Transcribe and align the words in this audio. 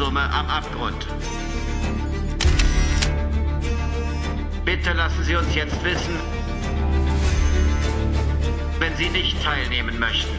Schuldensumme 0.00 0.32
am 0.32 0.48
Abgrund. 0.48 1.06
Bitte 4.64 4.92
lassen 4.94 5.24
Sie 5.24 5.36
uns 5.36 5.54
jetzt 5.54 5.84
wissen, 5.84 6.14
wenn 8.78 8.96
Sie 8.96 9.10
nicht 9.10 9.42
teilnehmen 9.42 9.98
möchten. 9.98 10.30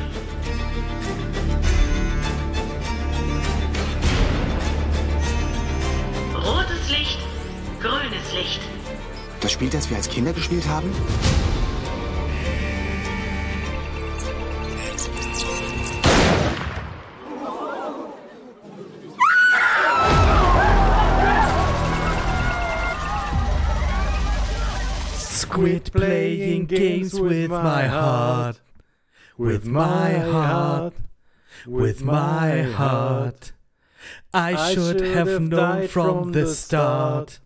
Rotes 6.36 6.90
Licht, 6.90 7.20
grünes 7.80 8.34
Licht. 8.34 8.62
Das 9.41 9.52
Spiel, 9.52 9.70
das 9.70 9.90
wir 9.91 9.98
als 9.98 10.10
Kinder 10.10 10.34
gespielt 10.34 10.68
haben? 10.68 10.91
With 29.62 29.71
my 29.71 30.17
heart. 30.17 30.93
With 31.67 32.04
my 32.04 32.63
heart. 32.63 33.54
I 34.34 34.73
should 34.73 35.01
have 35.01 35.40
known 35.40 35.87
from 35.87 36.31
the 36.31 36.48
start. 36.48 37.40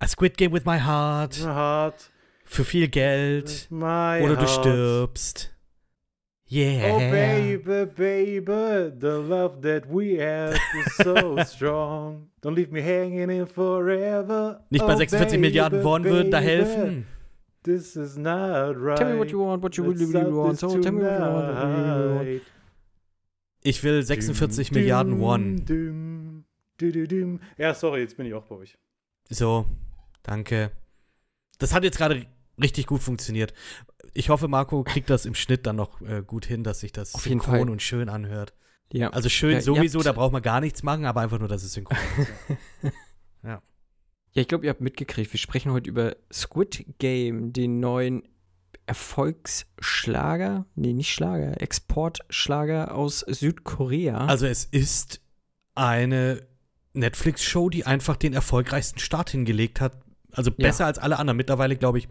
A 0.00 0.08
Squid 0.08 0.36
Game 0.36 0.50
with 0.52 0.66
my 0.66 0.76
heart. 0.78 1.36
Für 2.44 2.64
viel 2.64 2.88
Geld. 2.88 3.66
Oder 3.72 4.36
du 4.36 4.46
stirbst. 4.46 5.52
Yeah. 6.48 6.92
Oh 6.94 6.98
baby, 7.00 7.86
baby, 7.86 8.92
the 9.00 9.18
love 9.18 9.62
that 9.62 9.88
we 9.90 10.16
have 10.18 10.54
is 10.54 10.94
so 10.96 11.36
strong. 11.44 12.28
Don't 12.40 12.54
leave 12.54 12.70
me 12.70 12.82
hanging 12.82 13.30
in 13.30 13.46
forever. 13.46 14.60
Nicht 14.70 14.86
bei 14.86 14.92
Oh, 14.94 14.96
46 14.96 15.32
baby, 15.32 15.38
Milliarden 15.40 15.82
Won 15.82 16.04
würden 16.04 16.30
da 16.30 16.38
helfen. 16.38 17.06
This 17.66 17.96
is 17.96 18.16
not 18.16 18.76
right. 18.76 18.96
Tell 18.96 19.12
me 19.12 19.18
what 19.18 19.28
you 19.32 19.40
want, 19.40 19.60
what 19.60 19.76
you 19.76 19.82
really, 19.82 20.04
Let's 20.04 20.14
really 20.14 20.32
want. 20.32 20.58
So 20.60 20.80
tell 20.80 20.92
me 20.92 21.02
what 21.02 21.18
you 21.18 21.18
want, 21.18 21.46
what 21.48 21.56
you 21.56 22.22
really 22.22 22.34
want. 22.36 22.42
Ich 23.62 23.82
will 23.82 24.02
46 24.04 24.68
Dum, 24.68 24.78
Milliarden 24.78 25.12
dum, 25.14 25.20
Won. 25.20 25.56
dum, 25.64 26.44
dum, 26.78 26.92
dum, 26.92 27.08
dum. 27.08 27.40
Ja, 27.58 27.74
sorry, 27.74 28.02
jetzt 28.02 28.16
bin 28.16 28.26
ich 28.26 28.34
auch 28.34 28.44
bei 28.44 28.54
euch. 28.54 28.78
So, 29.30 29.66
danke. 30.22 30.70
Das 31.58 31.74
hat 31.74 31.82
jetzt 31.82 31.98
gerade 31.98 32.24
richtig 32.62 32.86
gut 32.86 33.02
funktioniert. 33.02 33.52
Ich 34.14 34.28
hoffe, 34.28 34.46
Marco 34.46 34.84
kriegt 34.84 35.10
das 35.10 35.26
im 35.26 35.34
Schnitt 35.34 35.66
dann 35.66 35.74
noch 35.74 36.00
äh, 36.02 36.22
gut 36.24 36.46
hin, 36.46 36.62
dass 36.62 36.78
sich 36.78 36.92
das 36.92 37.16
Auf 37.16 37.26
jeden 37.26 37.40
synchron 37.40 37.58
Fall. 37.62 37.70
und 37.70 37.82
schön 37.82 38.08
anhört. 38.08 38.54
Ja. 38.92 39.10
Also 39.10 39.28
schön 39.28 39.54
Ja, 39.54 39.60
sowieso, 39.60 39.98
da 40.02 40.12
braucht 40.12 40.32
man 40.32 40.42
gar 40.42 40.60
nichts 40.60 40.84
machen, 40.84 41.04
aber 41.04 41.22
einfach 41.22 41.40
nur, 41.40 41.48
dass 41.48 41.64
es 41.64 41.72
synchron 41.72 41.98
ist. 42.18 42.92
Ja, 43.42 43.60
ich 44.42 44.48
glaube, 44.48 44.64
ihr 44.66 44.70
habt 44.70 44.80
mitgekriegt, 44.80 45.32
wir 45.32 45.38
sprechen 45.38 45.72
heute 45.72 45.88
über 45.90 46.16
Squid 46.32 46.86
Game, 46.98 47.52
den 47.52 47.80
neuen 47.80 48.22
Erfolgsschlager, 48.86 50.66
nee, 50.74 50.92
nicht 50.92 51.12
Schlager, 51.12 51.60
Exportschlager 51.60 52.94
aus 52.94 53.20
Südkorea. 53.20 54.26
Also 54.26 54.46
es 54.46 54.64
ist 54.64 55.20
eine 55.74 56.46
Netflix-Show, 56.94 57.68
die 57.70 57.84
einfach 57.86 58.16
den 58.16 58.32
erfolgreichsten 58.32 58.98
Start 58.98 59.30
hingelegt 59.30 59.80
hat. 59.80 59.98
Also 60.32 60.50
Ja. 60.50 60.56
besser 60.68 60.86
als 60.86 60.98
alle 60.98 61.18
anderen. 61.18 61.36
Mittlerweile, 61.36 61.76
glaube 61.76 61.98
ich, 61.98 62.08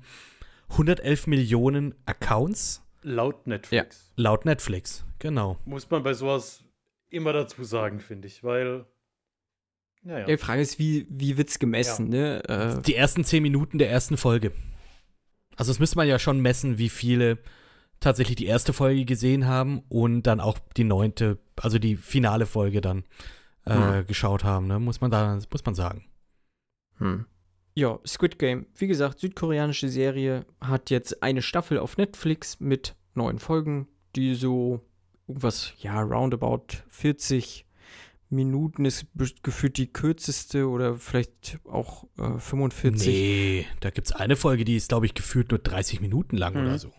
111 0.70 1.28
Millionen 1.28 1.96
Accounts 2.06 2.82
Laut 3.02 3.46
Netflix. 3.48 4.12
laut 4.16 4.46
Netflix. 4.46 5.06
Genau. 5.20 5.58
Muss 5.66 5.90
man 5.90 6.02
bei 6.04 6.14
sowas 6.14 6.64
immer 7.10 7.34
dazu 7.34 7.64
sagen, 7.64 8.00
finde 8.00 8.28
ich, 8.28 8.44
weil. 8.44 8.86
Naja. 10.06 10.20
ja, 10.20 10.26
die 10.28 10.38
Frage 10.38 10.62
ist, 10.62 10.78
wie, 10.80 11.08
wie 11.10 11.36
wird's 11.36 11.58
gemessen, 11.60 12.10
ne? 12.10 12.44
Äh, 12.48 12.82
Die 12.84 12.96
ersten 12.96 13.24
10 13.24 13.42
Minuten 13.42 13.78
der 13.80 13.90
ersten 13.90 14.18
Folge. 14.18 14.52
Also 15.58 15.72
das 15.72 15.80
müsste 15.80 15.98
man 15.98 16.08
ja 16.08 16.20
schon 16.20 16.40
messen, 16.42 16.78
wie 16.78 16.90
viele 16.90 17.40
tatsächlich 18.00 18.36
die 18.36 18.46
erste 18.46 18.72
Folge 18.72 19.04
gesehen 19.06 19.48
haben 19.48 19.82
und 19.90 20.24
dann 20.24 20.40
auch 20.40 20.60
die 20.78 20.84
neunte, 20.84 21.40
also 21.60 21.80
die 21.80 21.96
finale 21.96 22.46
Folge 22.46 22.82
dann 22.82 23.04
äh, 23.66 23.74
Hm. 23.74 24.06
geschaut 24.08 24.44
haben, 24.44 24.68
ne? 24.68 24.80
Muss 24.80 25.02
man 25.02 25.10
da, 25.10 25.40
muss 25.52 25.66
man 25.66 25.74
sagen. 25.76 26.06
Hm. 27.00 27.26
Ja, 27.74 28.00
Squid 28.06 28.38
Game, 28.38 28.68
wie 28.76 28.88
gesagt, 28.88 29.20
südkoreanische 29.20 29.90
Serie, 29.90 30.46
hat 30.62 30.92
jetzt 30.92 31.24
eine 31.24 31.42
Staffel 31.42 31.78
auf 31.80 31.98
Netflix 31.98 32.60
mit 32.60 32.96
neun 33.16 33.40
Folgen, 33.40 33.88
die 34.16 34.36
so 34.36 34.82
irgendwas, 35.28 35.74
ja, 35.80 36.00
roundabout 36.02 36.68
40 36.90 37.65
Minuten 38.30 38.86
ist 38.86 39.06
gefühlt 39.44 39.78
die 39.78 39.88
kürzeste 39.88 40.68
oder 40.68 40.96
vielleicht 40.96 41.60
auch 41.66 42.06
äh, 42.18 42.40
45. 42.40 43.08
Nee, 43.08 43.66
da 43.82 43.90
gibt 43.92 44.08
es 44.08 44.14
eine 44.14 44.36
Folge, 44.36 44.66
die 44.66 44.76
ist, 44.76 44.90
glaube 44.90 45.06
ich, 45.06 45.14
gefühlt 45.14 45.52
nur 45.52 45.60
30 45.60 46.02
Minuten 46.02 46.36
lang 46.38 46.54
Mhm. 46.56 46.62
oder 46.62 46.80
so. 46.80 46.92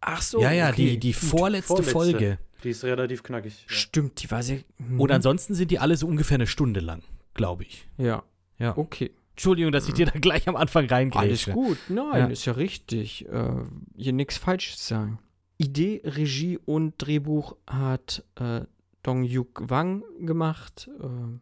Ach 0.00 0.22
so, 0.22 0.40
ja, 0.40 0.52
ja, 0.52 0.68
okay. 0.70 0.90
die, 0.92 0.98
die 0.98 1.12
vorletzte, 1.12 1.68
Vorletzte. 1.82 1.92
Folge. 1.92 2.38
Die 2.64 2.70
ist 2.70 2.84
relativ 2.84 3.22
knackig. 3.22 3.66
Ja. 3.68 3.74
Stimmt, 3.76 4.22
die 4.22 4.30
war 4.30 4.42
sehr. 4.42 4.60
hm, 4.78 5.00
Und 5.00 5.10
ansonsten 5.12 5.54
sind 5.54 5.70
die 5.70 5.78
alle 5.78 5.96
so 5.96 6.06
ungefähr 6.06 6.36
eine 6.36 6.46
Stunde 6.46 6.80
lang, 6.80 7.02
glaube 7.34 7.64
ich. 7.64 7.86
Ja, 7.98 8.22
Ja. 8.58 8.76
okay. 8.76 9.10
Entschuldigung, 9.32 9.70
dass 9.72 9.86
ich 9.86 9.92
dir 9.94 10.06
da 10.06 10.18
gleich 10.18 10.48
am 10.48 10.56
Anfang 10.56 10.84
Alles 10.84 10.92
reingrätsche. 10.92 11.52
gut, 11.52 11.76
nein, 11.90 12.06
Ja. 12.14 12.26
ist 12.28 12.46
ja 12.46 12.54
richtig. 12.54 13.28
Äh, 13.28 13.50
hier 13.94 14.12
nichts 14.14 14.38
Falsches 14.38 14.86
sagen. 14.88 15.18
Idee, 15.58 16.00
Regie 16.04 16.58
und 16.58 16.94
Drehbuch 16.98 17.56
hat 17.66 18.24
äh, 18.40 18.62
Dong 19.06 19.22
Yuk 19.22 19.62
Wang 19.70 20.02
gemacht, 20.26 20.90
äh, 21.00 21.38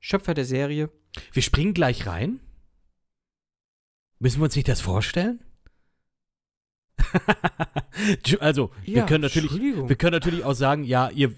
Schöpfer 0.00 0.34
der 0.34 0.44
Serie. 0.44 0.90
Wir 1.32 1.42
springen 1.42 1.72
gleich 1.72 2.06
rein. 2.06 2.40
Müssen 4.18 4.40
wir 4.40 4.44
uns 4.44 4.56
nicht 4.56 4.68
das 4.68 4.80
vorstellen? 4.80 5.40
also, 8.40 8.70
wir 8.84 9.06
können 9.06 9.22
natürlich, 9.22 9.52
wir 9.52 9.96
können 9.96 10.12
natürlich 10.12 10.44
auch 10.44 10.54
sagen, 10.54 10.84
ja, 10.84 11.08
ihr, 11.10 11.32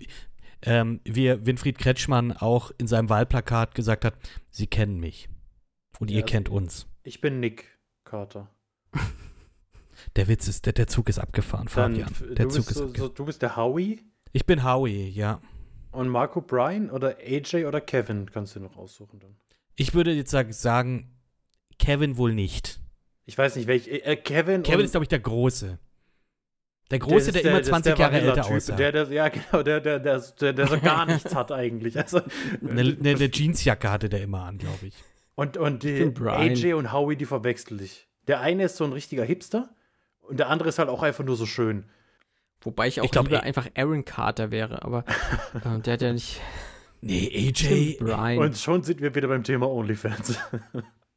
ähm, 0.62 1.00
wie 1.04 1.46
Winfried 1.46 1.78
Kretschmann 1.78 2.32
auch 2.32 2.72
in 2.78 2.86
seinem 2.86 3.08
Wahlplakat 3.08 3.74
gesagt 3.74 4.04
hat, 4.04 4.14
sie 4.50 4.66
kennen 4.66 4.98
mich. 4.98 5.28
Und 6.00 6.10
ihr 6.10 6.20
Ja. 6.20 6.26
kennt 6.26 6.48
uns. 6.48 6.86
Ich 7.02 7.20
bin 7.20 7.40
Nick 7.40 7.78
Carter. 8.04 8.48
Der 10.16 10.28
Witz 10.28 10.46
ist, 10.48 10.64
der, 10.66 10.72
der 10.72 10.86
Zug 10.86 11.08
ist 11.08 11.18
abgefahren, 11.18 11.68
Dann, 11.74 11.94
Fabian. 11.96 12.34
Der 12.34 12.46
du, 12.46 12.50
Zug 12.50 12.66
bist 12.66 12.70
ist 12.70 12.76
so, 12.76 12.84
abgefahren. 12.84 13.10
so, 13.10 13.14
du 13.14 13.24
bist 13.24 13.42
der 13.42 13.56
Howie 13.56 14.00
Ich 14.32 14.46
bin 14.46 14.62
Howie, 14.64 15.08
ja. 15.08 15.40
Und 15.92 16.08
Marco 16.08 16.40
Bryan 16.40 16.90
oder 16.90 17.16
AJ 17.18 17.66
oder 17.66 17.80
Kevin 17.80 18.30
kannst 18.30 18.56
du 18.56 18.60
noch 18.60 18.76
aussuchen 18.76 19.18
dann. 19.20 19.36
Ich 19.76 19.94
würde 19.94 20.12
jetzt 20.12 20.30
sag- 20.30 20.52
sagen, 20.52 21.16
Kevin 21.78 22.16
wohl 22.16 22.34
nicht. 22.34 22.80
Ich 23.26 23.36
weiß 23.36 23.56
nicht, 23.56 23.66
welch. 23.66 23.88
Äh, 23.88 24.16
Kevin. 24.16 24.62
Kevin 24.62 24.84
ist, 24.84 24.92
glaube 24.92 25.04
ich, 25.04 25.08
der 25.08 25.20
Große. 25.20 25.78
Der 26.90 26.98
Große, 26.98 27.32
der, 27.32 27.42
immer 27.42 27.58
das 27.58 27.66
ist 27.66 27.68
20 27.68 27.94
der 27.94 28.00
Jahre 28.00 28.20
älter 28.20 28.46
aussah. 28.46 28.74
Der, 28.76 28.92
der, 28.92 29.08
ja, 29.12 29.28
genau, 29.28 29.62
der, 29.62 29.80
der, 29.80 29.98
der, 29.98 30.18
der, 30.40 30.52
der 30.54 30.66
so 30.66 30.80
gar 30.80 31.04
nichts 31.12 31.34
hat 31.34 31.52
eigentlich. 31.52 31.98
Also, 31.98 32.22
Eine, 32.62 32.80
eine, 32.80 33.10
eine 33.10 33.30
Jeansjacke 33.30 33.90
hatte 33.90 34.08
der 34.08 34.22
immer 34.22 34.44
an, 34.44 34.56
glaube 34.56 34.86
ich. 34.86 34.94
Und, 35.34 35.58
und 35.58 35.82
die. 35.82 36.10
AJ 36.24 36.72
und 36.72 36.92
Howie, 36.92 37.16
die 37.16 37.26
verwechsel 37.26 37.80
ich. 37.82 38.08
Der 38.26 38.40
eine 38.40 38.64
ist 38.64 38.76
so 38.76 38.84
ein 38.84 38.92
richtiger 38.92 39.24
Hipster 39.24 39.74
und 40.22 40.38
der 40.38 40.48
andere 40.48 40.70
ist 40.70 40.78
halt 40.78 40.88
auch 40.88 41.02
einfach 41.02 41.24
nur 41.24 41.36
so 41.36 41.44
schön. 41.46 41.84
Wobei 42.62 42.88
ich 42.88 43.00
auch 43.00 43.04
Ich 43.04 43.10
glaub, 43.10 43.26
lieber 43.26 43.42
einfach 43.42 43.68
Aaron 43.76 44.04
Carter 44.04 44.50
wäre, 44.50 44.82
aber 44.82 45.04
äh, 45.64 45.78
der 45.80 45.92
hat 45.94 46.02
ja 46.02 46.12
nicht. 46.12 46.40
Nee, 47.00 47.30
AJ. 47.56 47.98
Brian. 48.00 48.38
Und 48.38 48.56
schon 48.58 48.82
sind 48.82 49.00
wir 49.00 49.14
wieder 49.14 49.28
beim 49.28 49.44
Thema 49.44 49.68
OnlyFans. 49.68 50.38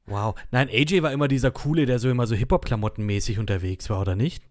Wow. 0.07 0.35
Nein, 0.49 0.67
AJ 0.67 1.03
war 1.03 1.11
immer 1.13 1.27
dieser 1.27 1.51
Coole, 1.51 1.85
der 1.85 1.99
so 1.99 2.09
immer 2.09 2.25
so 2.27 2.35
Hip-Hop-Klamotten-mäßig 2.35 3.39
unterwegs 3.39 3.89
war, 3.89 4.01
oder 4.01 4.15
nicht? 4.15 4.43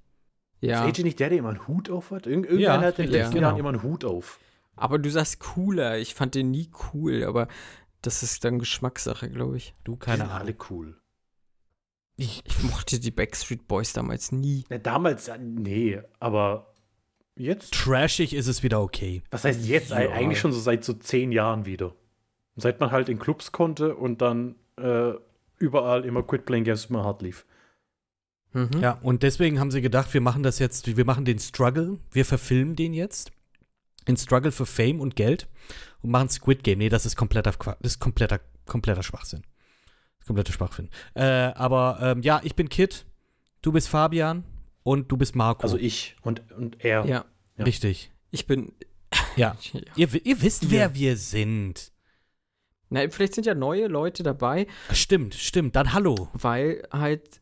ja, 0.61 0.85
Ist 0.87 0.97
AJ 0.99 1.03
nicht 1.05 1.21
der, 1.21 1.29
der 1.29 1.39
immer 1.39 1.51
einen 1.51 1.67
Hut 1.67 1.91
auf 1.91 2.13
hat? 2.13 2.27
Irgend 2.27 2.47
irgendwann 2.47 2.81
Ja, 2.81 2.87
hat 2.87 2.99
in 2.99 3.07
den 3.07 3.13
ja, 3.15 3.19
letzten 3.21 3.35
genau. 3.35 3.49
Jahren 3.49 3.59
immer 3.59 3.69
einen 3.71 3.83
Hut 3.83 4.05
auf. 4.05 4.39
aber 4.77 4.99
du 4.99 5.11
sagst 5.11 5.41
cooler. 5.41 5.99
Ich 5.99 6.15
fand 6.15 6.35
den 6.37 6.51
nie 6.53 6.71
cool, 6.95 7.25
aber 7.25 7.49
das 8.01 8.23
ist 8.23 8.45
dann 8.45 8.59
Geschmackssache, 8.61 9.29
glaube 9.29 9.57
ich. 9.59 9.75
Du, 9.85 9.97
keine 9.97 10.19
sind 10.19 10.31
alle 10.31 10.41
Ahnung. 10.53 10.65
cool. 10.71 10.97
Ich, 12.17 12.43
Ich 12.47 12.63
mochte 12.63 13.01
die 13.01 13.11
Backstreet 13.11 13.67
Boys 13.67 13.93
damals 13.93 14.31
nie. 14.33 14.65
Na, 14.71 14.79
damals, 14.79 15.27
ja, 15.27 15.37
nee, 15.37 16.01
aber 16.21 16.70
jetzt? 17.41 17.73
trashig 17.73 18.35
ist 18.35 18.47
es 18.47 18.63
wieder 18.63 18.81
okay. 18.81 19.23
Was 19.31 19.45
heißt 19.45 19.67
jetzt? 19.67 19.91
Ja. 19.91 19.97
Eigentlich 19.97 20.39
schon 20.39 20.53
so 20.53 20.61
seit 20.61 20.85
so 20.85 20.93
zehn 20.93 21.33
Jahren 21.33 21.67
wieder. 21.67 21.95
Seit 22.57 22.81
man 22.81 22.91
halt 22.91 23.09
in 23.09 23.19
Clubs 23.19 23.53
konnte 23.53 23.95
und 23.97 24.21
dann 24.21 24.57
äh, 24.77 25.13
überall 25.59 26.05
immer 26.05 26.23
Quit 26.23 26.47
Playing 26.47 26.65
Games 26.65 26.87
immer 26.87 27.05
hart 27.05 27.23
lief. 27.23 27.47
Mhm. 28.53 28.81
Ja, 28.81 28.99
und 29.03 29.23
deswegen 29.23 29.61
haben 29.61 29.71
sie 29.71 29.81
gedacht, 29.81 30.13
wir 30.13 30.21
machen 30.21 30.43
das 30.43 30.59
jetzt, 30.59 30.97
wir 30.97 31.05
machen 31.05 31.25
den 31.25 31.39
Struggle, 31.39 31.99
wir 32.11 32.25
verfilmen 32.25 32.75
den 32.77 32.93
jetzt. 32.93 33.31
Den 34.09 34.17
Struggle 34.17 34.51
für 34.51 34.67
Fame 34.67 35.01
und 35.01 35.15
Geld 35.15 35.47
und 36.03 36.11
machen 36.11 36.29
Squid 36.31 36.65
Game. 36.65 36.79
Nee, 36.79 36.89
das 36.89 37.07
ist 37.07 37.17
kompletter, 37.17 37.53
das 37.53 37.93
ist 37.93 38.01
kompletter, 38.01 38.41
kompletter 38.67 39.03
Schwachsinn. 39.03 39.43
Das 39.43 40.23
ist 40.23 40.27
kompletter 40.27 40.53
Schwachsinn. 40.53 40.89
Äh, 41.15 41.23
aber 41.23 41.99
ähm, 42.01 42.23
ja, 42.23 42.41
ich 42.43 42.57
bin 42.57 42.69
Kit, 42.69 43.05
du 43.63 43.73
bist 43.73 43.89
Fabian 43.89 44.45
und 44.83 45.13
du 45.13 45.17
bist 45.17 45.37
Marco. 45.37 45.63
Also 45.63 45.77
ich 45.77 46.17
und, 46.23 46.51
und 46.53 46.83
er. 46.85 47.05
Ja, 47.05 47.25
Ja. 47.61 47.65
Richtig. 47.67 48.11
ich 48.31 48.47
bin. 48.47 48.73
Ja. 49.37 49.57
Ja. 49.73 49.81
Ihr, 49.97 50.27
ihr 50.27 50.43
wisst, 50.43 50.71
wer 50.71 50.95
wir 50.95 51.17
sind. 51.17 51.93
Na, 52.89 53.09
vielleicht 53.09 53.35
sind 53.35 53.47
ja 53.47 53.55
neue 53.55 53.87
Leute 53.87 54.23
dabei, 54.23 54.67
Stimmt, 54.93 55.35
stimmt. 55.35 55.77
Dann 55.77 55.93
hallo. 55.93 56.29
weil 56.33 56.83
halt 56.91 57.41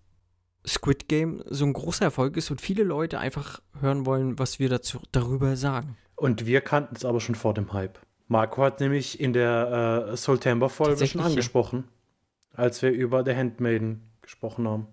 Squid 0.66 1.08
Game 1.08 1.42
so 1.46 1.64
ein 1.64 1.72
großer 1.72 2.04
Erfolg 2.04 2.36
ist 2.36 2.50
und 2.50 2.60
viele 2.60 2.84
Leute 2.84 3.18
einfach 3.18 3.60
hören 3.80 4.04
wollen, 4.04 4.38
was 4.38 4.58
wir 4.58 4.68
dazu, 4.68 5.00
darüber 5.12 5.56
sagen. 5.56 5.96
Und 6.16 6.46
wir 6.46 6.60
kannten 6.60 6.96
es 6.96 7.04
aber 7.04 7.20
schon 7.20 7.34
vor 7.34 7.54
dem 7.54 7.72
Hype. 7.72 7.98
Marco 8.26 8.62
hat 8.62 8.80
nämlich 8.80 9.18
in 9.20 9.32
der 9.32 10.10
äh, 10.12 10.16
Tatsächlich, 10.16 11.12
schon 11.12 11.20
ja. 11.20 11.26
angesprochen, 11.26 11.84
als 12.52 12.82
wir 12.82 12.90
über 12.90 13.24
The 13.24 13.34
Handmaiden 13.34 14.10
gesprochen 14.20 14.68
haben. 14.68 14.86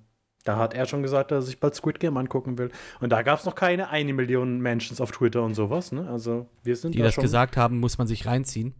Da 0.46 0.58
hat 0.58 0.74
er 0.74 0.86
schon 0.86 1.02
gesagt, 1.04 1.32
dass 1.32 1.44
er 1.44 1.48
sich 1.48 1.60
bald 1.60 1.76
Squid 1.76 2.00
Game 2.00 2.16
angucken 2.18 2.58
will. 2.58 2.72
Und 3.02 3.10
da 3.10 3.24
gab 3.24 3.40
es 3.40 3.46
noch 3.46 3.56
keine 3.56 3.90
eine 3.90 4.14
Million 4.14 4.60
Mentions 4.62 5.02
auf 5.02 5.12
Twitter 5.12 5.44
und 5.44 5.56
sowas. 5.56 5.92
Ne? 5.92 6.08
Also 6.08 6.48
wir 6.64 6.76
sind 6.78 6.94
Die 6.96 7.00
da 7.00 7.06
das 7.06 7.16
schon, 7.16 7.24
gesagt 7.24 7.58
haben, 7.58 7.80
muss 7.80 7.98
man 7.98 8.06
sich 8.08 8.26
reinziehen. 8.28 8.74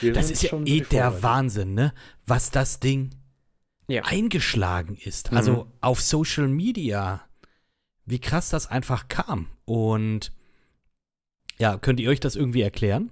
wir 0.00 0.12
Das 0.12 0.30
ist 0.30 0.42
ja 0.42 0.50
schon 0.50 0.66
eh 0.66 0.80
der. 0.80 1.22
Wahnsinn, 1.22 1.74
ne? 1.74 1.94
Was 2.26 2.50
das 2.50 2.80
Ding 2.80 3.10
Ja. 3.86 4.02
eingeschlagen 4.04 4.96
ist. 4.96 5.30
Mhm. 5.30 5.36
Also 5.38 5.66
auf 5.80 6.02
Social 6.02 6.48
Media. 6.48 7.22
Wie 8.04 8.20
krass 8.20 8.50
das 8.50 8.66
einfach 8.66 9.06
kam. 9.08 9.46
Und 9.64 10.32
ja, 11.58 11.78
könnt 11.78 12.00
ihr 12.00 12.10
euch 12.10 12.18
das 12.18 12.34
irgendwie 12.34 12.62
erklären? 12.62 13.10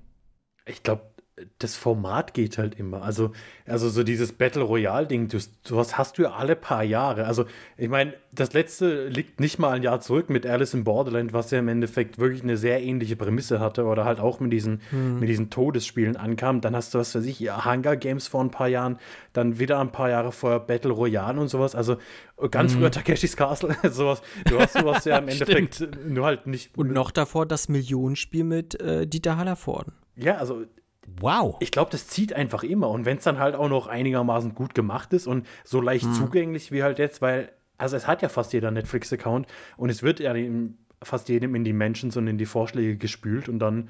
Ich 0.67 0.83
glaube, 0.83 1.10
das 1.59 1.77
Format 1.77 2.35
geht 2.35 2.59
halt 2.59 2.79
immer. 2.79 3.03
Also, 3.03 3.33
also 3.67 3.89
so 3.89 4.03
dieses 4.03 4.33
Battle 4.33 4.63
Royale-Ding, 4.63 5.29
du, 5.29 5.39
sowas 5.65 5.97
hast 5.97 6.19
du 6.19 6.23
ja 6.23 6.33
alle 6.33 6.57
paar 6.57 6.83
Jahre. 6.83 7.27
Also, 7.27 7.47
ich 7.77 7.89
meine, 7.89 8.15
das 8.33 8.53
letzte 8.53 9.09
liegt 9.09 9.41
nicht 9.41 9.59
mal 9.59 9.71
ein 9.71 9.83
Jahr 9.83 10.01
zurück 10.01 10.29
mit 10.31 10.47
Alice 10.47 10.75
in 10.75 10.85
Borderland, 10.85 11.33
was 11.33 11.51
ja 11.51 11.59
im 11.59 11.69
Endeffekt 11.69 12.19
wirklich 12.19 12.43
eine 12.43 12.57
sehr 12.57 12.83
ähnliche 12.83 13.17
Prämisse 13.17 13.61
hatte 13.61 13.85
oder 13.85 14.05
halt 14.05 14.21
auch 14.21 14.41
mit 14.41 14.53
diesen, 14.53 14.81
mit 14.91 15.29
diesen 15.29 15.51
Todesspielen 15.51 16.17
ankam. 16.17 16.61
Dann 16.61 16.77
hast 16.77 16.95
du, 16.95 16.99
was 16.99 17.15
weiß 17.15 17.25
ich, 17.25 17.41
ja, 17.41 17.65
Hunger 17.65 17.97
Games 17.97 18.29
vor 18.29 18.43
ein 18.43 18.51
paar 18.51 18.69
Jahren, 18.69 18.99
dann 19.33 19.59
wieder 19.59 19.81
ein 19.81 19.93
paar 19.93 20.11
Jahre 20.11 20.33
vorher 20.33 20.61
Battle 20.61 20.93
Royale 20.93 21.41
und 21.41 21.49
sowas. 21.49 21.75
Also 21.75 21.97
ganz 22.51 22.75
früher 22.75 22.91
Takeshis 22.91 23.37
Castle, 23.37 23.77
sowas. 23.91 24.23
Du 24.47 24.59
hast 24.59 24.75
sowas 24.75 25.05
ja 25.05 25.19
im 25.19 25.29
Endeffekt 25.29 25.89
nur 26.07 26.27
halt 26.27 26.47
nicht. 26.47 26.77
Und 26.77 26.93
noch 26.93 27.11
davor 27.11 27.47
das 27.47 27.69
Millionenspiel 27.69 28.45
mit 28.45 28.81
äh, 28.81 29.07
Dieter 29.07 29.37
Hallervorden. 29.37 29.95
Ja, 30.17 30.37
also 30.37 30.65
Wow. 31.21 31.57
Ich 31.61 31.71
glaube, 31.73 31.91
das 31.91 32.07
zieht 32.09 32.33
einfach 32.33 32.63
immer. 32.63 32.89
Und 32.91 33.05
wenn 33.05 33.19
es 33.19 33.25
dann 33.25 33.39
halt 33.39 33.55
auch 33.55 33.69
noch 33.69 33.87
einigermaßen 33.87 34.55
gut 34.55 34.75
gemacht 34.75 35.13
ist 35.13 35.27
und 35.27 35.47
so 35.65 35.81
leicht 35.81 36.05
Hm. 36.05 36.15
zugänglich 36.15 36.73
wie 36.73 36.83
halt 36.83 36.99
jetzt, 36.99 37.21
weil, 37.23 37.53
also 37.79 37.97
es 37.97 38.07
hat 38.07 38.23
ja 38.23 38.29
fast 38.29 38.53
jeder 38.53 38.71
Netflix-Account 38.71 39.47
und 39.77 39.91
es 39.91 40.03
wird 40.03 40.21
ja 40.21 40.33
in, 40.33 40.79
fast 41.03 41.29
jedem 41.29 41.55
in 41.55 41.65
die 41.65 41.73
Mentions 41.73 42.17
und 42.17 42.27
in 42.27 42.39
die 42.39 42.47
Vorschläge 42.47 42.97
gespült 42.97 43.49
und 43.49 43.59
dann, 43.59 43.89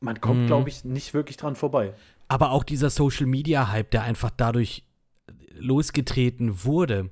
man 0.00 0.20
kommt, 0.20 0.40
Hm. 0.40 0.46
glaube 0.46 0.68
ich, 0.68 0.84
nicht 0.84 1.14
wirklich 1.14 1.36
dran 1.36 1.56
vorbei. 1.56 1.94
Aber 2.28 2.50
auch 2.52 2.64
dieser 2.64 2.90
Social 2.90 3.26
Media 3.26 3.70
Hype, 3.72 3.90
der 3.90 4.02
einfach 4.02 4.30
dadurch 4.30 4.84
losgetreten 5.54 6.64
wurde, 6.64 7.10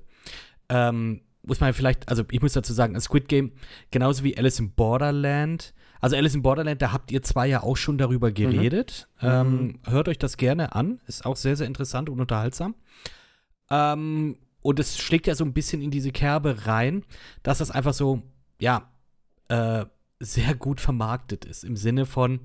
ähm, 0.68 1.22
muss 1.42 1.60
man 1.60 1.72
vielleicht, 1.72 2.08
also 2.08 2.24
ich 2.30 2.42
muss 2.42 2.52
dazu 2.52 2.72
sagen, 2.72 2.98
Squid 3.00 3.28
Game, 3.28 3.52
genauso 3.90 4.24
wie 4.24 4.36
Alice 4.36 4.58
in 4.58 4.72
Borderland, 4.72 5.74
also 6.00 6.16
Alice 6.16 6.34
in 6.34 6.42
Borderland, 6.42 6.80
da 6.82 6.92
habt 6.92 7.10
ihr 7.10 7.22
zwei 7.22 7.46
ja 7.48 7.62
auch 7.62 7.76
schon 7.76 7.98
darüber 7.98 8.30
geredet. 8.30 9.08
Ähm, 9.20 9.80
hört 9.84 10.08
euch 10.08 10.18
das 10.18 10.36
gerne 10.36 10.74
an, 10.74 11.00
ist 11.06 11.24
auch 11.26 11.36
sehr, 11.36 11.56
sehr 11.56 11.66
interessant 11.66 12.08
und 12.08 12.20
unterhaltsam. 12.20 12.74
Ähm, 13.70 14.38
und 14.60 14.80
es 14.80 14.98
schlägt 14.98 15.26
ja 15.26 15.34
so 15.34 15.44
ein 15.44 15.52
bisschen 15.52 15.80
in 15.82 15.90
diese 15.90 16.10
Kerbe 16.12 16.66
rein, 16.66 17.04
dass 17.42 17.58
das 17.58 17.70
einfach 17.70 17.94
so, 17.94 18.22
ja, 18.60 18.90
äh, 19.48 19.86
sehr 20.20 20.54
gut 20.54 20.80
vermarktet 20.80 21.44
ist, 21.44 21.64
im 21.64 21.76
Sinne 21.76 22.04
von, 22.06 22.40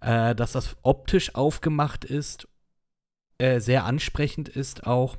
äh, 0.00 0.34
dass 0.34 0.52
das 0.52 0.76
optisch 0.82 1.34
aufgemacht 1.34 2.04
ist, 2.04 2.48
äh, 3.38 3.60
sehr 3.60 3.84
ansprechend 3.84 4.48
ist 4.48 4.86
auch 4.86 5.18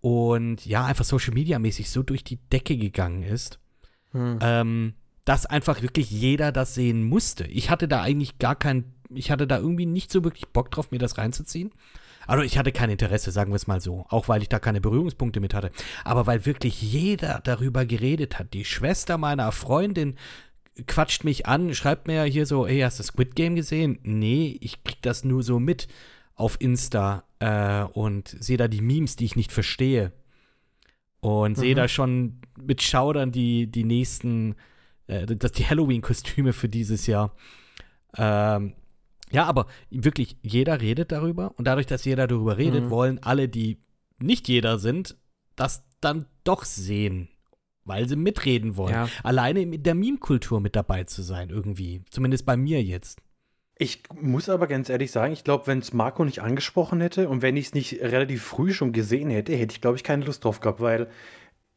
und 0.00 0.64
ja, 0.66 0.84
einfach 0.84 1.04
Social 1.04 1.32
Media 1.34 1.58
mäßig 1.58 1.90
so 1.90 2.02
durch 2.02 2.24
die 2.24 2.36
Decke 2.36 2.76
gegangen 2.76 3.22
ist, 3.22 3.58
Hm. 4.12 4.38
ähm, 4.42 4.94
dass 5.24 5.46
einfach 5.46 5.82
wirklich 5.82 6.10
jeder 6.10 6.52
das 6.52 6.74
sehen 6.74 7.02
musste. 7.04 7.44
Ich 7.46 7.70
hatte 7.70 7.88
da 7.88 8.02
eigentlich 8.02 8.38
gar 8.38 8.56
kein, 8.56 8.84
ich 9.10 9.30
hatte 9.30 9.46
da 9.46 9.58
irgendwie 9.58 9.86
nicht 9.86 10.10
so 10.10 10.24
wirklich 10.24 10.48
Bock 10.48 10.70
drauf, 10.70 10.90
mir 10.90 10.98
das 10.98 11.18
reinzuziehen. 11.18 11.72
Also 12.26 12.42
ich 12.42 12.56
hatte 12.58 12.72
kein 12.72 12.90
Interesse, 12.90 13.30
sagen 13.30 13.52
wir 13.52 13.56
es 13.56 13.66
mal 13.66 13.80
so, 13.80 14.06
auch 14.08 14.28
weil 14.28 14.42
ich 14.42 14.48
da 14.48 14.58
keine 14.58 14.80
Berührungspunkte 14.80 15.40
mit 15.40 15.54
hatte. 15.54 15.70
Aber 16.04 16.26
weil 16.26 16.46
wirklich 16.46 16.80
jeder 16.80 17.40
darüber 17.44 17.84
geredet 17.84 18.38
hat. 18.38 18.54
Die 18.54 18.64
Schwester 18.64 19.18
meiner 19.18 19.52
Freundin 19.52 20.16
quatscht 20.86 21.24
mich 21.24 21.46
an, 21.46 21.74
schreibt 21.74 22.06
mir 22.06 22.24
hier 22.24 22.46
so, 22.46 22.66
hey, 22.66 22.80
hast 22.80 22.98
du 22.98 23.02
Squid 23.02 23.36
Game 23.36 23.54
gesehen? 23.54 23.98
Nee, 24.02 24.58
ich 24.60 24.82
krieg 24.82 25.00
das 25.02 25.24
nur 25.24 25.42
so 25.42 25.60
mit 25.60 25.88
auf 26.34 26.56
Insta 26.60 27.24
äh, 27.38 27.82
und 27.82 28.28
sehe 28.28 28.56
da 28.56 28.68
die 28.68 28.80
Memes, 28.80 29.16
die 29.16 29.24
ich 29.24 29.36
nicht 29.36 29.52
verstehe. 29.52 30.12
Und 31.20 31.56
sehe 31.56 31.74
da 31.74 31.88
schon 31.88 32.40
mit 32.60 32.82
Schaudern 32.82 33.32
die, 33.32 33.66
die 33.66 33.84
nächsten, 33.84 34.56
äh, 35.06 35.26
das, 35.26 35.52
die 35.52 35.66
Halloween-Kostüme 35.66 36.52
für 36.52 36.68
dieses 36.68 37.06
Jahr. 37.06 37.34
Ähm, 38.16 38.74
ja, 39.30 39.44
aber 39.46 39.66
wirklich, 39.90 40.36
jeder 40.42 40.80
redet 40.80 41.10
darüber 41.12 41.54
und 41.56 41.66
dadurch, 41.66 41.86
dass 41.86 42.04
jeder 42.04 42.26
darüber 42.26 42.56
redet, 42.58 42.84
Mhm. 42.84 42.90
wollen 42.90 43.22
alle, 43.22 43.48
die 43.48 43.78
nicht 44.18 44.48
jeder 44.48 44.78
sind, 44.78 45.16
das 45.56 45.82
dann 46.00 46.26
doch 46.44 46.64
sehen, 46.64 47.28
weil 47.84 48.08
sie 48.08 48.16
mitreden 48.16 48.76
wollen. 48.76 48.92
Ja. 48.94 49.08
Alleine 49.22 49.66
mit 49.66 49.86
der 49.86 49.94
Meme-Kultur 49.94 50.60
mit 50.60 50.76
dabei 50.76 51.04
zu 51.04 51.22
sein, 51.22 51.50
irgendwie. 51.50 52.02
Zumindest 52.10 52.46
bei 52.46 52.56
mir 52.56 52.82
jetzt. 52.82 53.20
Ich 53.76 54.04
muss 54.20 54.48
aber 54.48 54.68
ganz 54.68 54.88
ehrlich 54.88 55.10
sagen, 55.10 55.32
ich 55.32 55.42
glaube, 55.42 55.66
wenn 55.66 55.80
es 55.80 55.92
Marco 55.92 56.24
nicht 56.24 56.40
angesprochen 56.40 57.00
hätte 57.00 57.28
und 57.28 57.42
wenn 57.42 57.56
ich 57.56 57.66
es 57.66 57.74
nicht 57.74 58.00
relativ 58.00 58.44
früh 58.44 58.72
schon 58.72 58.92
gesehen 58.92 59.30
hätte, 59.30 59.52
hätte 59.56 59.74
ich, 59.74 59.80
glaube 59.80 59.96
ich, 59.96 60.04
keine 60.04 60.24
Lust 60.24 60.44
drauf 60.44 60.60
gehabt, 60.60 60.80
weil 60.80 61.08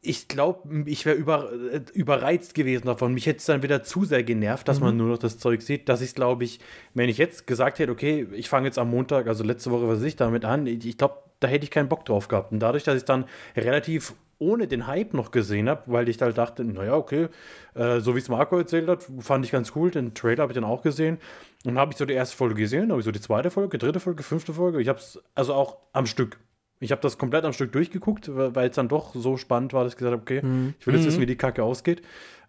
ich 0.00 0.28
glaube, 0.28 0.84
ich 0.86 1.04
wäre 1.06 1.16
über, 1.16 1.52
äh, 1.72 1.80
überreizt 1.92 2.54
gewesen 2.54 2.86
davon. 2.86 3.14
Mich 3.14 3.26
hätte 3.26 3.38
es 3.38 3.46
dann 3.46 3.62
wieder 3.62 3.82
zu 3.82 4.04
sehr 4.04 4.22
genervt, 4.22 4.68
dass 4.68 4.80
man 4.80 4.96
nur 4.96 5.08
noch 5.08 5.18
das 5.18 5.38
Zeug 5.38 5.60
sieht, 5.62 5.88
dass 5.88 6.00
ich 6.00 6.14
glaube 6.14 6.44
ich, 6.44 6.60
wenn 6.94 7.08
ich 7.08 7.18
jetzt 7.18 7.46
gesagt 7.46 7.78
hätte, 7.80 7.90
okay, 7.90 8.26
ich 8.32 8.48
fange 8.48 8.66
jetzt 8.66 8.78
am 8.78 8.90
Montag, 8.90 9.26
also 9.26 9.42
letzte 9.42 9.70
Woche, 9.70 9.88
was 9.88 9.98
weiß 9.98 10.06
ich 10.06 10.16
damit 10.16 10.44
an, 10.44 10.66
ich, 10.66 10.96
glaube, 10.96 11.16
da 11.40 11.48
hätte 11.48 11.64
ich 11.64 11.70
keinen 11.70 11.88
Bock 11.88 12.04
drauf 12.04 12.28
gehabt. 12.28 12.52
Und 12.52 12.60
dadurch, 12.60 12.84
dass 12.84 12.96
ich 12.96 13.04
dann 13.04 13.24
relativ 13.56 14.14
ohne 14.38 14.68
den 14.68 14.86
Hype 14.86 15.14
noch 15.14 15.32
gesehen 15.32 15.68
habe, 15.68 15.82
weil 15.86 16.08
ich 16.08 16.20
halt 16.22 16.38
dachte, 16.38 16.64
naja, 16.64 16.94
okay, 16.94 17.28
äh, 17.74 17.98
so 17.98 18.14
wie 18.14 18.20
es 18.20 18.28
Marco 18.28 18.56
erzählt 18.56 18.88
hat, 18.88 19.04
fand 19.18 19.44
ich 19.44 19.50
ganz 19.50 19.72
cool. 19.74 19.90
Den 19.90 20.14
Trailer 20.14 20.42
habe 20.42 20.52
ich 20.52 20.54
dann 20.54 20.64
auch 20.64 20.82
gesehen. 20.82 21.16
Und 21.64 21.74
dann 21.74 21.78
habe 21.78 21.90
ich 21.90 21.98
so 21.98 22.04
die 22.04 22.14
erste 22.14 22.36
Folge 22.36 22.54
gesehen, 22.54 22.90
habe 22.90 23.00
ich 23.00 23.04
so 23.04 23.10
die 23.10 23.20
zweite 23.20 23.50
Folge, 23.50 23.78
dritte 23.78 23.98
Folge, 23.98 24.22
fünfte 24.22 24.52
Folge. 24.52 24.80
Ich 24.80 24.88
habe 24.88 25.00
es 25.00 25.20
also 25.34 25.54
auch 25.54 25.78
am 25.92 26.06
Stück. 26.06 26.38
Ich 26.80 26.92
habe 26.92 27.02
das 27.02 27.18
komplett 27.18 27.44
am 27.44 27.52
Stück 27.52 27.72
durchgeguckt, 27.72 28.30
weil 28.32 28.68
es 28.68 28.76
dann 28.76 28.88
doch 28.88 29.14
so 29.14 29.36
spannend 29.36 29.72
war, 29.72 29.84
dass 29.84 29.94
ich 29.94 29.98
gesagt 29.98 30.12
habe, 30.12 30.22
okay, 30.22 30.38
ich 30.78 30.86
will 30.86 30.94
jetzt 30.94 31.06
wissen, 31.06 31.20
wie 31.20 31.26
die 31.26 31.36
Kacke 31.36 31.62
ausgeht. 31.64 32.02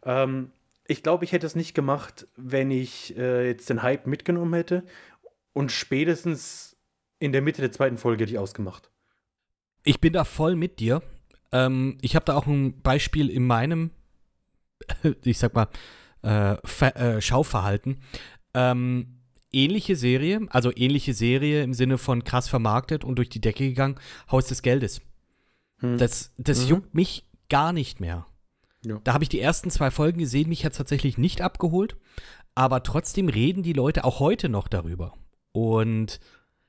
Ähm, 0.04 0.52
ich 0.88 1.04
glaube, 1.04 1.24
ich 1.24 1.32
hätte 1.32 1.46
es 1.46 1.56
nicht 1.56 1.74
gemacht, 1.74 2.28
wenn 2.36 2.72
ich 2.72 3.16
äh, 3.18 3.48
jetzt 3.48 3.70
den 3.70 3.84
Hype 3.84 4.08
mitgenommen 4.08 4.54
hätte. 4.54 4.84
Und 5.54 5.72
spätestens 5.72 6.78
in 7.20 7.32
der 7.32 7.42
Mitte 7.42 7.62
der 7.62 7.72
zweiten 7.72 7.98
Folge 7.98 8.24
hätte 8.24 8.34
ich 8.34 8.40
ausgemacht. 8.40 8.90
Ich 9.84 10.00
bin 10.00 10.14
da 10.14 10.24
voll 10.24 10.56
mit 10.56 10.80
dir. 10.80 11.02
Ähm, 11.52 11.98
ich 12.02 12.16
habe 12.16 12.26
da 12.26 12.36
auch 12.36 12.48
ein 12.48 12.82
Beispiel 12.82 13.30
in 13.30 13.46
meinem, 13.46 13.92
ich 15.24 15.38
sag 15.38 15.54
mal, 15.54 15.68
äh, 16.22 16.58
Ver 16.66 16.96
äh, 16.96 17.22
Schauverhalten. 17.22 18.00
Ähm, 18.54 19.19
ähnliche 19.52 19.96
Serie, 19.96 20.42
also 20.50 20.72
ähnliche 20.76 21.14
Serie 21.14 21.64
im 21.64 21.74
Sinne 21.74 21.98
von 21.98 22.24
krass 22.24 22.48
vermarktet 22.48 23.04
und 23.04 23.16
durch 23.16 23.30
die 23.30 23.42
Decke 23.42 23.68
gegangen, 23.68 23.96
Haus 24.32 24.48
des 24.48 24.62
Geldes. 24.62 25.02
Hm. 25.80 25.98
Das, 25.98 26.34
das 26.38 26.64
Mhm. 26.64 26.68
juckt 26.70 26.94
mich 26.96 27.26
gar 27.50 27.74
nicht 27.74 28.00
mehr. 28.00 28.26
Ja. 28.86 29.00
Da 29.04 29.14
habe 29.14 29.24
ich 29.24 29.30
die 29.30 29.40
ersten 29.42 29.70
zwei 29.72 29.92
Folgen 29.92 30.20
gesehen, 30.20 30.50
mich 30.50 30.64
hat 30.66 30.76
tatsächlich 30.76 31.18
nicht 31.18 31.42
abgeholt, 31.42 31.98
aber 32.56 32.84
trotzdem 32.84 33.28
reden 33.30 33.64
die 33.64 33.74
Leute 33.74 34.04
auch 34.06 34.20
heute 34.20 34.50
noch 34.50 34.68
darüber. 34.68 35.14
Und 35.52 36.20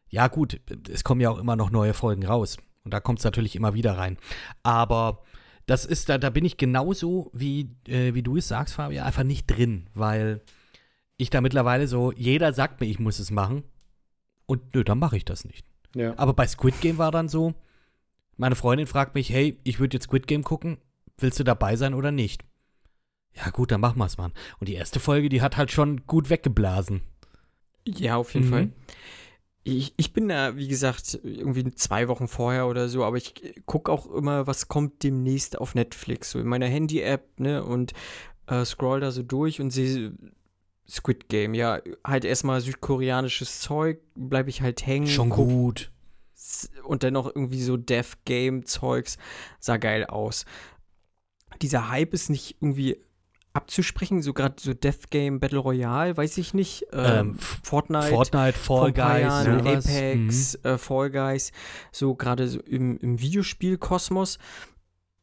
ja, 0.08 0.26
gut, 0.28 0.60
es 0.90 1.04
kommen 1.04 1.20
ja 1.20 1.30
auch 1.30 1.38
immer 1.38 1.56
noch 1.56 1.70
neue 1.70 1.94
Folgen 1.94 2.25
raus. 2.26 2.56
Und 2.82 2.94
da 2.94 3.00
kommt 3.00 3.18
es 3.20 3.25
natürlich 3.25 3.54
immer 3.56 3.75
wieder 3.75 3.96
rein. 3.99 4.16
Aber 4.62 5.22
das 5.66 5.84
ist, 5.84 6.08
da, 6.08 6.18
da 6.18 6.30
bin 6.30 6.44
ich 6.44 6.56
genauso, 6.56 7.30
wie, 7.32 7.76
äh, 7.87 8.14
wie 8.14 8.22
du 8.22 8.38
es 8.38 8.49
sagst, 8.49 8.75
Fabian, 8.75 9.06
einfach 9.06 9.22
nicht 9.22 9.46
drin, 9.46 9.87
weil 9.94 10.40
ich 11.20 11.30
da 11.30 11.40
mittlerweile 11.40 11.86
so, 11.86 12.12
jeder 12.12 12.52
sagt 12.52 12.80
mir, 12.80 12.86
ich 12.86 12.98
muss 12.98 13.18
es 13.18 13.30
machen. 13.30 13.64
Und 14.46 14.74
nö, 14.74 14.82
dann 14.84 14.98
mache 14.98 15.16
ich 15.16 15.24
das 15.24 15.44
nicht. 15.44 15.64
Ja. 15.94 16.14
Aber 16.18 16.32
bei 16.34 16.46
Squid 16.46 16.80
Game 16.80 16.98
war 16.98 17.10
dann 17.10 17.28
so, 17.28 17.54
meine 18.36 18.56
Freundin 18.56 18.86
fragt 18.86 19.14
mich, 19.14 19.30
hey, 19.30 19.58
ich 19.64 19.78
würde 19.80 19.96
jetzt 19.96 20.04
Squid 20.04 20.26
Game 20.26 20.42
gucken, 20.44 20.78
willst 21.18 21.38
du 21.38 21.44
dabei 21.44 21.76
sein 21.76 21.94
oder 21.94 22.10
nicht? 22.10 22.44
Ja 23.34 23.50
gut, 23.50 23.70
dann 23.70 23.80
machen 23.80 23.98
wir 23.98 24.06
es 24.06 24.18
mal. 24.18 24.32
Und 24.58 24.68
die 24.68 24.74
erste 24.74 24.98
Folge, 24.98 25.28
die 25.28 25.42
hat 25.42 25.56
halt 25.56 25.70
schon 25.70 26.04
gut 26.06 26.30
weggeblasen. 26.30 27.02
Ja, 27.86 28.16
auf 28.16 28.34
jeden 28.34 28.46
Mhm. 28.46 28.50
Fall. 28.50 28.68
Ich, 29.62 29.92
ich 29.98 30.12
bin 30.14 30.28
da, 30.28 30.56
wie 30.56 30.68
gesagt, 30.68 31.20
irgendwie 31.22 31.70
zwei 31.72 32.08
Wochen 32.08 32.28
vorher 32.28 32.66
oder 32.66 32.88
so, 32.88 33.04
aber 33.04 33.18
ich 33.18 33.34
gucke 33.66 33.92
auch 33.92 34.06
immer, 34.06 34.46
was 34.46 34.68
kommt 34.68 35.02
demnächst 35.02 35.58
auf 35.58 35.74
Netflix, 35.74 36.30
so 36.30 36.40
in 36.40 36.46
meiner 36.46 36.66
Handy-App, 36.66 37.38
ne, 37.38 37.62
und 37.62 37.92
äh, 38.46 38.64
scroll 38.64 39.00
da 39.00 39.10
so 39.10 39.22
durch 39.22 39.60
und 39.60 39.70
sehe 39.70 40.14
Squid 40.90 41.28
Game, 41.28 41.54
ja, 41.54 41.80
halt 42.04 42.25
erstmal 42.25 42.61
südkoreanisches 42.61 43.61
Zeug, 43.61 44.00
bleibe 44.16 44.50
ich 44.50 44.61
halt 44.61 44.87
hängen. 44.87 45.06
Schon 45.06 45.30
gut. 45.30 45.90
Und 46.82 47.04
dann 47.04 47.12
noch 47.12 47.26
irgendwie 47.26 47.62
so 47.62 47.76
Death 47.76 48.25
Game 48.25 48.66
Zeugs, 48.66 49.16
sah 49.61 49.76
geil 49.76 50.04
aus. 50.06 50.44
Dieser 51.62 51.90
Hype 51.90 52.12
ist 52.12 52.28
nicht 52.30 52.56
irgendwie 52.61 52.97
abzusprechen, 53.52 54.23
so 54.23 54.32
gerade 54.32 54.54
so 54.59 54.75
Death 54.75 55.11
Game 55.11 55.38
Battle 55.40 55.59
Royale, 55.59 56.16
weiß 56.16 56.38
ich 56.38 56.54
nicht. 56.54 56.87
Ähm, 56.92 57.04
Ähm, 57.04 57.38
Fortnite. 57.38 58.09
Fortnite, 58.09 58.59
Fall 58.59 58.92
Guys, 58.92 59.20
Jahren, 59.20 59.59
sowas. 59.61 59.87
Apex, 59.87 60.54
äh, 60.64 60.78
Fall 60.78 61.11
Guys, 61.11 61.52
so 61.92 62.14
gerade 62.14 62.49
so 62.49 62.61
im, 62.61 62.97
im 62.99 63.20
Videospiel-Kosmos, 63.20 64.38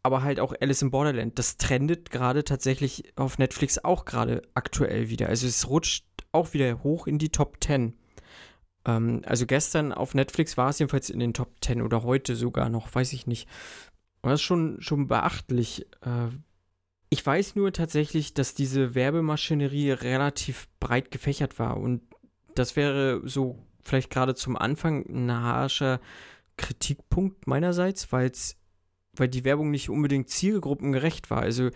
aber 0.07 0.23
halt 0.23 0.39
auch 0.39 0.53
Alice 0.61 0.81
in 0.81 0.89
Borderland. 0.89 1.37
Das 1.37 1.57
trendet 1.57 2.11
gerade 2.11 2.45
tatsächlich 2.45 3.11
auf 3.17 3.37
Netflix 3.37 3.77
auch 3.77 4.05
gerade 4.05 4.41
aktuell 4.53 5.09
wieder. 5.09 5.27
Also 5.27 5.47
es 5.47 5.67
rutscht 5.67 6.05
auch 6.31 6.53
wieder 6.53 6.81
hoch 6.81 7.07
in 7.07 7.17
die 7.17 7.27
Top 7.27 7.57
10. 7.61 7.93
Ähm, 8.85 9.21
also 9.25 9.45
gestern 9.45 9.91
auf 9.91 10.13
Netflix 10.13 10.55
war 10.55 10.69
es 10.69 10.79
jedenfalls 10.79 11.09
in 11.09 11.19
den 11.19 11.33
Top 11.33 11.55
10 11.61 11.81
oder 11.81 12.03
heute 12.03 12.37
sogar 12.37 12.69
noch, 12.69 12.95
weiß 12.95 13.11
ich 13.11 13.27
nicht. 13.27 13.49
Und 14.21 14.31
das 14.31 14.39
ist 14.39 14.45
schon, 14.45 14.77
schon 14.79 15.09
beachtlich. 15.09 15.85
Äh, 15.99 16.29
ich 17.09 17.25
weiß 17.25 17.55
nur 17.55 17.73
tatsächlich, 17.73 18.33
dass 18.33 18.53
diese 18.53 18.95
Werbemaschinerie 18.95 19.91
relativ 19.91 20.69
breit 20.79 21.11
gefächert 21.11 21.59
war 21.59 21.77
und 21.77 22.01
das 22.55 22.77
wäre 22.77 23.21
so 23.25 23.59
vielleicht 23.83 24.09
gerade 24.09 24.35
zum 24.35 24.55
Anfang 24.55 25.05
ein 25.05 25.31
harscher 25.31 25.99
Kritikpunkt 26.55 27.45
meinerseits, 27.45 28.11
weil's, 28.13 28.55
weil 29.19 29.27
die 29.27 29.43
Werbung 29.43 29.71
nicht 29.71 29.89
unbedingt 29.89 30.29
zielgruppengerecht 30.29 31.29
war. 31.29 31.41
Also 31.41 31.69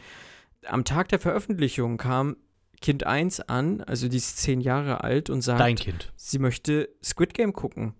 am 0.65 0.83
Tag 0.83 1.09
der 1.09 1.19
Veröffentlichung 1.19 1.97
kam 1.97 2.37
Kind 2.81 3.05
1 3.05 3.41
an, 3.41 3.81
also 3.81 4.07
die 4.07 4.17
ist 4.17 4.37
zehn 4.37 4.59
Jahre 4.59 5.03
alt 5.03 5.29
und 5.29 5.41
sagt, 5.41 5.59
Dein 5.59 5.75
Kind. 5.75 6.11
sie 6.15 6.39
möchte 6.39 6.89
Squid 7.03 7.33
Game 7.33 7.53
gucken. 7.53 7.93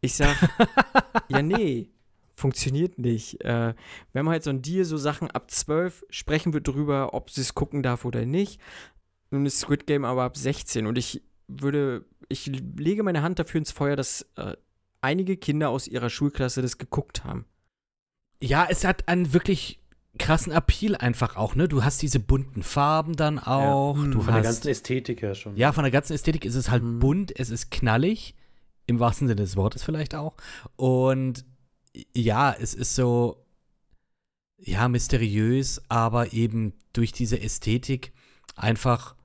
Ich 0.00 0.14
sag, 0.14 0.36
ja, 1.28 1.40
nee, 1.40 1.90
funktioniert 2.34 2.98
nicht. 2.98 3.40
Äh, 3.44 3.74
wir 4.12 4.18
haben 4.18 4.28
halt 4.28 4.42
so 4.42 4.50
ein 4.50 4.62
Deal, 4.62 4.84
so 4.84 4.96
Sachen 4.96 5.30
ab 5.30 5.50
12 5.50 6.04
sprechen 6.10 6.52
wir 6.52 6.60
drüber, 6.60 7.14
ob 7.14 7.30
sie 7.30 7.40
es 7.40 7.54
gucken 7.54 7.82
darf 7.82 8.04
oder 8.04 8.26
nicht. 8.26 8.60
Nun 9.30 9.46
ist 9.46 9.60
Squid 9.60 9.86
Game 9.86 10.04
aber 10.04 10.24
ab 10.24 10.36
16 10.36 10.86
und 10.86 10.98
ich 10.98 11.22
würde, 11.46 12.04
ich 12.28 12.46
lege 12.46 13.02
meine 13.02 13.22
Hand 13.22 13.38
dafür 13.38 13.58
ins 13.58 13.70
Feuer, 13.70 13.96
dass 13.96 14.26
äh, 14.36 14.56
einige 15.00 15.36
Kinder 15.36 15.70
aus 15.70 15.86
ihrer 15.86 16.10
Schulklasse 16.10 16.62
das 16.62 16.78
geguckt 16.78 17.24
haben. 17.24 17.44
Ja, 18.42 18.66
es 18.68 18.84
hat 18.84 19.08
einen 19.08 19.32
wirklich 19.32 19.78
krassen 20.18 20.52
Appeal 20.52 20.94
einfach 20.96 21.36
auch, 21.36 21.54
ne? 21.54 21.66
Du 21.66 21.82
hast 21.82 22.00
diese 22.02 22.20
bunten 22.20 22.62
Farben 22.62 23.16
dann 23.16 23.38
auch. 23.38 23.96
Ja, 23.96 24.04
du 24.04 24.20
Von 24.20 24.26
der 24.26 24.34
hast, 24.36 24.42
ganzen 24.44 24.68
Ästhetik 24.68 25.22
her 25.22 25.34
schon. 25.34 25.56
ja, 25.56 25.72
von 25.72 25.82
der 25.84 25.90
ganzen 25.90 26.12
Ästhetik 26.12 26.44
ist 26.44 26.54
es 26.54 26.70
halt 26.70 26.82
Mhm. 26.84 26.98
bunt, 27.00 27.38
es 27.38 27.50
ist 27.50 27.70
knallig, 27.70 28.34
im 28.86 29.00
wahrsten 29.00 29.26
Sinne 29.26 29.42
des 29.42 29.56
Wortes 29.56 29.82
vielleicht 29.82 30.14
auch. 30.14 30.36
Und 30.76 31.44
ja, 32.14 32.52
es 32.52 32.74
ist 32.74 32.94
so, 32.94 33.44
ja, 34.58 34.88
mysteriös, 34.88 35.82
aber 35.88 36.32
eben 36.32 36.74
durch 36.92 37.12
diese 37.12 37.40
Ästhetik 37.40 38.12
einfach, 38.56 39.16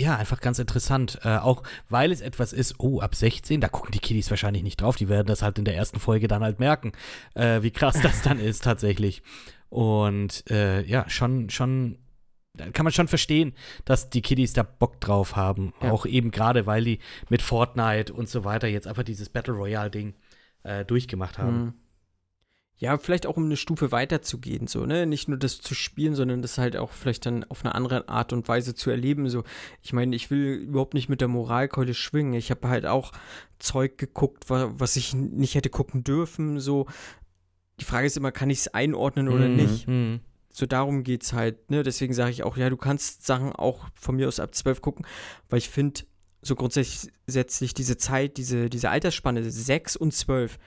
ja, 0.00 0.16
einfach 0.16 0.40
ganz 0.40 0.58
interessant. 0.58 1.20
Äh, 1.22 1.36
auch 1.36 1.62
weil 1.88 2.10
es 2.10 2.20
etwas 2.20 2.52
ist, 2.52 2.76
oh, 2.78 3.00
ab 3.00 3.14
16, 3.14 3.60
da 3.60 3.68
gucken 3.68 3.92
die 3.92 3.98
Kiddies 3.98 4.30
wahrscheinlich 4.30 4.62
nicht 4.62 4.80
drauf, 4.80 4.96
die 4.96 5.08
werden 5.08 5.26
das 5.26 5.42
halt 5.42 5.58
in 5.58 5.64
der 5.64 5.76
ersten 5.76 6.00
Folge 6.00 6.26
dann 6.26 6.42
halt 6.42 6.58
merken, 6.58 6.92
äh, 7.34 7.62
wie 7.62 7.70
krass 7.70 8.00
das 8.02 8.22
dann 8.22 8.38
ist 8.40 8.64
tatsächlich. 8.64 9.22
Und 9.68 10.50
äh, 10.50 10.82
ja, 10.82 11.08
schon, 11.08 11.50
schon, 11.50 11.98
kann 12.72 12.84
man 12.84 12.92
schon 12.92 13.08
verstehen, 13.08 13.52
dass 13.84 14.10
die 14.10 14.22
Kiddies 14.22 14.52
da 14.52 14.62
Bock 14.62 15.00
drauf 15.00 15.36
haben. 15.36 15.72
Ja. 15.82 15.92
Auch 15.92 16.06
eben 16.06 16.30
gerade, 16.30 16.66
weil 16.66 16.84
die 16.84 16.98
mit 17.28 17.42
Fortnite 17.42 18.12
und 18.12 18.28
so 18.28 18.44
weiter 18.44 18.68
jetzt 18.68 18.86
einfach 18.86 19.04
dieses 19.04 19.28
Battle 19.28 19.54
Royale-Ding 19.54 20.14
äh, 20.62 20.84
durchgemacht 20.84 21.38
haben. 21.38 21.62
Mhm. 21.62 21.74
Ja, 22.80 22.96
vielleicht 22.96 23.26
auch 23.26 23.36
um 23.36 23.44
eine 23.44 23.58
Stufe 23.58 23.92
weiterzugehen, 23.92 24.66
so, 24.66 24.86
ne? 24.86 25.04
Nicht 25.04 25.28
nur 25.28 25.36
das 25.36 25.60
zu 25.60 25.74
spielen, 25.74 26.14
sondern 26.14 26.40
das 26.40 26.56
halt 26.56 26.78
auch 26.78 26.92
vielleicht 26.92 27.26
dann 27.26 27.44
auf 27.44 27.62
eine 27.62 27.74
andere 27.74 28.08
Art 28.08 28.32
und 28.32 28.48
Weise 28.48 28.74
zu 28.74 28.88
erleben. 28.88 29.28
So, 29.28 29.44
ich 29.82 29.92
meine, 29.92 30.16
ich 30.16 30.30
will 30.30 30.54
überhaupt 30.54 30.94
nicht 30.94 31.10
mit 31.10 31.20
der 31.20 31.28
Moralkeule 31.28 31.92
schwingen. 31.92 32.32
Ich 32.32 32.50
habe 32.50 32.68
halt 32.70 32.86
auch 32.86 33.12
Zeug 33.58 33.98
geguckt, 33.98 34.48
wa 34.48 34.72
was 34.74 34.96
ich 34.96 35.12
nicht 35.12 35.54
hätte 35.56 35.68
gucken 35.68 36.04
dürfen. 36.04 36.58
So, 36.58 36.86
die 37.80 37.84
Frage 37.84 38.06
ist 38.06 38.16
immer, 38.16 38.32
kann 38.32 38.48
ich 38.48 38.60
es 38.60 38.68
einordnen 38.68 39.28
oder 39.28 39.46
Mhm, 39.48 39.56
nicht? 39.56 39.86
mhm. 39.86 40.20
So 40.50 40.64
darum 40.64 41.04
geht's 41.04 41.34
halt, 41.34 41.70
ne? 41.70 41.82
Deswegen 41.82 42.14
sage 42.14 42.30
ich 42.30 42.44
auch, 42.44 42.56
ja, 42.56 42.70
du 42.70 42.78
kannst 42.78 43.26
Sachen 43.26 43.52
auch 43.52 43.88
von 43.94 44.16
mir 44.16 44.26
aus 44.26 44.40
ab 44.40 44.54
12 44.54 44.80
gucken, 44.80 45.06
weil 45.50 45.58
ich 45.58 45.68
finde, 45.68 46.00
so 46.40 46.54
grundsätzlich 46.56 47.74
diese 47.74 47.98
Zeit, 47.98 48.38
diese, 48.38 48.70
diese 48.70 48.88
Altersspanne 48.88 49.48
6 49.50 49.96
und 49.96 50.14
12, 50.14 50.58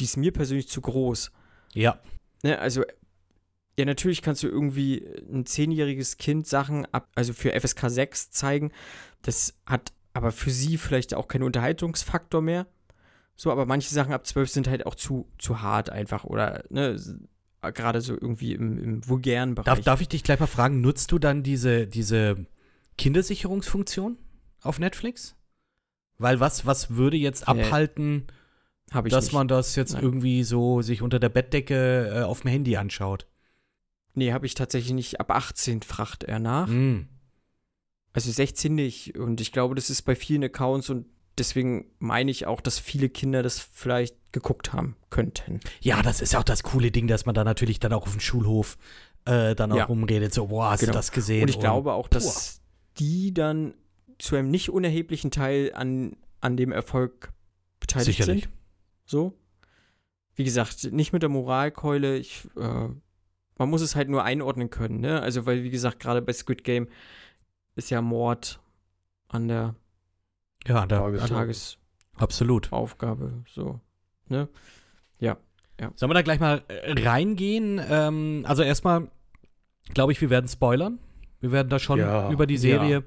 die 0.00 0.04
ist 0.04 0.16
mir 0.16 0.32
persönlich 0.32 0.66
zu 0.68 0.80
groß. 0.80 1.30
Ja. 1.74 1.98
Ne, 2.42 2.58
also, 2.58 2.82
ja, 3.78 3.84
natürlich 3.84 4.22
kannst 4.22 4.42
du 4.42 4.48
irgendwie 4.48 5.04
ein 5.32 5.46
zehnjähriges 5.46 6.18
Kind 6.18 6.46
Sachen 6.46 6.86
ab, 6.92 7.08
also 7.14 7.32
für 7.32 7.52
FSK 7.58 7.88
6 7.90 8.30
zeigen. 8.30 8.72
Das 9.22 9.54
hat 9.66 9.92
aber 10.12 10.32
für 10.32 10.50
sie 10.50 10.76
vielleicht 10.76 11.14
auch 11.14 11.28
keinen 11.28 11.44
Unterhaltungsfaktor 11.44 12.42
mehr. 12.42 12.66
So, 13.36 13.50
aber 13.52 13.64
manche 13.64 13.94
Sachen 13.94 14.12
ab 14.12 14.26
12 14.26 14.50
sind 14.50 14.68
halt 14.68 14.84
auch 14.86 14.94
zu, 14.94 15.30
zu 15.38 15.62
hart 15.62 15.88
einfach 15.90 16.24
oder, 16.24 16.64
ne, 16.68 16.88
s- 16.90 17.14
gerade 17.62 18.00
so 18.00 18.14
irgendwie 18.14 18.52
im, 18.54 18.76
im 18.78 19.08
vulgären 19.08 19.54
Bereich. 19.54 19.66
Darf, 19.66 19.80
darf 19.80 20.00
ich 20.00 20.08
dich 20.08 20.24
gleich 20.24 20.40
mal 20.40 20.46
fragen, 20.46 20.80
nutzt 20.80 21.12
du 21.12 21.18
dann 21.18 21.42
diese, 21.42 21.86
diese 21.86 22.46
Kindersicherungsfunktion 22.98 24.18
auf 24.62 24.78
Netflix? 24.78 25.36
Weil 26.18 26.40
was, 26.40 26.66
was 26.66 26.90
würde 26.96 27.16
jetzt 27.16 27.42
Äh, 27.42 27.46
abhalten, 28.90 28.96
Hab 28.98 29.06
ich 29.06 29.12
dass 29.12 29.24
nicht. 29.26 29.32
man 29.34 29.48
das 29.48 29.76
jetzt 29.76 29.94
Nein. 29.94 30.02
irgendwie 30.02 30.44
so 30.44 30.82
sich 30.82 31.02
unter 31.02 31.18
der 31.18 31.28
Bettdecke 31.28 32.12
äh, 32.14 32.22
auf 32.22 32.42
dem 32.42 32.50
Handy 32.50 32.76
anschaut? 32.76 33.26
Nee, 34.14 34.32
habe 34.32 34.46
ich 34.46 34.54
tatsächlich 34.54 34.92
nicht. 34.92 35.20
Ab 35.20 35.30
18 35.30 35.82
fracht 35.82 36.24
er 36.24 36.38
nach. 36.38 36.66
Mm. 36.68 37.06
Also 38.12 38.30
16 38.32 38.74
nicht. 38.74 39.16
Und 39.16 39.40
ich 39.40 39.52
glaube, 39.52 39.74
das 39.76 39.88
ist 39.90 40.02
bei 40.02 40.16
vielen 40.16 40.42
Accounts 40.44 40.90
und 40.90 41.06
deswegen 41.38 41.86
meine 42.00 42.30
ich 42.30 42.46
auch, 42.46 42.60
dass 42.60 42.78
viele 42.78 43.08
Kinder 43.08 43.42
das 43.42 43.60
vielleicht 43.60 44.16
geguckt 44.32 44.72
haben 44.72 44.96
könnten. 45.10 45.60
Ja, 45.80 46.02
das 46.02 46.20
ist 46.20 46.34
auch 46.34 46.42
das 46.42 46.62
coole 46.64 46.90
Ding, 46.90 47.06
dass 47.06 47.24
man 47.24 47.34
da 47.34 47.44
natürlich 47.44 47.78
dann 47.78 47.92
auch 47.92 48.02
auf 48.02 48.10
dem 48.12 48.20
Schulhof 48.20 48.78
äh, 49.26 49.54
dann 49.54 49.70
auch 49.72 49.76
Ja. 49.76 49.84
rumredet. 49.84 50.34
So, 50.34 50.48
boah, 50.48 50.70
hast 50.70 50.80
Genau. 50.80 50.92
du 50.92 50.98
das 50.98 51.12
gesehen? 51.12 51.42
Und 51.42 51.50
ich 51.50 51.60
glaube 51.60 51.92
auch, 51.92 52.08
dass 52.08 52.60
die 52.98 53.32
dann 53.32 53.74
zu 54.18 54.34
einem 54.36 54.50
nicht 54.50 54.70
unerheblichen 54.70 55.30
Teil 55.30 55.72
an, 55.74 56.16
an 56.40 56.56
dem 56.56 56.72
Erfolg 56.72 57.32
beteiligt 57.78 58.16
Sicherlich. 58.18 58.44
sind. 58.44 58.52
So. 59.10 59.36
Wie 60.36 60.44
gesagt, 60.44 60.92
nicht 60.92 61.12
mit 61.12 61.22
der 61.22 61.28
Moralkeule. 61.28 62.16
Ich, 62.16 62.46
äh, 62.56 62.88
man 63.58 63.68
muss 63.68 63.80
es 63.82 63.96
halt 63.96 64.08
nur 64.08 64.22
einordnen 64.22 64.70
können, 64.70 65.00
ne? 65.00 65.20
Also, 65.20 65.46
weil, 65.46 65.64
wie 65.64 65.70
gesagt, 65.70 65.98
gerade 65.98 66.22
bei 66.22 66.32
Squid 66.32 66.62
Game 66.62 66.88
ist 67.74 67.90
ja 67.90 68.00
Mord 68.00 68.60
an 69.28 69.48
der 69.48 69.74
Ja, 70.66 70.86
da, 70.86 71.00
Tages- 71.00 71.26
Tages 71.28 71.78
absolut. 72.16 72.72
Aufgabe, 72.72 73.42
so. 73.48 73.80
Ne? 74.28 74.48
Sollen 75.96 76.10
wir 76.10 76.14
da 76.14 76.20
gleich 76.20 76.40
mal 76.40 76.62
äh, 76.68 76.92
reingehen? 77.08 77.80
Ähm, 77.88 78.44
also 78.46 78.62
erstmal, 78.62 79.10
glaube 79.94 80.12
ich, 80.12 80.20
wir 80.20 80.28
werden 80.28 80.46
spoilern. 80.46 80.98
Wir 81.40 81.52
werden 81.52 81.70
da 81.70 81.78
schon 81.78 81.98
Ja, 81.98 82.30
über 82.30 82.46
die 82.46 82.58
Serie 82.58 83.02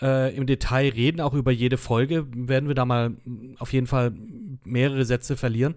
äh, 0.00 0.34
im 0.36 0.46
Detail 0.46 0.90
reden, 0.90 1.20
auch 1.20 1.34
über 1.34 1.50
jede 1.52 1.76
Folge 1.76 2.26
werden 2.32 2.68
wir 2.68 2.74
da 2.74 2.84
mal 2.84 3.16
auf 3.58 3.72
jeden 3.72 3.86
Fall 3.86 4.12
mehrere 4.64 5.04
Sätze 5.04 5.36
verlieren. 5.36 5.74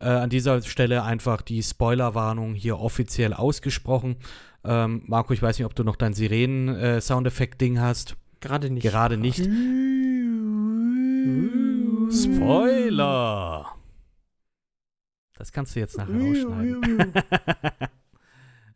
Äh, 0.00 0.08
an 0.08 0.30
dieser 0.30 0.60
Stelle 0.62 1.02
einfach 1.02 1.42
die 1.42 1.62
Spoilerwarnung 1.62 2.54
hier 2.54 2.78
offiziell 2.78 3.32
ausgesprochen. 3.32 4.16
Ähm, 4.64 5.02
Marco, 5.06 5.32
ich 5.32 5.42
weiß 5.42 5.58
nicht, 5.58 5.66
ob 5.66 5.74
du 5.74 5.84
noch 5.84 5.96
dein 5.96 6.14
Sirenen-Soundeffekt-Ding 6.14 7.80
hast. 7.80 8.16
Gerade 8.40 8.70
nicht. 8.70 8.82
Gerade 8.82 9.16
nicht. 9.16 9.38
Spoiler! 12.12 13.66
Das 15.36 15.52
kannst 15.52 15.74
du 15.74 15.80
jetzt 15.80 15.96
nachher 15.96 16.20
rausschneiden. 16.20 17.12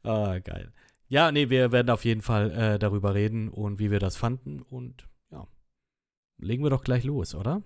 Ah, 0.05 0.39
geil. 0.39 0.73
Ja, 1.09 1.33
nee, 1.33 1.49
wir 1.49 1.73
werden 1.73 1.91
auf 1.91 2.05
jeden 2.05 2.21
Fall 2.23 2.51
äh, 2.51 2.79
darüber 2.79 3.15
reden 3.15 3.49
und 3.49 3.79
wie 3.79 3.91
wir 3.91 3.99
das 3.99 4.17
fanden. 4.17 4.61
Und 4.63 5.09
ja, 5.31 5.47
legen 6.39 6.63
wir 6.63 6.71
doch 6.71 6.85
gleich 6.85 7.05
los, 7.05 7.35
oder? 7.35 7.63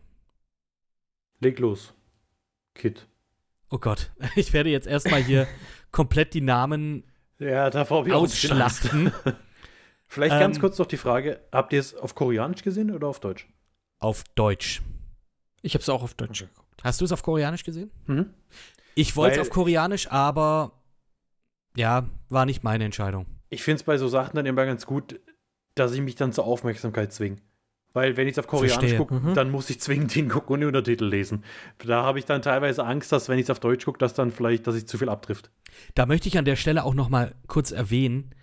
Leg 1.41 1.59
los. 1.59 1.93
Kid. 2.75 3.09
Oh 3.69 3.79
Gott, 3.79 4.13
ich 4.37 4.53
werde 4.53 4.71
jetzt 4.71 4.87
erstmal 4.87 5.23
hier 5.23 5.47
komplett 5.91 6.35
die 6.35 6.41
Namen 6.41 7.05
Ja, 7.39 7.69
ausschlachten. 7.69 9.13
Vielleicht 10.07 10.39
ganz 10.39 10.57
Ähm, 10.57 10.61
kurz 10.61 10.79
noch 10.79 10.87
die 10.87 10.99
Frage: 10.99 11.41
Habt 11.51 11.73
ihr 11.73 11.81
es 11.81 11.95
auf 11.95 12.15
Koreanisch 12.15 12.63
gesehen 12.63 12.91
oder 12.91 13.09
auf 13.09 13.21
Deutsch? 13.21 13.49
auf 13.99 14.25
Deutsch. 14.35 14.83
Ich 15.63 15.75
habe 15.75 15.83
es 15.83 15.89
auch 15.89 16.03
auf 16.03 16.15
Deutsch 16.15 16.41
geguckt. 16.41 16.83
Hast 16.83 17.01
du 17.01 17.05
es 17.05 17.13
auf 17.13 17.23
Koreanisch 17.23 17.63
gesehen? 17.63 17.93
Mhm. 18.07 18.31
Ich 18.97 19.15
wollte 19.15 19.37
es 19.41 19.47
auf 19.47 19.51
Koreanisch, 19.55 20.11
aber 20.11 20.73
ja, 21.77 22.09
war 22.29 22.45
nicht 22.45 22.65
meine 22.65 22.85
Entscheidung. 22.85 23.27
Ich 23.53 23.63
finde 23.63 23.77
es 23.77 23.83
bei 23.83 23.99
so 23.99 24.09
Sachen 24.09 24.37
dann 24.37 24.47
immer 24.47 24.65
ganz 24.65 24.87
gut, 24.87 25.21
dass 25.75 25.93
ich 25.93 26.01
mich 26.01 26.15
dann 26.15 26.33
zur 26.33 26.45
Aufmerksamkeit 26.45 27.13
zwinge. 27.13 27.37
Weil 27.93 28.17
wenn 28.17 28.27
ich 28.27 28.33
es 28.33 28.39
auf 28.39 28.47
Koreanisch 28.47 28.97
gucke, 28.97 29.17
Mhm. 29.17 29.35
dann 29.35 29.51
muss 29.51 29.69
ich 29.69 29.79
zwingend 29.79 30.11
hingucken 30.13 30.55
und 30.55 30.61
die 30.61 30.67
Untertitel 30.67 31.05
lesen. 31.05 31.45
Da 31.87 32.03
habe 32.03 32.19
ich 32.19 32.25
dann 32.25 32.41
teilweise 32.41 32.85
Angst, 32.87 33.13
dass 33.13 33.29
wenn 33.29 33.39
ich 33.39 33.45
es 33.45 33.51
auf 33.51 33.61
Deutsch 33.61 33.85
gucke, 33.85 33.99
dass 33.99 34.15
dann 34.15 34.31
vielleicht, 34.31 34.67
dass 34.67 34.75
ich 34.77 34.87
zu 34.87 34.97
viel 34.97 35.11
abtrifft. 35.11 35.51
Da 35.95 36.07
möchte 36.07 36.29
ich 36.29 36.39
an 36.39 36.47
der 36.47 36.57
Stelle 36.57 36.85
auch 36.85 36.95
noch 36.95 37.11
mal 37.11 37.35
kurz 37.47 37.71
erwähnen, 37.71 38.35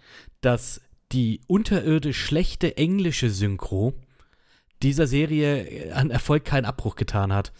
dass 0.41 0.81
die 1.11 1.41
unterirdisch 1.47 2.23
schlechte 2.23 2.77
englische 2.77 3.31
Synchro 3.31 3.95
dieser 4.83 5.07
Serie 5.07 5.91
an 5.95 6.11
Erfolg 6.11 6.45
keinen 6.45 6.65
Abbruch 6.65 6.95
getan 6.95 7.33
hat. 7.33 7.51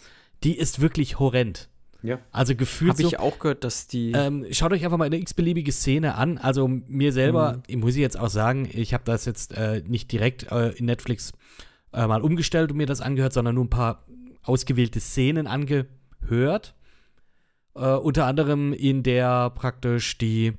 Die 0.44 0.56
ist 0.56 0.80
wirklich 0.80 1.18
horrend. 1.18 1.68
Ja. 2.02 2.18
Also 2.32 2.54
gefühlt 2.54 2.92
Habe 2.92 3.02
so, 3.02 3.08
ich 3.08 3.18
auch 3.18 3.38
gehört, 3.38 3.62
dass 3.64 3.86
die. 3.86 4.12
ähm, 4.12 4.46
schaut 4.52 4.72
euch 4.72 4.84
einfach 4.84 4.96
mal 4.98 5.04
eine 5.04 5.18
x-beliebige 5.18 5.70
Szene 5.72 6.14
an. 6.14 6.38
Also 6.38 6.66
mir 6.68 7.12
selber, 7.12 7.54
Mhm. 7.58 7.62
ich 7.66 7.76
muss 7.76 7.94
ich 7.94 8.00
jetzt 8.00 8.18
auch 8.18 8.30
sagen, 8.30 8.68
ich 8.72 8.94
habe 8.94 9.04
das 9.04 9.24
jetzt 9.26 9.52
äh, 9.56 9.82
nicht 9.86 10.10
direkt 10.12 10.50
äh, 10.50 10.70
in 10.70 10.86
Netflix 10.86 11.32
äh, 11.92 12.06
mal 12.06 12.22
umgestellt 12.22 12.70
und 12.70 12.76
mir 12.78 12.86
das 12.86 13.00
angehört, 13.00 13.32
sondern 13.32 13.54
nur 13.54 13.64
ein 13.64 13.70
paar 13.70 14.04
ausgewählte 14.42 15.00
Szenen 15.00 15.46
angehört. 15.46 16.74
Äh, 17.74 17.94
unter 17.94 18.26
anderem 18.26 18.72
in 18.72 19.02
der 19.02 19.50
praktisch 19.50 20.16
die 20.18 20.54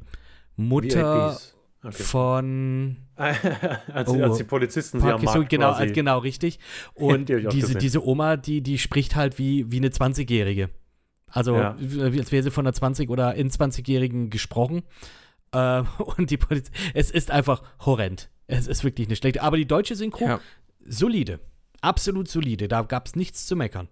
Mutter. 0.55 1.38
Okay. 1.83 2.03
von 2.03 2.98
als, 3.15 3.39
Oh. 4.07 4.21
als 4.21 4.38
die 4.38 4.43
Polizisten 4.43 5.00
sie 5.01 5.12
am 5.12 5.24
Markt 5.24 5.50
genau, 5.50 5.71
quasi. 5.71 5.86
äh, 5.86 5.91
genau, 5.93 6.19
richtig. 6.19 6.60
Und 6.93 7.27
diese, 7.29 7.74
diese 7.75 8.05
Oma, 8.05 8.38
die, 8.38 8.62
die 8.62 8.77
spricht 8.77 9.15
halt 9.15 9.39
wie, 9.39 9.71
wie 9.71 9.77
eine 9.77 9.88
20-Jährige. 9.89 10.69
Also, 11.31 11.55
Ja. 11.55 11.71
als 11.77 12.31
wäre 12.31 12.43
sie 12.43 12.51
von 12.51 12.65
einer 12.67 12.75
20- 12.75 13.09
oder 13.09 13.35
in 13.35 13.50
20-Jährigen 13.50 14.29
gesprochen. 14.29 14.83
Äh, 15.51 15.83
und 16.17 16.29
die 16.29 16.38
Poliz 16.38 16.71
es 16.93 17.11
ist 17.11 17.31
einfach 17.31 17.61
horrend. 17.85 18.29
Es 18.47 18.67
ist 18.67 18.83
wirklich 18.83 19.07
nicht 19.07 19.19
schlecht. 19.19 19.41
Aber 19.41 19.57
die 19.57 19.67
deutsche 19.67 19.95
Synchro, 19.95 20.25
ja. 20.25 20.39
solide. 20.85 21.39
Absolut 21.81 22.27
solide. 22.27 22.67
Da 22.67 22.81
gab 22.83 23.07
es 23.07 23.15
nichts 23.15 23.45
zu 23.47 23.55
meckern. 23.55 23.88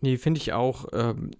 Nee, 0.00 0.16
finde 0.18 0.40
ich 0.40 0.52
auch. 0.52 0.86
Ähm, 0.92 1.30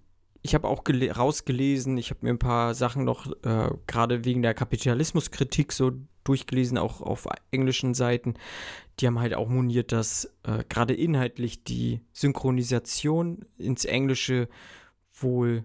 ich 0.41 0.53
habe 0.55 0.67
auch 0.67 0.83
gele- 0.83 1.11
rausgelesen, 1.11 1.97
ich 1.97 2.09
habe 2.11 2.19
mir 2.23 2.29
ein 2.31 2.39
paar 2.39 2.73
Sachen 2.73 3.03
noch, 3.03 3.27
äh, 3.43 3.69
gerade 3.87 4.23
wegen 4.25 4.41
der 4.41 4.53
Kapitalismuskritik, 4.53 5.71
so 5.73 5.91
durchgelesen, 6.23 6.77
auch 6.77 7.01
auf 7.01 7.27
englischen 7.51 7.93
Seiten. 7.93 8.35
Die 8.99 9.07
haben 9.07 9.19
halt 9.19 9.33
auch 9.33 9.49
moniert, 9.49 9.91
dass 9.91 10.25
äh, 10.43 10.63
gerade 10.69 10.93
inhaltlich 10.93 11.63
die 11.63 12.01
Synchronisation 12.13 13.45
ins 13.57 13.85
Englische 13.85 14.47
wohl 15.21 15.63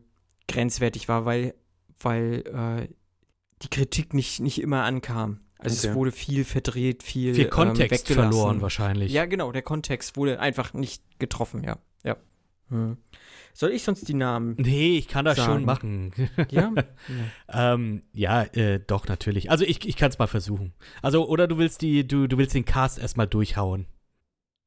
grenzwertig 0.48 1.08
war, 1.08 1.24
weil, 1.24 1.54
weil 2.00 2.44
äh, 2.88 2.94
die 3.62 3.68
Kritik 3.68 4.14
nicht, 4.14 4.40
nicht 4.40 4.60
immer 4.60 4.84
ankam. 4.84 5.40
Also 5.58 5.78
Okay. 5.78 5.88
es 5.88 5.94
wurde 5.94 6.12
viel 6.12 6.44
verdreht, 6.44 7.02
viel, 7.02 7.34
Viel 7.34 7.44
ähm, 7.44 7.50
Kontext 7.50 8.08
weggelassen. 8.10 8.32
verloren 8.32 8.60
wahrscheinlich. 8.60 9.12
Ja, 9.12 9.24
genau, 9.24 9.50
der 9.52 9.62
Kontext 9.62 10.16
wurde 10.16 10.38
einfach 10.40 10.74
nicht 10.74 11.02
getroffen, 11.18 11.64
ja. 11.64 11.78
Ja. 12.02 12.16
Hm. 12.68 12.98
Soll 13.54 13.70
ich 13.70 13.82
sonst 13.84 14.08
die 14.08 14.14
Namen? 14.14 14.56
Nee, 14.58 14.98
ich 14.98 15.06
kann 15.08 15.24
das 15.24 15.36
schon 15.38 15.46
Sagen. 15.46 15.64
machen. 15.64 16.12
Ja? 16.50 16.72
ähm, 17.48 18.02
ja, 18.12 18.42
äh, 18.42 18.80
doch, 18.84 19.06
natürlich. 19.06 19.50
Also 19.50 19.64
ich, 19.64 19.86
ich 19.88 19.96
kann 19.96 20.10
es 20.10 20.18
mal 20.18 20.26
versuchen. 20.26 20.74
Also, 21.02 21.28
oder 21.28 21.46
du 21.46 21.56
willst 21.56 21.80
die, 21.80 22.06
du, 22.06 22.26
du 22.26 22.36
willst 22.36 22.54
den 22.54 22.64
Cast 22.64 22.98
erstmal 22.98 23.28
durchhauen. 23.28 23.86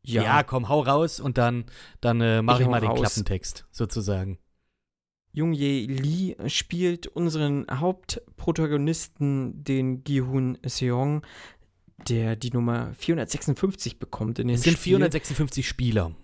Ja, 0.03 0.41
komm, 0.43 0.69
hau 0.69 0.79
raus 0.81 1.19
und 1.19 1.37
dann, 1.37 1.65
dann 1.99 2.21
äh, 2.21 2.41
mache 2.41 2.61
Ich 2.61 2.67
ich 2.67 2.71
mal 2.71 2.79
den 2.79 2.89
raus. 2.91 2.99
Klappentext, 3.01 3.65
sozusagen. 3.71 4.37
Jung 5.37 5.53
Ye 5.53 5.85
Lee 5.85 6.35
spielt 6.49 7.05
unseren 7.05 7.67
Hauptprotagonisten, 7.69 9.63
den 9.63 10.03
Gi-hun 10.03 10.57
Seong, 10.65 11.21
der 12.09 12.35
die 12.35 12.49
Nummer 12.49 12.91
456 12.95 13.99
bekommt 13.99 14.39
in 14.39 14.47
dem 14.47 14.55
Es 14.55 14.63
sind 14.63 14.79
Spiel. 14.79 14.95
456 14.95 15.67
Spieler. 15.67 16.15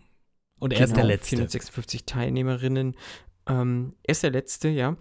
Und 0.59 0.73
er 0.73 0.85
ist 0.85 0.93
Genau, 0.93 1.01
der 1.01 1.05
Letzte. 1.05 1.27
456 1.35 2.05
Teilnehmerinnen. 2.05 2.95
Ähm, 3.47 3.93
er 4.01 4.11
ist 4.13 4.23
der 4.23 4.31
Letzte, 4.31 4.69
ja. 4.69 4.97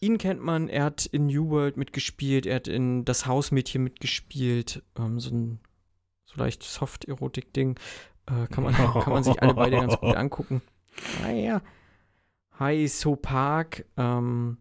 Ihn 0.00 0.18
kennt 0.18 0.40
man, 0.40 0.68
er 0.68 0.84
hat 0.84 1.04
in 1.06 1.26
New 1.26 1.48
World 1.50 1.76
mitgespielt, 1.76 2.46
er 2.46 2.56
hat 2.56 2.68
in 2.68 3.04
Das 3.04 3.26
Hausmädchen 3.26 3.82
mitgespielt, 3.82 4.84
ähm, 4.96 5.18
so 5.18 5.30
ein 5.30 5.58
so 6.24 6.38
leicht 6.38 6.62
Soft-Erotik-Ding. 6.62 7.80
Äh, 8.26 8.46
kann, 8.46 8.62
man, 8.62 8.74
kann 8.74 9.12
man 9.12 9.24
sich 9.24 9.42
alle 9.42 9.54
beide 9.54 9.78
ganz 9.78 9.96
gut 9.96 10.14
angucken. 10.16 10.62
Naja. 11.20 11.62
Hai 12.58 12.86
So 12.86 13.16
Park 13.16 13.84
ähm, 13.96 14.58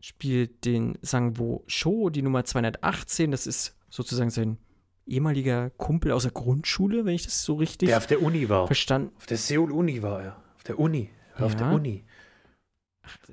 spielt 0.00 0.64
den 0.64 0.98
Sangwo 1.02 1.64
Sho, 1.66 2.10
die 2.10 2.22
Nummer 2.22 2.44
218. 2.44 3.30
Das 3.30 3.46
ist 3.46 3.76
sozusagen 3.88 4.30
sein 4.30 4.58
ehemaliger 5.06 5.70
Kumpel 5.70 6.12
aus 6.12 6.22
der 6.24 6.32
Grundschule, 6.32 7.04
wenn 7.04 7.14
ich 7.14 7.24
das 7.24 7.42
so 7.42 7.54
richtig 7.54 7.88
Der 7.88 7.96
auf 7.98 8.06
der 8.06 8.22
Uni 8.22 8.48
war. 8.48 8.66
verstanden 8.66 9.12
Auf 9.16 9.26
der 9.26 9.38
Seoul-Uni 9.38 10.02
war 10.02 10.22
er. 10.22 10.42
Auf 10.56 10.64
der 10.64 10.78
Uni. 10.78 11.10
War 11.36 11.46
Auf 11.46 11.52
Ja. 11.54 11.58
der 11.58 11.72
Uni. 11.72 12.04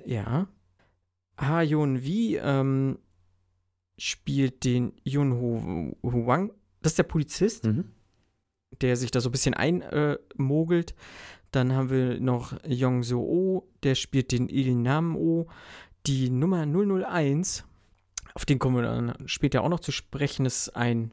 Ja. 0.05 0.47
Ha 1.39 1.61
Yun 1.61 2.01
Wi 2.01 2.37
ähm, 2.41 2.97
spielt 3.99 4.63
den 4.63 4.93
Yun 5.03 5.33
Ho 5.33 5.95
Huang. 6.01 6.51
Das 6.81 6.93
ist 6.93 6.97
der 6.97 7.03
Polizist, 7.03 7.65
Mhm. 7.65 7.91
der 8.81 8.95
sich 8.95 9.11
da 9.11 9.19
so 9.21 9.29
ein 9.29 9.31
bisschen 9.33 9.53
einmogelt. 9.53 10.95
Dann 11.51 11.73
haben 11.73 11.89
wir 11.89 12.19
noch 12.19 12.57
Yong 12.65 13.03
So 13.03 13.21
Oh, 13.21 13.69
der 13.83 13.95
spielt 13.95 14.31
den 14.31 14.49
Il 14.49 14.75
Nam 14.75 15.15
Oh. 15.15 15.47
Die 16.05 16.29
Nummer 16.29 16.65
001, 16.65 17.65
auf 18.33 18.45
den 18.45 18.59
kommen 18.59 18.77
wir 18.77 18.83
dann 18.83 19.13
später 19.25 19.63
auch 19.63 19.69
noch 19.69 19.81
zu 19.81 19.91
sprechen, 19.91 20.45
ist 20.45 20.69
ein 20.69 21.11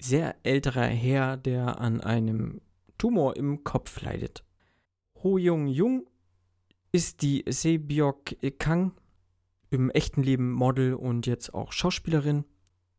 sehr 0.00 0.36
älterer 0.44 0.86
Herr, 0.86 1.36
der 1.36 1.80
an 1.80 2.00
einem 2.00 2.60
Tumor 2.98 3.36
im 3.36 3.64
Kopf 3.64 4.00
leidet. 4.00 4.44
Ho 5.22 5.38
Jung 5.38 5.66
Jung 5.66 6.06
ist 6.92 7.22
die 7.22 7.44
Sebyok 7.48 8.36
Kang, 8.58 8.92
im 9.70 9.90
echten 9.90 10.22
Leben 10.22 10.52
Model 10.52 10.94
und 10.94 11.26
jetzt 11.26 11.54
auch 11.54 11.72
Schauspielerin. 11.72 12.44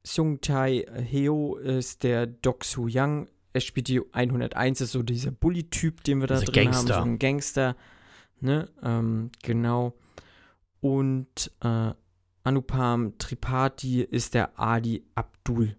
Sung 0.03 0.41
Tai 0.41 0.85
Heo 0.93 1.55
ist 1.55 2.03
der 2.03 2.25
Dok 2.25 2.65
Soo 2.65 2.87
Young. 2.89 3.29
Er 3.53 3.61
spielt 3.61 3.87
die 3.87 4.01
101, 4.13 4.81
ist 4.81 4.91
so 4.93 5.03
dieser 5.03 5.31
Bully-Typ, 5.31 6.03
den 6.03 6.19
wir 6.19 6.27
da 6.27 6.39
Dieser 6.39 6.51
drin 6.51 6.71
Gangster. 6.71 6.95
haben. 6.95 7.03
So 7.03 7.09
ein 7.11 7.19
Gangster. 7.19 7.75
Ne? 8.39 8.69
Ähm, 8.83 9.31
genau. 9.43 9.93
Und 10.81 11.51
äh, 11.63 11.91
Anupam 12.43 13.17
Tripathi 13.17 14.01
ist 14.01 14.33
der 14.33 14.59
Ali 14.59 15.03
Abdul. 15.15 15.77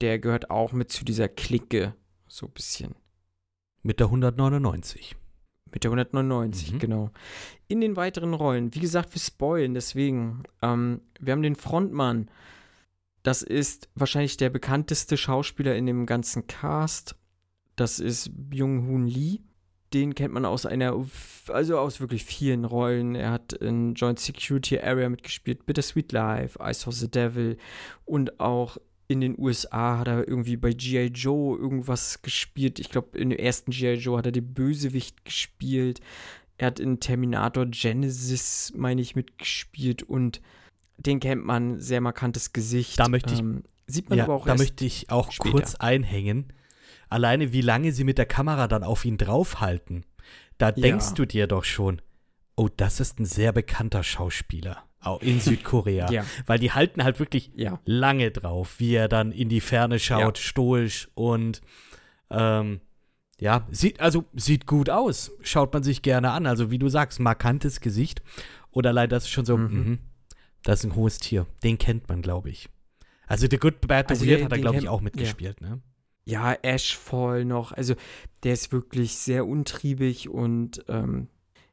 Der 0.00 0.18
gehört 0.18 0.50
auch 0.50 0.72
mit 0.72 0.90
zu 0.90 1.04
dieser 1.04 1.28
Clique. 1.28 1.94
So 2.28 2.46
ein 2.46 2.52
bisschen. 2.52 2.94
Mit 3.82 4.00
der 4.00 4.06
199. 4.08 5.16
Mit 5.72 5.84
der 5.84 5.90
199, 5.90 6.72
Mhm. 6.74 6.78
genau. 6.78 7.10
In 7.68 7.80
den 7.80 7.96
weiteren 7.96 8.34
Rollen, 8.34 8.74
wie 8.74 8.80
gesagt, 8.80 9.14
wir 9.14 9.20
spoilen, 9.20 9.74
deswegen. 9.74 10.42
Ähm, 10.62 11.00
wir 11.20 11.32
haben 11.32 11.42
den 11.42 11.56
Frontmann. 11.56 12.28
Das 13.24 13.42
ist 13.42 13.88
wahrscheinlich 13.94 14.36
der 14.36 14.50
bekannteste 14.50 15.16
Schauspieler 15.16 15.74
in 15.74 15.86
dem 15.86 16.04
ganzen 16.04 16.46
Cast. 16.46 17.16
Das 17.74 17.98
ist 17.98 18.30
Byung-Hoon 18.32 19.08
Lee. 19.08 19.40
Den 19.94 20.14
kennt 20.14 20.34
man 20.34 20.44
aus 20.44 20.66
einer, 20.66 20.94
also 21.48 21.78
aus 21.78 22.00
wirklich 22.00 22.24
vielen 22.24 22.66
Rollen. 22.66 23.14
Er 23.14 23.30
hat 23.30 23.54
in 23.54 23.94
Joint 23.94 24.20
Security 24.20 24.78
Area 24.78 25.08
mitgespielt, 25.08 25.64
Bittersweet 25.64 26.12
Life, 26.12 26.58
I 26.62 26.74
Saw 26.74 26.92
the 26.92 27.10
Devil 27.10 27.56
und 28.04 28.40
auch 28.40 28.76
in 29.08 29.20
den 29.20 29.38
USA 29.38 29.98
hat 29.98 30.08
er 30.08 30.28
irgendwie 30.28 30.56
bei 30.56 30.72
G.I. 30.72 31.06
Joe 31.06 31.58
irgendwas 31.58 32.20
gespielt. 32.20 32.78
Ich 32.78 32.90
glaube, 32.90 33.16
in 33.18 33.30
dem 33.30 33.38
ersten 33.38 33.70
G.I. 33.70 33.94
Joe 33.94 34.18
hat 34.18 34.26
er 34.26 34.32
den 34.32 34.52
Bösewicht 34.52 35.24
gespielt. 35.24 36.00
Er 36.58 36.68
hat 36.68 36.80
in 36.80 37.00
Terminator 37.00 37.66
Genesis, 37.66 38.72
meine 38.76 39.00
ich, 39.00 39.16
mitgespielt 39.16 40.02
und 40.02 40.40
den 40.96 41.20
kennt 41.20 41.44
man, 41.44 41.80
sehr 41.80 42.00
markantes 42.00 42.52
Gesicht. 42.52 42.98
Da 42.98 43.08
möchte 43.08 43.34
ich- 43.34 43.40
ähm, 43.40 43.64
sieht 43.86 44.08
man 44.08 44.18
Ja, 44.18 44.24
aber 44.24 44.34
auch 44.34 44.46
da 44.46 44.54
möchte 44.54 44.84
ich 44.84 45.10
auch 45.10 45.32
später. 45.32 45.50
kurz 45.52 45.74
einhängen. 45.74 46.52
Alleine 47.08 47.52
wie 47.52 47.60
lange 47.60 47.92
sie 47.92 48.04
mit 48.04 48.18
der 48.18 48.26
Kamera 48.26 48.66
dann 48.68 48.82
auf 48.82 49.04
ihn 49.04 49.18
draufhalten. 49.18 50.04
Da 50.58 50.72
denkst 50.72 51.14
du 51.14 51.24
dir 51.26 51.46
doch 51.46 51.64
schon, 51.64 52.00
oh, 52.56 52.68
das 52.76 53.00
ist 53.00 53.18
ein 53.20 53.26
sehr 53.26 53.52
bekannter 53.52 54.02
Schauspieler. 54.02 54.84
Auch 55.00 55.20
in 55.20 55.38
Südkorea. 55.40 56.10
Ja. 56.10 56.24
Weil 56.46 56.58
die 56.58 56.72
halten 56.72 57.04
halt 57.04 57.18
wirklich 57.20 57.50
Ja. 57.56 57.78
lange 57.84 58.30
drauf, 58.30 58.76
wie 58.78 58.94
er 58.94 59.08
dann 59.08 59.32
in 59.32 59.48
die 59.48 59.60
Ferne 59.60 59.98
schaut, 59.98 60.38
stoisch 60.38 61.08
und 61.14 61.60
ähm, 62.30 62.80
ja, 63.40 63.66
sieht, 63.70 64.00
also 64.00 64.24
sieht 64.32 64.66
gut 64.66 64.88
aus. 64.88 65.32
Schaut 65.42 65.72
man 65.74 65.82
sich 65.82 66.02
gerne 66.02 66.30
an. 66.30 66.46
Also, 66.46 66.70
wie 66.70 66.78
du 66.78 66.88
sagst, 66.88 67.20
markantes 67.20 67.80
Gesicht. 67.80 68.22
Oder 68.70 68.92
leider 68.92 69.16
ist 69.18 69.28
schon 69.28 69.44
so, 69.44 69.56
Mhm. 69.58 69.98
Das 70.64 70.80
ist 70.80 70.84
ein 70.90 70.96
hohes 70.96 71.18
Tier. 71.18 71.46
Den 71.62 71.78
kennt 71.78 72.08
man, 72.08 72.20
glaube 72.22 72.50
ich. 72.50 72.68
Also, 73.26 73.46
The 73.50 73.56
Good, 73.58 73.86
Bad, 73.86 74.08
The 74.08 74.14
Also, 74.14 74.26
Weird 74.26 74.40
den- 74.40 74.44
hat 74.46 74.52
er, 74.52 74.58
glaube 74.58 74.78
ich, 74.78 74.88
auch 74.88 74.98
ja. 75.00 75.04
mitgespielt, 75.04 75.60
ne? 75.60 75.80
Ja, 76.26 76.54
Ashfall 76.62 77.44
noch. 77.44 77.72
Also, 77.72 77.94
der 78.42 78.54
ist 78.54 78.72
wirklich 78.72 79.14
sehr 79.16 79.46
untriebig 79.46 80.28
und 80.28 80.84
ähm, 80.88 81.28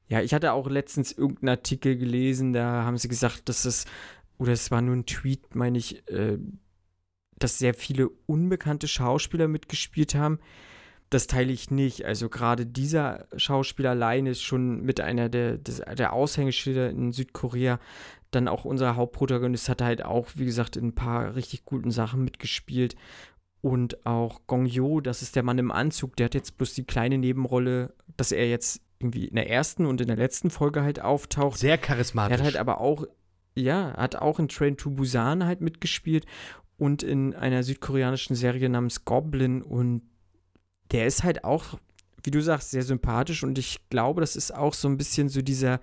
ja, 0.07 0.21
ich 0.21 0.33
hatte 0.33 0.51
auch 0.51 0.69
letztens 0.69 1.13
irgendeinen 1.13 1.49
Artikel 1.57 1.97
gelesen, 1.97 2.51
da 2.51 2.83
haben 2.83 2.97
sie 2.97 3.07
gesagt, 3.07 3.47
dass 3.47 3.63
es, 3.63 3.85
oder 4.37 4.51
es 4.51 4.69
war 4.69 4.81
nur 4.81 4.95
ein 4.95 5.05
Tweet, 5.05 5.55
meine 5.55 5.77
ich, 5.77 6.05
äh, 6.09 6.37
dass 7.39 7.57
sehr 7.59 7.73
viele 7.73 8.09
unbekannte 8.25 8.87
Schauspieler 8.89 9.47
mitgespielt 9.47 10.13
haben. 10.15 10.39
Das 11.09 11.27
teile 11.27 11.51
ich 11.51 11.71
nicht. 11.71 12.05
Also 12.05 12.29
gerade 12.29 12.65
dieser 12.65 13.27
Schauspieler 13.37 13.91
allein 13.91 14.25
ist 14.27 14.41
schon 14.41 14.81
mit 14.81 14.99
einer 15.01 15.27
der, 15.29 15.57
des, 15.57 15.81
der 15.97 16.13
Aushängeschilder 16.13 16.89
in 16.89 17.11
Südkorea. 17.13 17.79
Dann 18.31 18.47
auch 18.47 18.65
unser 18.65 18.95
Hauptprotagonist 18.95 19.67
hat 19.69 19.81
halt 19.81 20.03
auch, 20.05 20.29
wie 20.35 20.45
gesagt, 20.45 20.77
in 20.77 20.87
ein 20.87 20.95
paar 20.95 21.35
richtig 21.35 21.65
guten 21.65 21.91
Sachen 21.91 22.23
mitgespielt. 22.23 22.95
Und 23.61 24.05
auch 24.05 24.41
Gong 24.47 24.65
Yo, 24.65 25.01
das 25.01 25.21
ist 25.21 25.35
der 25.35 25.43
Mann 25.43 25.59
im 25.59 25.71
Anzug, 25.71 26.15
der 26.15 26.25
hat 26.25 26.33
jetzt 26.33 26.57
bloß 26.57 26.73
die 26.73 26.83
kleine 26.85 27.17
Nebenrolle, 27.17 27.93
dass 28.17 28.31
er 28.31 28.49
jetzt 28.49 28.81
irgendwie 28.99 29.25
in 29.25 29.35
der 29.35 29.49
ersten 29.49 29.85
und 29.85 30.01
in 30.01 30.07
der 30.07 30.15
letzten 30.17 30.49
Folge 30.49 30.81
halt 30.81 30.99
auftaucht. 31.01 31.59
Sehr 31.59 31.71
Er 31.71 31.77
charismatisch. 31.77 32.37
hat 32.37 32.43
halt 32.43 32.57
aber 32.57 32.79
auch, 32.81 33.05
ja, 33.55 33.93
hat 33.97 34.15
auch 34.15 34.39
in 34.39 34.47
Train 34.47 34.77
to 34.77 34.89
Busan 34.89 35.45
halt 35.45 35.61
mitgespielt 35.61 36.25
und 36.77 37.03
in 37.03 37.35
einer 37.35 37.61
südkoreanischen 37.63 38.35
Serie 38.35 38.69
namens 38.69 39.05
Goblin 39.05 39.61
und 39.61 40.01
der 40.91 41.05
ist 41.05 41.23
halt 41.23 41.43
auch, 41.43 41.77
wie 42.23 42.31
du 42.31 42.41
sagst, 42.41 42.71
sehr 42.71 42.83
sympathisch 42.83 43.43
und 43.43 43.57
ich 43.59 43.79
glaube, 43.89 44.21
das 44.21 44.35
ist 44.35 44.53
auch 44.55 44.73
so 44.73 44.87
ein 44.87 44.97
bisschen 44.97 45.29
so 45.29 45.41
dieser 45.41 45.79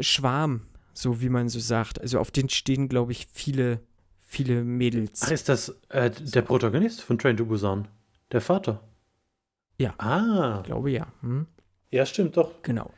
Schwarm, 0.00 0.62
so 0.92 1.20
wie 1.20 1.28
man 1.28 1.48
so 1.48 1.58
sagt. 1.60 2.00
Also 2.00 2.18
auf 2.18 2.30
den 2.30 2.48
stehen, 2.48 2.88
glaube 2.88 3.12
ich, 3.12 3.26
viele, 3.32 3.80
viele 4.18 4.62
Mädels. 4.64 5.22
Ach, 5.24 5.30
ist 5.30 5.48
das 5.48 5.70
äh, 5.88 6.10
der 6.10 6.42
Protagonist 6.42 7.02
von 7.02 7.18
Train 7.18 7.36
to 7.36 7.44
Busan? 7.46 7.88
Der 8.32 8.40
Vater? 8.40 8.82
Ja. 9.78 9.94
Ah, 9.98 10.58
Ich 10.60 10.66
glaube 10.66 10.90
ja. 10.90 11.06
Hm? 11.20 11.46
ja, 11.90 12.04
stimmt 12.06 12.36
doch. 12.36 12.62
Genau. 12.62 12.92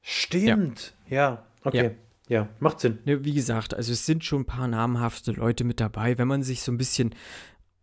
Stimmt. 0.00 0.94
Ja, 1.08 1.44
okay. 1.64 1.96
Ja. 2.28 2.48
macht 2.60 2.80
Sinn. 2.80 2.98
Ne, 3.04 3.24
wie 3.24 3.34
gesagt, 3.34 3.74
also 3.74 3.92
es 3.92 4.06
sind 4.06 4.24
schon 4.24 4.42
ein 4.42 4.46
paar 4.46 4.66
namhafte 4.68 5.32
Leute 5.32 5.64
mit 5.64 5.80
dabei. 5.80 6.18
Wenn 6.18 6.28
man 6.28 6.42
sich 6.42 6.62
so 6.62 6.72
ein 6.72 6.78
bisschen 6.78 7.14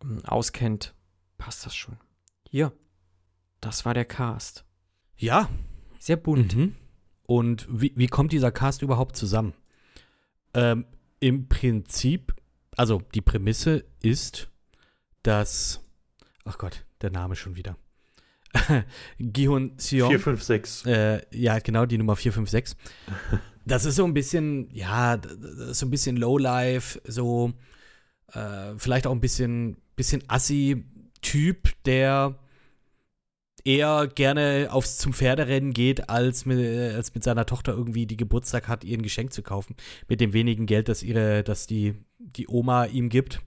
ähm, 0.01 0.21
auskennt, 0.25 0.93
passt 1.37 1.65
das 1.65 1.75
schon. 1.75 1.97
Hier, 2.49 2.71
das 3.61 3.85
war 3.85 3.93
der 3.93 4.05
Cast. 4.05 4.65
ja, 5.17 5.49
Sehr 5.99 6.15
bunt. 6.17 6.55
Mhm. 6.55 6.75
Und 7.29 7.67
wie, 7.69 7.93
wie 7.95 8.07
kommt 8.07 8.31
dieser 8.31 8.51
Cast 8.51 8.81
überhaupt 8.81 9.15
zusammen? 9.15 9.53
Ähm, 10.55 10.87
Im 11.19 11.47
Prinzip, 11.47 12.33
also 12.75 13.03
die 13.13 13.21
Prämisse 13.21 13.85
ist, 14.01 14.49
dass, 15.21 15.79
ach 16.43 16.57
Gott, 16.57 16.85
der 17.01 17.11
Name 17.11 17.35
schon 17.35 17.55
wieder. 17.55 17.77
Gihun 19.19 19.73
Seong. 19.77 20.09
4, 20.09 20.19
5, 20.19 20.41
6. 20.41 20.85
Äh, 20.87 21.21
ja, 21.31 21.59
genau, 21.59 21.85
die 21.85 21.99
Nummer 21.99 22.15
456. 22.15 22.75
Das 23.65 23.85
ist 23.85 23.97
so 23.97 24.05
ein 24.05 24.15
bisschen, 24.15 24.67
ja, 24.73 25.21
so 25.71 25.85
ein 25.85 25.91
bisschen 25.91 26.17
Lowlife, 26.17 26.99
so 27.05 27.53
äh, 28.33 28.73
vielleicht 28.77 29.05
auch 29.05 29.11
ein 29.11 29.21
bisschen, 29.21 29.77
bisschen 29.95 30.23
Assi-Typ, 30.27 31.69
der 31.85 32.39
eher 33.65 34.07
gerne 34.07 34.69
aufs 34.71 34.97
zum 34.97 35.13
Pferderennen 35.13 35.73
geht, 35.73 36.09
als 36.09 36.45
mit, 36.45 36.59
als 36.59 37.13
mit 37.13 37.23
seiner 37.23 37.45
Tochter 37.45 37.73
irgendwie 37.73 38.05
die 38.05 38.17
Geburtstag 38.17 38.67
hat, 38.67 38.83
ihr 38.83 38.97
ein 38.97 39.01
Geschenk 39.01 39.33
zu 39.33 39.41
kaufen. 39.43 39.75
Mit 40.07 40.21
dem 40.21 40.33
wenigen 40.33 40.65
Geld, 40.65 40.89
das 40.89 41.03
ihre, 41.03 41.43
das 41.43 41.67
die, 41.67 41.95
die 42.17 42.47
Oma 42.47 42.85
ihm 42.85 43.09
gibt. 43.09 43.41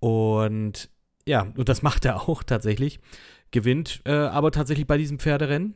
Und 0.00 0.90
ja, 1.26 1.52
und 1.56 1.68
das 1.68 1.82
macht 1.82 2.04
er 2.04 2.28
auch 2.28 2.42
tatsächlich. 2.42 3.00
Gewinnt 3.50 4.02
äh, 4.04 4.12
aber 4.12 4.50
tatsächlich 4.50 4.86
bei 4.86 4.98
diesem 4.98 5.18
Pferderennen. 5.18 5.74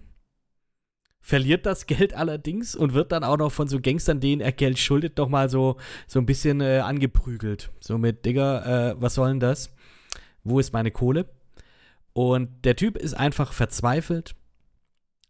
Verliert 1.20 1.66
das 1.66 1.87
Geld 1.87 2.14
allerdings 2.14 2.74
und 2.74 2.94
wird 2.94 3.12
dann 3.12 3.24
auch 3.24 3.37
noch 3.37 3.53
von 3.53 3.68
so 3.68 3.81
Gangstern, 3.81 4.20
denen 4.20 4.40
er 4.40 4.53
Geld 4.53 4.79
schuldet, 4.79 5.18
doch 5.18 5.29
mal 5.29 5.48
so, 5.48 5.77
so 6.07 6.20
ein 6.20 6.27
bisschen 6.27 6.61
äh, 6.61 6.79
angeprügelt. 6.79 7.70
So 7.81 7.98
mit, 7.98 8.24
Digga, 8.24 8.90
äh, 8.90 8.94
was 8.98 9.14
soll 9.14 9.29
denn 9.31 9.40
das? 9.40 9.70
Wo 10.44 10.59
ist 10.59 10.72
meine 10.72 10.90
Kohle? 10.90 11.27
Und 12.19 12.65
der 12.65 12.75
Typ 12.75 12.97
ist 12.97 13.15
einfach 13.15 13.53
verzweifelt, 13.53 14.35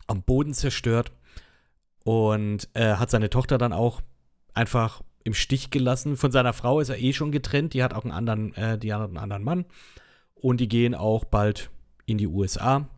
am 0.07 0.23
Boden 0.23 0.55
zerstört 0.55 1.13
und 2.03 2.67
äh, 2.73 2.95
hat 2.95 3.11
seine 3.11 3.29
Tochter 3.29 3.59
dann 3.59 3.75
auch 3.75 4.01
einfach 4.55 5.03
im 5.23 5.35
Stich 5.35 5.69
gelassen. 5.69 6.17
Von 6.17 6.33
seiner 6.33 6.55
Frau 6.55 6.81
ist 6.81 6.89
er 6.89 6.99
eh 6.99 7.13
schon 7.13 7.31
getrennt, 7.31 7.75
die 7.75 7.85
hat 7.85 7.93
auch 7.93 8.05
einen 8.05 8.15
anderen, 8.15 8.55
äh, 8.55 8.79
die 8.79 8.95
hat 8.95 9.03
einen 9.03 9.19
anderen 9.19 9.45
Mann. 9.45 9.67
Und 10.35 10.61
die 10.61 10.69
gehen 10.71 10.95
auch 10.95 11.27
bald 11.27 11.69
in 12.07 12.17
die 12.17 12.27
USA. 12.27 12.89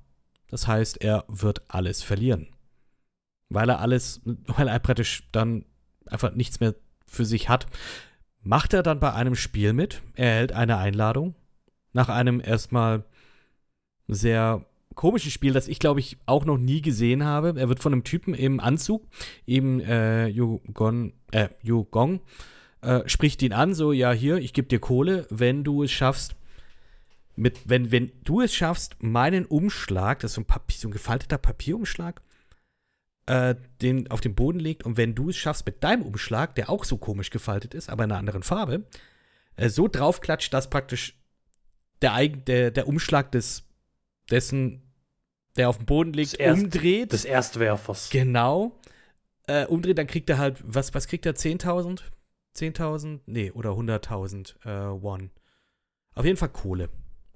Das 0.51 0.69
heißt, 0.69 1.03
er 1.03 1.25
wird 1.27 1.63
alles 1.67 2.05
verlieren. 2.05 2.47
Weil 3.49 3.71
er 3.71 3.81
alles, 3.81 4.21
weil 4.25 4.69
er 4.69 4.79
praktisch 4.79 5.29
dann 5.33 5.65
einfach 6.07 6.33
nichts 6.33 6.61
mehr 6.61 6.77
für 7.09 7.25
sich 7.25 7.49
hat, 7.49 7.67
macht 8.41 8.73
er 8.73 8.85
dann 8.85 9.01
bei 9.01 9.13
einem 9.13 9.35
Spiel 9.35 9.73
mit. 9.73 10.01
Er 10.15 10.29
erhält 10.29 10.53
eine 10.53 10.77
Einladung. 10.77 11.35
Nach 11.93 12.09
einem 12.09 12.41
erstmal 12.41 13.05
sehr 14.13 14.65
komischen 14.95 15.31
Spiel, 15.31 15.53
das 15.53 15.69
ich 15.69 15.79
glaube 15.79 16.01
ich 16.01 16.19
auch 16.27 16.45
noch 16.45 16.59
nie 16.59 16.83
gesehen 16.83 17.25
habe. 17.25 17.55
Er 17.59 17.69
wird 17.69 17.81
von 17.81 17.93
einem 17.93 18.05
Typen 18.05 18.35
im 18.35 18.61
Anzug, 18.61 19.07
eben 19.47 19.81
äh, 19.81 20.27
Yu 20.27 20.61
Gon, 20.75 21.13
äh, 21.31 21.49
Yu 21.63 21.85
Gong, 21.85 22.21
äh, 22.83 23.09
spricht 23.09 23.43
ihn 23.43 23.53
an, 23.53 23.75
so, 23.75 23.93
ja, 23.93 24.13
hier, 24.13 24.37
ich 24.37 24.53
gebe 24.53 24.69
dir 24.69 24.81
Kohle, 24.81 25.27
wenn 25.31 25.65
du 25.65 25.83
es 25.83 25.91
schaffst, 25.91 26.35
mit, 27.37 27.69
wenn, 27.69 27.91
wenn 27.91 28.13
du 28.25 28.41
es 28.41 28.55
schaffst, 28.55 28.97
meinen 29.01 29.47
Umschlag, 29.47 30.21
das 30.21 30.33
ist 30.33 30.35
so 30.35 30.41
ein, 30.43 30.47
Papier, 30.47 30.79
so 30.79 30.89
ein 30.89 30.93
gefalteter 30.93 31.39
Papierumschlag, 31.39 32.21
äh, 33.27 33.55
den 33.81 34.11
auf 34.11 34.21
den 34.21 34.35
Boden 34.35 34.59
legt 34.59 34.85
und 34.85 34.97
wenn 34.97 35.15
du 35.15 35.31
es 35.31 35.37
schaffst, 35.37 35.65
mit 35.65 35.83
deinem 35.85 36.03
Umschlag, 36.03 36.55
der 36.55 36.69
auch 36.69 36.85
so 36.85 36.99
komisch 36.99 37.31
gefaltet 37.31 37.75
ist, 37.75 37.89
aber 37.89 38.05
in 38.05 38.11
einer 38.11 38.19
anderen 38.19 38.43
Farbe, 38.43 38.85
äh, 39.57 39.69
so 39.69 39.89
draufklatscht, 39.89 40.53
dass 40.53 40.69
praktisch 40.69 41.17
der, 42.03 42.27
der, 42.29 42.71
der 42.71 42.89
Umschlag 42.89 43.31
des, 43.33 43.65
dessen, 44.31 44.83
der 45.57 45.69
auf 45.69 45.77
dem 45.79 45.87
Boden 45.87 46.13
liegt, 46.13 46.33
Des 46.33 46.39
Erst- 46.39 46.63
umdreht. 46.63 47.13
Des 47.13 47.25
Erstwerfers. 47.25 48.11
Genau. 48.11 48.79
Äh, 49.47 49.67
umdreht, 49.67 49.99
dann 49.99 50.07
kriegt 50.07 50.31
er 50.31 50.39
halt, 50.39 50.63
was, 50.65 50.95
was 50.95 51.09
kriegt 51.09 51.27
er? 51.27 51.35
10.000? 51.35 52.03
10.000? 52.57 53.21
Nee, 53.27 53.51
oder 53.53 53.71
100.000 53.71 54.55
äh, 54.65 55.03
Won. 55.03 55.31
Auf 56.15 56.25
jeden 56.25 56.37
Fall 56.37 56.51
Kohle. 56.51 56.89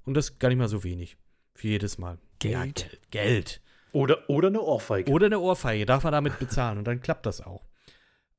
Und 0.04 0.14
das 0.14 0.38
gar 0.38 0.48
nicht 0.48 0.58
mal 0.58 0.68
so 0.68 0.84
wenig. 0.84 1.16
Für 1.54 1.68
jedes 1.68 1.98
Mal. 1.98 2.18
Ja, 2.42 2.62
Geld. 2.64 2.74
Geld. 2.74 3.10
Geld. 3.10 3.60
Oder, 3.92 4.28
oder 4.28 4.48
eine 4.48 4.60
Ohrfeige. 4.60 5.10
Oder 5.10 5.26
eine 5.26 5.38
Ohrfeige, 5.38 5.86
darf 5.86 6.02
man 6.02 6.12
damit 6.12 6.38
bezahlen 6.40 6.78
und 6.78 6.84
dann 6.84 7.00
klappt 7.00 7.26
das 7.26 7.40
auch. 7.40 7.62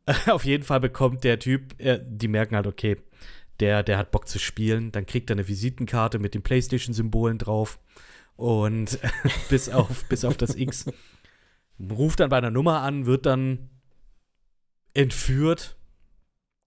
Auf 0.27 0.43
jeden 0.45 0.63
Fall 0.63 0.79
bekommt 0.81 1.23
der 1.23 1.39
Typ, 1.39 1.79
äh, 1.79 1.99
die 2.05 2.27
merken 2.27 2.55
halt, 2.55 2.67
okay, 2.67 2.97
der, 3.61 3.81
der 3.81 3.97
hat 3.97 4.11
Bock 4.11 4.27
zu 4.27 4.37
spielen, 4.37 4.91
dann 4.91 5.05
kriegt 5.05 5.29
er 5.29 5.35
eine 5.35 5.47
Visitenkarte 5.47 6.19
mit 6.19 6.33
den 6.33 6.43
Playstation-Symbolen 6.43 7.37
drauf 7.37 7.79
und 8.35 8.99
bis, 9.49 9.69
auf, 9.69 10.05
bis 10.05 10.25
auf 10.25 10.37
das 10.37 10.55
X. 10.55 10.85
Ruft 11.79 12.19
dann 12.19 12.29
bei 12.29 12.37
einer 12.37 12.51
Nummer 12.51 12.81
an, 12.81 13.05
wird 13.05 13.25
dann 13.25 13.69
entführt, 14.93 15.77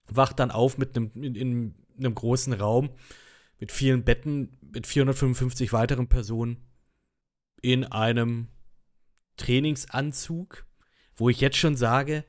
wacht 0.07 0.38
dann 0.38 0.50
auf 0.50 0.78
mit 0.78 0.96
einem, 0.96 1.11
in, 1.14 1.35
in 1.35 1.74
einem 1.98 2.14
großen 2.14 2.52
Raum 2.52 2.90
mit 3.59 3.72
vielen 3.72 4.04
Betten, 4.04 4.57
mit 4.61 4.87
455 4.87 5.72
weiteren 5.72 6.09
Personen 6.09 6.59
in 7.61 7.85
einem 7.85 8.48
Trainingsanzug, 9.37 10.66
wo 11.16 11.28
ich 11.28 11.40
jetzt 11.40 11.57
schon 11.57 11.76
sage, 11.76 12.24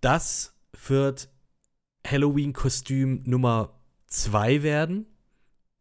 das 0.00 0.54
wird 0.86 1.28
Halloween-Kostüm 2.06 3.22
Nummer 3.24 3.80
2 4.06 4.62
werden, 4.62 5.06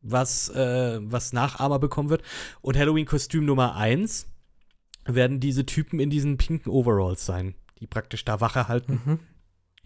was, 0.08 0.50
äh, 0.50 1.00
was 1.02 1.34
Nachahmer 1.34 1.80
bekommen 1.80 2.10
wird. 2.10 2.24
Und 2.62 2.78
Halloween-Kostüm 2.78 3.46
Nummer 3.46 3.76
1 3.76 4.28
werden 5.06 5.40
diese 5.40 5.66
Typen 5.66 6.00
in 6.00 6.10
diesen 6.10 6.38
pinken 6.38 6.72
Overalls 6.72 7.26
sein, 7.26 7.56
die 7.80 7.88
praktisch 7.88 8.24
da 8.26 8.40
Wache 8.42 8.68
halten 8.68 9.02
Mhm. 9.06 9.20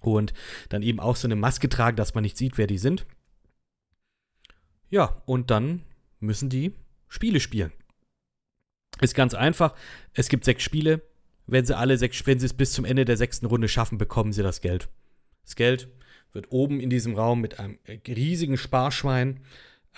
und 0.01 0.33
dann 0.69 0.81
eben 0.83 0.99
auch 0.99 1.15
so 1.15 1.27
eine 1.27 1.35
Maske 1.35 1.69
tragen, 1.69 1.97
dass 1.97 2.13
man 2.13 2.23
nicht 2.23 2.37
sieht, 2.37 2.57
wer 2.57 2.67
die 2.67 2.77
sind. 2.77 3.05
Ja, 4.89 5.21
und 5.25 5.51
dann 5.51 5.83
müssen 6.19 6.49
die 6.49 6.73
Spiele 7.07 7.39
spielen. 7.39 7.71
Ist 9.01 9.15
ganz 9.15 9.33
einfach. 9.33 9.75
Es 10.13 10.29
gibt 10.29 10.45
sechs 10.45 10.63
Spiele. 10.63 11.01
Wenn 11.47 11.65
sie 11.65 11.77
alle 11.77 11.97
sechs, 11.97 12.25
wenn 12.27 12.39
sie 12.39 12.45
es 12.45 12.53
bis 12.53 12.73
zum 12.73 12.85
Ende 12.85 13.05
der 13.05 13.17
sechsten 13.17 13.45
Runde 13.45 13.67
schaffen, 13.67 13.97
bekommen 13.97 14.33
sie 14.33 14.43
das 14.43 14.61
Geld. 14.61 14.89
Das 15.43 15.55
Geld 15.55 15.89
wird 16.31 16.51
oben 16.51 16.79
in 16.79 16.89
diesem 16.89 17.15
Raum 17.15 17.41
mit 17.41 17.59
einem 17.59 17.79
riesigen 18.07 18.57
Sparschwein 18.57 19.39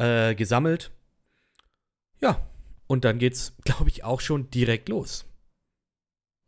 äh, 0.02 0.36
gesammelt. 0.36 0.92
Ja, 2.20 2.40
und 2.88 3.06
dann 3.06 3.20
geht's, 3.20 3.54
glaube 3.64 3.90
ich, 3.90 4.04
auch 4.04 4.22
schon 4.22 4.50
direkt 4.52 4.90
los. 4.90 5.26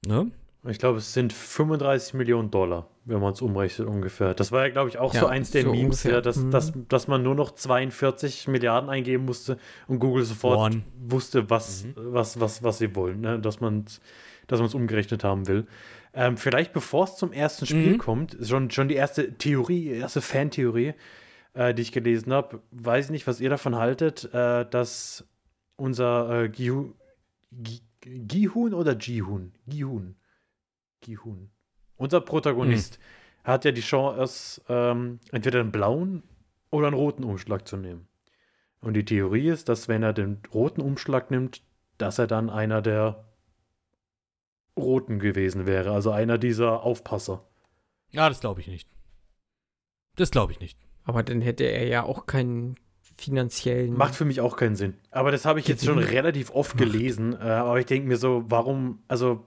Ne? 0.06 0.32
Ich 0.66 0.80
glaube, 0.80 1.00
es 1.00 1.14
sind 1.14 1.34
35 1.34 2.14
Millionen 2.14 2.50
Dollar, 2.50 2.88
wenn 3.04 3.20
man 3.20 3.34
es 3.34 3.42
umrechnet 3.42 3.86
ungefähr. 3.88 4.34
Das 4.34 4.52
war 4.54 4.66
ja, 4.66 4.72
glaube 4.72 4.90
ich, 4.90 4.98
auch 4.98 5.14
Ja, 5.14 5.22
so 5.22 5.28
eins 5.28 5.52
der 5.52 5.64
so 5.64 5.72
Memes, 5.72 5.84
ungefähr. 6.06 6.14
ja, 6.14 6.22
dass, 6.22 6.38
Mhm. 6.38 6.52
dass, 6.52 6.72
dass 6.88 7.08
man 7.10 7.22
nur 7.22 7.36
noch 7.36 7.52
42 7.54 8.48
Milliarden 8.48 8.90
eingeben 8.90 9.26
musste 9.26 9.58
und 9.88 10.00
Google 10.00 10.24
sofort 10.24 10.60
One. 10.60 10.84
wusste, 11.06 11.50
was, 11.50 11.86
was, 11.96 12.40
was, 12.40 12.64
was 12.64 12.78
sie 12.78 12.96
wollen, 12.96 13.20
ne? 13.22 13.40
dass 13.40 13.60
man 13.60 13.84
es 13.88 14.00
dass 14.48 14.60
man's 14.60 14.74
umgerechnet 14.76 15.24
haben 15.24 15.48
will. 15.48 15.68
Ähm, 16.14 16.36
vielleicht 16.36 16.74
bevor 16.74 17.06
es 17.06 17.16
zum 17.16 17.32
ersten 17.32 17.66
Spiel 17.66 17.94
Mhm. 17.94 17.98
kommt, 17.98 18.38
schon, 18.44 18.70
schon 18.72 18.90
die 18.90 18.96
erste 18.96 19.34
Theorie, 19.38 19.88
erste 19.88 20.22
Fantheorie, 20.22 20.94
äh, 21.54 21.74
die 21.74 21.82
ich 21.82 21.92
gelesen 21.92 22.34
habe. 22.34 22.62
Weiß 22.72 23.06
ich 23.06 23.12
nicht, 23.12 23.28
was 23.28 23.40
ihr 23.42 23.50
davon 23.50 23.76
haltet, 23.76 24.26
äh, 24.34 24.66
dass 24.70 25.28
unser 25.76 26.44
äh, 26.44 26.50
Gihu, 26.50 26.94
Gi- 27.52 27.82
Gihun 28.02 28.74
oder 28.74 28.98
Jihun? 28.98 29.54
Gihun. 29.68 30.16
Gihun. 31.02 31.50
Unser 31.96 32.22
Protagonist 32.22 33.00
hat 33.44 33.66
ja 33.66 33.72
die 33.72 33.82
Chance, 33.82 34.62
ähm, 34.70 35.20
entweder 35.32 35.60
einen 35.60 35.72
blauen 35.72 36.24
oder 36.70 36.88
einen 36.88 36.96
roten 36.96 37.24
Umschlag 37.24 37.68
zu 37.68 37.78
nehmen. 37.78 38.08
Und 38.82 38.94
die 38.96 39.06
Theorie 39.06 39.48
ist, 39.50 39.70
dass 39.70 39.88
wenn 39.88 40.04
er 40.04 40.14
den 40.14 40.42
roten 40.54 40.82
Umschlag 40.82 41.32
nimmt, 41.32 41.62
dass 41.98 42.20
er 42.20 42.28
dann 42.28 42.50
einer 42.50 42.82
der 42.82 43.26
Roten 44.78 45.20
gewesen 45.20 45.66
wäre, 45.66 45.92
also 45.92 46.12
einer 46.12 46.38
dieser 46.38 46.84
Aufpasser. 46.84 47.46
Ja, 48.12 48.28
das 48.28 48.40
glaube 48.40 48.62
ich 48.62 48.68
nicht. 48.68 48.90
Das 50.16 50.32
glaube 50.32 50.52
ich 50.52 50.60
nicht. 50.60 50.78
Aber 51.06 51.24
dann 51.24 51.42
hätte 51.42 51.64
er 51.66 51.86
ja 51.88 52.04
auch 52.04 52.26
keinen 52.26 52.76
finanziellen. 53.18 53.96
Macht 53.96 54.16
für 54.16 54.26
mich 54.26 54.42
auch 54.42 54.56
keinen 54.56 54.76
Sinn. 54.76 54.96
Aber 55.12 55.32
das 55.32 55.46
habe 55.46 55.60
ich 55.60 55.68
jetzt 55.68 55.86
schon 55.86 56.00
relativ 56.00 56.50
oft 56.52 56.78
gelesen. 56.78 57.34
Äh, 57.34 57.44
aber 57.44 57.80
ich 57.80 57.86
denke 57.86 58.08
mir 58.08 58.18
so, 58.18 58.44
warum, 58.48 59.00
also 59.08 59.46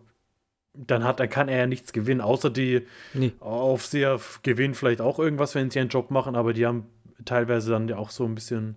dann 0.74 1.04
hat, 1.04 1.20
dann 1.20 1.30
kann 1.30 1.48
er 1.48 1.58
ja 1.58 1.66
nichts 1.66 1.92
gewinnen, 1.92 2.20
außer 2.20 2.50
die 2.50 2.82
Nee. 3.14 3.32
Aufseher 3.40 4.20
gewinnen 4.42 4.74
vielleicht 4.74 5.00
auch 5.00 5.18
irgendwas, 5.18 5.54
wenn 5.54 5.70
sie 5.70 5.78
ihren 5.78 5.88
Job 5.88 6.10
machen, 6.10 6.36
aber 6.36 6.52
die 6.52 6.66
haben 6.66 6.86
teilweise 7.24 7.70
dann 7.70 7.88
ja 7.88 7.96
auch 7.96 8.10
so 8.10 8.24
ein 8.24 8.34
bisschen. 8.34 8.76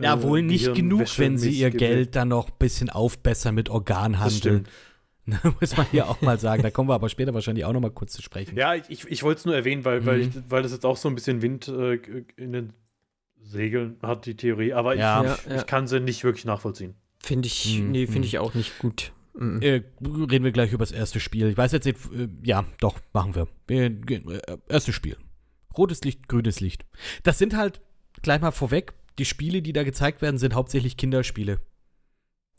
Ja, 0.00 0.14
äh, 0.16 0.22
wohl 0.22 0.42
nicht 0.42 0.74
genug, 0.74 1.06
wenn 1.18 1.38
sie 1.38 1.50
ihr 1.50 1.68
Gehirnwäsche- 1.70 1.76
Geld 1.78 2.16
dann 2.16 2.28
noch 2.28 2.48
ein 2.48 2.54
bisschen 2.58 2.90
aufbessern 2.90 3.54
mit 3.54 3.68
Das 3.68 3.74
Organhandel. 3.74 4.36
stimmt. 4.36 4.70
Muss 5.60 5.76
man 5.76 5.86
hier 5.90 6.08
auch 6.08 6.20
mal 6.20 6.38
sagen. 6.38 6.62
Da 6.62 6.70
kommen 6.70 6.88
wir 6.88 6.94
aber 6.94 7.08
später 7.08 7.32
wahrscheinlich 7.34 7.64
auch 7.64 7.72
noch 7.72 7.80
mal 7.80 7.90
kurz 7.90 8.12
zu 8.12 8.22
sprechen. 8.22 8.56
Ja, 8.56 8.74
ich, 8.74 9.06
ich, 9.08 9.22
wollte 9.22 9.38
es 9.40 9.44
nur 9.44 9.54
erwähnen, 9.54 9.84
weil, 9.84 10.04
weil, 10.04 10.18
Mhm. 10.18 10.22
ich, 10.22 10.30
weil 10.50 10.62
das 10.62 10.72
jetzt 10.72 10.84
auch 10.84 10.96
so 10.96 11.08
ein 11.08 11.14
bisschen 11.14 11.42
Wind 11.42 11.68
äh, 11.68 11.94
in 12.36 12.52
den 12.52 12.72
Segeln 13.40 13.96
hat, 14.02 14.26
die 14.26 14.36
Theorie. 14.36 14.72
Aber 14.72 14.94
Ja. 14.96 15.22
ich, 15.22 15.44
Ja, 15.46 15.52
ja. 15.54 15.56
ich 15.60 15.66
kann 15.66 15.86
sie 15.86 16.00
nicht 16.00 16.24
wirklich 16.24 16.44
nachvollziehen. 16.44 16.94
Finde 17.18 17.46
ich, 17.46 17.76
Hm, 17.78 17.90
nee, 17.92 18.06
finde 18.06 18.26
ich 18.26 18.38
auch 18.38 18.54
nicht 18.54 18.78
gut. 18.78 19.12
Mhm. 19.34 19.62
Äh, 19.62 19.82
reden 20.04 20.44
wir 20.44 20.52
gleich 20.52 20.72
über 20.72 20.82
das 20.84 20.92
erste 20.92 21.20
Spiel. 21.20 21.48
Ich 21.48 21.56
weiß 21.56 21.72
jetzt 21.72 21.84
nicht, 21.86 21.98
äh, 22.14 22.28
ja, 22.42 22.64
doch, 22.80 22.98
machen 23.12 23.34
wir. 23.34 23.48
wir 23.66 23.86
äh, 23.86 24.58
erstes 24.68 24.94
Spiel. 24.94 25.16
Rotes 25.76 26.02
Licht, 26.02 26.28
grünes 26.28 26.60
Licht. 26.60 26.84
Das 27.22 27.38
sind 27.38 27.56
halt, 27.56 27.80
gleich 28.22 28.40
mal 28.40 28.50
vorweg, 28.50 28.92
die 29.18 29.24
Spiele, 29.24 29.62
die 29.62 29.72
da 29.72 29.84
gezeigt 29.84 30.20
werden, 30.20 30.36
sind 30.38 30.54
hauptsächlich 30.54 30.96
Kinderspiele. 30.96 31.60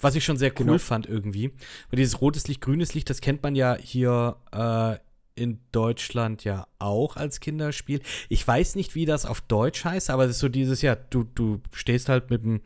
Was 0.02 0.16
ich 0.16 0.26
schon 0.26 0.38
sehr 0.38 0.52
cool 0.60 0.66
Genau. 0.66 0.78
fand 0.78 1.08
irgendwie. 1.08 1.50
Weil 1.90 1.98
dieses 1.98 2.20
rotes 2.22 2.48
Licht, 2.48 2.62
grünes 2.62 2.94
Licht, 2.94 3.10
das 3.10 3.22
kennt 3.22 3.44
man 3.44 3.56
ja 3.56 3.78
hier 3.80 4.38
äh, 4.52 4.98
in 5.42 5.60
Deutschland 5.72 6.44
ja 6.44 6.68
auch 6.80 7.16
als 7.16 7.40
Kinderspiel. 7.40 8.02
Ich 8.30 8.46
weiß 8.48 8.76
nicht, 8.76 8.96
wie 8.96 9.06
das 9.06 9.26
auf 9.26 9.42
Deutsch 9.42 9.86
heißt, 9.86 10.10
aber 10.10 10.26
es 10.26 10.32
ist 10.32 10.40
so 10.40 10.50
dieses, 10.50 10.82
ja, 10.82 10.96
du, 10.96 11.24
du 11.24 11.62
stehst 11.72 12.10
halt 12.10 12.30
mit 12.30 12.44
dem 12.44 12.62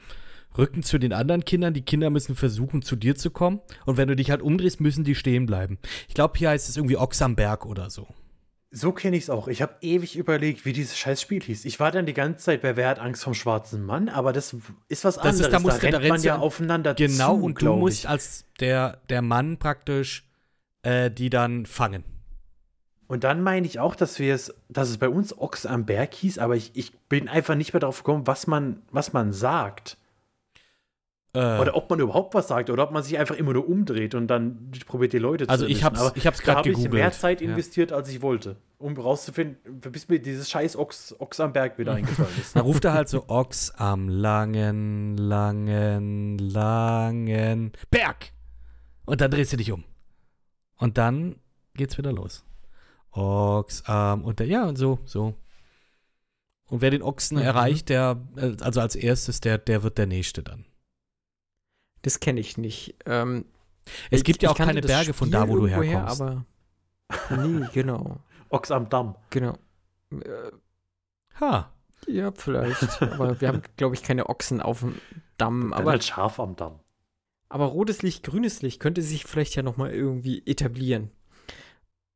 Rücken 0.58 0.82
zu 0.84 0.98
den 0.98 1.14
anderen 1.14 1.46
Kindern. 1.46 1.74
Die 1.74 1.84
Kinder 1.84 2.10
müssen 2.10 2.36
versuchen, 2.36 2.82
zu 2.82 2.96
dir 2.96 3.16
zu 3.16 3.30
kommen. 3.30 3.62
Und 3.86 3.98
wenn 3.98 4.08
du 4.08 4.16
dich 4.16 4.32
halt 4.32 4.42
umdrehst, 4.42 4.82
müssen 4.82 5.04
die 5.04 5.16
stehen 5.16 5.46
bleiben. 5.46 5.78
Ich 6.08 6.16
glaube, 6.16 6.38
hier 6.38 6.50
heißt 6.50 6.68
es 6.68 6.78
irgendwie 6.78 6.98
Ochs 6.98 7.22
am 7.22 7.36
Berg 7.36 7.66
oder 7.66 7.90
so. 7.90 8.08
So 8.70 8.92
kenne 8.92 9.16
ich 9.16 9.24
es 9.24 9.30
auch. 9.30 9.48
Ich 9.48 9.62
habe 9.62 9.76
ewig 9.82 10.18
überlegt, 10.18 10.66
wie 10.66 10.74
dieses 10.74 10.98
scheiß 10.98 11.22
Spiel 11.22 11.42
hieß. 11.42 11.64
Ich 11.66 11.80
war 11.80 11.90
dann 11.92 12.06
die 12.06 12.14
ganze 12.14 12.44
Zeit 12.44 12.62
bei 12.62 12.76
Wer 12.76 12.90
hat 12.90 13.00
Angst 13.00 13.24
vom 13.24 13.34
schwarzen 13.34 13.86
Mann, 13.86 14.10
aber 14.10 14.34
das 14.34 14.54
ist 14.90 15.06
was 15.06 15.16
Das 15.16 15.18
anderes. 15.20 15.40
ist- 15.40 15.52
da 15.54 15.60
musst 15.60 15.78
du- 15.78 15.86
rennt 15.88 16.04
da 16.04 16.08
man 16.10 16.22
ja 16.22 16.36
an- 16.36 16.42
aufeinander 16.42 16.94
Genau, 16.94 17.38
zu, 17.38 17.44
und 17.46 17.62
du 17.62 17.74
musst 17.76 18.00
ich. 18.00 18.10
als 18.10 18.44
der, 18.60 18.98
der 19.10 19.22
Mann 19.22 19.58
praktisch 19.58 20.26
äh, 20.84 21.10
die 21.10 21.30
dann 21.30 21.66
fangen. 21.66 22.04
Und 23.08 23.24
dann 23.24 23.42
meine 23.42 23.66
ich 23.66 23.80
auch, 23.80 23.96
dass 23.96 24.20
wir 24.20 24.36
es, 24.36 24.54
dass 24.70 24.90
es 24.90 24.98
bei 24.98 25.08
uns 25.10 25.38
Ochs 25.38 25.66
am 25.66 25.86
Berg 25.86 26.14
hieß, 26.14 26.38
aber 26.40 26.56
ich, 26.58 26.72
ich 26.76 26.92
bin 27.10 27.30
einfach 27.30 27.56
nicht 27.56 27.72
mehr 27.74 27.80
darauf 27.80 28.04
gekommen, 28.04 28.28
was 28.28 28.48
man, 28.48 28.82
was 28.92 29.14
man 29.14 29.32
sagt. 29.32 29.98
Äh, 31.38 31.60
Oder 31.62 31.76
ob 31.76 31.90
man 31.90 32.00
überhaupt 32.00 32.34
was 32.34 32.48
sagt 32.48 32.70
oder 32.70 32.84
ob 32.84 32.92
man 32.92 33.04
sich 33.04 33.18
einfach 33.20 33.36
immer 33.36 33.54
nur 33.54 33.68
umdreht 33.68 34.16
und 34.16 34.28
dann 34.28 34.72
probiert 34.88 35.14
die 35.14 35.20
Leute 35.20 35.48
Also 35.48 35.66
zu 35.66 35.72
ich 35.72 35.84
erwischen. 35.84 35.86
hab's- 36.00 36.08
Aber 36.08 36.18
ich 36.18 36.26
hab's 36.26 36.38
da 36.40 36.44
grad 36.46 36.56
habe 36.58 36.70
ich 36.70 36.76
gegoogelt, 36.76 36.94
mehr 36.94 37.12
Zeit 37.12 37.42
ja. 37.42 37.50
investiert, 37.50 37.92
als 37.92 38.10
ich 38.10 38.22
wollte, 38.22 38.56
um 38.80 38.98
rauszufinden, 38.98 39.80
bis 39.82 40.08
mir 40.10 40.20
dieses 40.20 40.50
scheiß 40.50 40.76
Ochs, 40.78 41.16
Ochs 41.20 41.40
am 41.40 41.54
Berg 41.54 41.78
wieder 41.78 41.94
eingefallen 41.96 42.32
ist. 42.40 42.56
dann 42.56 42.64
ruft 42.64 42.86
er 42.86 42.94
halt 42.94 43.10
so 43.10 43.28
Ochs 43.28 43.72
am 43.78 44.10
langen, 44.10 45.18
langen, 45.18 46.38
langen 46.40 47.72
Berg. 47.92 48.32
Und 49.06 49.22
dann 49.22 49.30
drehst 49.32 49.54
du 49.54 49.58
dich 49.58 49.72
um. 49.72 49.84
Und 50.78 50.98
dann 50.98 51.36
geht's 51.76 51.98
wieder 51.98 52.14
los. 52.14 52.44
Ochs 53.12 53.84
am 53.86 54.24
und 54.24 54.40
der, 54.40 54.48
ja, 54.48 54.66
und 54.66 54.76
so, 54.78 55.00
so. 55.06 55.34
Und 56.70 56.82
wer 56.82 56.92
den 56.92 57.02
Ochsen 57.02 57.38
Mhm. 57.38 57.44
erreicht, 57.44 57.90
der, 57.90 58.18
äh, 58.36 58.56
also 58.62 58.82
als 58.82 58.96
erstes, 58.96 59.40
der, 59.40 59.58
der 59.58 59.84
wird 59.84 59.98
der 59.98 60.06
Nächste 60.08 60.44
dann. 60.44 60.66
Das 62.08 62.22
kenne 62.22 62.40
ich 62.40 62.58
nicht. 62.58 62.96
Ähm, 63.06 63.44
Es 64.10 64.20
ich- 64.20 64.24
gibt 64.24 64.42
ja 64.42 64.50
auch 64.52 64.58
keine 64.58 64.82
Berge 64.82 65.14
von 65.14 65.30
da, 65.30 65.50
wo 65.50 65.58
du 65.58 65.68
herkommst. 65.68 65.90
Her, 65.92 66.08
aber 66.08 66.46
nee, 67.46 67.66
genau, 67.74 68.18
Ochs 68.50 68.72
am 68.72 68.88
Damm. 68.88 69.16
genau. 69.30 69.58
Äh, 70.12 70.52
ha. 71.42 71.70
ja, 72.08 72.32
vielleicht. 72.32 73.02
aber 73.02 73.42
wir 73.42 73.50
haben, 73.50 73.62
glaube 73.76 73.96
ich, 73.96 74.04
keine 74.04 74.30
Ochsen 74.30 74.62
auf 74.62 74.80
dem 74.80 74.96
Damm. 75.38 75.72
Dann 75.72 75.74
Aber, 75.82 75.92
halt 75.92 76.04
Schaf 76.06 76.40
am 76.40 76.56
Damm. 76.56 76.80
aber 77.50 77.66
rotes 77.66 78.02
Licht, 78.04 78.24
grünes 78.24 78.62
Licht 78.62 78.80
könnte 78.80 79.02
sich 79.02 79.26
vielleicht 79.26 79.56
ja 79.56 79.64
noch 79.64 79.76
mal 79.76 79.92
irgendwie 79.92 80.42
etablieren. 80.46 81.12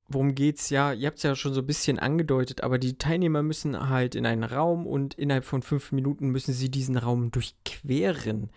Worum 0.08 0.36
geht's? 0.36 0.70
Ja, 0.70 0.92
ihr 0.94 1.08
habt 1.08 1.18
es 1.18 1.24
ja 1.24 1.36
schon 1.36 1.54
so 1.54 1.62
ein 1.62 1.68
bisschen 1.68 2.00
angedeutet, 2.00 2.64
aber 2.64 2.78
die 2.80 2.98
Teilnehmer 2.98 3.44
müssen 3.44 3.90
halt 3.90 4.16
in 4.16 4.26
einen 4.26 4.44
Raum 4.44 4.88
und 4.88 5.14
innerhalb 5.16 5.46
von 5.46 5.62
fünf 5.62 5.92
Minuten 5.92 6.30
müssen 6.30 6.54
sie 6.54 6.70
diesen 6.72 6.98
Raum 6.98 7.32
durchqueren. 7.32 8.50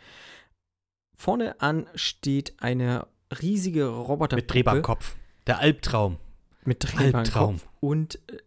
Vorne 1.16 1.60
an 1.60 1.86
steht 1.94 2.54
eine 2.58 3.06
riesige 3.40 3.86
Roboter 3.86 4.36
Mit 4.36 4.52
Drehbarkopf. 4.52 5.16
Der 5.46 5.58
Albtraum. 5.58 6.18
mit 6.64 6.82
drehbaren 6.84 7.14
Albtraum. 7.16 7.58
Kopf 7.58 7.68
und 7.80 8.16
äh, 8.30 8.38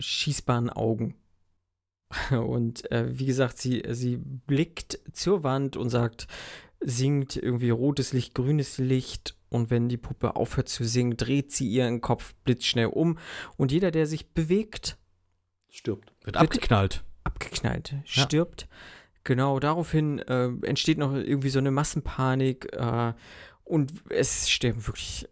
schießbaren 0.00 0.70
Augen. 0.70 1.16
Und 2.30 2.90
äh, 2.90 3.18
wie 3.18 3.24
gesagt, 3.24 3.56
sie, 3.56 3.82
sie 3.88 4.18
blickt 4.18 5.00
zur 5.14 5.44
Wand 5.44 5.78
und 5.78 5.88
sagt, 5.88 6.26
singt 6.80 7.36
irgendwie 7.36 7.70
rotes 7.70 8.12
Licht, 8.12 8.34
grünes 8.34 8.76
Licht. 8.76 9.34
Und 9.48 9.70
wenn 9.70 9.88
die 9.88 9.96
Puppe 9.96 10.36
aufhört 10.36 10.68
zu 10.68 10.84
singen, 10.84 11.16
dreht 11.16 11.52
sie 11.52 11.68
ihren 11.70 12.02
Kopf 12.02 12.34
blitzschnell 12.44 12.86
um. 12.88 13.18
Und 13.56 13.72
jeder, 13.72 13.90
der 13.90 14.06
sich 14.06 14.28
bewegt, 14.34 14.98
Stirbt. 15.70 16.12
Wird 16.22 16.36
abgeknallt. 16.36 17.02
abgeknallt, 17.24 17.94
Ja. 18.04 18.22
Genau, 19.24 19.60
daraufhin 19.60 20.18
äh, 20.20 20.48
entsteht 20.62 20.98
noch 20.98 21.14
irgendwie 21.14 21.48
so 21.50 21.58
eine 21.60 21.70
Massenpanik 21.70 22.72
äh, 22.76 23.12
und 23.64 23.92
es 24.10 24.50
sterben 24.50 24.86
wirklich 24.86 25.28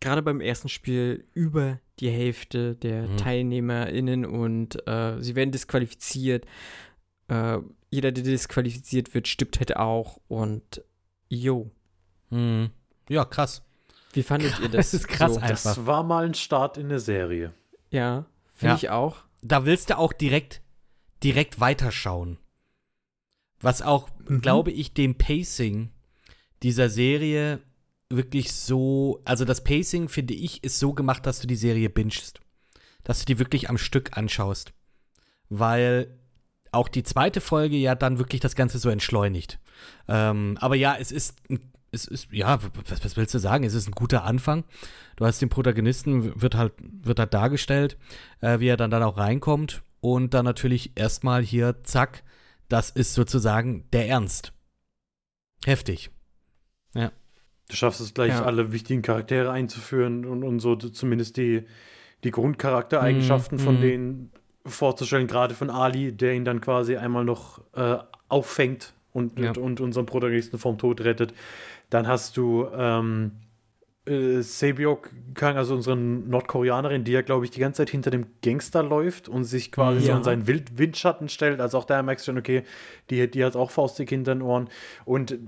gerade 0.00 0.22
beim 0.22 0.40
ersten 0.40 0.68
Spiel 0.68 1.26
über 1.34 1.80
die 1.98 2.10
Hälfte 2.10 2.76
der 2.76 3.08
Mhm. 3.08 3.16
TeilnehmerInnen 3.16 4.24
und 4.24 4.86
äh, 4.86 5.20
sie 5.20 5.34
werden 5.34 5.50
disqualifiziert. 5.50 6.46
Äh, 7.26 7.58
jeder, 7.90 8.12
der 8.12 8.22
disqualifiziert 8.22 9.12
wird, 9.14 9.26
stirbt 9.26 9.58
halt 9.58 9.76
auch 9.76 10.20
und 10.28 10.84
jo. 11.28 11.70
Hm. 12.30 12.70
Ja, 13.08 13.24
krass. 13.24 13.62
Wie 14.12 14.22
fandet 14.22 14.60
ihr 14.60 14.68
das? 14.70 14.92
Das 14.92 14.94
ist 14.94 15.08
krass 15.08 15.34
so? 15.34 15.40
einfach. 15.40 15.74
Das 15.74 15.86
war 15.86 16.04
mal 16.04 16.24
ein 16.26 16.34
Start 16.34 16.78
in 16.78 16.84
eine 16.86 17.00
Serie. 17.00 17.52
Ja, 17.90 18.26
finde 18.54 18.72
Ja. 18.72 18.76
ich 18.76 18.90
auch. 18.90 19.24
Da 19.42 19.64
willst 19.64 19.90
du 19.90 19.98
auch 19.98 20.12
direkt, 20.12 20.60
direkt 21.24 21.58
weiterschauen. 21.58 22.38
Was 23.60 23.82
auch, 23.82 24.08
Mhm. 24.28 24.40
glaube 24.40 24.70
ich, 24.70 24.94
dem 24.94 25.16
Pacing 25.16 25.90
dieser 26.62 26.88
Serie 26.88 27.60
wirklich 28.10 28.52
so, 28.52 29.20
also 29.24 29.44
das 29.44 29.62
Pacing, 29.64 30.08
finde 30.08 30.34
ich, 30.34 30.64
ist 30.64 30.78
so 30.78 30.92
gemacht, 30.94 31.26
dass 31.26 31.40
du 31.40 31.46
die 31.46 31.56
Serie 31.56 31.90
bingst. 31.90 32.40
Dass 33.04 33.20
du 33.20 33.26
die 33.26 33.38
wirklich 33.38 33.68
am 33.68 33.78
Stück 33.78 34.16
anschaust. 34.16 34.72
Weil 35.48 36.18
auch 36.72 36.88
die 36.88 37.02
zweite 37.02 37.40
Folge 37.40 37.76
ja 37.76 37.94
dann 37.94 38.18
wirklich 38.18 38.40
das 38.40 38.54
Ganze 38.54 38.78
so 38.78 38.90
entschleunigt. 38.90 39.58
Ähm, 40.06 40.56
aber 40.60 40.76
ja, 40.76 40.96
es 40.98 41.12
ist 41.12 41.36
es 41.90 42.04
ist, 42.06 42.28
ja, 42.32 42.58
was, 42.86 43.02
was, 43.02 43.16
willst 43.16 43.34
du 43.34 43.38
sagen? 43.38 43.64
Es 43.64 43.74
ist 43.74 43.88
ein 43.88 43.92
guter 43.92 44.24
Anfang. 44.24 44.64
Du 45.16 45.24
hast 45.24 45.40
den 45.40 45.48
Protagonisten, 45.48 46.40
wird 46.40 46.54
halt, 46.54 46.74
wird 46.78 47.18
halt 47.18 47.32
dargestellt, 47.32 47.96
äh, 48.40 48.60
wie 48.60 48.68
er 48.68 48.76
dann, 48.76 48.90
dann 48.90 49.02
auch 49.02 49.16
reinkommt. 49.16 49.82
Und 50.00 50.34
dann 50.34 50.44
natürlich 50.44 50.92
erstmal 50.96 51.42
hier, 51.42 51.82
zack, 51.84 52.22
das 52.68 52.90
ist 52.90 53.14
sozusagen 53.14 53.84
der 53.92 54.08
Ernst. 54.08 54.52
Heftig. 55.64 56.10
Ja. 56.94 57.12
Du 57.68 57.76
schaffst 57.76 58.00
es 58.00 58.14
gleich, 58.14 58.30
ja. 58.30 58.44
alle 58.44 58.72
wichtigen 58.72 59.02
Charaktere 59.02 59.50
einzuführen 59.50 60.24
und, 60.24 60.42
und 60.42 60.60
so 60.60 60.76
zumindest 60.76 61.36
die, 61.36 61.64
die 62.24 62.30
Grundcharaktereigenschaften 62.30 63.58
mm, 63.58 63.60
von 63.60 63.78
mm. 63.78 63.80
denen 63.80 64.32
vorzustellen, 64.64 65.26
gerade 65.26 65.54
von 65.54 65.70
Ali, 65.70 66.12
der 66.12 66.34
ihn 66.34 66.44
dann 66.44 66.60
quasi 66.60 66.96
einmal 66.96 67.24
noch 67.24 67.62
äh, 67.74 67.98
auffängt 68.28 68.94
und, 69.12 69.38
ja. 69.38 69.50
und, 69.50 69.58
und, 69.58 69.80
unseren 69.80 70.06
Protagonisten 70.06 70.58
vom 70.58 70.78
Tod 70.78 71.00
rettet. 71.02 71.34
Dann 71.90 72.06
hast 72.06 72.36
du 72.36 72.66
ähm, 72.72 73.32
äh, 74.08 74.42
Sebyok 74.42 75.10
Kang, 75.34 75.56
also 75.56 75.74
unsere 75.74 75.96
Nordkoreanerin, 75.96 77.04
die 77.04 77.12
ja, 77.12 77.22
glaube 77.22 77.44
ich, 77.44 77.50
die 77.50 77.60
ganze 77.60 77.78
Zeit 77.78 77.90
hinter 77.90 78.10
dem 78.10 78.26
Gangster 78.42 78.82
läuft 78.82 79.28
und 79.28 79.44
sich 79.44 79.70
quasi 79.70 80.00
ja. 80.00 80.06
so 80.06 80.12
an 80.14 80.24
seinen 80.24 80.46
Wild 80.46 80.78
Windschatten 80.78 81.28
stellt. 81.28 81.60
Also 81.60 81.78
auch 81.78 81.84
da 81.84 82.02
merkst 82.02 82.26
du 82.26 82.32
schon, 82.32 82.38
okay, 82.38 82.62
die, 83.10 83.30
die 83.30 83.44
hat 83.44 83.56
auch 83.56 83.70
faustig 83.70 84.08
hinter 84.08 84.34
den 84.34 84.42
Ohren. 84.42 84.68
Und 85.04 85.32
äh, 85.32 85.38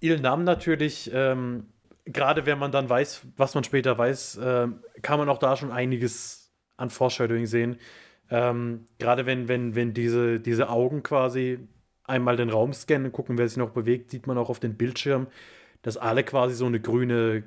Il 0.00 0.20
Nam 0.20 0.44
natürlich, 0.44 1.10
ähm, 1.14 1.68
gerade 2.04 2.46
wenn 2.46 2.58
man 2.58 2.70
dann 2.72 2.88
weiß, 2.88 3.22
was 3.36 3.54
man 3.54 3.64
später 3.64 3.96
weiß, 3.96 4.36
äh, 4.36 4.68
kann 5.02 5.18
man 5.18 5.28
auch 5.28 5.38
da 5.38 5.56
schon 5.56 5.72
einiges 5.72 6.52
an 6.76 6.90
Foreshadowing 6.90 7.46
sehen. 7.46 7.78
Ähm, 8.30 8.86
gerade 8.98 9.26
wenn, 9.26 9.48
wenn, 9.48 9.74
wenn 9.74 9.94
diese, 9.94 10.40
diese 10.40 10.68
Augen 10.68 11.02
quasi 11.02 11.58
einmal 12.04 12.36
den 12.36 12.50
Raum 12.50 12.72
scannen 12.72 13.06
und 13.06 13.12
gucken, 13.12 13.38
wer 13.38 13.48
sich 13.48 13.56
noch 13.56 13.70
bewegt, 13.70 14.10
sieht 14.10 14.26
man 14.26 14.38
auch 14.38 14.50
auf 14.50 14.60
dem 14.60 14.74
Bildschirm, 14.74 15.26
dass 15.82 15.96
alle 15.96 16.24
quasi 16.24 16.54
so 16.54 16.66
eine 16.66 16.80
grüne 16.80 17.44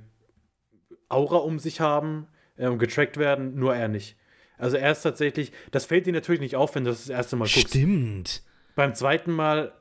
Aura 1.10 1.38
um 1.38 1.60
sich 1.60 1.82
haben 1.82 2.28
äh, 2.58 2.74
getrackt 2.76 3.18
werden, 3.18 3.56
nur 3.56 3.76
er 3.76 3.88
nicht. 3.88 4.16
Also 4.58 4.78
er 4.78 4.92
ist 4.92 5.02
tatsächlich, 5.02 5.52
das 5.72 5.86
fällt 5.86 6.06
dir 6.06 6.14
natürlich 6.14 6.42
nicht 6.42 6.56
auf, 6.56 6.76
wenn 6.76 6.84
du 6.84 6.92
das 6.92 7.02
das 7.02 7.10
erste 7.10 7.36
Mal 7.36 7.46
guckst. 7.46 7.70
Stimmt. 7.70 8.44
Beim 8.76 8.94
zweiten 8.94 9.32
Mal 9.32 9.74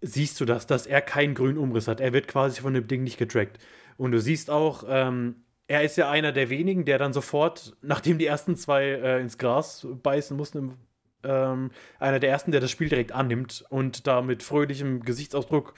siehst 0.00 0.40
du 0.40 0.44
das, 0.44 0.66
dass 0.66 0.86
er 0.86 1.00
keinen 1.00 1.34
grünen 1.34 1.58
Umriss 1.58 1.86
hat. 1.86 2.00
Er 2.00 2.12
wird 2.12 2.28
quasi 2.28 2.60
von 2.60 2.74
dem 2.74 2.88
Ding 2.88 3.04
nicht 3.04 3.18
getrackt. 3.18 3.58
Und 3.96 4.12
du 4.12 4.20
siehst 4.20 4.50
auch, 4.50 4.84
ähm, 4.88 5.36
er 5.68 5.82
ist 5.82 5.96
ja 5.96 6.10
einer 6.10 6.32
der 6.32 6.50
wenigen, 6.50 6.84
der 6.84 6.98
dann 6.98 7.12
sofort, 7.12 7.76
nachdem 7.82 8.18
die 8.18 8.26
ersten 8.26 8.56
zwei 8.56 8.84
äh, 8.84 9.20
ins 9.20 9.38
Gras 9.38 9.86
beißen 10.02 10.36
mussten, 10.36 10.76
ähm, 11.24 11.70
einer 11.98 12.18
der 12.18 12.30
ersten, 12.30 12.50
der 12.50 12.60
das 12.60 12.70
Spiel 12.70 12.88
direkt 12.88 13.12
annimmt 13.12 13.64
und 13.68 14.06
da 14.06 14.22
mit 14.22 14.42
fröhlichem 14.42 15.02
Gesichtsausdruck 15.04 15.74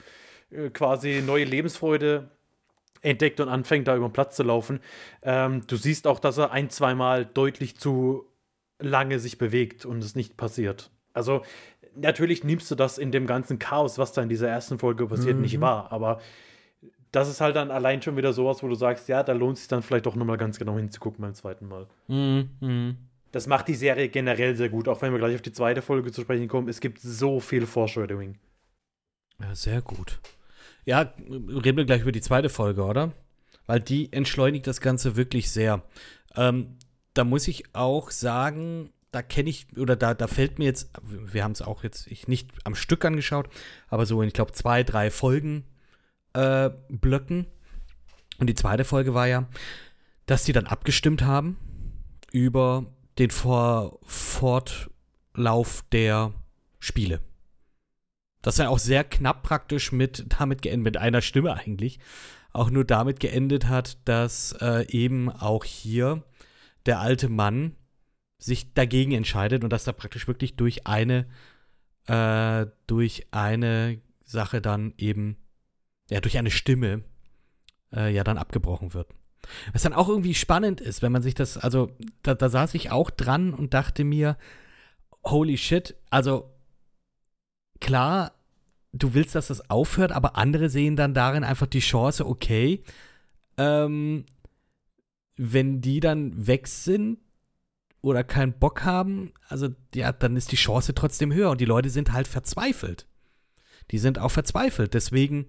äh, 0.51 0.69
quasi 0.69 1.21
neue 1.25 1.45
Lebensfreude 1.45 2.31
entdeckt 3.05 3.39
und 3.39 3.49
anfängt, 3.49 3.87
da 3.87 3.95
über 3.95 4.07
den 4.07 4.13
Platz 4.13 4.35
zu 4.35 4.43
laufen. 4.43 4.79
Ähm, 5.21 5.65
du 5.67 5.75
siehst 5.75 6.07
auch, 6.07 6.19
dass 6.19 6.37
er 6.37 6.51
ein, 6.51 6.69
zweimal 6.69 7.25
deutlich 7.25 7.77
zu 7.77 8.25
lange 8.79 9.19
sich 9.19 9.37
bewegt 9.37 9.85
und 9.85 10.03
es 10.03 10.15
nicht 10.15 10.37
passiert. 10.37 10.91
Also, 11.13 11.43
natürlich 11.95 12.43
nimmst 12.43 12.69
du 12.71 12.75
das 12.75 12.97
in 12.97 13.11
dem 13.11 13.27
ganzen 13.27 13.59
Chaos, 13.59 13.97
was 13.97 14.11
da 14.11 14.21
in 14.21 14.29
dieser 14.29 14.49
ersten 14.49 14.79
Folge 14.79 15.07
passiert, 15.07 15.35
mhm. 15.35 15.41
nicht 15.41 15.61
wahr, 15.61 15.91
aber 15.91 16.19
das 17.11 17.29
ist 17.29 17.39
halt 17.39 17.55
dann 17.55 17.71
allein 17.71 18.01
schon 18.01 18.17
wieder 18.17 18.33
sowas, 18.33 18.61
wo 18.61 18.67
du 18.67 18.75
sagst, 18.75 19.07
ja, 19.07 19.23
da 19.23 19.31
lohnt 19.31 19.53
es 19.53 19.61
sich 19.61 19.67
dann 19.69 19.81
vielleicht 19.81 20.05
doch 20.05 20.15
nochmal 20.15 20.35
ganz 20.35 20.59
genau 20.59 20.75
hinzugucken 20.75 21.21
beim 21.21 21.33
zweiten 21.33 21.67
Mal. 21.67 21.87
Mhm. 22.07 22.49
mhm. 22.59 22.97
Das 23.31 23.47
macht 23.47 23.67
die 23.67 23.75
Serie 23.75 24.07
generell 24.07 24.55
sehr 24.55 24.69
gut, 24.69 24.87
auch 24.87 25.01
wenn 25.01 25.11
wir 25.11 25.19
gleich 25.19 25.35
auf 25.35 25.41
die 25.41 25.51
zweite 25.51 25.81
Folge 25.81 26.09
zu 26.09 26.21
sprechen 26.21 26.47
kommen. 26.47 26.69
Es 26.69 26.79
gibt 26.79 27.01
so 27.01 27.41
viel 27.41 27.65
Foreshadowing. 27.65 28.37
Ja, 29.41 29.53
sehr 29.53 29.81
gut. 29.81 30.21
Ja, 30.85 31.13
reden 31.27 31.77
wir 31.77 31.85
gleich 31.85 32.03
über 32.03 32.11
die 32.11 32.21
zweite 32.21 32.49
Folge, 32.49 32.83
oder? 32.83 33.11
Weil 33.65 33.79
die 33.79 34.13
entschleunigt 34.13 34.67
das 34.67 34.79
Ganze 34.79 35.15
wirklich 35.15 35.49
sehr. 35.49 35.81
Ähm, 36.35 36.77
da 37.15 37.23
muss 37.23 37.47
ich 37.47 37.63
auch 37.73 38.11
sagen, 38.11 38.91
da 39.11 39.21
kenne 39.21 39.49
ich, 39.49 39.65
oder 39.77 39.95
da, 39.95 40.13
da 40.13 40.27
fällt 40.27 40.59
mir 40.59 40.65
jetzt, 40.65 40.91
wir 41.03 41.43
haben 41.43 41.53
es 41.53 41.61
auch 41.61 41.83
jetzt 41.83 42.07
ich 42.07 42.27
nicht 42.27 42.51
am 42.65 42.75
Stück 42.75 43.03
angeschaut, 43.05 43.49
aber 43.87 44.05
so 44.05 44.21
in, 44.21 44.27
ich 44.27 44.33
glaube, 44.33 44.51
zwei, 44.51 44.83
drei 44.83 45.09
Folgen 45.09 45.63
äh, 46.33 46.69
Blöcken. 46.89 47.47
Und 48.37 48.47
die 48.47 48.55
zweite 48.55 48.83
Folge 48.83 49.13
war 49.13 49.27
ja, 49.27 49.47
dass 50.25 50.43
die 50.43 50.51
dann 50.51 50.67
abgestimmt 50.67 51.23
haben 51.23 51.57
über 52.31 52.85
den 53.17 53.31
Vor 53.31 53.99
Fortlauf 54.03 55.83
der 55.91 56.33
Spiele. 56.79 57.21
Das 58.45 58.59
ja 58.59 58.69
auch 58.69 58.77
sehr 58.77 59.03
knapp 59.03 59.41
praktisch 59.41 59.91
mit 59.91 60.25
damit 60.37 60.61
geendet, 60.61 60.83
mit 60.83 60.97
einer 60.97 61.23
Stimme 61.23 61.55
eigentlich, 61.55 61.99
auch 62.53 62.69
nur 62.69 62.85
damit 62.85 63.19
geendet 63.19 63.67
hat, 63.67 63.97
dass 64.07 64.51
äh, 64.61 64.85
eben 64.87 65.31
auch 65.31 65.63
hier 65.63 66.23
der 66.85 66.99
alte 66.99 67.27
Mann 67.27 67.75
sich 68.37 68.71
dagegen 68.75 69.13
entscheidet 69.13 69.63
und 69.63 69.71
dass 69.71 69.83
da 69.83 69.93
praktisch 69.93 70.27
wirklich 70.27 70.57
durch 70.57 70.85
eine 70.85 71.25
äh, 72.05 72.67
durch 72.85 73.25
eine 73.31 73.99
Sache 74.23 74.61
dann 74.61 74.93
eben 74.97 75.37
ja 76.11 76.21
durch 76.21 76.37
eine 76.37 76.51
Stimme 76.51 77.03
äh, 77.91 78.13
ja 78.13 78.23
dann 78.23 78.37
abgebrochen 78.37 78.93
wird. 78.93 79.09
Was 79.73 79.81
dann 79.81 79.93
auch 79.93 80.07
irgendwie 80.07 80.35
spannend 80.35 80.81
ist, 80.81 81.01
wenn 81.01 81.11
man 81.11 81.23
sich 81.23 81.33
das, 81.33 81.57
also 81.57 81.97
da, 82.21 82.35
da 82.35 82.49
saß 82.49 82.75
ich 82.75 82.91
auch 82.91 83.09
dran 83.09 83.55
und 83.55 83.73
dachte 83.73 84.03
mir, 84.03 84.37
holy 85.23 85.57
shit, 85.57 85.95
also 86.11 86.54
klar, 87.85 88.31
du 88.93 89.13
willst, 89.13 89.35
dass 89.35 89.47
das 89.47 89.69
aufhört, 89.69 90.11
aber 90.11 90.37
andere 90.37 90.69
sehen 90.69 90.95
dann 90.95 91.13
darin 91.13 91.43
einfach 91.43 91.67
die 91.67 91.81
Chance, 91.81 92.25
okay, 92.25 92.83
ähm, 93.57 94.25
wenn 95.37 95.81
die 95.81 95.99
dann 95.99 96.47
weg 96.47 96.67
sind 96.67 97.19
oder 98.01 98.23
keinen 98.23 98.53
Bock 98.53 98.83
haben, 98.85 99.33
also 99.47 99.69
ja, 99.93 100.11
dann 100.11 100.35
ist 100.35 100.51
die 100.51 100.55
Chance 100.55 100.95
trotzdem 100.95 101.31
höher 101.31 101.51
und 101.51 101.61
die 101.61 101.65
Leute 101.65 101.91
sind 101.91 102.11
halt 102.11 102.27
verzweifelt. 102.27 103.05
Die 103.91 103.99
sind 103.99 104.17
auch 104.17 104.31
verzweifelt. 104.31 104.95
Deswegen 104.95 105.45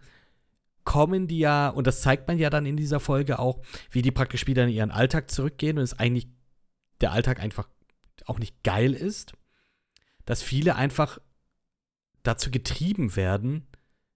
kommen 0.85 1.29
die 1.29 1.38
ja, 1.38 1.70
und 1.70 1.87
das 1.87 2.03
zeigt 2.03 2.29
man 2.29 2.38
ja 2.38 2.51
dann 2.51 2.66
in 2.66 2.77
dieser 2.77 3.01
Folge 3.01 3.38
auch, 3.38 3.62
wie 3.90 4.03
die 4.03 4.11
praktisch 4.11 4.46
wieder 4.46 4.64
in 4.64 4.70
ihren 4.70 4.90
Alltag 4.90 5.31
zurückgehen 5.31 5.79
und 5.79 5.85
es 5.85 5.99
eigentlich 5.99 6.29
der 7.01 7.12
Alltag 7.12 7.40
einfach 7.40 7.66
auch 8.27 8.38
nicht 8.38 8.62
geil 8.62 8.92
ist, 8.92 9.33
dass 10.27 10.42
viele 10.42 10.77
einfach 10.77 11.18
dazu 12.27 12.51
getrieben 12.51 13.17
werden, 13.17 13.67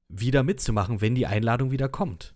wieder 0.09 0.42
mitzumachen, 0.42 1.01
wenn 1.01 1.14
die 1.14 1.27
Einladung 1.27 1.70
wieder 1.70 1.88
kommt. 1.88 2.35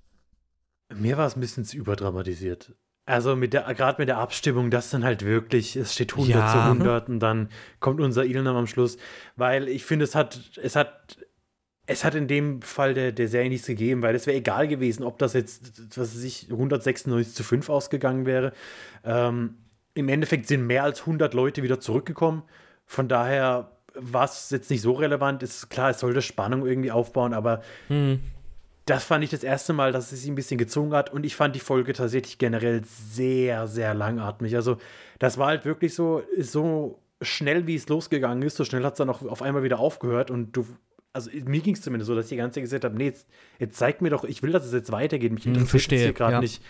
Mir 0.95 1.17
war 1.17 1.27
es 1.27 1.37
ein 1.37 1.41
bisschen 1.41 1.65
zu 1.65 1.77
überdramatisiert. 1.77 2.75
Also 3.07 3.37
mit 3.37 3.53
der, 3.53 3.63
gerade 3.75 4.01
mit 4.01 4.09
der 4.09 4.19
Abstimmung, 4.19 4.71
das 4.71 4.91
dann 4.91 5.05
halt 5.05 5.25
wirklich, 5.25 5.77
es 5.77 5.93
steht 5.93 6.13
100 6.13 6.35
ja. 6.35 6.53
zu 6.53 6.59
100 6.59 7.09
und 7.09 7.21
dann 7.21 7.51
kommt 7.81 8.01
unser 8.01 8.25
Ilnam 8.25 8.57
am 8.57 8.67
Schluss, 8.67 8.97
weil 9.37 9.69
ich 9.69 9.85
finde, 9.85 10.05
es 10.05 10.15
hat, 10.15 10.53
es 10.63 10.75
hat 10.75 11.19
es 11.87 12.05
hat 12.05 12.15
in 12.15 12.29
dem 12.29 12.63
Fall 12.63 12.95
der, 12.95 13.13
der 13.13 13.29
Serie 13.29 13.51
nichts 13.51 13.67
gegeben, 13.67 14.03
weil 14.03 14.15
es 14.15 14.27
wäre 14.27 14.37
egal 14.37 14.69
gewesen, 14.69 15.05
ob 15.05 15.19
das 15.19 15.35
jetzt, 15.35 15.99
was 15.99 16.15
weiß 16.15 16.25
ich, 16.25 16.51
196 16.51 17.35
zu 17.35 17.43
5 17.43 17.69
ausgegangen 17.69 18.27
wäre. 18.27 18.53
Ähm, 19.05 19.57
Im 19.93 20.09
Endeffekt 20.09 20.49
sind 20.49 20.67
mehr 20.67 20.85
als 20.85 21.01
100 21.01 21.35
Leute 21.35 21.63
wieder 21.63 21.81
zurückgekommen. 21.81 22.43
Von 22.87 23.09
daher 23.09 23.74
war 23.94 24.24
es 24.24 24.50
jetzt 24.50 24.70
nicht 24.70 24.83
so 24.83 24.92
relevant. 24.92 25.42
Ist 25.42 25.70
klar, 25.70 25.90
es 25.90 26.00
sollte 26.00 26.22
Spannung 26.22 26.66
irgendwie 26.66 26.90
aufbauen, 26.90 27.35
aber 27.35 27.62
hm. 27.88 28.20
das 28.87 29.04
fand 29.04 29.24
ich 29.24 29.30
das 29.30 29.44
erste 29.44 29.72
Mal, 29.72 29.92
dass 29.92 30.12
es 30.12 30.20
sich 30.20 30.30
ein 30.30 30.35
bisschen 30.35 30.59
gezogen 30.59 30.92
hat. 30.92 31.12
Und 31.12 31.24
ich 31.24 31.37
fand 31.37 31.54
die 31.54 31.61
Folge 31.61 31.92
tatsächlich 31.92 32.38
generell 32.38 32.83
sehr, 32.85 33.66
sehr 33.66 33.94
langatmig. 33.94 34.54
Also, 34.57 34.78
das 35.18 35.38
war 35.38 35.48
halt 35.48 35.64
wirklich 35.64 35.94
so, 35.94 36.22
so 36.38 36.98
schnell, 37.22 37.66
wie 37.66 37.76
es 37.76 37.88
losgegangen 37.88 38.42
ist, 38.42 38.57
so 38.57 38.64
schnell 38.64 38.85
hat 38.85 38.94
es 38.94 38.98
dann 38.98 39.11
auch 39.11 39.22
auf 39.22 39.42
einmal 39.42 39.62
wieder 39.62 39.78
aufgehört 39.78 40.30
und 40.30 40.57
du 40.57 40.66
also 41.14 41.30
mir 41.46 41.61
ging 41.61 41.74
es 41.74 41.80
zumindest 41.80 42.09
so, 42.09 42.14
dass 42.16 42.26
ich 42.26 42.30
die 42.30 42.37
ganze 42.37 42.57
Zeit 42.57 42.64
gesagt 42.64 42.85
habe, 42.85 42.96
nee, 42.96 43.04
jetzt, 43.04 43.28
jetzt 43.61 43.78
zeigt 43.78 44.02
mir 44.02 44.11
doch, 44.11 44.24
ich 44.24 44.42
will, 44.42 44.50
dass 44.50 44.66
es 44.66 44.72
jetzt 44.72 44.90
weitergeht. 44.90 45.33
Mich 45.33 45.44
hm, 45.44 45.54
interessiert 45.54 46.00
hier 46.00 46.12
gerade 46.12 46.35
ja. 46.35 46.40
nicht, 46.40 46.61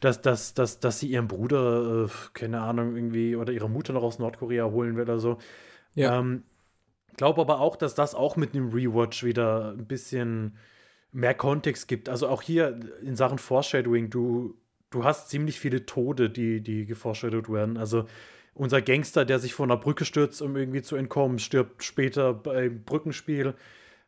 dass, 0.00 0.20
dass, 0.20 0.52
dass, 0.52 0.78
dass 0.78 1.00
sie 1.00 1.08
ihren 1.08 1.26
Bruder, 1.26 2.04
äh, 2.04 2.08
keine 2.34 2.60
Ahnung, 2.60 2.96
irgendwie, 2.96 3.34
oder 3.34 3.52
ihre 3.52 3.70
Mutter 3.70 3.94
noch 3.94 4.02
aus 4.02 4.18
Nordkorea 4.18 4.66
holen 4.66 4.96
will 4.96 5.04
oder 5.04 5.18
so. 5.18 5.38
Ja. 5.94 6.18
Ähm, 6.18 6.42
glaube 7.16 7.40
aber 7.40 7.60
auch, 7.60 7.76
dass 7.76 7.94
das 7.94 8.14
auch 8.14 8.36
mit 8.36 8.54
einem 8.54 8.70
Rewatch 8.70 9.24
wieder 9.24 9.72
ein 9.72 9.86
bisschen 9.86 10.56
mehr 11.12 11.34
Kontext 11.34 11.88
gibt. 11.88 12.08
Also 12.08 12.28
auch 12.28 12.42
hier 12.42 12.80
in 13.02 13.16
Sachen 13.16 13.38
Foreshadowing, 13.38 14.10
du, 14.10 14.56
du 14.90 15.04
hast 15.04 15.30
ziemlich 15.30 15.60
viele 15.60 15.86
Tode, 15.86 16.28
die, 16.28 16.60
die 16.60 16.86
geforeshadowed 16.86 17.50
werden. 17.50 17.76
Also 17.76 18.06
unser 18.54 18.82
Gangster, 18.82 19.24
der 19.24 19.38
sich 19.38 19.54
von 19.54 19.70
einer 19.70 19.80
Brücke 19.80 20.04
stürzt, 20.04 20.42
um 20.42 20.56
irgendwie 20.56 20.82
zu 20.82 20.96
entkommen, 20.96 21.38
stirbt 21.38 21.82
später 21.82 22.34
beim 22.34 22.82
Brückenspiel. 22.84 23.54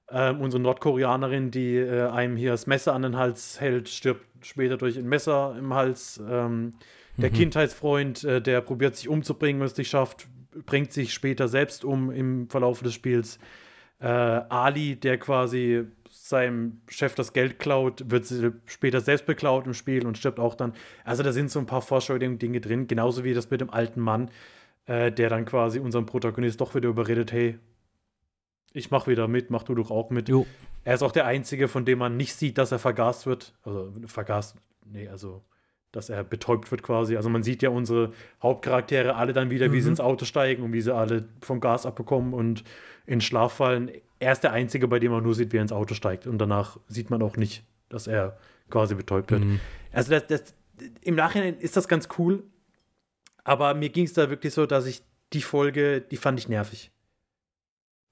Ähm, 0.08 0.40
unsere 0.40 0.62
Nordkoreanerin, 0.62 1.50
die 1.50 1.76
äh, 1.76 2.08
einem 2.08 2.36
hier 2.36 2.52
das 2.52 2.68
Messer 2.68 2.94
an 2.94 3.02
den 3.02 3.16
Hals 3.16 3.60
hält, 3.60 3.88
stirbt 3.88 4.24
später 4.40 4.76
durch 4.76 4.96
ein 4.96 5.08
Messer 5.08 5.56
im 5.58 5.74
Hals. 5.74 6.20
Ähm, 6.28 6.74
der 7.16 7.30
mhm. 7.30 7.34
Kindheitsfreund, 7.34 8.22
äh, 8.22 8.40
der 8.40 8.60
probiert 8.60 8.94
sich 8.94 9.08
umzubringen, 9.08 9.60
wenn 9.60 9.66
es 9.66 9.76
nicht 9.76 9.90
schafft, 9.90 10.28
bringt 10.64 10.92
sich 10.92 11.12
später 11.12 11.48
selbst 11.48 11.84
um 11.84 12.10
im 12.10 12.48
Verlauf 12.48 12.82
des 12.82 12.94
Spiels. 12.94 13.38
Äh, 13.98 14.06
Ali, 14.06 14.96
der 14.96 15.18
quasi 15.18 15.86
seinem 16.10 16.80
Chef 16.88 17.14
das 17.14 17.32
Geld 17.32 17.58
klaut, 17.58 18.10
wird 18.10 18.26
später 18.66 19.00
selbst 19.00 19.26
beklaut 19.26 19.66
im 19.66 19.74
Spiel 19.74 20.06
und 20.06 20.18
stirbt 20.18 20.38
auch 20.38 20.54
dann. 20.54 20.74
Also 21.04 21.22
da 21.22 21.32
sind 21.32 21.50
so 21.50 21.58
ein 21.58 21.66
paar 21.66 21.82
Foreshadowing-Dinge 21.82 22.60
drin, 22.60 22.86
genauso 22.86 23.24
wie 23.24 23.34
das 23.34 23.50
mit 23.50 23.60
dem 23.60 23.70
alten 23.70 24.00
Mann, 24.00 24.30
äh, 24.86 25.12
der 25.12 25.28
dann 25.28 25.44
quasi 25.44 25.78
unseren 25.78 26.06
Protagonist 26.06 26.60
doch 26.60 26.74
wieder 26.74 26.88
überredet, 26.88 27.32
hey, 27.32 27.58
ich 28.72 28.90
mach 28.90 29.06
wieder 29.06 29.28
mit, 29.28 29.50
mach 29.50 29.62
du 29.62 29.74
doch 29.74 29.90
auch 29.90 30.10
mit. 30.10 30.28
Jo. 30.28 30.46
Er 30.84 30.94
ist 30.94 31.02
auch 31.02 31.12
der 31.12 31.26
Einzige, 31.26 31.66
von 31.66 31.84
dem 31.84 31.98
man 31.98 32.16
nicht 32.16 32.34
sieht, 32.34 32.58
dass 32.58 32.72
er 32.72 32.78
vergast 32.78 33.26
wird. 33.26 33.54
Also 33.62 33.92
vergast, 34.06 34.56
nee, 34.84 35.08
also 35.08 35.42
dass 35.96 36.10
er 36.10 36.22
betäubt 36.24 36.70
wird 36.70 36.82
quasi. 36.82 37.16
Also 37.16 37.30
man 37.30 37.42
sieht 37.42 37.62
ja 37.62 37.70
unsere 37.70 38.12
Hauptcharaktere 38.42 39.16
alle 39.16 39.32
dann 39.32 39.48
wieder, 39.50 39.72
wie 39.72 39.80
sie 39.80 39.86
Mhm. 39.88 39.92
ins 39.92 40.00
Auto 40.00 40.26
steigen 40.26 40.62
und 40.62 40.72
wie 40.74 40.82
sie 40.82 40.94
alle 40.94 41.24
vom 41.40 41.58
Gas 41.60 41.86
abbekommen 41.86 42.34
und 42.34 42.62
in 43.06 43.20
Schlaf 43.22 43.54
fallen. 43.54 43.90
Er 44.18 44.32
ist 44.32 44.42
der 44.42 44.52
Einzige, 44.52 44.88
bei 44.88 44.98
dem 44.98 45.10
man 45.12 45.22
nur 45.22 45.34
sieht, 45.34 45.52
wie 45.52 45.56
er 45.58 45.62
ins 45.62 45.72
Auto 45.72 45.94
steigt. 45.94 46.26
Und 46.26 46.38
danach 46.38 46.78
sieht 46.86 47.08
man 47.10 47.22
auch 47.22 47.36
nicht, 47.36 47.64
dass 47.88 48.06
er 48.06 48.36
quasi 48.68 48.94
betäubt 48.94 49.30
wird. 49.30 49.44
Mhm. 49.44 49.58
Also 49.92 50.10
das, 50.10 50.26
das, 50.26 50.54
im 51.00 51.14
Nachhinein 51.14 51.56
ist 51.58 51.76
das 51.76 51.88
ganz 51.88 52.08
cool. 52.18 52.42
Aber 53.44 53.72
mir 53.74 53.88
ging 53.88 54.04
es 54.04 54.12
da 54.12 54.28
wirklich 54.28 54.52
so, 54.52 54.66
dass 54.66 54.86
ich 54.86 55.02
die 55.32 55.40
Folge, 55.42 56.00
die 56.02 56.16
fand 56.18 56.38
ich 56.38 56.48
nervig. 56.48 56.90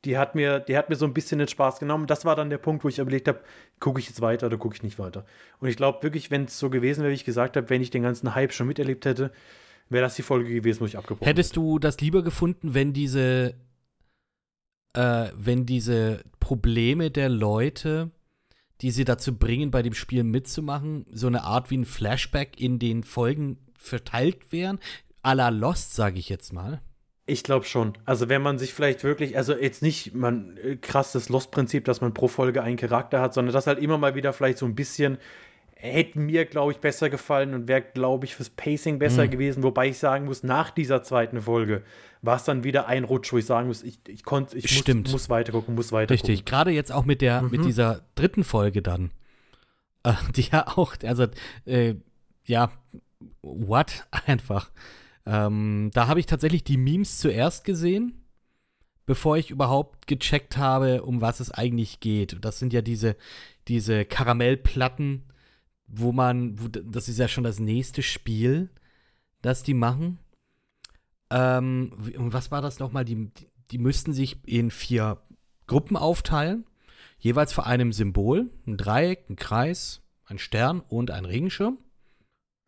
Die 0.05 0.18
hat 0.18 0.34
mir, 0.34 0.61
die 0.61 0.76
hat 0.76 0.90
mir 0.90 0.96
so 0.96 1.07
ein 1.07 1.14
bisschen 1.14 1.38
den 1.38 1.48
Spaß 1.48 1.78
genommen. 1.78 2.07
Das 2.07 2.24
war 2.24 2.36
dann 2.36 2.50
der 2.50 2.59
Punkt, 2.59 2.84
wo 2.84 2.88
ich 2.88 2.98
überlegt 2.98 3.28
habe, 3.28 3.40
gucke 3.80 4.00
ich 4.00 4.07
jetzt 4.07 4.20
weiter 4.20 4.46
oder 4.46 4.59
gucke 4.59 4.74
ich 4.74 4.82
nicht 4.82 4.98
weiter. 4.98 5.24
Und 5.61 5.68
ich 5.68 5.76
glaube 5.76 6.02
wirklich, 6.02 6.30
wenn 6.30 6.44
es 6.44 6.59
so 6.59 6.70
gewesen 6.70 7.00
wäre, 7.00 7.11
wie 7.11 7.16
ich 7.16 7.24
gesagt 7.24 7.57
habe, 7.57 7.70
wenn 7.70 7.82
ich 7.82 7.90
den 7.90 8.02
ganzen 8.02 8.34
Hype 8.34 8.52
schon 8.52 8.66
miterlebt 8.66 9.07
hätte, 9.07 9.32
wäre 9.88 10.05
das 10.05 10.14
die 10.14 10.22
Folge 10.22 10.52
gewesen, 10.52 10.80
wo 10.80 10.86
ich 10.86 10.96
abgebrochen 10.96 11.26
Hättest 11.26 11.57
du 11.57 11.78
das 11.78 12.00
lieber 12.00 12.22
gefunden, 12.22 12.74
wenn 12.74 12.92
diese, 12.92 13.55
äh, 14.94 15.28
wenn 15.34 15.66
diese 15.66 16.22
Probleme 16.40 17.11
der 17.11 17.28
Leute, 17.28 18.11
die 18.80 18.90
sie 18.90 19.05
dazu 19.05 19.36
bringen, 19.36 19.70
bei 19.70 19.82
dem 19.82 19.94
Spiel 19.94 20.24
mitzumachen, 20.24 21.07
so 21.11 21.26
eine 21.26 21.44
Art 21.44 21.70
wie 21.70 21.78
ein 21.78 21.84
Flashback 21.84 22.61
in 22.61 22.78
den 22.78 23.05
Folgen 23.05 23.59
verteilt 23.78 24.52
wären? 24.52 24.78
A 25.22 25.32
la 25.32 25.48
Lost, 25.48 25.94
sage 25.94 26.18
ich 26.18 26.28
jetzt 26.28 26.52
mal. 26.52 26.82
Ich 27.26 27.42
glaube 27.42 27.64
schon. 27.64 27.94
Also 28.04 28.28
wenn 28.28 28.42
man 28.42 28.58
sich 28.58 28.74
vielleicht 28.74 29.02
wirklich, 29.02 29.36
also 29.36 29.54
jetzt 29.56 29.80
nicht 29.82 30.14
man 30.14 30.56
äh, 30.58 30.76
krass 30.76 31.12
das 31.12 31.28
Lost-Prinzip, 31.30 31.84
dass 31.86 32.00
man 32.02 32.12
pro 32.12 32.28
Folge 32.28 32.62
einen 32.62 32.76
Charakter 32.76 33.20
hat, 33.20 33.32
sondern 33.32 33.54
das 33.54 33.66
halt 33.66 33.78
immer 33.78 33.96
mal 33.98 34.14
wieder 34.14 34.32
vielleicht 34.34 34.58
so 34.58 34.66
ein 34.66 34.74
bisschen 34.74 35.18
hätte 35.76 36.18
mir, 36.18 36.46
glaube 36.46 36.72
ich, 36.72 36.78
besser 36.78 37.10
gefallen 37.10 37.52
und 37.52 37.68
wäre, 37.68 37.82
glaube 37.82 38.24
ich, 38.24 38.34
fürs 38.36 38.48
Pacing 38.48 38.98
besser 38.98 39.24
Mhm. 39.26 39.30
gewesen. 39.30 39.62
Wobei 39.62 39.88
ich 39.88 39.98
sagen 39.98 40.24
muss, 40.24 40.42
nach 40.42 40.70
dieser 40.70 41.02
zweiten 41.02 41.42
Folge 41.42 41.82
war 42.22 42.36
es 42.36 42.44
dann 42.44 42.64
wieder 42.64 42.86
ein 42.88 43.04
Rutsch, 43.04 43.32
wo 43.34 43.38
ich 43.38 43.44
sagen 43.44 43.66
muss, 43.68 43.82
ich, 43.82 43.98
ich 44.08 44.24
konnte, 44.24 44.56
ich 44.56 44.70
Stimmt. 44.78 45.04
muss, 45.04 45.12
muss 45.12 45.28
weitergucken, 45.30 45.74
muss 45.74 45.92
weitergucken. 45.92 46.30
Richtig, 46.30 46.46
gerade 46.46 46.70
jetzt 46.70 46.90
auch 46.90 47.04
mit 47.04 47.20
der, 47.20 47.42
mit 47.42 47.60
Mhm. 47.60 47.64
dieser 47.66 48.00
dritten 48.14 48.44
Folge 48.44 48.80
dann. 48.80 49.10
Äh, 50.04 50.12
die 50.36 50.42
ja 50.50 50.66
auch, 50.68 50.94
also, 51.04 51.26
äh, 51.66 51.96
ja, 52.46 52.70
what? 53.42 54.06
Einfach. 54.26 54.70
Ähm, 55.26 55.90
da 55.94 56.06
habe 56.06 56.20
ich 56.20 56.26
tatsächlich 56.26 56.64
die 56.64 56.76
Memes 56.76 57.18
zuerst 57.18 57.64
gesehen, 57.64 58.24
bevor 59.06 59.36
ich 59.36 59.50
überhaupt 59.50 60.06
gecheckt 60.06 60.56
habe, 60.56 61.02
um 61.02 61.20
was 61.20 61.40
es 61.40 61.50
eigentlich 61.50 62.00
geht. 62.00 62.44
Das 62.44 62.58
sind 62.58 62.72
ja 62.72 62.82
diese, 62.82 63.16
diese 63.68 64.04
Karamellplatten, 64.04 65.24
wo 65.86 66.12
man, 66.12 66.60
wo, 66.60 66.68
das 66.68 67.08
ist 67.08 67.18
ja 67.18 67.28
schon 67.28 67.44
das 67.44 67.58
nächste 67.58 68.02
Spiel, 68.02 68.70
das 69.42 69.62
die 69.62 69.74
machen. 69.74 70.18
Ähm, 71.30 71.92
und 72.16 72.32
was 72.32 72.50
war 72.50 72.62
das 72.62 72.78
nochmal? 72.78 73.04
Die, 73.04 73.30
die, 73.30 73.48
die 73.70 73.78
müssten 73.78 74.12
sich 74.12 74.38
in 74.46 74.70
vier 74.70 75.18
Gruppen 75.66 75.96
aufteilen, 75.96 76.66
jeweils 77.18 77.52
vor 77.52 77.66
einem 77.66 77.92
Symbol, 77.92 78.50
ein 78.66 78.76
Dreieck, 78.76 79.28
ein 79.28 79.36
Kreis, 79.36 80.02
ein 80.26 80.38
Stern 80.38 80.80
und 80.80 81.10
ein 81.10 81.24
Regenschirm. 81.24 81.78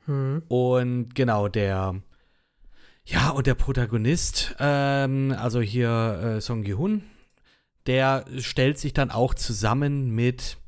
Hm. 0.07 0.42
Und 0.48 1.14
genau, 1.14 1.48
der, 1.48 2.00
ja, 3.07 3.30
und 3.30 3.46
der 3.46 3.54
Protagonist, 3.54 4.57
ähm, 4.59 5.34
also 5.38 5.61
hier 5.61 6.36
äh, 6.36 6.40
Song 6.40 6.62
Gi-hun, 6.62 7.02
der 7.86 8.24
stellt 8.38 8.78
sich 8.78 8.92
dann 8.92 9.11
auch 9.11 9.32
zusammen 9.32 10.11
mit, 10.11 10.59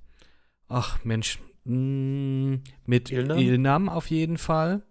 ach 0.68 1.04
Mensch, 1.04 1.40
mh, 1.64 2.58
mit 2.86 3.10
Ilnam? 3.10 3.38
Ilnam? 3.38 3.88
auf 3.88 4.08
jeden 4.08 4.38
Fall. 4.38 4.82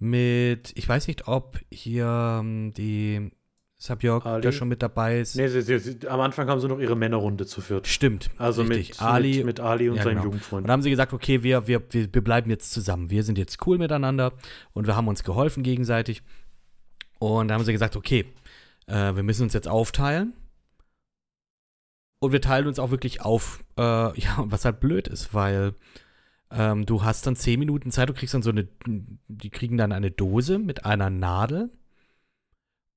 Mit, 0.00 0.72
ich 0.74 0.88
weiß 0.88 1.06
nicht, 1.06 1.28
ob 1.28 1.60
hier 1.70 2.40
ähm, 2.40 2.74
die 2.74 3.30
Sabjörg 3.78 4.26
Ali? 4.26 4.42
da 4.42 4.50
schon 4.50 4.66
mit 4.66 4.82
dabei 4.82 5.20
ist. 5.20 5.36
Nee, 5.36 5.46
sie, 5.46 5.62
sie, 5.62 5.78
sie, 5.78 6.08
am 6.08 6.20
Anfang 6.20 6.48
haben 6.48 6.60
sie 6.60 6.66
noch 6.66 6.80
ihre 6.80 6.96
Männerrunde 6.96 7.46
zu 7.46 7.60
viert. 7.60 7.86
Stimmt. 7.86 8.30
Also 8.38 8.64
mit 8.64 9.00
Ali 9.00 9.38
mit, 9.38 9.46
mit 9.46 9.60
Ali 9.60 9.88
und 9.88 9.96
ja, 9.96 10.02
seinem 10.02 10.14
genau. 10.14 10.24
Jugendfreund. 10.24 10.62
Und 10.62 10.68
dann 10.68 10.72
haben 10.72 10.82
sie 10.82 10.90
gesagt, 10.90 11.12
okay, 11.12 11.44
wir, 11.44 11.68
wir, 11.68 11.82
wir 11.90 12.08
bleiben 12.08 12.50
jetzt 12.50 12.72
zusammen. 12.72 13.10
Wir 13.10 13.22
sind 13.22 13.38
jetzt 13.38 13.64
cool 13.66 13.78
miteinander 13.78 14.32
und 14.72 14.88
wir 14.88 14.96
haben 14.96 15.06
uns 15.06 15.22
geholfen 15.22 15.62
gegenseitig. 15.62 16.22
Und 17.22 17.46
dann 17.46 17.58
haben 17.58 17.64
sie 17.64 17.72
gesagt, 17.72 17.94
okay, 17.94 18.24
äh, 18.88 19.14
wir 19.14 19.22
müssen 19.22 19.44
uns 19.44 19.52
jetzt 19.52 19.68
aufteilen. 19.68 20.32
Und 22.18 22.32
wir 22.32 22.40
teilen 22.40 22.66
uns 22.66 22.80
auch 22.80 22.90
wirklich 22.90 23.20
auf. 23.20 23.62
Äh, 23.78 23.82
ja, 24.20 24.38
was 24.38 24.64
halt 24.64 24.80
blöd 24.80 25.06
ist, 25.06 25.32
weil 25.32 25.74
ähm, 26.50 26.84
du 26.84 27.04
hast 27.04 27.24
dann 27.24 27.36
zehn 27.36 27.60
Minuten 27.60 27.92
Zeit, 27.92 28.08
du 28.08 28.12
kriegst 28.12 28.34
dann 28.34 28.42
so 28.42 28.50
eine, 28.50 28.66
die 29.28 29.50
kriegen 29.50 29.76
dann 29.76 29.92
eine 29.92 30.10
Dose 30.10 30.58
mit 30.58 30.84
einer 30.84 31.10
Nadel. 31.10 31.70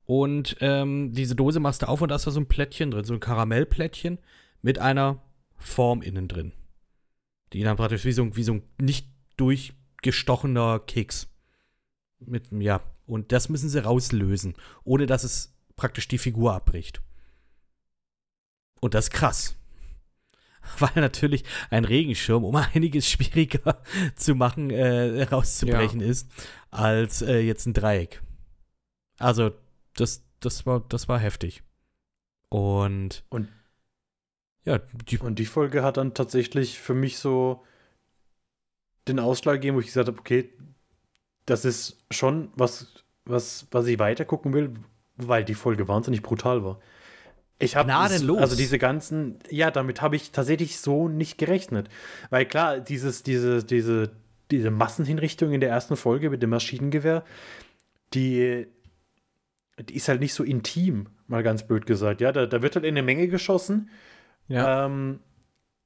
Und 0.05 0.57
ähm, 0.59 1.13
diese 1.13 1.35
Dose 1.35 1.59
machst 1.59 1.83
du 1.83 1.87
auf 1.87 2.01
und 2.01 2.09
da 2.09 2.15
ist 2.15 2.25
da 2.25 2.31
so 2.31 2.39
ein 2.39 2.47
Plättchen 2.47 2.89
drin, 2.89 3.05
so 3.05 3.13
ein 3.13 3.19
Karamellplättchen 3.19 4.17
mit 4.63 4.79
einer 4.79 5.21
Form 5.55 6.01
innen 6.01 6.27
drin. 6.27 6.51
Die 7.53 7.61
dann 7.61 7.77
praktisch 7.77 8.05
wie 8.05 8.11
so, 8.11 8.35
wie 8.35 8.43
so 8.43 8.53
ein 8.53 8.63
nicht 8.79 9.07
durchgestochener 9.37 10.79
Keks. 10.79 11.27
Mit, 12.19 12.51
ja, 12.51 12.81
und 13.05 13.31
das 13.31 13.49
müssen 13.49 13.69
sie 13.69 13.83
rauslösen, 13.83 14.55
ohne 14.83 15.05
dass 15.05 15.23
es 15.23 15.53
praktisch 15.75 16.07
die 16.07 16.17
Figur 16.17 16.53
abbricht. 16.53 17.01
Und 18.81 18.93
das 18.93 19.05
ist 19.05 19.11
krass. 19.11 19.55
Weil 20.79 20.91
natürlich 20.95 21.43
ein 21.69 21.85
Regenschirm 21.85 22.43
um 22.43 22.55
einiges 22.73 23.09
schwieriger 23.09 23.81
zu 24.15 24.35
machen, 24.35 24.69
äh, 24.71 25.23
rauszubrechen 25.23 26.01
ist, 26.01 26.29
als 26.71 27.21
äh, 27.21 27.39
jetzt 27.39 27.65
ein 27.65 27.73
Dreieck. 27.73 28.21
Also, 29.17 29.51
das, 29.95 30.23
das, 30.39 30.65
war, 30.65 30.81
das 30.89 31.07
war 31.07 31.19
heftig. 31.19 31.63
Und, 32.49 33.23
Und- 33.29 33.49
ja, 34.63 34.79
die, 34.79 35.19
Und 35.19 35.37
die 35.37 35.45
Folge 35.45 35.83
hat 35.83 35.97
dann 35.97 36.15
tatsächlich 36.15 36.79
für 36.79 36.95
mich 36.95 37.19
so 37.19 37.63
den 39.07 39.19
Ausschlag 39.19 39.55
gegeben, 39.55 39.75
wo 39.77 39.79
ich 39.79 39.85
gesagt 39.87 40.07
habe, 40.07 40.19
okay, 40.19 40.51
das 41.45 41.65
ist 41.65 42.03
schon 42.09 42.51
was, 42.55 42.94
was, 43.25 43.67
was 43.71 43.87
ich 43.87 43.99
weiter 43.99 44.25
gucken 44.25 44.53
will, 44.53 44.73
weil 45.17 45.43
die 45.43 45.53
Folge 45.53 45.87
wahnsinnig 45.87 46.21
brutal 46.21 46.63
war. 46.63 46.79
Ich 47.57 47.75
habe 47.77 47.93
also 47.95 48.55
diese 48.55 48.77
ganzen, 48.77 49.39
ja, 49.49 49.71
damit 49.71 50.01
habe 50.01 50.17
ich 50.17 50.31
tatsächlich 50.31 50.77
so 50.79 51.07
nicht 51.07 51.37
gerechnet, 51.37 51.89
weil 52.29 52.45
klar, 52.45 52.79
dieses, 52.79 53.23
diese, 53.23 53.63
diese, 53.63 54.11
diese 54.51 54.71
Massenhinrichtung 54.71 55.53
in 55.53 55.61
der 55.61 55.69
ersten 55.69 55.95
Folge 55.95 56.29
mit 56.29 56.43
dem 56.43 56.49
Maschinengewehr, 56.49 57.23
die, 58.13 58.67
die 59.79 59.95
ist 59.95 60.09
halt 60.09 60.19
nicht 60.19 60.33
so 60.33 60.43
intim, 60.43 61.07
mal 61.27 61.43
ganz 61.43 61.65
blöd 61.65 61.85
gesagt. 61.85 62.19
Ja, 62.19 62.33
da, 62.33 62.45
da 62.45 62.61
wird 62.61 62.75
halt 62.75 62.85
in 62.85 62.93
eine 62.93 63.03
Menge 63.03 63.29
geschossen. 63.29 63.89
Ja. 64.49 64.85
Ähm, 64.85 65.21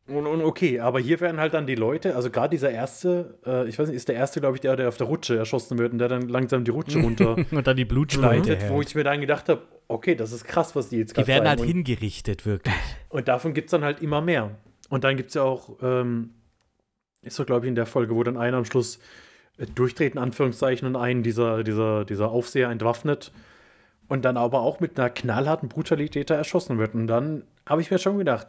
und, 0.10 0.28
und 0.28 0.42
okay, 0.42 0.80
aber 0.80 1.00
hier 1.00 1.20
werden 1.20 1.40
halt 1.40 1.54
dann 1.54 1.68
die 1.68 1.76
Leute, 1.76 2.16
also 2.16 2.30
gerade 2.30 2.50
dieser 2.50 2.72
erste, 2.72 3.38
äh, 3.46 3.68
ich 3.68 3.78
weiß 3.78 3.88
nicht, 3.88 3.96
ist 3.98 4.08
der 4.08 4.16
erste, 4.16 4.40
glaube 4.40 4.56
ich, 4.56 4.62
der, 4.62 4.76
der 4.76 4.90
auf 4.90 4.98
der 4.98 5.08
Rutsche 5.08 5.38
erschossen 5.38 5.78
wird 5.78 5.94
und 5.94 6.00
der 6.00 6.08
dann 6.08 6.28
langsam 6.30 6.64
die 6.64 6.72
Rutsche 6.72 7.00
runter 7.04 7.36
und 7.52 7.68
dann 7.68 7.78
die 7.78 7.86
Blutschleite. 7.86 8.52
leitet, 8.52 8.70
wo 8.70 8.82
ich 8.82 8.96
mir 8.96 9.04
dann 9.04 9.22
gedacht 9.22 9.50
habe, 9.50 9.62
okay, 9.88 10.16
das 10.16 10.32
ist 10.32 10.46
krass, 10.46 10.76
was 10.76 10.90
die 10.90 10.98
jetzt 10.98 11.12
Die 11.12 11.16
gerade 11.16 11.28
werden 11.28 11.48
halt 11.48 11.60
zeigen. 11.60 11.72
hingerichtet, 11.72 12.46
wirklich. 12.46 12.76
Und, 13.10 13.28
davon 13.28 13.54
gibt 13.54 13.68
es 13.68 13.72
dann 13.72 13.84
halt 13.84 14.02
immer 14.02 14.22
mehr. 14.22 14.52
Und 14.90 15.04
dann 15.04 15.18
gibt 15.18 15.30
es 15.30 15.36
ja 15.36 15.44
auch, 15.44 15.78
ähm, 15.82 16.32
ist 17.22 17.36
so, 17.36 17.46
glaube 17.46 17.66
ich, 17.66 17.70
in 17.70 17.76
der 17.76 17.86
Folge, 17.86 18.16
wo 18.16 18.24
dann 18.24 18.38
einer 18.38 18.58
am 18.58 18.66
Schluss 18.66 19.00
äh, 19.58 19.66
durchtreten, 19.66 20.20
Anführungszeichen, 20.20 20.88
und 20.88 20.96
einen 20.96 21.24
dieser, 21.24 21.64
dieser, 21.64 22.06
dieser 22.06 22.30
Aufseher 22.30 22.70
entwaffnet 22.70 23.32
und 24.08 24.26
dann 24.26 24.38
aber 24.38 24.62
auch 24.62 24.80
mit 24.80 25.00
einer 25.00 25.10
knallharten 25.10 25.70
Brutalität 25.70 26.30
erschossen 26.30 26.78
wird. 26.78 26.94
Und 26.96 27.08
dann 27.08 27.44
habe 27.66 27.82
ich 27.82 27.92
mir 27.92 28.00
schon 28.00 28.18
gedacht, 28.18 28.48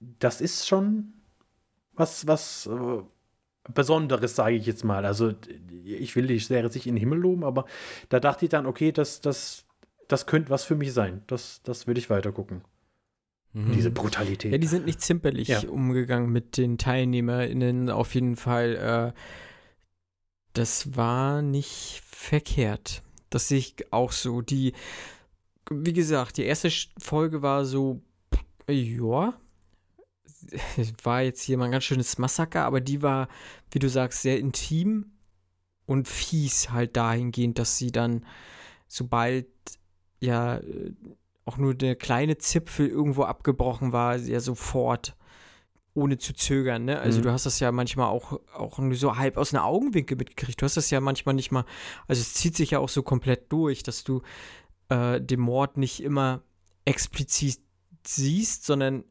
das 0.00 0.40
ist 0.40 0.66
schon 0.68 1.12
was, 1.94 2.26
was 2.26 2.66
äh, 2.66 3.02
Besonderes, 3.72 4.34
sage 4.36 4.56
ich 4.56 4.66
jetzt 4.66 4.84
mal. 4.84 5.04
Also, 5.04 5.34
ich 5.84 6.16
will 6.16 6.26
die 6.26 6.38
Serie 6.38 6.70
sich 6.70 6.86
in 6.86 6.94
den 6.94 7.00
Himmel 7.00 7.18
loben, 7.18 7.44
aber 7.44 7.66
da 8.08 8.20
dachte 8.20 8.46
ich 8.46 8.50
dann, 8.50 8.66
okay, 8.66 8.92
das, 8.92 9.20
das, 9.20 9.66
das 10.06 10.26
könnte 10.26 10.50
was 10.50 10.64
für 10.64 10.74
mich 10.76 10.92
sein. 10.92 11.22
Das, 11.26 11.60
das 11.64 11.86
würde 11.86 12.00
ich 12.00 12.08
weiter 12.08 12.32
gucken. 12.32 12.62
Mhm. 13.52 13.72
Diese 13.72 13.90
Brutalität. 13.90 14.52
Ja, 14.52 14.58
die 14.58 14.66
sind 14.66 14.86
nicht 14.86 15.00
zimperlich 15.00 15.48
Ja. 15.48 15.68
umgegangen 15.68 16.30
mit 16.30 16.56
den 16.56 16.78
TeilnehmerInnen. 16.78 17.90
Auf 17.90 18.14
jeden 18.14 18.36
Fall, 18.36 19.14
äh, 19.14 19.18
das 20.54 20.96
war 20.96 21.42
nicht 21.42 22.02
verkehrt. 22.06 23.02
Das 23.30 23.48
sehe 23.48 23.58
ich 23.58 23.92
auch 23.92 24.12
so. 24.12 24.40
Die, 24.40 24.72
wie 25.70 25.92
gesagt, 25.92 26.38
die 26.38 26.44
erste 26.44 26.70
Folge 26.98 27.42
war 27.42 27.64
so, 27.64 28.00
ja, 28.68 29.34
war 31.02 31.22
jetzt 31.22 31.42
hier 31.42 31.58
mal 31.58 31.66
ein 31.66 31.72
ganz 31.72 31.84
schönes 31.84 32.18
Massaker, 32.18 32.64
aber 32.64 32.80
die 32.80 33.02
war, 33.02 33.28
wie 33.70 33.78
du 33.78 33.88
sagst, 33.88 34.22
sehr 34.22 34.38
intim 34.38 35.12
und 35.86 36.08
fies 36.08 36.70
halt 36.70 36.96
dahingehend, 36.96 37.58
dass 37.58 37.78
sie 37.78 37.92
dann, 37.92 38.24
sobald 38.86 39.46
ja 40.20 40.60
auch 41.44 41.56
nur 41.56 41.74
der 41.74 41.96
kleine 41.96 42.38
Zipfel 42.38 42.88
irgendwo 42.88 43.22
abgebrochen 43.22 43.92
war, 43.92 44.16
ja 44.16 44.40
sofort 44.40 45.16
ohne 45.94 46.18
zu 46.18 46.32
zögern, 46.32 46.84
ne? 46.84 47.00
Also 47.00 47.18
Mhm. 47.18 47.24
du 47.24 47.32
hast 47.32 47.46
das 47.46 47.58
ja 47.58 47.72
manchmal 47.72 48.08
auch, 48.08 48.38
auch 48.54 48.78
nur 48.78 48.94
so 48.94 49.16
halb 49.16 49.36
aus 49.36 49.52
einer 49.52 49.64
Augenwinkel 49.64 50.16
mitgekriegt. 50.16 50.60
Du 50.60 50.64
hast 50.64 50.76
das 50.76 50.90
ja 50.90 51.00
manchmal 51.00 51.34
nicht 51.34 51.50
mal, 51.50 51.64
also 52.06 52.20
es 52.20 52.34
zieht 52.34 52.56
sich 52.56 52.70
ja 52.72 52.78
auch 52.78 52.88
so 52.88 53.02
komplett 53.02 53.50
durch, 53.50 53.82
dass 53.82 54.04
du 54.04 54.22
äh, 54.90 55.20
den 55.20 55.40
Mord 55.40 55.76
nicht 55.76 56.02
immer 56.02 56.42
explizit 56.84 57.60
siehst, 58.06 58.64
sondern 58.64 59.04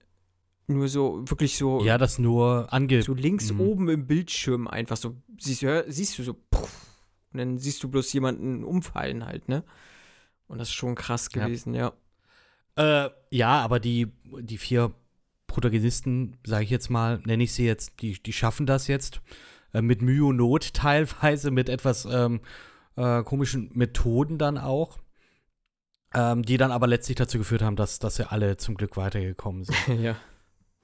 nur 0.67 0.87
so, 0.89 1.23
wirklich 1.29 1.57
so, 1.57 1.83
Ja, 1.83 1.97
das 1.97 2.19
nur 2.19 2.71
ange. 2.73 3.01
so 3.01 3.13
links 3.13 3.51
Mhm. 3.53 3.59
oben 3.61 3.89
im 3.89 4.05
Bildschirm 4.07 4.67
einfach 4.67 4.97
so, 4.97 5.15
siehst, 5.39 5.61
hör, 5.61 5.85
siehst 5.87 6.17
du 6.19 6.23
so, 6.23 6.33
puff, 6.49 6.85
und 7.31 7.39
dann 7.39 7.57
siehst 7.57 7.81
du 7.83 7.87
bloß 7.89 8.11
jemanden 8.13 8.63
umfallen 8.63 9.25
halt, 9.25 9.47
ne? 9.47 9.63
Und 10.47 10.59
das 10.59 10.69
ist 10.69 10.73
schon 10.75 10.95
krass 10.95 11.29
Ja. 11.35 11.45
gewesen, 11.45 11.73
ja. 11.73 11.93
Äh, 12.75 13.09
ja, 13.31 13.59
aber 13.61 13.79
die, 13.79 14.07
die 14.41 14.57
vier 14.57 14.93
Protagonisten, 15.47 16.37
sage 16.45 16.63
ich 16.65 16.69
jetzt 16.69 16.89
mal, 16.89 17.19
nenne 17.25 17.43
ich 17.43 17.53
sie 17.53 17.65
jetzt, 17.65 18.01
die, 18.01 18.21
die 18.21 18.33
schaffen 18.33 18.65
das 18.65 18.87
jetzt. 18.87 19.21
Äh, 19.73 19.81
mit 19.81 20.01
Mühe 20.01 20.25
und 20.25 20.35
Not 20.37 20.73
teilweise, 20.73 21.49
mit 21.51 21.69
etwas 21.69 22.05
ähm, 22.05 22.41
äh, 22.95 23.23
komischen 23.23 23.71
Methoden 23.73 24.37
dann 24.37 24.57
auch. 24.57 24.99
Ähm, 26.13 26.43
die 26.43 26.55
dann 26.57 26.71
aber 26.71 26.87
letztlich 26.87 27.17
dazu 27.17 27.37
geführt 27.37 27.61
haben, 27.61 27.75
dass, 27.75 27.99
dass 27.99 28.15
sie 28.15 28.29
alle 28.31 28.55
zum 28.57 28.75
Glück 28.75 28.95
weitergekommen 28.95 29.65
sind. 29.65 29.77
ja. 30.01 30.15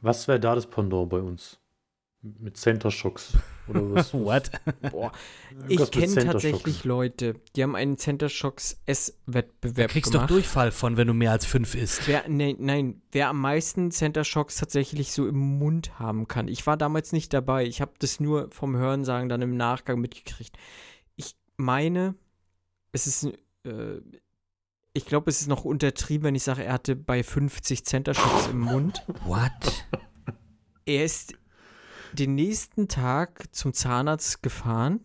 Was 0.04 0.28
wäre 0.28 0.40
da 0.40 0.54
das 0.54 0.68
Pendant 0.68 1.10
bei 1.10 1.20
uns? 1.20 1.60
Mit 2.22 2.58
Center 2.58 2.92
Shocks 2.92 3.34
oder 3.70 3.82
was? 3.96 4.14
What? 4.14 4.52
Boah, 4.92 5.12
Irgendwas 5.52 5.90
ich 5.90 5.92
kenne 5.92 6.26
tatsächlich 6.26 6.76
Shocks. 6.76 6.86
Leute, 6.86 7.36
die 7.56 7.64
haben 7.64 7.76
einen 7.76 7.98
Center 7.98 8.28
Shocks 8.28 8.76
Du 8.86 8.92
S-Wettbewerb 8.92 9.92
kriegst 9.92 10.14
doch 10.14 10.20
gemacht. 10.20 10.30
Durchfall 10.32 10.72
von, 10.72 10.98
wenn 10.98 11.08
du 11.08 11.14
mehr 11.14 11.32
als 11.32 11.46
fünf 11.46 11.74
isst. 11.74 12.06
Wer, 12.08 12.26
nein, 12.28 12.58
nein, 12.60 13.02
wer 13.14 13.30
am 13.30 13.40
meisten 13.40 13.92
Center 13.92 14.26
Shocks 14.26 14.58
tatsächlich 14.58 15.14
so 15.14 15.26
im 15.26 15.38
Mund 15.38 16.00
haben 16.00 16.28
kann. 16.28 16.50
Ich 16.50 16.68
war 16.68 16.76
damals 16.76 17.14
nicht 17.14 17.34
dabei. 17.34 17.66
Ich 17.66 17.80
habe 17.82 17.94
das 18.00 18.20
nur 18.20 18.50
vom 18.52 18.76
Hörensagen 18.76 19.30
dann 19.30 19.42
im 19.42 19.56
Nachgang 19.56 20.00
mitgekriegt. 20.00 20.58
Ich 21.16 21.36
meine, 21.56 22.16
es 22.92 23.08
ist, 23.08 23.34
äh, 23.66 24.02
ich 24.94 25.06
glaube, 25.06 25.30
es 25.30 25.42
ist 25.42 25.48
noch 25.48 25.66
untertrieben, 25.66 26.26
wenn 26.26 26.36
ich 26.36 26.44
sage, 26.44 26.64
er 26.64 26.74
hatte 26.74 26.96
bei 26.96 27.24
50 27.24 27.86
Center 27.86 28.14
Shocks 28.14 28.48
im 28.48 28.60
Mund. 28.60 29.04
What? 29.26 29.88
Er 30.86 31.04
ist 31.04 31.34
den 32.14 32.36
nächsten 32.36 32.88
Tag 32.88 33.46
zum 33.56 33.74
Zahnarzt 33.74 34.44
gefahren, 34.44 35.00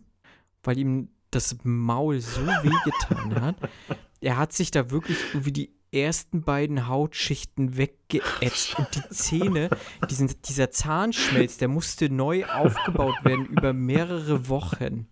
weil 0.63 0.77
ihm 0.77 1.09
das 1.31 1.57
Maul 1.63 2.21
so 2.21 2.41
wehgetan 2.45 3.41
hat. 3.41 3.55
Er 4.21 4.37
hat 4.37 4.53
sich 4.53 4.69
da 4.71 4.91
wirklich 4.91 5.17
irgendwie 5.33 5.53
die 5.53 5.73
ersten 5.91 6.43
beiden 6.43 6.87
Hautschichten 6.87 7.77
weggeätzt 7.77 8.77
und 8.77 8.87
die 8.95 9.09
Zähne, 9.09 9.69
diesen, 10.09 10.29
dieser 10.43 10.69
Zahnschmelz, 10.69 11.57
der 11.57 11.67
musste 11.67 12.11
neu 12.11 12.45
aufgebaut 12.45 13.15
werden 13.23 13.47
über 13.47 13.73
mehrere 13.73 14.49
Wochen. 14.49 15.07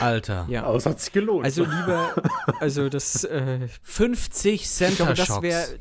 Alter. 0.00 0.46
Ja. 0.48 0.64
Aber 0.64 0.76
es 0.76 0.86
hat 0.86 1.00
sich 1.00 1.12
gelohnt. 1.12 1.44
Also 1.44 1.64
lieber, 1.64 2.14
also 2.60 2.88
das, 2.88 3.24
äh, 3.24 3.68
50 3.82 4.54
ich 4.54 4.68
Center 4.68 5.14
glaube, 5.14 5.14
das 5.14 5.42
wäre, 5.42 5.78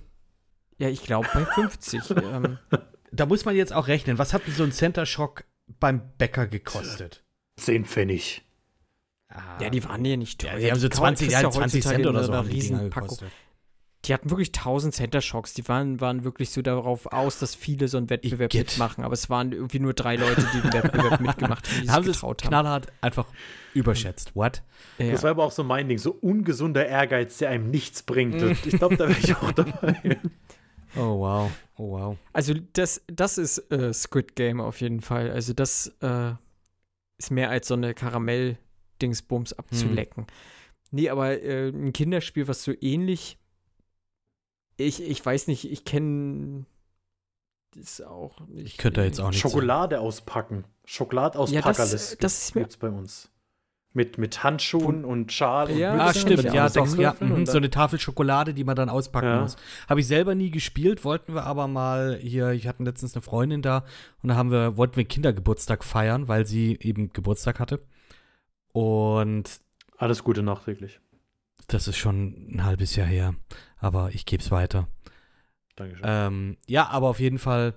ja, 0.77 0.89
ich 0.89 1.03
glaube 1.03 1.27
bei 1.33 1.45
50. 1.45 2.11
ähm, 2.11 2.57
Da 3.13 3.25
muss 3.25 3.43
man 3.43 3.55
jetzt 3.55 3.73
auch 3.73 3.87
rechnen. 3.87 4.17
Was 4.17 4.33
hat 4.33 4.47
denn 4.47 4.53
so 4.53 4.63
ein 4.63 4.71
Center 4.71 5.05
Shock 5.05 5.43
beim 5.79 6.01
Bäcker 6.17 6.47
gekostet? 6.47 7.23
10 7.57 7.83
Pfennig. 7.85 8.41
ja, 9.59 9.69
die 9.69 9.83
waren 9.83 10.03
ja 10.05 10.15
nicht 10.15 10.39
teuer. 10.39 10.53
Ja, 10.53 10.59
die 10.59 10.71
haben 10.71 10.79
so 10.79 10.87
kann 10.87 11.01
man- 11.01 11.15
20, 11.17 11.27
kriegst 11.27 11.41
ja, 11.41 11.49
du 11.49 11.53
20 11.53 11.79
heutzutage 11.79 11.95
Cent 12.03 12.07
oder 12.07 12.23
so 12.23 12.31
einer 12.31 12.39
haben 12.39 12.49
die 14.05 14.13
hatten 14.13 14.29
wirklich 14.31 14.49
1000 14.49 14.95
Center 14.95 15.21
Shocks. 15.21 15.53
Die 15.53 15.67
waren, 15.67 16.01
waren 16.01 16.23
wirklich 16.23 16.49
so 16.49 16.61
darauf 16.63 17.05
aus, 17.07 17.37
dass 17.37 17.53
viele 17.53 17.87
so 17.87 17.97
einen 17.97 18.09
Wettbewerb 18.09 18.53
Igitt. 18.53 18.69
mitmachen. 18.71 19.03
Aber 19.03 19.13
es 19.13 19.29
waren 19.29 19.51
irgendwie 19.51 19.79
nur 19.79 19.93
drei 19.93 20.15
Leute, 20.15 20.45
die 20.55 20.61
den 20.61 20.73
Wettbewerb 20.73 21.19
mitgemacht 21.21 21.69
haben, 21.69 21.81
die 21.83 21.89
Haben 21.89 22.03
sich 22.05 22.13
getraut 22.13 22.41
haben. 22.43 22.49
knallhart 22.49 22.87
einfach 23.01 23.27
überschätzt. 23.75 24.35
What? 24.35 24.63
Ja. 24.97 25.11
Das 25.11 25.21
war 25.23 25.31
aber 25.31 25.43
auch 25.43 25.51
so 25.51 25.63
mein 25.63 25.87
Ding, 25.87 25.99
so 25.99 26.11
ungesunder 26.11 26.85
Ehrgeiz, 26.87 27.37
der 27.37 27.49
einem 27.49 27.69
nichts 27.69 28.01
bringt. 28.01 28.41
Und 28.41 28.65
ich 28.65 28.77
glaube, 28.77 28.97
da 28.97 29.07
wäre 29.07 29.19
ich 29.19 29.35
auch 29.35 29.51
dabei. 29.51 30.19
Oh 30.97 31.19
wow. 31.19 31.49
Oh 31.77 31.91
wow. 31.91 32.17
Also 32.33 32.53
das, 32.73 33.01
das 33.07 33.37
ist 33.37 33.59
äh, 33.71 33.93
Squid 33.93 34.35
Game 34.35 34.59
auf 34.59 34.81
jeden 34.81 34.99
Fall. 34.99 35.31
Also 35.31 35.53
das 35.53 35.87
äh, 36.01 36.33
ist 37.17 37.31
mehr 37.31 37.49
als 37.49 37.69
so 37.69 37.75
eine 37.75 37.93
Karamell-Dingsbums 37.93 39.53
abzulecken. 39.53 40.27
Nee, 40.91 41.07
aber 41.09 41.41
äh, 41.41 41.69
ein 41.69 41.93
Kinderspiel, 41.93 42.49
was 42.49 42.63
so 42.63 42.73
ähnlich 42.81 43.37
ich, 44.85 45.01
ich 45.01 45.25
weiß 45.25 45.47
nicht, 45.47 45.71
ich 45.71 45.85
kenne 45.85 46.65
das 47.75 48.01
auch 48.01 48.39
nicht. 48.47 48.65
Ich 48.67 48.77
könnte 48.77 48.99
da 49.01 49.05
jetzt 49.05 49.19
auch 49.19 49.29
nicht 49.29 49.39
Schokolade 49.39 49.99
auspacken. 49.99 50.65
Schokolade 50.85 51.39
aus 51.39 51.51
Ja, 51.51 51.61
das- 51.61 51.77
Packerlis 51.77 52.17
das 52.19 52.41
ist 52.43 52.55
mir- 52.55 52.61
gibt's 52.61 52.77
bei 52.77 52.89
uns. 52.89 53.29
Mit, 53.93 54.17
mit 54.17 54.41
Handschuhen 54.41 55.03
und 55.03 55.33
Schal 55.33 55.69
und 55.69 55.77
Ja, 55.77 55.93
Ah, 55.97 56.13
stimmt, 56.13 56.43
ja, 56.43 56.69
sechs 56.69 56.91
doch, 56.93 56.97
ja. 57.01 57.13
Mhm, 57.19 57.31
und 57.33 57.45
so 57.47 57.57
eine 57.57 57.69
Tafel 57.69 57.99
Schokolade, 57.99 58.53
die 58.53 58.63
man 58.63 58.77
dann 58.77 58.87
auspacken 58.87 59.27
Ja. 59.27 59.41
muss. 59.41 59.57
Habe 59.89 59.99
ich 59.99 60.07
selber 60.07 60.33
nie 60.33 60.49
gespielt, 60.49 61.03
wollten 61.03 61.33
wir 61.33 61.43
aber 61.43 61.67
mal 61.67 62.17
hier, 62.21 62.51
ich 62.51 62.67
hatte 62.69 62.83
letztens 62.83 63.15
eine 63.15 63.21
Freundin 63.21 63.61
da 63.61 63.83
und 64.23 64.29
da 64.29 64.35
haben 64.35 64.49
wir, 64.49 64.77
wollten 64.77 64.95
wir 64.95 65.03
Kindergeburtstag 65.03 65.83
feiern, 65.83 66.29
weil 66.29 66.45
sie 66.45 66.77
eben 66.81 67.11
Geburtstag 67.11 67.59
hatte. 67.59 67.81
Und 68.71 69.59
Alles 69.97 70.23
Gute 70.23 70.41
nachträglich. 70.41 71.01
Das 71.67 71.87
ist 71.87 71.97
schon 71.97 72.55
ein 72.55 72.63
halbes 72.63 72.95
Jahr 72.95 73.07
her, 73.07 73.35
aber 73.77 74.09
ich 74.11 74.25
gebe 74.25 74.43
es 74.43 74.51
weiter. 74.51 74.87
Dankeschön. 75.75 76.05
Ähm, 76.07 76.57
ja, 76.67 76.87
aber 76.89 77.09
auf 77.09 77.19
jeden 77.19 77.39
Fall, 77.39 77.73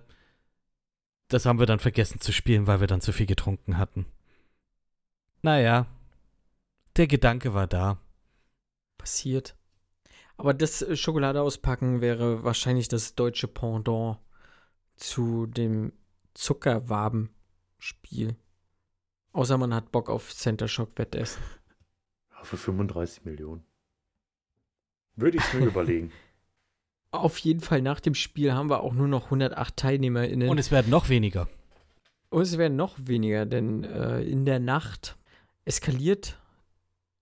das 1.28 1.46
haben 1.46 1.58
wir 1.58 1.66
dann 1.66 1.78
vergessen 1.78 2.20
zu 2.20 2.32
spielen, 2.32 2.66
weil 2.66 2.80
wir 2.80 2.86
dann 2.86 3.00
zu 3.00 3.12
viel 3.12 3.26
getrunken 3.26 3.78
hatten. 3.78 4.06
Naja, 5.42 5.86
der 6.96 7.06
Gedanke 7.06 7.54
war 7.54 7.66
da. 7.66 7.98
passiert. 8.98 9.56
Aber 10.36 10.54
das 10.54 10.82
äh, 10.82 10.96
Schokolade 10.96 11.40
auspacken 11.42 12.00
wäre 12.00 12.42
wahrscheinlich 12.44 12.88
das 12.88 13.14
deutsche 13.14 13.48
Pendant 13.48 14.18
zu 14.96 15.46
dem 15.46 15.92
Zuckerwaben-Spiel. 16.34 18.36
Außer 19.32 19.58
man 19.58 19.74
hat 19.74 19.92
Bock 19.92 20.08
auf 20.08 20.32
Center 20.34 20.68
Shock 20.68 20.98
Wettessen. 20.98 21.42
Ja, 22.30 22.42
für 22.44 22.56
35 22.56 23.24
Millionen. 23.24 23.64
Würde 25.16 25.38
ich 25.38 25.44
es 25.44 25.52
mir 25.52 25.66
überlegen. 25.66 26.12
Auf 27.10 27.38
jeden 27.38 27.60
Fall 27.60 27.80
nach 27.80 28.00
dem 28.00 28.14
Spiel 28.14 28.52
haben 28.52 28.68
wir 28.68 28.80
auch 28.80 28.92
nur 28.92 29.06
noch 29.06 29.26
108 29.26 29.76
TeilnehmerInnen. 29.76 30.48
Und 30.48 30.58
es 30.58 30.72
werden 30.72 30.90
noch 30.90 31.08
weniger. 31.08 31.48
Und 32.30 32.42
es 32.42 32.58
werden 32.58 32.76
noch 32.76 32.96
weniger, 32.98 33.46
denn 33.46 33.84
äh, 33.84 34.22
in 34.22 34.44
der 34.44 34.58
Nacht 34.58 35.16
eskaliert 35.64 36.36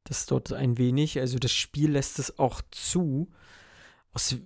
das 0.05 0.25
dort 0.25 0.53
ein 0.53 0.79
wenig. 0.79 1.21
Also 1.21 1.39
das 1.39 1.53
Spiel 1.53 1.93
lässt 1.93 2.19
es 2.19 2.39
auch 2.39 2.63
zu. 2.71 3.29
Aus 4.15 4.37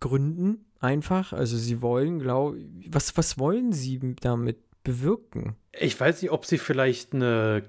Gründen 0.00 0.66
einfach. 0.80 1.32
Also 1.32 1.56
sie 1.56 1.82
wollen, 1.82 2.18
glaube 2.18 2.58
was, 2.88 3.16
was 3.16 3.38
wollen 3.38 3.72
sie 3.72 4.16
damit 4.20 4.58
bewirken? 4.82 5.56
Ich 5.72 5.98
weiß 5.98 6.22
nicht, 6.22 6.30
ob 6.30 6.46
sie 6.46 6.58
vielleicht 6.58 7.14
eine 7.14 7.64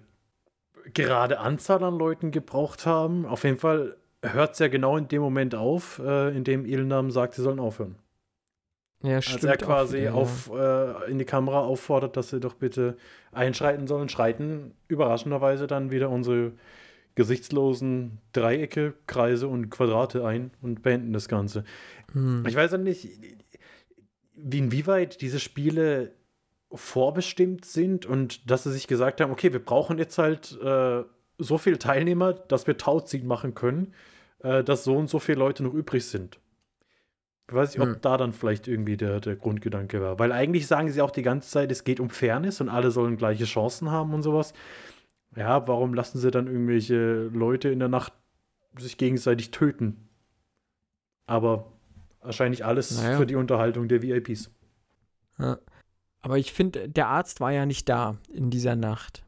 gerade 0.93 1.39
Anzahl 1.39 1.83
an 1.83 1.97
Leuten 1.97 2.31
gebraucht 2.31 2.85
haben. 2.85 3.25
Auf 3.25 3.43
jeden 3.43 3.57
Fall 3.57 3.97
hört 4.23 4.53
es 4.53 4.59
ja 4.59 4.67
genau 4.67 4.97
in 4.97 5.07
dem 5.07 5.21
Moment 5.21 5.55
auf, 5.55 5.99
äh, 5.99 6.35
in 6.35 6.43
dem 6.43 6.65
Ilnam 6.65 7.11
sagt, 7.11 7.35
sie 7.35 7.41
sollen 7.41 7.59
aufhören. 7.59 7.95
Ja, 9.01 9.15
Als 9.15 9.25
stimmt. 9.25 9.43
er 9.45 9.53
auch 9.53 9.57
quasi 9.57 9.99
ja. 9.99 10.11
auf, 10.11 10.51
äh, 10.53 11.09
in 11.09 11.19
die 11.19 11.25
Kamera 11.25 11.61
auffordert, 11.61 12.17
dass 12.17 12.29
sie 12.29 12.39
doch 12.39 12.55
bitte 12.55 12.97
einschreiten 13.31 13.87
sollen, 13.87 14.09
schreiten 14.09 14.73
überraschenderweise 14.87 15.67
dann 15.67 15.91
wieder 15.91 16.09
unsere 16.09 16.51
gesichtslosen 17.15 18.19
Dreiecke, 18.33 18.93
Kreise 19.07 19.47
und 19.47 19.69
Quadrate 19.69 20.25
ein 20.25 20.51
und 20.61 20.81
beenden 20.81 21.13
das 21.13 21.27
Ganze. 21.27 21.63
Hm. 22.11 22.45
Ich 22.47 22.55
weiß 22.55 22.71
ja 22.71 22.77
nicht, 22.77 23.07
wie 24.35 24.57
inwieweit 24.57 25.21
diese 25.21 25.39
Spiele 25.39 26.13
vorbestimmt 26.71 27.65
sind 27.65 28.05
und 28.05 28.49
dass 28.49 28.63
sie 28.63 28.71
sich 28.71 28.87
gesagt 28.87 29.21
haben, 29.21 29.31
okay, 29.31 29.51
wir 29.51 29.63
brauchen 29.63 29.97
jetzt 29.97 30.17
halt 30.17 30.57
äh, 30.61 31.03
so 31.39 31.57
viele 31.57 31.79
Teilnehmer, 31.79 32.33
dass 32.33 32.67
wir 32.67 32.77
Tauziehen 32.77 33.25
machen 33.27 33.55
können, 33.55 33.93
äh, 34.39 34.63
dass 34.63 34.83
so 34.83 34.95
und 34.97 35.09
so 35.09 35.19
viele 35.19 35.39
Leute 35.39 35.63
noch 35.63 35.73
übrig 35.73 36.05
sind. 36.05 36.39
Ich 37.47 37.55
weiß 37.55 37.71
nicht, 37.73 37.81
ob 37.81 37.95
Hm. 37.95 38.01
da 38.01 38.17
dann 38.17 38.31
vielleicht 38.33 38.67
irgendwie 38.67 38.95
der, 38.95 39.19
der 39.19 39.35
Grundgedanke 39.35 40.01
war. 40.01 40.19
Weil 40.19 40.31
eigentlich 40.31 40.67
sagen 40.67 40.91
sie 40.91 41.01
auch 41.01 41.09
die 41.11 41.23
ganze 41.23 41.49
Zeit, 41.49 41.71
es 41.71 41.83
geht 41.83 41.99
um 41.99 42.11
Fairness 42.11 42.61
und 42.61 42.69
alle 42.69 42.91
sollen 42.91 43.17
gleiche 43.17 43.45
Chancen 43.45 43.89
haben 43.89 44.13
und 44.13 44.21
sowas. 44.21 44.53
Ja, 45.35 45.67
warum 45.67 45.93
lassen 45.95 46.19
sie 46.19 46.29
dann 46.29 46.45
irgendwelche 46.47 47.23
Leute 47.33 47.69
in 47.69 47.79
der 47.79 47.87
Nacht 47.87 48.13
sich 48.77 48.97
gegenseitig 48.97 49.49
töten? 49.51 50.07
Aber 51.25 51.71
wahrscheinlich 52.21 52.65
alles 52.65 53.01
Naja. 53.01 53.17
für 53.17 53.25
die 53.25 53.35
Unterhaltung 53.35 53.87
der 53.87 54.01
VIPs. 54.03 54.51
Ja. 55.39 55.57
Aber 56.21 56.37
ich 56.37 56.51
finde, 56.51 56.89
der 56.89 57.07
Arzt 57.07 57.39
war 57.39 57.51
ja 57.51 57.65
nicht 57.65 57.87
da 57.89 58.17
in 58.31 58.49
dieser 58.51 58.75
Nacht. 58.75 59.23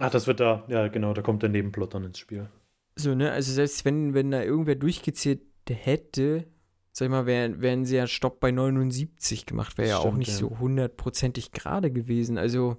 Ach, 0.00 0.10
das 0.10 0.26
wird 0.26 0.40
da, 0.40 0.64
ja 0.68 0.88
genau, 0.88 1.12
da 1.14 1.22
kommt 1.22 1.42
der 1.42 1.50
Nebenplot 1.50 1.94
dann 1.94 2.04
ins 2.04 2.18
Spiel. 2.18 2.48
So, 2.96 3.14
ne, 3.14 3.30
also 3.30 3.52
selbst 3.52 3.84
wenn, 3.84 4.14
wenn 4.14 4.30
da 4.30 4.42
irgendwer 4.42 4.74
durchgezählt 4.74 5.40
hätte, 5.70 6.46
sag 6.92 7.06
ich 7.06 7.10
mal, 7.10 7.26
wären, 7.26 7.60
wären 7.60 7.84
sie 7.84 7.96
ja 7.96 8.06
Stopp 8.06 8.40
bei 8.40 8.50
79 8.50 9.46
gemacht, 9.46 9.78
wäre 9.78 9.88
ja 9.88 9.98
auch 9.98 10.14
nicht 10.14 10.32
ja. 10.32 10.34
so 10.34 10.58
hundertprozentig 10.58 11.52
gerade 11.52 11.92
gewesen. 11.92 12.38
Also, 12.38 12.76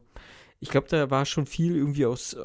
ich 0.60 0.70
glaube, 0.70 0.88
da 0.90 1.10
war 1.10 1.26
schon 1.26 1.46
viel 1.46 1.76
irgendwie 1.76 2.06
aus 2.06 2.34
äh, 2.34 2.40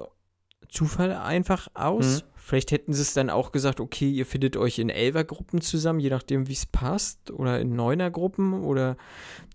Zufall 0.68 1.12
einfach 1.12 1.68
aus. 1.74 2.22
Mhm. 2.22 2.28
Vielleicht 2.36 2.70
hätten 2.70 2.92
sie 2.92 3.02
es 3.02 3.14
dann 3.14 3.30
auch 3.30 3.52
gesagt, 3.52 3.80
okay, 3.80 4.10
ihr 4.10 4.26
findet 4.26 4.56
euch 4.56 4.78
in 4.78 4.90
Elfergruppen 4.90 5.60
zusammen, 5.60 6.00
je 6.00 6.10
nachdem, 6.10 6.46
wie 6.46 6.52
es 6.52 6.66
passt, 6.66 7.30
oder 7.30 7.60
in 7.60 7.74
Neunergruppen, 7.74 8.52
oder 8.52 8.96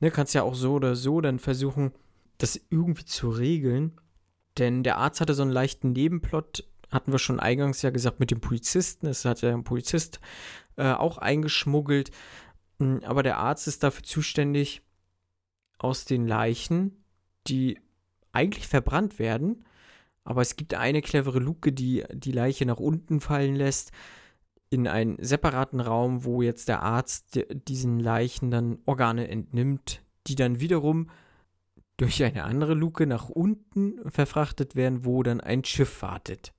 ne, 0.02 0.12
kannst 0.12 0.34
ja 0.34 0.44
auch 0.44 0.56
so 0.56 0.74
oder 0.74 0.96
so 0.96 1.22
dann 1.22 1.40
versuchen, 1.40 1.92
das 2.38 2.60
irgendwie 2.70 3.06
zu 3.06 3.30
regeln. 3.30 3.94
Denn 4.58 4.84
der 4.84 4.98
Arzt 4.98 5.22
hatte 5.22 5.34
so 5.34 5.44
einen 5.44 5.52
leichten 5.52 5.92
Nebenplot, 5.92 6.66
hatten 6.92 7.12
wir 7.12 7.20
schon 7.20 7.40
eingangs 7.40 7.82
ja 7.82 7.92
gesagt, 7.92 8.20
mit 8.20 8.32
dem 8.32 8.42
Polizisten. 8.42 9.08
Es 9.08 9.24
hat 9.26 9.42
ja 9.42 9.54
ein 9.54 9.64
Polizist 9.64 10.20
äh, 10.76 10.92
auch 10.92 11.18
eingeschmuggelt. 11.18 12.12
Mm, 12.80 12.98
Aber 13.06 13.24
der 13.24 13.38
Arzt 13.38 13.68
ist 13.68 13.84
dafür 13.84 14.04
zuständig, 14.04 14.82
aus 15.78 16.04
den 16.06 16.28
Leichen, 16.28 17.04
die 17.48 17.80
eigentlich 18.34 18.68
verbrannt 18.68 19.18
werden, 19.18 19.66
aber 20.24 20.42
es 20.42 20.58
gibt 20.58 20.74
eine 20.74 21.02
clevere 21.02 21.40
Luke, 21.40 21.72
die 21.72 22.04
die 22.12 22.34
Leiche 22.34 22.66
nach 22.66 22.80
unten 22.80 23.22
fallen 23.22 23.56
lässt, 23.56 23.92
in 24.70 24.88
einen 24.88 25.18
separaten 25.24 25.80
Raum, 25.80 26.26
wo 26.26 26.42
jetzt 26.42 26.68
der 26.68 26.84
Arzt 26.84 27.36
di- 27.36 27.48
diesen 27.50 28.00
Leichen 28.00 28.52
dann 28.52 28.80
Organe 28.86 29.30
entnimmt, 29.30 30.04
die 30.28 30.36
dann 30.36 30.60
wiederum 30.60 31.10
durch 32.00 32.24
eine 32.24 32.46
andere 32.46 32.74
Luke 32.74 33.06
nach 33.06 33.30
unten 33.30 34.10
verfrachtet 34.10 34.76
werden, 34.76 35.06
wo 35.06 35.22
dann 35.22 35.42
ein 35.42 35.66
Schiff 35.66 36.02
wartet 36.02 36.54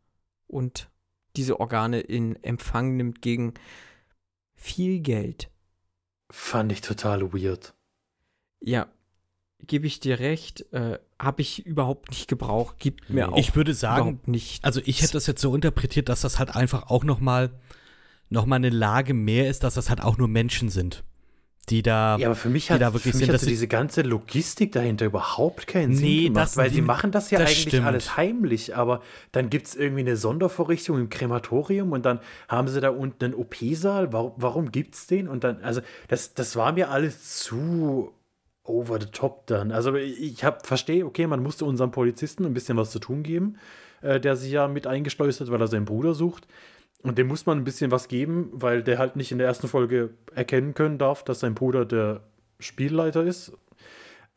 und 0.47 0.91
diese 1.37 1.61
Organe 1.61 2.01
in 2.01 2.43
Empfang 2.43 2.97
nimmt 2.97 3.23
gegen 3.23 3.55
viel 4.55 5.01
Geld. 5.01 5.51
Fand 6.31 6.71
ich 6.73 6.81
total 6.81 7.33
weird. 7.33 7.75
Ja, 8.61 8.89
gebe 9.67 9.87
ich 9.87 10.01
dir 10.01 10.19
recht, 10.21 10.73
äh, 10.73 10.99
habe 11.19 11.43
ich 11.43 11.65
überhaupt 11.65 12.11
nicht 12.11 12.29
gebraucht, 12.29 12.79
gibt 12.79 13.09
mir 13.09 13.33
auch 13.33 13.37
Ich 13.37 13.55
würde 13.57 13.73
sagen, 13.73 14.09
überhaupt 14.09 14.29
nicht. 14.29 14.65
also 14.65 14.81
ich 14.85 15.03
hätte 15.03 15.15
das 15.15 15.27
jetzt 15.27 15.41
so 15.41 15.55
interpretiert, 15.55 16.09
dass 16.09 16.21
das 16.21 16.39
halt 16.39 16.55
einfach 16.55 16.91
auch 16.91 17.05
noch 17.05 17.21
mal, 17.21 17.59
noch 18.29 18.45
mal 18.45 18.57
eine 18.57 18.71
Lage 18.71 19.15
mehr 19.15 19.49
ist, 19.49 19.65
dass 19.65 19.75
das 19.75 19.89
halt 19.89 20.03
auch 20.03 20.19
nur 20.19 20.29
Menschen 20.29 20.69
sind, 20.69 21.05
die 21.69 21.83
da 21.83 22.17
Ja, 22.17 22.27
aber 22.27 22.35
für 22.35 22.49
mich 22.49 22.71
hat, 22.71 22.81
da 22.81 22.93
wirklich 22.93 23.13
für 23.13 23.19
mich 23.19 23.27
sind, 23.27 23.29
hat 23.29 23.35
dass 23.35 23.43
so 23.43 23.45
sie- 23.47 23.53
diese 23.53 23.69
ganze 23.69 24.03
Logistik 24.03 24.73
dahinter 24.73 25.07
überhaupt 25.07 25.67
keinen 25.69 25.95
Sinn 25.95 26.05
Nee, 26.05 26.25
gemacht, 26.25 26.47
das- 26.47 26.57
weil 26.57 26.71
sie 26.71 26.83
machen 26.83 27.13
das 27.13 27.31
ja 27.31 27.39
das 27.39 27.51
eigentlich 27.51 27.69
stimmt. 27.69 27.87
alles 27.87 28.17
heimlich, 28.17 28.77
aber 28.77 29.03
dann 29.33 29.51
gibt 29.51 29.69
es 29.69 29.77
irgendwie 29.77 30.01
eine 30.01 30.17
Sondervorrichtung 30.17 30.99
im 30.99 31.09
Krematorium 31.11 31.93
und 31.93 32.05
dann 32.05 32.19
haben 32.49 32.67
sie 32.69 32.81
da 32.81 32.91
unten 32.91 33.25
einen 33.25 33.35
OP-Saal. 33.35 34.13
Warum, 34.13 34.33
warum 34.37 34.73
gibt 34.73 34.95
es 34.97 35.07
den? 35.07 35.29
Und 35.29 35.45
dann, 35.45 35.63
also 35.63 35.81
das, 36.09 36.35
das 36.35 36.57
war 36.57 36.73
mir 36.73 36.91
alles 36.91 37.39
zu 37.39 38.13
over 38.65 39.01
the 39.01 39.07
top 39.07 39.47
dann. 39.47 39.71
Also 39.73 39.95
ich 39.95 40.43
hab, 40.45 40.67
verstehe, 40.67 41.05
okay, 41.07 41.27
man 41.27 41.43
musste 41.43 41.65
unserem 41.65 41.91
Polizisten 41.91 42.45
ein 42.47 42.55
bisschen 42.55 42.77
was 42.77 42.91
zu 42.91 42.99
tun 42.99 43.23
geben, 43.23 43.57
äh, 44.03 44.19
der 44.21 44.35
sich 44.37 44.51
ja 44.53 44.67
mit 44.69 44.87
eingeschleust 44.87 45.41
hat, 45.41 45.51
weil 45.51 45.61
er 45.61 45.67
seinen 45.69 45.85
Bruder 45.85 46.15
sucht. 46.15 46.47
Und 47.03 47.17
dem 47.19 47.29
muss 47.29 47.47
man 47.47 47.59
ein 47.59 47.65
bisschen 47.65 47.91
was 47.91 48.09
geben, 48.09 48.51
weil 48.53 48.83
der 48.83 48.99
halt 48.99 49.17
nicht 49.17 49.33
in 49.33 49.39
der 49.39 49.47
ersten 49.47 49.69
Folge 49.69 50.11
erkennen 50.35 50.75
können 50.75 50.99
darf, 50.99 51.25
dass 51.25 51.41
sein 51.41 51.55
Bruder 51.55 51.85
der 51.87 52.23
Spielleiter 52.59 53.23
ist. 53.23 53.53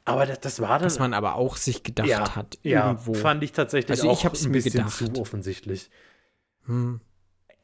Aber 0.06 0.26
das, 0.26 0.40
das 0.40 0.62
war 0.62 0.80
dann. 0.80 0.86
was 0.86 1.00
man 1.00 1.14
aber 1.14 1.36
auch 1.36 1.58
sich 1.58 1.84
gedacht 1.84 2.08
ja, 2.08 2.36
hat, 2.36 2.58
ja, 2.64 2.88
irgendwo. 2.88 3.14
fand 3.14 3.44
ich 3.44 3.52
tatsächlich 3.54 3.92
Also 3.92 4.12
ich 4.12 4.20
auch 4.20 4.26
hab's 4.26 4.46
ein 4.46 4.52
bisschen 4.52 4.74
gedacht. 4.74 4.92
zu 4.94 5.22
offensichtlich. 5.22 5.90
Hm. 6.66 7.00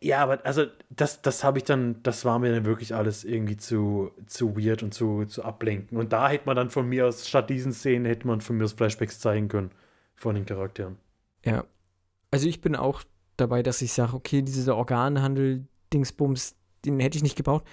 Ja, 0.02 0.24
aber 0.24 0.46
also 0.46 0.66
das, 0.90 1.22
das 1.22 1.44
habe 1.44 1.58
ich 1.58 1.66
dann, 1.66 2.02
das 2.04 2.24
war 2.24 2.40
mir 2.40 2.52
dann 2.54 2.64
wirklich 2.64 2.96
alles 2.96 3.26
irgendwie 3.26 3.58
zu, 3.58 4.12
zu 4.28 4.56
weird 4.56 4.84
und 4.84 4.94
zu, 4.94 5.26
zu 5.26 5.44
ablenken. 5.44 5.98
Und 5.98 6.14
da 6.14 6.30
hätte 6.30 6.46
man 6.46 6.56
dann 6.56 6.70
von 6.70 6.88
mir 6.88 7.08
aus, 7.08 7.28
statt 7.28 7.50
diesen 7.50 7.74
Szenen, 7.74 8.06
hätte 8.06 8.26
man 8.26 8.40
von 8.40 8.58
mir 8.58 8.64
aus 8.64 8.74
Flashbacks 8.74 9.20
zeigen 9.20 9.50
können 9.50 9.72
von 10.16 10.36
den 10.36 10.46
Charakteren. 10.46 10.98
Ja. 11.44 11.66
Also 12.32 12.48
ich 12.48 12.62
bin 12.62 12.78
auch 12.78 13.04
dabei, 13.40 13.64
dass 13.64 13.82
ich 13.82 13.94
sage, 13.94 14.14
okay, 14.14 14.42
dieser 14.42 14.76
Organhandel, 14.76 15.66
Dingsbums, 15.94 16.56
den 16.86 17.00
hätte 17.00 17.18
ich 17.18 17.24
nicht 17.24 17.36
gebraucht. 17.36 17.64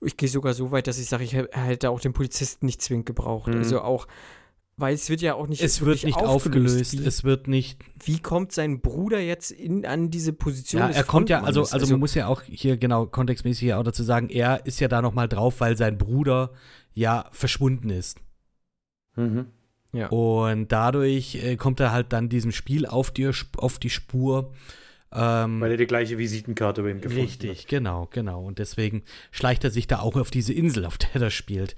Ich 0.00 0.16
gehe 0.16 0.28
sogar 0.28 0.54
so 0.54 0.70
weit, 0.70 0.86
dass 0.86 0.98
ich 0.98 1.06
sage, 1.06 1.24
ich 1.24 1.34
hä- 1.34 1.48
hätte 1.52 1.90
auch 1.90 2.00
den 2.00 2.12
Polizisten 2.12 2.66
nicht 2.66 2.80
zwingend 2.82 3.06
gebraucht. 3.06 3.48
Mhm. 3.48 3.58
Also 3.58 3.80
auch, 3.80 4.06
weil 4.76 4.94
es 4.94 5.08
wird 5.08 5.20
ja 5.20 5.34
auch 5.34 5.46
nicht 5.46 5.62
es 5.62 5.80
wird 5.80 6.02
nicht 6.04 6.16
aufgelöst, 6.18 6.92
Wie, 6.92 7.04
es 7.06 7.24
wird 7.24 7.46
nicht 7.48 7.78
wie 8.04 8.18
kommt 8.20 8.52
sein 8.52 8.80
Bruder 8.80 9.20
jetzt 9.20 9.50
in, 9.50 9.86
an 9.86 10.10
diese 10.10 10.32
Position 10.32 10.82
Ja, 10.82 10.88
er 10.90 11.04
kommt 11.04 11.28
ja, 11.30 11.38
also, 11.42 11.60
Frontmannes? 11.60 11.72
also 11.72 11.92
man 11.94 12.00
muss 12.00 12.14
ja 12.14 12.26
auch 12.26 12.42
hier 12.42 12.76
genau 12.76 13.06
kontextmäßig 13.06 13.74
auch 13.74 13.82
dazu 13.84 14.02
sagen, 14.02 14.28
er 14.30 14.66
ist 14.66 14.80
ja 14.80 14.88
da 14.88 15.00
noch 15.00 15.14
mal 15.14 15.28
drauf, 15.28 15.60
weil 15.60 15.76
sein 15.76 15.96
Bruder 15.98 16.50
ja 16.92 17.26
verschwunden 17.32 17.90
ist. 17.90 18.18
Mhm. 19.16 19.46
ja. 19.92 20.08
Und 20.08 20.72
dadurch 20.72 21.36
äh, 21.36 21.56
kommt 21.56 21.78
er 21.80 21.92
halt 21.92 22.12
dann 22.12 22.28
diesem 22.28 22.50
Spiel 22.52 22.84
auf 22.86 23.10
die, 23.10 23.30
auf 23.56 23.78
die 23.78 23.90
Spur. 23.90 24.52
Ähm, 25.14 25.60
Weil 25.60 25.70
er 25.70 25.76
die 25.76 25.86
gleiche 25.86 26.18
Visitenkarte 26.18 26.82
bei 26.82 26.90
ihm 26.90 27.00
gefunden 27.00 27.22
richtig, 27.22 27.68
genau, 27.68 28.08
genau. 28.10 28.42
Und 28.42 28.58
deswegen 28.58 29.04
schleicht 29.30 29.62
er 29.62 29.70
sich 29.70 29.86
da 29.86 30.00
auch 30.00 30.16
auf 30.16 30.30
diese 30.30 30.52
Insel, 30.52 30.84
auf 30.84 30.98
der 30.98 31.22
er 31.22 31.30
spielt. 31.30 31.76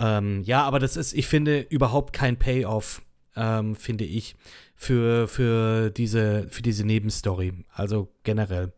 Ähm, 0.00 0.42
ja, 0.42 0.64
aber 0.64 0.80
das 0.80 0.96
ist, 0.96 1.12
ich 1.12 1.28
finde, 1.28 1.60
überhaupt 1.60 2.12
kein 2.12 2.38
Payoff, 2.38 3.02
ähm, 3.36 3.76
finde 3.76 4.04
ich, 4.04 4.34
für, 4.74 5.28
für, 5.28 5.90
diese, 5.90 6.48
für 6.48 6.62
diese 6.62 6.84
Nebenstory. 6.84 7.52
Also 7.72 8.08
generell. 8.24 8.72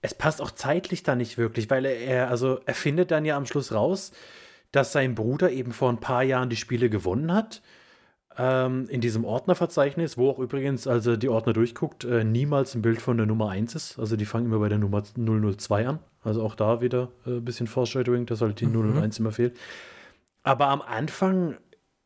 es 0.00 0.14
passt 0.14 0.40
auch 0.40 0.50
zeitlich 0.50 1.02
da 1.02 1.14
nicht 1.14 1.36
wirklich, 1.36 1.68
weil 1.68 1.84
er, 1.84 2.30
also 2.30 2.60
er 2.64 2.74
findet 2.74 3.10
dann 3.10 3.26
ja 3.26 3.36
am 3.36 3.44
Schluss 3.44 3.72
raus, 3.72 4.12
dass 4.72 4.92
sein 4.92 5.14
Bruder 5.14 5.50
eben 5.50 5.72
vor 5.72 5.90
ein 5.90 6.00
paar 6.00 6.22
Jahren 6.22 6.48
die 6.48 6.56
Spiele 6.56 6.88
gewonnen 6.88 7.32
hat. 7.34 7.60
Ähm, 8.38 8.86
in 8.90 9.00
diesem 9.00 9.24
Ordnerverzeichnis, 9.24 10.18
wo 10.18 10.28
auch 10.30 10.38
übrigens, 10.38 10.86
als 10.86 11.06
er 11.06 11.16
die 11.16 11.28
Ordner 11.30 11.54
durchguckt, 11.54 12.04
äh, 12.04 12.22
niemals 12.22 12.74
ein 12.74 12.82
Bild 12.82 13.00
von 13.00 13.16
der 13.16 13.26
Nummer 13.26 13.48
1 13.50 13.74
ist. 13.74 13.98
Also 13.98 14.16
die 14.16 14.26
fangen 14.26 14.46
immer 14.46 14.58
bei 14.58 14.68
der 14.68 14.78
Nummer 14.78 15.02
002 15.02 15.86
an. 15.88 15.98
Also 16.22 16.42
auch 16.42 16.54
da 16.54 16.80
wieder 16.82 17.08
äh, 17.26 17.30
ein 17.30 17.44
bisschen 17.44 17.66
Foreshadowing, 17.66 18.26
dass 18.26 18.42
halt 18.42 18.60
die 18.60 18.66
001 18.66 19.18
immer 19.20 19.32
fehlt. 19.32 19.56
Aber 20.42 20.66
am 20.68 20.82
Anfang 20.82 21.56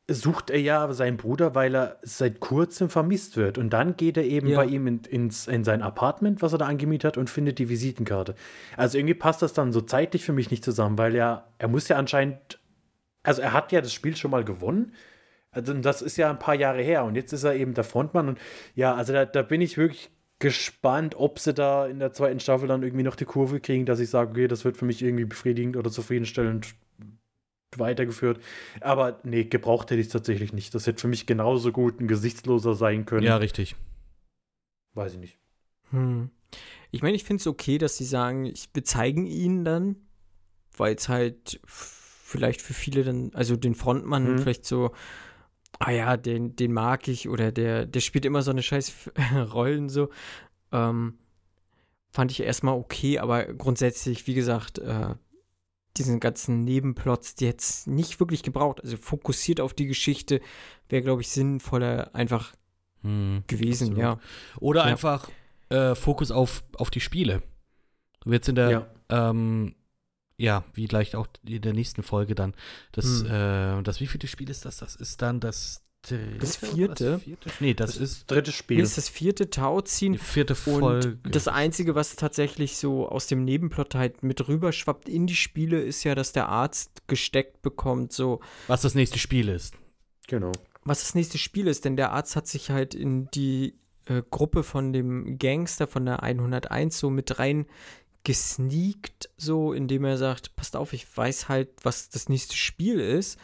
sucht 0.08 0.50
er 0.50 0.60
ja 0.60 0.92
seinen 0.92 1.16
Bruder, 1.16 1.54
weil 1.54 1.74
er 1.74 1.98
seit 2.02 2.40
kurzem 2.40 2.90
vermisst 2.90 3.36
wird. 3.36 3.58
Und 3.58 3.70
dann 3.70 3.96
geht 3.96 4.16
er 4.16 4.24
eben 4.24 4.48
Ja. 4.48 4.58
bei 4.58 4.66
ihm 4.66 4.86
in, 4.86 5.00
ins, 5.08 5.46
in 5.48 5.62
sein 5.64 5.82
Apartment, 5.82 6.42
was 6.42 6.52
er 6.52 6.58
da 6.58 6.66
angemietet 6.66 7.04
hat, 7.12 7.16
und 7.18 7.30
findet 7.30 7.58
die 7.58 7.68
Visitenkarte. 7.68 8.34
Also 8.76 8.98
irgendwie 8.98 9.14
passt 9.14 9.42
das 9.42 9.52
dann 9.52 9.72
so 9.72 9.80
zeitlich 9.80 10.24
für 10.24 10.32
mich 10.32 10.50
nicht 10.50 10.64
zusammen, 10.64 10.98
weil 10.98 11.14
er, 11.14 11.44
er 11.58 11.68
muss 11.68 11.86
ja 11.88 11.96
anscheinend, 11.96 12.58
also 13.22 13.40
er 13.42 13.52
hat 13.52 13.70
ja 13.72 13.80
das 13.80 13.92
Spiel 13.92 14.16
schon 14.16 14.30
mal 14.32 14.44
gewonnen. 14.44 14.92
Also 15.52 15.74
das 15.74 16.00
ist 16.02 16.16
ja 16.16 16.30
ein 16.30 16.38
paar 16.38 16.54
Jahre 16.54 16.82
her 16.82 17.04
und 17.04 17.16
jetzt 17.16 17.32
ist 17.32 17.44
er 17.44 17.54
eben 17.54 17.74
der 17.74 17.84
Frontmann. 17.84 18.28
Und 18.28 18.38
ja, 18.74 18.94
also 18.94 19.12
da, 19.12 19.24
da 19.24 19.42
bin 19.42 19.60
ich 19.60 19.76
wirklich 19.76 20.10
gespannt, 20.38 21.14
ob 21.16 21.38
sie 21.38 21.52
da 21.52 21.86
in 21.86 21.98
der 21.98 22.12
zweiten 22.12 22.40
Staffel 22.40 22.68
dann 22.68 22.82
irgendwie 22.82 23.02
noch 23.02 23.16
die 23.16 23.24
Kurve 23.24 23.60
kriegen, 23.60 23.84
dass 23.84 24.00
ich 24.00 24.10
sage, 24.10 24.30
okay, 24.30 24.48
das 24.48 24.64
wird 24.64 24.76
für 24.76 24.84
mich 24.84 25.02
irgendwie 25.02 25.24
befriedigend 25.24 25.76
oder 25.76 25.90
zufriedenstellend 25.90 26.74
weitergeführt. 27.76 28.40
Aber 28.80 29.20
nee, 29.22 29.44
gebraucht 29.44 29.90
hätte 29.90 30.00
ich 30.00 30.06
es 30.06 30.12
tatsächlich 30.12 30.52
nicht. 30.52 30.74
Das 30.74 30.86
hätte 30.86 31.00
für 31.00 31.08
mich 31.08 31.26
genauso 31.26 31.72
gut 31.72 32.00
ein 32.00 32.08
Gesichtsloser 32.08 32.74
sein 32.74 33.04
können. 33.06 33.26
Ja, 33.26 33.36
richtig. 33.36 33.76
Weiß 34.94 35.12
ich 35.12 35.18
nicht. 35.18 35.38
Hm. 35.90 36.30
Ich 36.90 37.02
meine, 37.02 37.14
ich 37.16 37.24
finde 37.24 37.40
es 37.40 37.46
okay, 37.46 37.78
dass 37.78 37.96
sie 37.96 38.04
sagen, 38.04 38.46
ich, 38.46 38.70
wir 38.72 38.84
zeigen 38.84 39.26
ihn 39.26 39.64
dann, 39.64 39.96
weil 40.76 40.94
es 40.94 41.08
halt 41.08 41.60
vielleicht 41.64 42.62
für 42.62 42.74
viele 42.74 43.04
dann, 43.04 43.30
also 43.34 43.56
den 43.56 43.74
Frontmann 43.74 44.34
Mhm. 44.34 44.38
vielleicht 44.38 44.64
so, 44.64 44.92
ah 45.78 45.90
ja, 45.90 46.16
den, 46.16 46.56
den 46.56 46.72
mag 46.72 47.08
ich 47.08 47.28
oder 47.28 47.52
der, 47.52 47.86
der 47.86 48.00
spielt 48.00 48.24
immer 48.24 48.42
so 48.42 48.50
eine 48.50 48.62
scheiß 48.62 49.10
Rollen 49.54 49.88
so. 49.88 50.10
Ähm, 50.72 51.18
fand 52.10 52.30
ich 52.32 52.42
erstmal 52.42 52.74
okay, 52.74 53.18
aber 53.18 53.44
grundsätzlich, 53.46 54.26
wie 54.26 54.34
gesagt, 54.34 54.78
äh, 54.78 55.14
diesen 55.96 56.20
ganzen 56.20 56.64
Nebenplots, 56.64 57.34
die 57.34 57.44
jetzt 57.46 57.86
nicht 57.88 58.20
wirklich 58.20 58.42
gebraucht. 58.42 58.80
Also 58.82 58.96
fokussiert 58.96 59.60
auf 59.60 59.74
die 59.74 59.86
Geschichte 59.86 60.40
wäre, 60.88 61.02
glaube 61.02 61.22
ich, 61.22 61.28
sinnvoller 61.28 62.14
einfach 62.14 62.54
Hm. 63.02 63.44
gewesen, 63.46 63.88
Absolut. 63.96 63.98
ja. 63.98 64.18
Oder 64.60 64.80
Ja. 64.80 64.86
einfach 64.86 65.30
äh, 65.70 65.94
Fokus 65.94 66.30
auf, 66.30 66.62
auf 66.76 66.90
die 66.90 67.00
Spiele. 67.00 67.42
Du 68.20 68.30
wirst 68.30 68.48
in 68.48 68.54
der, 68.56 68.70
Ja. 69.08 69.30
ähm, 69.30 69.74
ja, 70.40 70.64
wie 70.74 70.86
gleich 70.86 71.14
auch 71.16 71.26
in 71.46 71.60
der 71.62 71.72
nächsten 71.74 72.02
Folge 72.02 72.34
dann. 72.34 72.54
Das, 72.92 73.04
Hm. 73.24 73.26
äh, 73.26 73.82
das 73.82 74.00
wievielte 74.00 74.26
Spiel 74.26 74.48
ist 74.50 74.64
das? 74.64 74.78
Das 74.78 74.96
ist 74.96 75.20
dann 75.22 75.40
das 75.40 75.82
dritte. 76.02 76.38
Das 76.38 76.56
vierte? 76.56 77.04
Das 77.12 77.22
vierte? 77.22 77.50
Nee, 77.60 77.74
das, 77.74 77.90
Das 77.92 77.96
ist 78.00 78.02
ist 78.12 78.18
das 78.22 78.26
dritte 78.26 78.50
Hier 78.50 78.56
Spiel. 78.56 78.80
ist 78.80 78.96
das 78.96 79.08
vierte 79.10 79.50
Tau 79.50 79.80
ziehen 79.82 80.12
die 80.14 80.18
vierte 80.18 80.54
Und 80.54 80.58
Folge. 80.80 81.18
das 81.30 81.46
Einzige, 81.46 81.94
was 81.94 82.16
tatsächlich 82.16 82.78
so 82.78 83.06
aus 83.08 83.26
dem 83.26 83.44
Nebenplot 83.44 83.94
halt 83.94 84.22
mit 84.22 84.48
rüberschwappt 84.48 85.08
in 85.10 85.26
die 85.26 85.36
Spiele, 85.36 85.80
ist 85.82 86.04
ja, 86.04 86.14
dass 86.14 86.32
der 86.32 86.48
Arzt 86.48 87.06
gesteckt 87.06 87.60
bekommt, 87.60 88.12
so, 88.14 88.40
was 88.66 88.80
das 88.80 88.94
nächste 88.94 89.18
Spiel 89.18 89.48
ist. 89.50 89.74
Genau. 90.26 90.52
was 90.84 91.00
das 91.00 91.14
nächste 91.14 91.36
Spiel 91.36 91.66
ist, 91.66 91.84
denn 91.84 91.96
der 91.96 92.12
Arzt 92.12 92.34
hat 92.36 92.46
sich 92.48 92.70
halt 92.70 92.94
in 92.94 93.28
die 93.32 93.74
äh, 94.06 94.22
Gruppe 94.30 94.62
von 94.62 94.92
dem 94.94 95.38
Gangster 95.38 95.86
von 95.86 96.06
der 96.06 96.22
101 96.22 96.98
so 96.98 97.10
mit 97.10 97.38
rein 97.38 97.66
gesneakt, 98.24 99.30
so 99.36 99.72
indem 99.72 100.04
er 100.04 100.18
sagt, 100.18 100.56
passt 100.56 100.76
auf, 100.76 100.92
ich 100.92 101.16
weiß 101.16 101.48
halt, 101.48 101.70
was 101.82 102.10
das 102.10 102.28
nächste 102.28 102.56
Spiel 102.56 103.00
ist, 103.00 103.38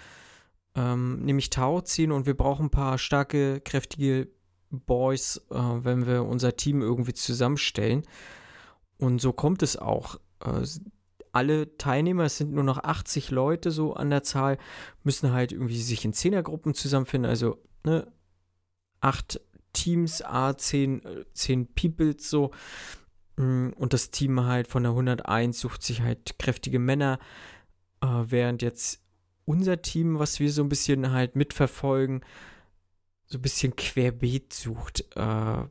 ähm, 0.74 1.20
nämlich 1.24 1.50
Tau 1.50 1.80
ziehen 1.80 2.12
und 2.12 2.26
wir 2.26 2.36
brauchen 2.36 2.66
ein 2.66 2.70
paar 2.70 2.98
starke, 2.98 3.60
kräftige 3.60 4.28
Boys, 4.70 5.40
äh, 5.50 5.56
wenn 5.56 6.06
wir 6.06 6.24
unser 6.24 6.56
Team 6.56 6.82
irgendwie 6.82 7.14
zusammenstellen. 7.14 8.02
Und 8.98 9.20
so 9.20 9.32
kommt 9.32 9.62
es 9.62 9.76
auch. 9.76 10.16
Äh, 10.40 10.66
alle 11.32 11.76
Teilnehmer, 11.76 12.24
es 12.24 12.38
sind 12.38 12.52
nur 12.52 12.64
noch 12.64 12.78
80 12.78 13.30
Leute 13.30 13.70
so 13.70 13.94
an 13.94 14.10
der 14.10 14.22
Zahl, 14.22 14.58
müssen 15.02 15.32
halt 15.32 15.52
irgendwie 15.52 15.80
sich 15.80 16.04
in 16.04 16.14
Zehnergruppen 16.14 16.72
zusammenfinden. 16.74 17.28
Also, 17.28 17.62
ne, 17.84 18.10
acht 19.00 19.40
Teams, 19.72 20.22
A, 20.22 20.56
zehn, 20.56 21.04
äh, 21.04 21.24
zehn 21.32 21.66
Peoples 21.74 22.28
so. 22.30 22.52
Mm, 23.36 23.70
Und 23.76 23.92
das 23.92 24.10
Team 24.10 24.44
halt 24.44 24.68
von 24.68 24.82
der 24.82 24.92
101 24.92 25.58
sucht 25.60 25.82
sich 25.82 26.02
halt 26.02 26.38
kräftige 26.38 26.78
Männer, 26.78 27.18
äh, 28.02 28.06
während 28.06 28.62
jetzt 28.62 29.02
unser 29.44 29.80
Team, 29.82 30.18
was 30.18 30.40
wir 30.40 30.50
so 30.50 30.62
ein 30.62 30.68
bisschen 30.68 31.12
halt 31.12 31.36
mitverfolgen, 31.36 32.22
so 33.26 33.38
ein 33.38 33.42
bisschen 33.42 33.76
querbeet 33.76 34.52
sucht. 34.52 35.04
Äh, 35.16 35.64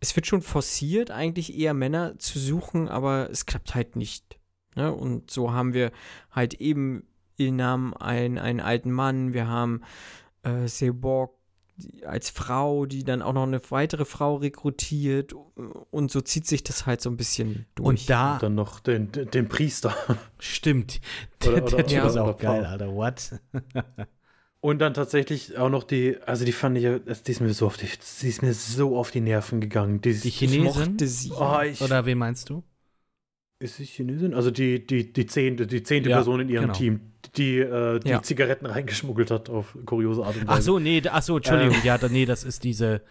es 0.00 0.14
wird 0.14 0.26
schon 0.26 0.42
forciert, 0.42 1.10
eigentlich 1.10 1.56
eher 1.58 1.74
Männer 1.74 2.18
zu 2.18 2.38
suchen, 2.38 2.88
aber 2.88 3.30
es 3.30 3.46
klappt 3.46 3.74
halt 3.74 3.96
nicht. 3.96 4.38
Ne? 4.76 4.92
Und 4.92 5.30
so 5.30 5.52
haben 5.52 5.74
wir 5.74 5.90
halt 6.30 6.54
eben 6.54 7.06
Ilnam, 7.36 7.94
einen, 7.94 8.38
einen 8.38 8.60
alten 8.60 8.92
Mann, 8.92 9.32
wir 9.32 9.48
haben 9.48 9.82
äh, 10.42 10.68
Seborg 10.68 11.37
die- 11.78 12.04
als 12.04 12.28
Frau, 12.30 12.84
die 12.86 13.04
dann 13.04 13.22
auch 13.22 13.32
noch 13.32 13.44
eine 13.44 13.60
weitere 13.70 14.04
Frau 14.04 14.36
rekrutiert 14.36 15.34
und 15.90 16.10
so 16.10 16.20
zieht 16.20 16.46
sich 16.46 16.62
das 16.62 16.84
halt 16.86 17.00
so 17.00 17.08
ein 17.10 17.16
bisschen 17.16 17.64
durch. 17.74 17.86
Und 17.88 18.10
da, 18.10 18.34
Und 18.34 18.42
dann 18.42 18.54
noch 18.54 18.80
den, 18.80 19.10
den, 19.12 19.30
den 19.30 19.48
Priester. 19.48 19.94
stimmt, 20.38 21.00
Oder- 21.46 21.52
der, 21.54 21.62
oder- 21.64 21.76
der 21.78 21.86
Typ 21.86 21.96
ja. 21.96 22.06
ist 22.06 22.16
auch 22.16 22.36
geil, 22.38 22.62
Frau. 22.62 22.70
Alter, 22.70 22.92
what? 22.94 23.40
Und 24.60 24.80
dann 24.80 24.92
tatsächlich 24.92 25.56
auch 25.56 25.68
noch 25.70 25.84
die, 25.84 26.16
also 26.26 26.44
die 26.44 26.50
fand 26.50 26.76
ich, 26.76 26.82
ja- 26.82 26.98
die 26.98 27.30
ist 27.30 27.40
mir 27.40 27.54
so 27.54 27.66
auf 27.66 27.76
die, 27.76 27.86
die 28.22 28.28
ist 28.28 28.42
mir 28.42 28.52
so 28.52 28.96
auf 28.98 29.12
die 29.12 29.20
Nerven 29.20 29.60
gegangen. 29.60 30.00
Die, 30.00 30.12
Die 30.14 30.30
Chinesin? 30.30 30.98
sie. 30.98 31.30
oh, 31.30 31.60
ich, 31.60 31.80
Oder 31.80 32.04
wen 32.06 32.18
meinst 32.18 32.50
du? 32.50 32.64
ist 33.60 33.76
sie 33.76 33.84
Chinesin? 33.84 34.34
Also 34.34 34.50
die, 34.50 34.84
die, 34.84 35.12
die 35.12 35.26
zehnte, 35.26 35.66
die 35.66 35.82
zehnte 35.84 36.10
Ja, 36.10 36.16
Person 36.16 36.40
in 36.40 36.48
ihrem 36.48 36.62
genau. 36.66 36.74
Team, 36.74 37.00
die 37.36 37.58
äh, 37.58 37.98
die 38.00 38.08
Ja. 38.10 38.22
Zigaretten 38.22 38.66
reingeschmuggelt 38.66 39.30
hat 39.30 39.50
auf 39.50 39.76
kuriose 39.86 40.24
Art 40.24 40.36
und 40.36 40.46
Weise. 40.48 40.58
Ach 40.58 40.62
so, 40.62 40.78
nee, 40.78 41.02
ach 41.10 41.22
so, 41.22 41.36
Entschuldigung, 41.36 41.76
ja, 41.84 41.98
da- 41.98 42.08
nee, 42.08 42.24
das 42.26 42.44
ist 42.44 42.64
diese, 42.64 43.02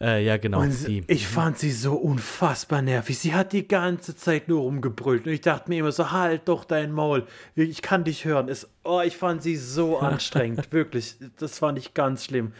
äh, 0.00 0.24
ja, 0.24 0.36
genau, 0.36 0.62
sie- 0.68 1.04
ich 1.06 1.26
fand 1.26 1.58
sie 1.58 1.70
so 1.72 1.94
unfassbar 1.94 2.82
nervig. 2.82 3.18
Sie 3.18 3.34
hat 3.34 3.52
die 3.52 3.66
ganze 3.66 4.14
Zeit 4.16 4.48
nur 4.48 4.60
rumgebrüllt. 4.60 5.26
Und 5.26 5.32
ich 5.32 5.40
dachte 5.40 5.68
mir 5.70 5.78
immer 5.80 5.92
so, 5.92 6.10
halt 6.10 6.42
doch 6.48 6.64
dein 6.64 6.92
Maul. 6.92 7.26
Ich 7.54 7.82
kann 7.82 8.04
dich 8.04 8.24
hören. 8.24 8.48
Es, 8.48 8.68
oh, 8.84 9.00
ich 9.04 9.16
fand 9.16 9.42
sie 9.42 9.56
so 9.56 9.98
anstrengend. 10.00 10.72
Wirklich. 10.72 11.16
Das 11.38 11.58
fand 11.58 11.78
ich 11.78 11.94
ganz 11.94 12.24
schlimm. 12.24 12.52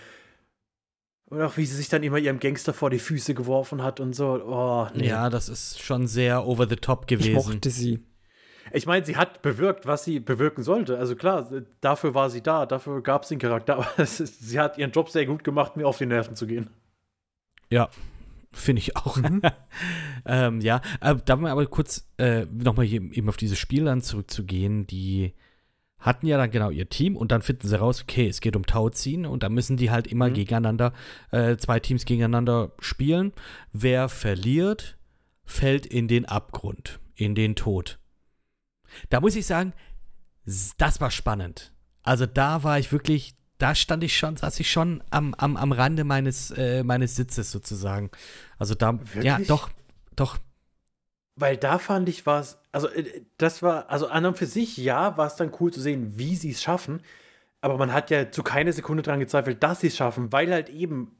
Und 1.28 1.42
auch 1.42 1.56
wie 1.56 1.66
sie 1.66 1.74
sich 1.74 1.88
dann 1.88 2.04
immer 2.04 2.18
ihrem 2.18 2.38
Gangster 2.38 2.72
vor 2.72 2.88
die 2.88 3.00
Füße 3.00 3.34
geworfen 3.34 3.82
hat 3.82 3.98
und 3.98 4.14
so. 4.14 4.40
Oh, 4.46 4.86
nee. 4.94 5.08
Ja, 5.08 5.28
das 5.28 5.48
ist 5.48 5.82
schon 5.82 6.06
sehr 6.06 6.46
over 6.46 6.68
the 6.68 6.76
top 6.76 7.02
ich 7.10 7.18
gewesen. 7.18 7.34
mochte 7.34 7.70
sie. 7.70 7.98
Ich 8.72 8.86
meine, 8.86 9.04
sie 9.04 9.16
hat 9.16 9.42
bewirkt, 9.42 9.86
was 9.86 10.04
sie 10.04 10.20
bewirken 10.20 10.62
sollte. 10.62 10.98
Also 10.98 11.16
klar, 11.16 11.48
dafür 11.80 12.14
war 12.14 12.30
sie 12.30 12.42
da, 12.42 12.66
dafür 12.66 13.02
gab 13.02 13.22
es 13.22 13.28
den 13.28 13.38
Charakter. 13.38 13.76
Aber 13.76 13.88
es 13.98 14.20
ist, 14.20 14.40
sie 14.48 14.58
hat 14.58 14.78
ihren 14.78 14.92
Job 14.92 15.10
sehr 15.10 15.26
gut 15.26 15.44
gemacht, 15.44 15.76
mir 15.76 15.86
auf 15.86 15.98
die 15.98 16.06
Nerven 16.06 16.36
zu 16.36 16.46
gehen. 16.46 16.70
Ja, 17.70 17.88
finde 18.52 18.80
ich 18.80 18.96
auch. 18.96 19.16
Mhm. 19.16 19.42
ähm, 20.26 20.60
ja, 20.60 20.80
äh, 21.00 21.14
da 21.24 21.36
mal 21.36 21.50
aber 21.50 21.66
kurz 21.66 22.08
äh, 22.18 22.46
nochmal 22.46 22.86
hier 22.86 23.00
eben 23.00 23.28
auf 23.28 23.36
dieses 23.36 23.58
Spiel 23.58 23.84
dann 23.84 24.02
zurückzugehen. 24.02 24.86
Die 24.86 25.34
hatten 25.98 26.26
ja 26.26 26.36
dann 26.36 26.50
genau 26.50 26.70
ihr 26.70 26.88
Team 26.88 27.16
und 27.16 27.32
dann 27.32 27.42
finden 27.42 27.66
sie 27.66 27.78
raus, 27.78 28.02
okay, 28.02 28.28
es 28.28 28.40
geht 28.40 28.54
um 28.54 28.66
Tauziehen 28.66 29.26
und 29.26 29.42
da 29.42 29.48
müssen 29.48 29.76
die 29.76 29.90
halt 29.90 30.06
immer 30.06 30.28
Mhm. 30.28 30.34
gegeneinander, 30.34 30.92
äh, 31.30 31.56
zwei 31.56 31.80
Teams 31.80 32.04
gegeneinander 32.04 32.72
spielen. 32.78 33.32
Wer 33.72 34.08
verliert, 34.08 34.96
fällt 35.44 35.86
in 35.86 36.06
den 36.06 36.24
Abgrund, 36.26 37.00
in 37.14 37.34
den 37.34 37.56
Tod. 37.56 37.98
Da 39.10 39.20
muss 39.20 39.36
ich 39.36 39.46
sagen, 39.46 39.72
das 40.78 41.00
war 41.00 41.10
spannend. 41.10 41.72
Also 42.02 42.26
da 42.26 42.62
war 42.62 42.78
ich 42.78 42.92
wirklich, 42.92 43.34
da 43.58 43.74
stand 43.74 44.04
ich 44.04 44.16
schon, 44.16 44.36
saß 44.36 44.60
ich 44.60 44.70
schon 44.70 45.02
am, 45.10 45.34
am, 45.34 45.56
am 45.56 45.72
Rande 45.72 46.04
meines, 46.04 46.50
äh, 46.52 46.84
meines 46.84 47.16
Sitzes 47.16 47.50
sozusagen. 47.50 48.10
Also 48.58 48.74
da, 48.74 48.98
ja, 49.14 49.38
Wirklich? 49.38 49.48
doch, 49.48 49.70
doch, 50.14 50.38
Weil 51.34 51.56
da 51.56 51.78
fand 51.78 52.08
ich 52.08 52.26
was, 52.26 52.58
also 52.72 52.88
äh, 52.88 53.22
das 53.38 53.62
war, 53.62 53.90
also 53.90 54.06
an 54.08 54.24
und 54.24 54.38
für 54.38 54.46
sich, 54.46 54.76
ja, 54.76 55.16
war 55.16 55.26
es 55.26 55.36
dann 55.36 55.52
cool 55.60 55.72
zu 55.72 55.80
sehen, 55.80 56.16
wie 56.16 56.36
sie 56.36 56.50
es 56.50 56.62
schaffen. 56.62 57.02
Aber 57.60 57.76
man 57.78 57.92
hat 57.92 58.10
ja 58.10 58.30
zu 58.30 58.42
keiner 58.42 58.72
Sekunde 58.72 59.02
dran 59.02 59.18
gezweifelt, 59.18 59.62
dass 59.62 59.80
sie 59.80 59.88
es 59.88 59.96
schaffen, 59.96 60.30
weil 60.32 60.52
halt 60.52 60.68
eben 60.68 61.16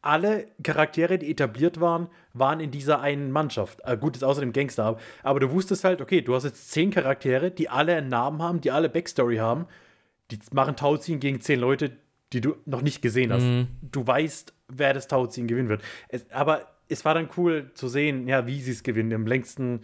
alle 0.00 0.46
Charaktere, 0.62 1.18
die 1.18 1.30
etabliert 1.30 1.80
waren, 1.80 2.08
waren 2.32 2.60
in 2.60 2.70
dieser 2.70 3.00
einen 3.00 3.30
Mannschaft. 3.32 3.80
Äh, 3.84 3.96
gut, 3.96 4.16
ist 4.16 4.22
außerdem 4.22 4.52
Gangster, 4.52 4.96
aber- 5.22 5.40
du 5.40 5.50
wusstest 5.50 5.84
halt, 5.84 6.00
okay, 6.00 6.20
du 6.20 6.34
hast 6.34 6.44
jetzt 6.44 6.70
zehn 6.70 6.90
Charaktere, 6.90 7.50
die 7.50 7.68
alle 7.68 7.96
einen 7.96 8.08
Namen 8.08 8.40
haben, 8.42 8.60
die 8.60 8.70
alle 8.70 8.88
Backstory 8.88 9.36
haben. 9.36 9.66
Die 10.30 10.38
machen 10.52 10.76
Tauziehen 10.76 11.20
gegen 11.20 11.40
zehn 11.40 11.58
Leute, 11.58 11.92
die 12.32 12.40
du 12.40 12.56
noch 12.66 12.82
nicht 12.82 13.02
gesehen 13.02 13.32
hast. 13.32 13.42
Mhm. 13.42 13.68
Du 13.80 14.06
weißt, 14.06 14.52
wer 14.68 14.92
das 14.94 15.08
Tauziehen 15.08 15.46
gewinnen 15.46 15.68
wird. 15.68 15.82
Es, 16.08 16.30
aber 16.30 16.66
es 16.88 17.04
war 17.04 17.14
dann 17.14 17.28
cool 17.36 17.70
zu 17.74 17.88
sehen, 17.88 18.28
ja, 18.28 18.46
wie 18.46 18.60
sie 18.60 18.72
es 18.72 18.82
gewinnen. 18.82 19.10
Im 19.10 19.26
längsten, 19.26 19.80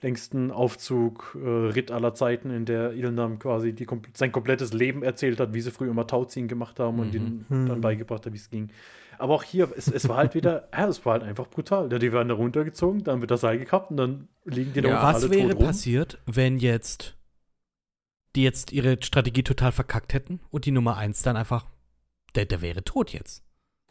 längsten 0.00 0.50
Aufzug, 0.52 1.36
äh, 1.42 1.48
Ritt 1.48 1.90
aller 1.90 2.14
Zeiten, 2.14 2.50
in 2.50 2.64
der 2.64 2.92
Ilnam 2.92 3.38
quasi 3.40 3.72
die, 3.72 3.86
sein 4.14 4.30
komplettes 4.32 4.72
Leben 4.72 5.02
erzählt 5.02 5.40
hat, 5.40 5.52
wie 5.54 5.60
sie 5.60 5.72
früher 5.72 5.90
immer 5.90 6.06
Tauziehen 6.06 6.46
gemacht 6.46 6.78
haben 6.78 7.00
und 7.00 7.14
ihnen 7.14 7.44
dann 7.48 7.80
beigebracht 7.80 8.24
hat, 8.24 8.32
wie 8.32 8.36
es 8.36 8.48
ging. 8.50 8.70
Aber 9.18 9.34
auch 9.34 9.42
hier, 9.42 9.70
es, 9.76 9.88
es 9.88 10.08
war 10.08 10.16
halt 10.18 10.34
wieder, 10.34 10.68
ja, 10.72 10.86
es 10.88 11.04
war 11.04 11.14
halt 11.14 11.22
einfach 11.24 11.48
brutal. 11.48 11.90
Ja, 11.92 11.98
die 11.98 12.12
werden 12.12 12.28
da 12.28 12.34
runtergezogen, 12.34 13.04
dann 13.04 13.20
wird 13.20 13.30
das 13.30 13.40
Seil 13.40 13.58
gekappt 13.58 13.90
und 13.90 13.96
dann 13.96 14.28
liegen 14.44 14.72
die 14.72 14.80
da 14.80 14.88
Ja, 14.88 14.94
unten 15.00 15.06
Was 15.06 15.22
alle 15.24 15.30
wäre 15.32 15.48
tot 15.50 15.58
rum. 15.58 15.66
passiert, 15.66 16.18
wenn 16.26 16.58
jetzt 16.58 17.14
die 18.36 18.42
jetzt 18.44 18.72
ihre 18.72 18.98
Strategie 19.02 19.42
total 19.42 19.72
verkackt 19.72 20.12
hätten 20.14 20.40
und 20.50 20.64
die 20.66 20.70
Nummer 20.70 20.96
eins 20.96 21.22
dann 21.22 21.36
einfach, 21.36 21.66
der, 22.34 22.44
der 22.44 22.60
wäre 22.60 22.84
tot 22.84 23.10
jetzt. 23.12 23.42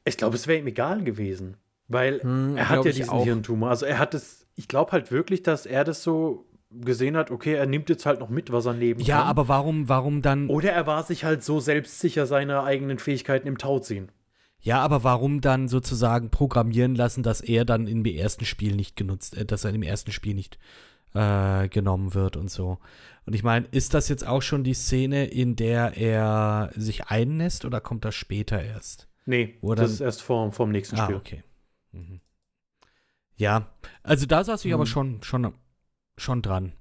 Ich 0.06 0.16
glaube, 0.16 0.36
es 0.36 0.48
wäre 0.48 0.60
ihm 0.60 0.68
egal 0.68 1.04
gewesen. 1.04 1.58
Weil 1.90 2.22
Hm, 2.22 2.56
er 2.56 2.70
hat 2.70 2.86
ja 2.86 2.92
diesen 2.92 3.10
auch. 3.10 3.24
Hirntumor. 3.24 3.70
Also 3.70 3.86
er 3.86 3.98
hat 3.98 4.14
es, 4.14 4.46
ich 4.56 4.68
glaube 4.68 4.92
halt 4.92 5.12
wirklich, 5.12 5.42
dass 5.42 5.66
er 5.66 5.84
das 5.84 6.04
so 6.04 6.46
gesehen 6.70 7.16
hat, 7.18 7.32
okay, 7.32 7.54
er 7.54 7.66
nimmt 7.66 7.90
jetzt 7.90 8.06
halt 8.06 8.20
noch 8.20 8.30
mit, 8.30 8.52
was 8.52 8.66
er 8.66 8.74
nehmen 8.74 9.00
Ja, 9.02 9.20
kann. 9.20 9.28
aber 9.28 9.48
warum, 9.48 9.88
warum 9.90 10.22
dann, 10.22 10.50
Oder 10.50 10.72
er 10.72 10.86
war 10.86 11.04
sich 11.04 11.24
halt 11.24 11.44
so 11.44 11.60
selbstsicher 11.60 12.26
seiner 12.26 12.64
eigenen 12.64 13.00
Fähigkeiten 13.00 13.48
im 13.48 13.58
Tauziehen. 13.58 14.12
Ja, 14.60 14.82
aber 14.82 15.04
warum 15.04 15.40
dann 15.42 15.68
sozusagen 15.68 16.30
programmieren 16.30 16.96
lassen, 16.96 17.24
dass 17.24 17.42
er 17.42 17.64
dann 17.66 17.88
im 17.88 18.04
ersten 18.06 18.46
Spiel 18.46 18.76
nicht 18.76 18.96
genutzt, 18.96 19.36
äh, 19.38 19.46
dass 19.46 19.64
er 19.64 19.74
im 19.74 19.84
ersten 19.84 20.12
Spiel 20.12 20.34
nicht 20.34 20.58
äh, 21.14 21.70
genommen 21.70 22.14
wird 22.14 22.36
und 22.38 22.50
so. 22.52 22.80
Und 23.26 23.34
ich 23.34 23.44
meine, 23.44 23.66
ist 23.72 23.94
das 23.94 24.10
jetzt 24.10 24.26
auch 24.28 24.42
schon 24.42 24.64
die 24.64 24.74
Szene, 24.74 25.26
in 25.26 25.56
der 25.56 25.96
er 25.98 26.72
sich 26.76 27.08
einnässt 27.08 27.66
oder 27.66 27.80
kommt 27.82 28.04
das 28.06 28.16
später 28.16 28.62
erst? 28.62 29.08
Nee, 29.26 29.58
Oder- 29.62 29.84
das 29.84 29.92
ist 29.92 30.00
erst 30.02 30.22
vor, 30.22 30.52
vor 30.52 30.66
dem 30.66 30.72
nächsten 30.72 30.98
Ah, 30.98 31.04
Spiel. 31.06 31.16
okay. 31.18 31.44
Mhm. 31.92 32.22
Ja, 33.36 33.70
also 34.04 34.26
da 34.26 34.44
saß 34.44 34.66
ich 34.66 34.74
aber 34.74 34.84
Mhm. 34.84 34.88
schon, 34.88 35.24
schon, 35.24 35.54
schon 36.18 36.42
dran. 36.42 36.74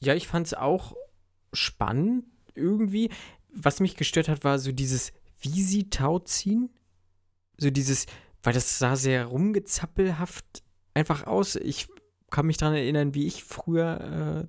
Ja, 0.00 0.14
ich 0.14 0.26
fand 0.28 0.46
es 0.46 0.54
auch 0.54 0.96
spannend 1.52 2.24
irgendwie. 2.54 3.10
Was 3.52 3.80
mich 3.80 3.96
gestört 3.96 4.28
hat, 4.28 4.44
war 4.44 4.58
so 4.58 4.72
dieses, 4.72 5.12
wie 5.40 5.62
sie 5.62 5.90
Tau 5.90 6.18
ziehen. 6.20 6.70
So 7.60 7.70
dieses, 7.70 8.06
weil 8.42 8.54
das 8.54 8.78
sah 8.78 8.96
sehr 8.96 9.26
rumgezappelhaft 9.26 10.62
einfach 10.94 11.26
aus. 11.26 11.56
Ich 11.56 11.88
kann 12.30 12.46
mich 12.46 12.56
daran 12.56 12.74
erinnern, 12.74 13.14
wie 13.14 13.26
ich 13.26 13.44
früher 13.44 14.48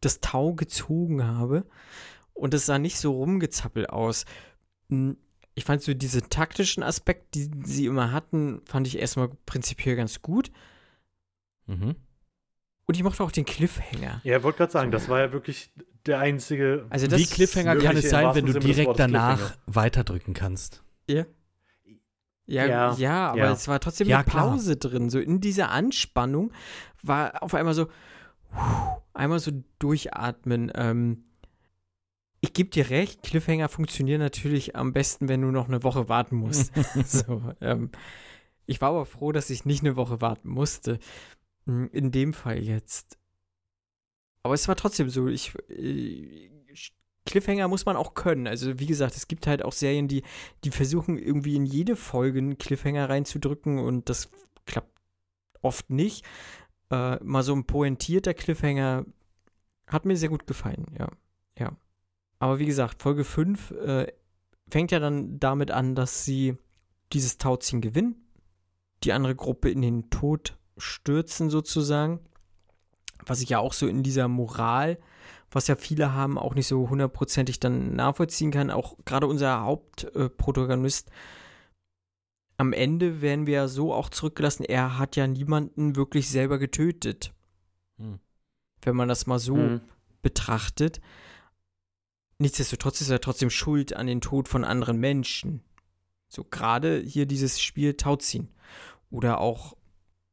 das 0.00 0.20
Tau 0.20 0.54
gezogen 0.54 1.24
habe. 1.24 1.64
Und 2.34 2.54
es 2.54 2.66
sah 2.66 2.78
nicht 2.78 2.98
so 2.98 3.12
rumgezappelt 3.12 3.90
aus. 3.90 4.24
Hm, 4.88 5.16
Ich 5.54 5.64
fand 5.64 5.82
so 5.82 5.94
diesen 5.94 6.28
taktischen 6.30 6.82
Aspekt, 6.82 7.34
die 7.34 7.50
sie 7.64 7.86
immer 7.86 8.12
hatten, 8.12 8.62
fand 8.64 8.86
ich 8.86 8.98
erstmal 8.98 9.28
prinzipiell 9.46 9.96
ganz 9.96 10.22
gut. 10.22 10.50
Mhm. 11.66 11.96
Und 12.86 12.96
ich 12.96 13.02
mochte 13.02 13.22
auch 13.22 13.32
den 13.32 13.44
Cliffhanger. 13.44 14.20
Ja, 14.24 14.38
ich 14.38 14.42
wollte 14.42 14.58
gerade 14.58 14.72
sagen, 14.72 14.90
das 14.90 15.08
war 15.08 15.20
ja 15.20 15.32
wirklich 15.32 15.70
der 16.06 16.18
einzige. 16.18 16.86
Also 16.90 17.06
das 17.06 17.20
Wie 17.20 17.26
Cliffhanger 17.26 17.76
kann 17.76 17.96
es 17.96 18.10
sein, 18.10 18.34
wenn 18.34 18.46
du 18.46 18.58
direkt 18.58 18.98
danach 18.98 19.56
weiterdrücken 19.66 20.34
kannst. 20.34 20.82
Ja. 21.08 21.24
Ja, 22.50 22.66
ja, 22.66 22.94
Ja, 22.94 23.30
aber 23.30 23.38
ja. 23.38 23.52
es 23.52 23.68
war 23.68 23.78
trotzdem 23.80 24.08
eine. 24.12 24.24
Pause 24.24 24.76
drin. 24.76 25.08
So 25.08 25.20
in 25.20 25.40
dieser 25.40 25.70
Anspannung 25.70 26.52
war 27.02 27.42
auf 27.42 27.54
einmal 27.54 27.74
so, 27.74 27.86
einmal 29.14 29.38
so 29.38 29.52
durchatmen. 29.78 30.72
Ähm, 30.74 31.24
ich 32.40 32.52
gebe 32.52 32.70
dir 32.70 32.90
recht, 32.90 33.22
Cliffhanger 33.22 33.68
funktionieren 33.68 34.20
natürlich 34.20 34.74
am 34.74 34.92
besten, 34.92 35.28
wenn 35.28 35.42
du 35.42 35.48
noch 35.48 35.68
eine 35.68 35.84
Woche 35.84 36.08
warten 36.08 36.36
musst. 36.36 36.72
so, 37.06 37.52
ähm, 37.60 37.90
ich 38.66 38.80
war 38.80 38.90
aber 38.90 39.06
froh, 39.06 39.30
dass 39.30 39.50
ich 39.50 39.64
nicht 39.64 39.82
eine 39.82 39.96
Woche 39.96 40.20
warten 40.20 40.48
musste. 40.48 40.98
Hm, 41.66 41.88
in 41.92 42.10
dem 42.10 42.32
Fall 42.32 42.58
jetzt. 42.58 43.16
Aber 44.42 44.54
es 44.54 44.66
war 44.66 44.76
trotzdem 44.76 45.10
so, 45.10 45.28
ich, 45.28 45.52
äh, 45.68 46.50
Cliffhanger 47.30 47.68
muss 47.68 47.86
man 47.86 47.96
auch 47.96 48.14
können. 48.14 48.46
Also, 48.46 48.78
wie 48.80 48.86
gesagt, 48.86 49.16
es 49.16 49.28
gibt 49.28 49.46
halt 49.46 49.64
auch 49.64 49.72
Serien, 49.72 50.08
die, 50.08 50.22
die 50.64 50.70
versuchen 50.70 51.16
irgendwie 51.16 51.54
in 51.54 51.64
jede 51.64 51.94
Folge 51.94 52.38
einen 52.38 52.58
Cliffhanger 52.58 53.08
reinzudrücken 53.08 53.78
und 53.78 54.08
das 54.08 54.30
klappt 54.66 54.92
oft 55.62 55.90
nicht. 55.90 56.24
Äh, 56.90 57.22
mal 57.22 57.42
so 57.42 57.54
ein 57.54 57.64
pointierter 57.64 58.34
Cliffhanger 58.34 59.06
hat 59.86 60.04
mir 60.04 60.16
sehr 60.16 60.28
gut 60.28 60.46
gefallen, 60.46 60.86
ja. 60.98 61.08
Ja. 61.58 61.76
Aber 62.40 62.58
wie 62.58 62.66
gesagt, 62.66 63.00
Folge 63.00 63.24
5 63.24 63.70
äh, 63.72 64.12
fängt 64.68 64.90
ja 64.90 64.98
dann 64.98 65.38
damit 65.38 65.70
an, 65.70 65.94
dass 65.94 66.24
sie 66.24 66.56
dieses 67.12 67.38
Tauziehen 67.38 67.80
gewinnen, 67.80 68.16
die 69.04 69.12
andere 69.12 69.36
Gruppe 69.36 69.70
in 69.70 69.82
den 69.82 70.10
Tod 70.10 70.58
stürzen 70.78 71.50
sozusagen, 71.50 72.20
was 73.24 73.40
ich 73.40 73.50
ja 73.50 73.58
auch 73.58 73.72
so 73.72 73.86
in 73.86 74.02
dieser 74.02 74.26
Moral, 74.28 74.98
was 75.50 75.66
ja 75.66 75.76
viele 75.76 76.12
haben, 76.12 76.38
auch 76.38 76.54
nicht 76.54 76.66
so 76.66 76.88
hundertprozentig 76.88 77.60
dann 77.60 77.94
nachvollziehen 77.94 78.50
kann. 78.50 78.70
Auch 78.70 78.96
gerade 79.04 79.26
unser 79.26 79.62
Hauptprotagonist, 79.62 81.10
am 82.56 82.72
Ende 82.72 83.22
werden 83.22 83.46
wir 83.46 83.54
ja 83.54 83.68
so 83.68 83.92
auch 83.94 84.10
zurückgelassen, 84.10 84.64
er 84.64 84.98
hat 84.98 85.16
ja 85.16 85.26
niemanden 85.26 85.96
wirklich 85.96 86.28
selber 86.28 86.58
getötet. 86.58 87.32
Hm. 87.98 88.20
Wenn 88.82 88.96
man 88.96 89.08
das 89.08 89.26
mal 89.26 89.38
so 89.38 89.56
hm. 89.56 89.80
betrachtet. 90.22 91.00
Nichtsdestotrotz 92.38 93.00
ist 93.00 93.10
er 93.10 93.20
trotzdem 93.20 93.50
schuld 93.50 93.94
an 93.96 94.06
den 94.06 94.20
Tod 94.20 94.48
von 94.48 94.64
anderen 94.64 94.98
Menschen. 94.98 95.62
So 96.28 96.44
gerade 96.44 97.00
hier 97.00 97.26
dieses 97.26 97.60
Spiel 97.60 97.94
Tauziehen. 97.94 98.48
Oder 99.10 99.40
auch 99.40 99.76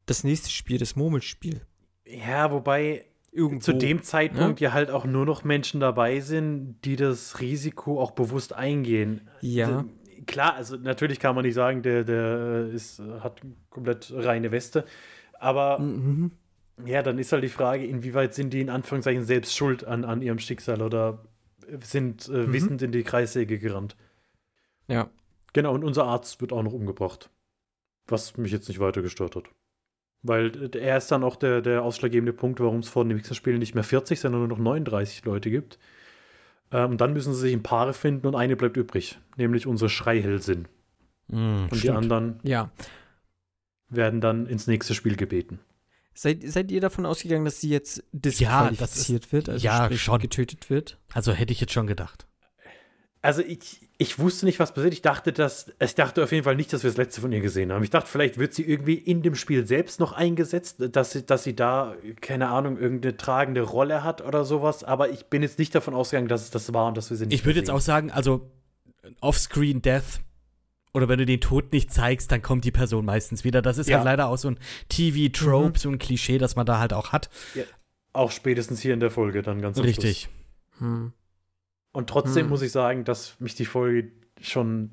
das 0.05 0.23
nächste 0.23 0.49
Spiel, 0.49 0.77
das 0.77 0.95
Murmelspiel. 0.95 1.65
Ja, 2.05 2.51
wobei 2.51 3.05
Irgendwo, 3.37 3.61
zu 3.61 3.73
dem 3.73 4.01
Zeitpunkt 4.01 4.59
ja? 4.59 4.69
ja 4.69 4.73
halt 4.73 4.89
auch 4.89 5.05
nur 5.05 5.23
noch 5.23 5.43
Menschen 5.43 5.79
dabei 5.79 6.21
sind, 6.21 6.77
die 6.83 6.95
das 6.95 7.39
Risiko 7.39 8.01
auch 8.01 8.11
bewusst 8.11 8.53
eingehen. 8.53 9.29
Ja. 9.41 9.85
Klar, 10.25 10.55
also 10.55 10.75
natürlich 10.75 11.19
kann 11.19 11.35
man 11.35 11.45
nicht 11.45 11.53
sagen, 11.53 11.83
der, 11.83 12.03
der 12.03 12.67
ist, 12.73 12.99
hat 13.21 13.41
komplett 13.69 14.11
reine 14.11 14.51
Weste. 14.51 14.85
Aber 15.39 15.77
mhm. 15.77 16.31
ja, 16.83 17.03
dann 17.03 17.19
ist 17.19 17.31
halt 17.31 17.43
die 17.43 17.49
Frage, 17.49 17.85
inwieweit 17.85 18.33
sind 18.33 18.53
die 18.53 18.61
in 18.61 18.71
Anführungszeichen 18.71 19.23
selbst 19.23 19.55
schuld 19.55 19.85
an, 19.85 20.03
an 20.03 20.23
ihrem 20.23 20.39
Schicksal 20.39 20.81
oder 20.81 21.23
sind 21.81 22.27
äh, 22.29 22.31
mhm. 22.31 22.53
wissend 22.53 22.81
in 22.81 22.91
die 22.91 23.03
Kreissäge 23.03 23.59
gerannt. 23.59 23.95
Ja. 24.87 25.11
Genau, 25.53 25.75
und 25.75 25.83
unser 25.83 26.05
Arzt 26.05 26.41
wird 26.41 26.51
auch 26.51 26.63
noch 26.63 26.73
umgebracht. 26.73 27.29
Was 28.07 28.35
mich 28.35 28.51
jetzt 28.51 28.67
nicht 28.67 28.79
weiter 28.79 29.03
gestört 29.03 29.35
hat. 29.35 29.45
Weil 30.27 30.75
er 30.75 30.97
ist 30.97 31.09
dann 31.11 31.23
auch 31.23 31.35
der, 31.35 31.61
der 31.61 31.83
ausschlaggebende 31.83 32.33
Punkt, 32.33 32.59
warum 32.59 32.79
es 32.79 32.89
vor 32.89 33.03
dem 33.05 33.15
nächsten 33.15 33.35
Spiel 33.35 33.57
nicht 33.57 33.75
mehr 33.75 33.83
40, 33.83 34.19
sondern 34.19 34.41
nur 34.41 34.49
noch 34.49 34.57
39 34.57 35.23
Leute 35.25 35.49
gibt. 35.49 35.79
Ähm, 36.71 36.91
und 36.91 37.01
dann 37.01 37.13
müssen 37.13 37.33
sie 37.33 37.39
sich 37.39 37.53
in 37.53 37.63
Paare 37.63 37.93
finden 37.93 38.27
und 38.27 38.35
eine 38.35 38.55
bleibt 38.55 38.77
übrig, 38.77 39.17
nämlich 39.37 39.67
unsere 39.67 39.89
Schreihälsin. 39.89 40.67
Mm, 41.27 41.35
und 41.35 41.67
stimmt. 41.67 41.83
die 41.83 41.89
anderen 41.91 42.39
ja. 42.43 42.71
werden 43.89 44.21
dann 44.21 44.47
ins 44.47 44.67
nächste 44.67 44.93
Spiel 44.93 45.15
gebeten. 45.15 45.59
Seid, 46.13 46.41
seid 46.43 46.71
ihr 46.71 46.81
davon 46.81 47.05
ausgegangen, 47.05 47.45
dass 47.45 47.61
sie 47.61 47.69
jetzt 47.69 48.03
disqualifiziert 48.11 49.25
ja, 49.27 49.31
wird, 49.31 49.49
also 49.49 49.65
ja, 49.65 49.91
schon. 49.93 50.19
getötet 50.19 50.69
wird? 50.69 50.97
Also 51.13 51.31
hätte 51.31 51.53
ich 51.53 51.61
jetzt 51.61 51.73
schon 51.73 51.87
gedacht. 51.87 52.26
Also 53.27 53.41
ich, 53.41 53.81
ich 53.97 54.19
wusste 54.19 54.45
nicht, 54.45 54.57
was 54.57 54.73
passiert. 54.73 54.93
Ich 54.93 55.01
dachte, 55.01 55.33
dass, 55.33 55.69
ich 55.81 55.95
dachte 55.95 56.23
auf 56.23 56.31
jeden 56.31 56.45
Fall 56.45 56.55
nicht, 56.55 56.71
dass 56.71 56.83
wir 56.83 56.89
das 56.89 56.95
letzte 56.95 57.19
von 57.19 57.33
ihr 57.33 57.41
gesehen 57.41 57.73
haben. 57.73 57.83
Ich 57.83 57.89
dachte, 57.89 58.07
vielleicht 58.07 58.37
wird 58.37 58.53
sie 58.53 58.63
irgendwie 58.63 58.93
in 58.93 59.21
dem 59.21 59.35
Spiel 59.35 59.67
selbst 59.67 59.99
noch 59.99 60.13
eingesetzt, 60.13 60.77
dass 60.93 61.11
sie, 61.11 61.25
dass 61.25 61.43
sie 61.43 61.53
da, 61.53 61.93
keine 62.21 62.47
Ahnung, 62.47 62.77
irgendeine 62.77 63.17
tragende 63.17 63.63
Rolle 63.63 64.05
hat 64.05 64.21
oder 64.21 64.45
sowas. 64.45 64.85
Aber 64.85 65.09
ich 65.09 65.25
bin 65.25 65.41
jetzt 65.41 65.59
nicht 65.59 65.75
davon 65.75 65.93
ausgegangen, 65.93 66.29
dass 66.29 66.43
es 66.43 66.51
das 66.51 66.73
war 66.73 66.87
und 66.87 66.95
dass 66.95 67.09
wir 67.09 67.17
sie 67.17 67.25
nicht 67.25 67.37
Ich 67.37 67.45
würde 67.45 67.59
jetzt 67.59 67.69
auch 67.69 67.81
sagen, 67.81 68.11
also 68.11 68.49
Offscreen 69.19 69.81
Death 69.81 70.21
oder 70.93 71.09
wenn 71.09 71.19
du 71.19 71.25
den 71.25 71.41
Tod 71.41 71.73
nicht 71.73 71.91
zeigst, 71.91 72.31
dann 72.31 72.41
kommt 72.41 72.63
die 72.63 72.71
Person 72.71 73.03
meistens 73.03 73.43
wieder. 73.43 73.61
Das 73.61 73.77
ist 73.77 73.89
ja. 73.89 73.97
halt 73.97 74.05
leider 74.05 74.29
auch 74.29 74.37
so 74.37 74.51
ein 74.51 74.59
TV-Trope, 74.87 75.71
mhm. 75.71 75.75
so 75.75 75.89
ein 75.89 75.99
Klischee, 75.99 76.37
das 76.37 76.55
man 76.55 76.65
da 76.65 76.79
halt 76.79 76.93
auch 76.93 77.11
hat. 77.11 77.29
Ja. 77.55 77.63
Auch 78.13 78.31
spätestens 78.31 78.79
hier 78.79 78.93
in 78.93 79.01
der 79.01 79.11
Folge 79.11 79.41
dann 79.41 79.61
ganz 79.61 79.77
Richtig. 79.79 80.29
Hm. 80.79 81.11
Und 81.97 82.11
trotzdem 82.11 82.43
hm. 82.43 82.49
muss 82.49 82.61
ich 82.61 82.71
sagen, 82.71 83.05
dass 83.05 83.39
mich 83.39 83.55
die 83.55 83.65
Folge 83.65 84.11
schon 84.39 84.91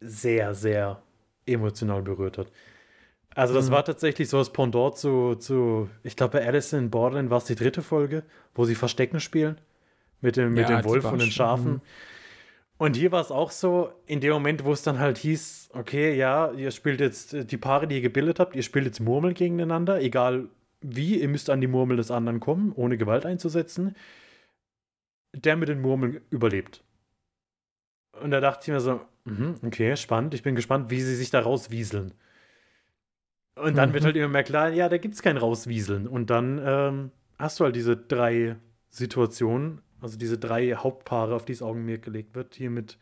sehr, 0.00 0.54
sehr 0.54 1.02
emotional 1.44 2.00
berührt 2.00 2.38
hat. 2.38 2.50
Also, 3.34 3.52
das 3.52 3.66
hm. 3.66 3.72
war 3.72 3.84
tatsächlich 3.84 4.30
so 4.30 4.38
das 4.38 4.50
Pendant 4.50 4.96
zu, 4.96 5.34
zu 5.34 5.90
ich 6.02 6.16
glaube, 6.16 6.38
bei 6.38 6.46
Alice 6.46 6.72
in 6.72 6.88
Borderland 6.88 7.28
war 7.28 7.36
es 7.36 7.44
die 7.44 7.54
dritte 7.54 7.82
Folge, 7.82 8.22
wo 8.54 8.64
sie 8.64 8.76
Verstecken 8.76 9.20
spielen. 9.20 9.60
Mit 10.22 10.38
dem, 10.38 10.54
mit 10.54 10.70
ja, 10.70 10.80
dem 10.80 10.88
Wolf 10.88 11.04
und 11.04 11.20
den 11.20 11.30
Schafen. 11.30 11.72
Mhm. 11.72 11.80
Und 12.78 12.96
hier 12.96 13.12
war 13.12 13.20
es 13.20 13.30
auch 13.30 13.50
so, 13.50 13.92
in 14.06 14.20
dem 14.20 14.32
Moment, 14.32 14.64
wo 14.64 14.72
es 14.72 14.80
dann 14.82 14.98
halt 14.98 15.18
hieß, 15.18 15.68
okay, 15.74 16.16
ja, 16.16 16.50
ihr 16.52 16.70
spielt 16.70 17.00
jetzt 17.00 17.34
äh, 17.34 17.44
die 17.44 17.58
Paare, 17.58 17.86
die 17.86 17.96
ihr 17.96 18.00
gebildet 18.00 18.40
habt, 18.40 18.56
ihr 18.56 18.62
spielt 18.62 18.86
jetzt 18.86 19.00
Murmeln 19.00 19.34
gegeneinander, 19.34 20.00
egal 20.00 20.48
wie, 20.80 21.20
ihr 21.20 21.28
müsst 21.28 21.50
an 21.50 21.60
die 21.60 21.66
Murmel 21.66 21.98
des 21.98 22.10
anderen 22.10 22.40
kommen, 22.40 22.72
ohne 22.74 22.96
Gewalt 22.96 23.26
einzusetzen 23.26 23.94
der 25.32 25.56
mit 25.56 25.68
den 25.68 25.80
Murmeln 25.80 26.20
überlebt. 26.30 26.84
Und 28.20 28.30
da 28.30 28.40
dachte 28.40 28.62
ich 28.62 28.68
mir 28.68 28.80
so, 28.80 29.00
mh, 29.24 29.56
okay, 29.64 29.96
spannend. 29.96 30.34
Ich 30.34 30.42
bin 30.42 30.54
gespannt, 30.54 30.90
wie 30.90 31.00
sie 31.00 31.14
sich 31.14 31.30
da 31.30 31.40
rauswieseln. 31.40 32.14
Und 33.54 33.76
dann 33.76 33.90
mhm. 33.90 33.94
wird 33.94 34.04
halt 34.04 34.16
immer 34.16 34.28
mehr 34.28 34.44
klar, 34.44 34.70
ja, 34.70 34.88
da 34.88 34.98
gibt 34.98 35.14
es 35.14 35.22
kein 35.22 35.36
Rauswieseln. 35.36 36.06
Und 36.06 36.30
dann 36.30 36.60
ähm, 36.64 37.10
hast 37.38 37.58
du 37.58 37.64
halt 37.64 37.76
diese 37.76 37.96
drei 37.96 38.56
Situationen, 38.90 39.82
also 40.00 40.16
diese 40.16 40.38
drei 40.38 40.74
Hauptpaare, 40.74 41.34
auf 41.34 41.44
die 41.44 41.52
das 41.52 41.62
Augenmerk 41.62 42.02
gelegt 42.02 42.34
wird. 42.34 42.54
Hier 42.54 42.70
mit 42.70 42.98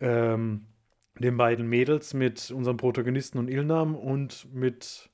ähm, 0.00 0.66
den 1.18 1.36
beiden 1.36 1.68
Mädels, 1.68 2.14
mit 2.14 2.50
unserem 2.50 2.76
Protagonisten 2.76 3.38
und 3.38 3.48
Ilnam 3.48 3.94
und 3.94 4.52
mit 4.52 5.10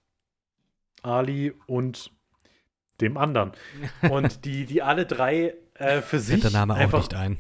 Ali 1.03 1.53
und 1.67 2.13
dem 3.01 3.17
anderen. 3.17 3.53
Und 4.11 4.45
die, 4.45 4.65
die 4.65 4.83
alle 4.83 5.07
drei 5.07 5.55
äh, 5.79 6.03
für 6.03 6.19
sich 6.19 6.41
der 6.41 6.51
Name 6.51 6.75
einfach 6.75 6.99
auch 6.99 7.03
nicht 7.03 7.15
ein. 7.15 7.39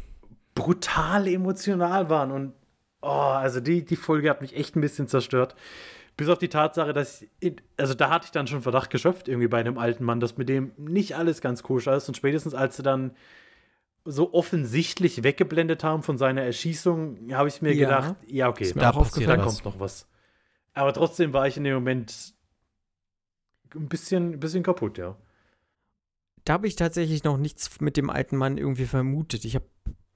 brutal 0.55 1.26
emotional 1.26 2.09
waren. 2.09 2.30
Und 2.30 2.53
oh, 3.03 3.09
also 3.09 3.61
die, 3.61 3.84
die 3.84 3.97
Folge 3.97 4.30
hat 4.30 4.41
mich 4.41 4.57
echt 4.57 4.76
ein 4.76 4.80
bisschen 4.80 5.09
zerstört. 5.09 5.55
Bis 6.16 6.28
auf 6.28 6.39
die 6.39 6.49
Tatsache, 6.49 6.93
dass 6.93 7.24
ich, 7.41 7.57
also 7.76 7.95
da 7.95 8.11
hatte 8.11 8.26
ich 8.26 8.32
dann 8.32 8.47
schon 8.47 8.62
Verdacht 8.62 8.91
geschöpft, 8.91 9.28
irgendwie 9.28 9.49
bei 9.49 9.61
einem 9.61 9.78
alten 9.78 10.05
Mann, 10.05 10.20
dass 10.20 10.36
mit 10.36 10.49
dem 10.49 10.72
nicht 10.76 11.16
alles 11.16 11.41
ganz 11.41 11.62
koscher 11.62 11.95
ist. 11.97 12.09
Und 12.09 12.16
spätestens 12.16 12.55
als 12.55 12.76
sie 12.76 12.82
dann 12.82 13.12
so 14.05 14.32
offensichtlich 14.32 15.22
weggeblendet 15.22 15.84
haben 15.84 16.03
von 16.03 16.16
seiner 16.18 16.43
Erschießung, 16.43 17.32
habe 17.32 17.49
ich 17.49 17.61
mir 17.61 17.74
ja. 17.74 17.86
gedacht, 17.86 18.16
ja, 18.26 18.49
okay, 18.49 18.72
da, 18.74 18.93
da 18.93 19.36
kommt 19.36 19.64
noch 19.64 19.78
was. 19.78 20.09
Aber 20.74 20.93
trotzdem 20.93 21.32
war 21.32 21.47
ich 21.47 21.57
in 21.57 21.64
dem 21.64 21.74
Moment 21.74 22.34
ein 23.74 23.89
bisschen, 23.89 24.32
ein 24.34 24.41
bisschen 24.41 24.62
kaputt, 24.62 24.97
ja 24.97 25.16
da 26.49 26.55
habe 26.55 26.67
ich 26.67 26.77
tatsächlich 26.77 27.25
noch 27.25 27.37
nichts 27.37 27.79
mit 27.83 27.99
dem 27.99 28.09
alten 28.09 28.39
Mann 28.39 28.57
irgendwie 28.57 28.87
vermutet. 28.87 29.45
Ich 29.45 29.55
habe, 29.55 29.67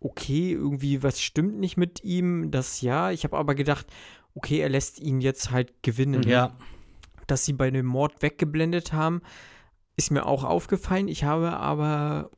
okay, 0.01 0.53
irgendwie 0.53 1.03
was 1.03 1.21
stimmt 1.21 1.59
nicht 1.59 1.77
mit 1.77 2.03
ihm, 2.05 2.51
das 2.51 2.81
ja. 2.81 3.11
Ich 3.11 3.25
habe 3.25 3.37
aber 3.37 3.55
gedacht, 3.55 3.87
okay, 4.35 4.61
er 4.61 4.71
lässt 4.71 4.99
ihn 4.99 5.21
jetzt 5.21 5.51
halt 5.51 5.83
gewinnen. 5.83 6.23
Ja. 6.23 6.57
Dass 7.27 7.45
sie 7.45 7.53
bei 7.53 7.71
dem 7.71 7.85
Mord 7.85 8.23
weggeblendet 8.23 8.95
haben, 8.95 9.21
ist 9.97 10.11
mir 10.11 10.25
auch 10.25 10.43
aufgefallen. 10.45 11.07
Ich 11.07 11.25
habe 11.25 11.53
aber 11.53 12.31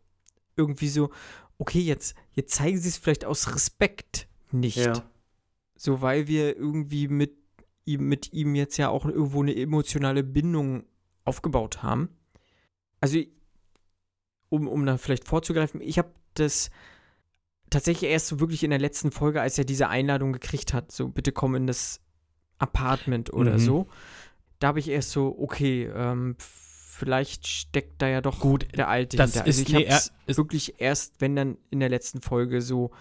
irgendwie 0.57 0.89
so, 0.89 1.11
okay, 1.59 1.79
jetzt, 1.79 2.17
jetzt 2.33 2.53
zeigen 2.53 2.79
sie 2.79 2.89
es 2.89 2.97
vielleicht 2.97 3.25
aus 3.25 3.55
Respekt 3.55 4.27
nicht. 4.51 4.79
Ja. 4.79 5.05
So, 5.77 6.03
weil 6.03 6.27
wir 6.27 6.57
irgendwie 6.57 7.07
mit 7.07 7.37
ihm, 7.85 8.09
mit 8.09 8.33
ihm 8.33 8.57
jetzt 8.57 8.77
ja 8.77 8.89
auch 8.89 9.05
irgendwo 9.07 9.41
eine 9.41 9.55
emotionale 9.55 10.25
Bindung 10.25 10.83
aufgebaut 11.25 11.85
haben. 11.85 12.09
Also 13.01 13.21
um, 14.49 14.69
um 14.69 14.87
dann 14.87 14.99
vielleicht 14.99 15.27
vorzugreifen, 15.27 15.81
ich 15.81 15.99
habe 15.99 16.11
das 16.35 16.71
tatsächlich 17.71 18.11
erst 18.11 18.29
so 18.29 18.41
wirklich 18.41 18.63
in 18.63 18.71
der 18.71 18.79
letzten 18.79 19.11
Folge, 19.11 19.41
als 19.41 19.59
er 19.59 19.65
diese 19.65 19.89
Einladung 19.89 20.33
gekriegt 20.33 20.73
hat, 20.73 20.93
so 20.93 21.09
bitte 21.09 21.33
komm 21.33 21.55
in 21.55 21.67
das 21.67 22.01
Apartment 22.59 23.33
oder 23.33 23.55
mhm. 23.55 23.59
so. 23.59 23.87
Da 24.59 24.69
habe 24.69 24.79
ich 24.79 24.89
erst 24.89 25.11
so, 25.11 25.37
okay, 25.39 25.91
ähm, 25.95 26.37
vielleicht 26.39 27.47
steckt 27.47 28.01
da 28.01 28.09
ja 28.09 28.21
doch 28.21 28.39
gut 28.39 28.69
der 28.77 28.89
alte 28.89 29.17
das 29.17 29.33
hinter. 29.33 29.47
Also 29.47 29.63
ich 29.63 29.75
habe 29.75 29.87
es 30.27 30.37
wirklich 30.37 30.75
erst, 30.79 31.21
wenn 31.21 31.35
dann 31.35 31.57
in 31.71 31.81
der 31.81 31.89
letzten 31.89 32.21
Folge 32.21 32.63
so 32.63 32.93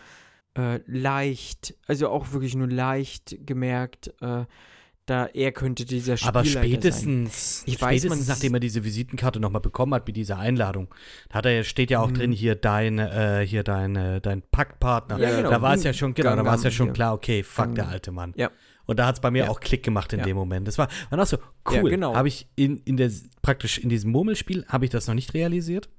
äh, 0.57 0.79
leicht, 0.85 1.75
also 1.87 2.09
auch 2.09 2.31
wirklich 2.31 2.55
nur 2.55 2.67
leicht 2.67 3.37
gemerkt, 3.45 4.13
äh, 4.21 4.45
da 5.05 5.25
er 5.27 5.51
könnte 5.51 5.83
dieser 5.85 6.15
Spielleiter 6.17 6.39
Aber 6.39 6.47
sein. 6.47 6.63
spätestens, 6.63 7.63
Ich 7.65 7.81
weiß, 7.81 8.01
spätestens 8.01 8.27
nachdem 8.27 8.53
er 8.53 8.59
diese 8.61 8.83
Visitenkarte 8.83 9.39
nochmal 9.39 9.61
bekommen 9.61 9.93
hat 9.93 10.07
mit 10.07 10.15
dieser 10.15 10.37
Einladung, 10.39 10.87
da 11.29 11.35
hat 11.39 11.45
er, 11.45 11.63
steht 11.63 11.91
ja 11.91 11.99
auch 11.99 12.09
Mhm. 12.09 12.13
drin 12.13 12.31
hier 12.31 12.55
dein, 12.55 12.99
äh, 12.99 13.45
hier 13.45 13.63
dein, 13.63 13.95
äh, 13.95 14.21
dein 14.21 14.41
Paktpartner. 14.41 15.19
Ja, 15.19 15.35
genau. 15.37 15.49
Da 15.49 15.61
war 15.61 15.73
es 15.73 15.83
ja 15.83 15.93
schon, 15.93 16.13
genau, 16.13 16.35
da 16.35 16.45
war 16.45 16.55
es 16.55 16.63
ja 16.63 16.71
schon 16.71 16.93
klar, 16.93 17.13
okay, 17.13 17.43
fuck 17.43 17.65
Gangnam. 17.65 17.75
der 17.75 17.87
alte 17.89 18.11
Mann. 18.11 18.33
Ja. 18.37 18.49
Und 18.85 18.99
da 18.99 19.05
hat 19.07 19.15
es 19.15 19.21
bei 19.21 19.31
mir 19.31 19.45
Ja. 19.45 19.49
auch 19.49 19.59
Klick 19.59 19.83
gemacht 19.83 20.11
in 20.13 20.19
Ja. 20.19 20.25
dem 20.25 20.35
Moment. 20.35 20.67
Das 20.67 20.77
war, 20.77 20.87
war 21.09 21.19
auch 21.19 21.25
so, 21.25 21.37
cool. 21.71 21.89
Genau. 21.89 22.15
Habe 22.15 22.27
ich 22.27 22.47
in, 22.55 22.77
in 22.79 22.97
der, 22.97 23.09
praktisch 23.41 23.77
in 23.79 23.89
diesem 23.89 24.11
Murmelspiel, 24.11 24.65
habe 24.67 24.85
ich 24.85 24.91
das 24.91 25.07
noch 25.07 25.13
nicht 25.15 25.33
realisiert. 25.33 25.89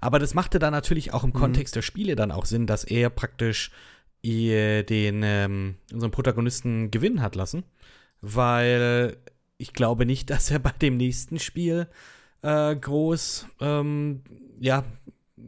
Aber 0.00 0.18
das 0.18 0.34
machte 0.34 0.58
dann 0.58 0.72
natürlich 0.72 1.12
auch 1.14 1.24
im 1.24 1.30
Mhm. 1.30 1.34
Kontext 1.34 1.76
der 1.76 1.82
Spiele 1.82 2.14
dann 2.16 2.30
auch 2.30 2.44
Sinn, 2.46 2.66
dass 2.66 2.84
er 2.84 3.08
praktisch 3.10 3.70
ihr 4.22 4.82
den, 4.84 5.22
ähm, 5.22 5.76
unseren 5.92 6.10
Protagonisten 6.10 6.90
gewinnen 6.90 7.20
hat 7.22 7.34
lassen. 7.36 7.64
Weil 8.26 9.16
ich 9.58 9.72
glaube 9.72 10.06
nicht, 10.06 10.30
dass 10.30 10.50
er 10.50 10.58
bei 10.58 10.70
dem 10.70 10.96
nächsten 10.96 11.38
Spiel 11.38 11.88
äh, 12.42 12.74
groß, 12.74 13.46
ähm, 13.60 14.22
ja, 14.60 14.84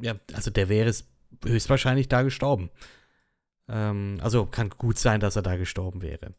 ja, 0.00 0.14
also 0.34 0.50
der 0.50 0.68
wäre 0.68 0.88
es 0.88 1.08
höchstwahrscheinlich 1.44 2.08
da 2.08 2.22
gestorben. 2.22 2.70
Ähm, 3.68 4.18
also 4.22 4.46
kann 4.46 4.70
gut 4.70 4.98
sein, 4.98 5.20
dass 5.20 5.36
er 5.36 5.42
da 5.42 5.56
gestorben 5.56 6.02
wäre. 6.02 6.34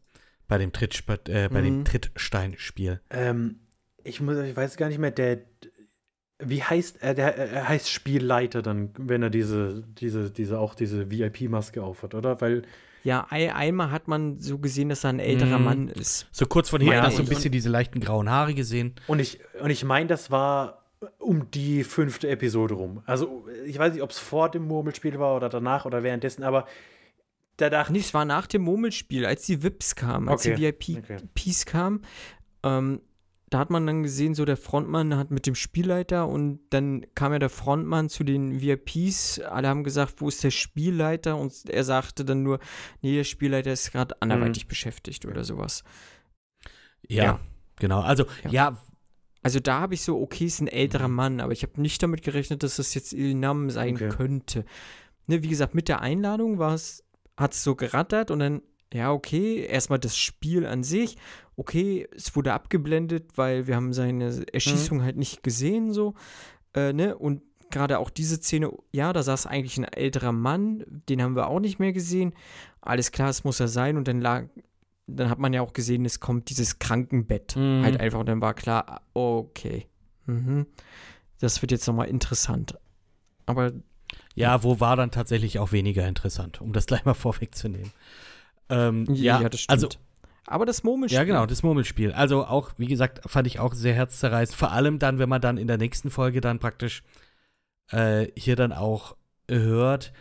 Bei 0.46 0.58
dem, 0.58 0.72
Tritt, 0.72 1.04
äh, 1.28 1.48
bei 1.52 1.60
dem 1.60 1.80
Mhm. 1.80 1.84
Trittsteinspiel. 1.84 3.00
Ähm, 3.10 3.60
ich, 4.04 4.20
muss, 4.20 4.38
ich 4.38 4.56
weiß 4.56 4.76
gar 4.76 4.88
nicht 4.88 4.98
mehr, 4.98 5.10
der. 5.10 5.40
Wie 6.40 6.62
heißt 6.62 7.02
er? 7.02 7.14
Der 7.14 7.36
er 7.36 7.68
heißt 7.68 7.90
Spielleiter 7.90 8.62
dann, 8.62 8.90
wenn 8.96 9.22
er 9.22 9.30
diese, 9.30 9.82
diese, 10.00 10.30
diese, 10.30 10.58
auch 10.60 10.74
diese 10.74 11.10
VIP-Maske 11.10 11.82
aufhat, 11.82 12.14
oder? 12.14 12.40
Weil 12.40 12.62
Ja, 13.04 13.26
ein, 13.30 13.50
einmal 13.50 13.90
hat 13.90 14.08
man 14.08 14.38
so 14.38 14.58
gesehen, 14.58 14.88
dass 14.88 15.04
er 15.04 15.10
ein 15.10 15.20
älterer 15.20 15.58
Mhm. 15.58 15.64
Mann 15.64 15.88
ist. 15.88 16.26
So 16.32 16.46
kurz 16.46 16.68
von 16.68 16.80
hinten 16.80 16.96
Ja, 16.96 17.02
hast 17.02 17.18
du 17.18 17.22
ein 17.22 17.26
und- 17.26 17.28
bisschen 17.28 17.52
diese 17.52 17.68
leichten 17.68 18.00
grauen 18.00 18.28
Haare 18.30 18.54
gesehen. 18.54 18.94
Und 19.06 19.18
ich, 19.20 19.38
und 19.62 19.70
ich 19.70 19.84
meine, 19.84 20.06
das 20.08 20.30
war 20.30 20.84
um 21.18 21.50
die 21.52 21.84
fünfte 21.84 22.28
Episode 22.28 22.74
rum. 22.74 23.02
Also, 23.06 23.46
ich 23.66 23.78
weiß 23.78 23.92
nicht, 23.92 24.02
ob 24.02 24.10
es 24.10 24.18
vor 24.18 24.50
dem 24.50 24.66
Murmelspiel 24.66 25.18
war 25.18 25.36
oder 25.36 25.48
danach 25.48 25.84
oder 25.86 26.02
währenddessen, 26.02 26.42
aber 26.42 26.66
da 27.56 27.70
dachte 27.70 27.92
Nee, 27.92 28.00
es 28.00 28.14
war 28.14 28.24
nach 28.24 28.46
dem 28.46 28.62
Murmelspiel, 28.62 29.24
als 29.26 29.46
die 29.46 29.62
VIPs 29.62 29.94
kamen, 29.96 30.28
als 30.28 30.44
Okay, 30.46 30.54
die 30.56 30.62
VIPs 30.62 31.62
okay. 31.62 31.70
kamen. 31.70 32.02
Ähm, 32.64 33.00
da 33.50 33.58
hat 33.60 33.70
man 33.70 33.86
dann 33.86 34.02
gesehen, 34.02 34.34
so 34.34 34.44
der 34.44 34.56
Frontmann 34.58 35.16
hat 35.16 35.30
mit 35.30 35.46
dem 35.46 35.54
Spielleiter 35.54 36.28
und 36.28 36.60
dann 36.70 37.06
kam 37.14 37.32
ja 37.32 37.38
der 37.38 37.48
Frontmann 37.48 38.08
zu 38.10 38.22
den 38.24 38.60
VIPs. 38.60 39.40
Alle 39.40 39.68
haben 39.68 39.84
gesagt, 39.84 40.20
wo 40.20 40.28
ist 40.28 40.44
der 40.44 40.50
Spielleiter? 40.50 41.36
Und 41.36 41.52
er 41.70 41.84
sagte 41.84 42.24
dann 42.24 42.42
nur, 42.42 42.58
nee, 43.00 43.14
der 43.16 43.24
Spielleiter 43.24 43.72
ist 43.72 43.90
gerade 43.92 44.20
anderweitig 44.20 44.66
beschäftigt 44.68 45.24
oder 45.24 45.44
sowas. 45.44 45.82
Ja, 47.08 47.24
Ja. 47.24 47.40
genau. 47.76 48.00
Also, 48.00 48.24
Ja. 48.44 48.50
ja, 48.50 48.78
Also 49.44 49.60
da 49.60 49.80
habe 49.80 49.94
ich 49.94 50.02
so, 50.02 50.20
okay, 50.20 50.46
ist 50.46 50.60
ein 50.60 50.66
älterer 50.68 51.06
Mann, 51.08 51.40
aber 51.40 51.52
ich 51.52 51.62
habe 51.62 51.80
nicht 51.80 52.02
damit 52.02 52.22
gerechnet, 52.22 52.62
dass 52.64 52.76
das 52.76 52.92
jetzt 52.94 53.12
Il 53.12 53.34
Nam 53.34 53.70
sein 53.70 53.94
Okay. 53.94 54.08
könnte. 54.08 54.64
Ne, 55.28 55.42
wie 55.44 55.48
gesagt, 55.48 55.74
mit 55.76 55.88
der 55.88 56.02
Einladung 56.02 56.58
war 56.58 56.74
es, 56.74 57.04
hat 57.36 57.54
es 57.54 57.62
so 57.62 57.76
gerattert 57.76 58.30
und 58.32 58.40
dann, 58.40 58.62
ja, 58.92 59.12
okay, 59.12 59.64
erstmal 59.66 59.98
das 59.98 60.16
Spiel 60.16 60.66
an 60.66 60.82
sich. 60.82 61.16
Okay, 61.56 62.08
es 62.14 62.34
wurde 62.36 62.52
abgeblendet, 62.52 63.36
weil 63.36 63.66
wir 63.66 63.76
haben 63.76 63.92
seine 63.92 64.46
Erschießung 64.52 65.02
halt 65.02 65.16
nicht 65.16 65.42
gesehen, 65.42 65.92
so. 65.92 66.14
Äh, 66.74 66.92
ne? 66.92 67.16
Und 67.16 67.42
gerade 67.70 67.98
auch 67.98 68.10
diese 68.10 68.36
Szene, 68.36 68.70
ja, 68.92 69.12
da 69.12 69.22
saß 69.22 69.46
eigentlich 69.46 69.76
ein 69.78 69.84
älterer 69.84 70.32
Mann, 70.32 70.84
den 71.08 71.22
haben 71.22 71.36
wir 71.36 71.48
auch 71.48 71.60
nicht 71.60 71.78
mehr 71.78 71.92
gesehen. 71.92 72.32
Alles 72.80 73.12
klar, 73.12 73.28
es 73.28 73.44
muss 73.44 73.60
er 73.60 73.68
sein. 73.68 73.96
Und 73.96 74.08
dann 74.08 74.20
lag, 74.20 74.44
dann 75.06 75.28
hat 75.28 75.38
man 75.38 75.52
ja 75.52 75.62
auch 75.62 75.72
gesehen, 75.72 76.04
es 76.04 76.20
kommt 76.20 76.48
dieses 76.50 76.78
Krankenbett 76.78 77.56
Mhm. 77.56 77.82
halt 77.82 78.00
einfach. 78.00 78.20
Und 78.20 78.28
dann 78.28 78.40
war 78.40 78.54
klar, 78.54 79.02
okay, 79.14 79.86
mhm. 80.26 80.66
das 81.40 81.60
wird 81.60 81.72
jetzt 81.72 81.86
nochmal 81.86 82.08
interessant. 82.08 82.78
Aber 83.46 83.72
ja, 84.34 84.62
wo 84.62 84.80
war 84.80 84.96
dann 84.96 85.10
tatsächlich 85.10 85.58
auch 85.58 85.72
weniger 85.72 86.06
interessant, 86.06 86.60
um 86.60 86.72
das 86.72 86.86
gleich 86.86 87.04
mal 87.04 87.14
vorwegzunehmen. 87.14 87.92
Ähm, 88.70 89.06
ja, 89.14 89.48
das 89.48 89.60
stimmt. 89.62 89.84
also 89.84 89.88
aber 90.46 90.64
das 90.64 90.82
Murmelspiel. 90.82 91.18
Ja, 91.18 91.24
genau, 91.24 91.44
das 91.44 91.62
Murmelspiel. 91.62 92.12
Also 92.12 92.44
auch, 92.46 92.70
wie 92.78 92.86
gesagt, 92.86 93.20
fand 93.30 93.46
ich 93.46 93.58
auch 93.60 93.74
sehr 93.74 93.92
herzzerreißend. 93.92 94.56
Vor 94.56 94.72
allem 94.72 94.98
dann, 94.98 95.18
wenn 95.18 95.28
man 95.28 95.42
dann 95.42 95.58
in 95.58 95.66
der 95.66 95.76
nächsten 95.76 96.10
Folge 96.10 96.40
dann 96.40 96.58
praktisch 96.58 97.02
äh, 97.90 98.28
hier 98.34 98.56
dann 98.56 98.72
auch 98.72 99.14
hört, 99.46 100.12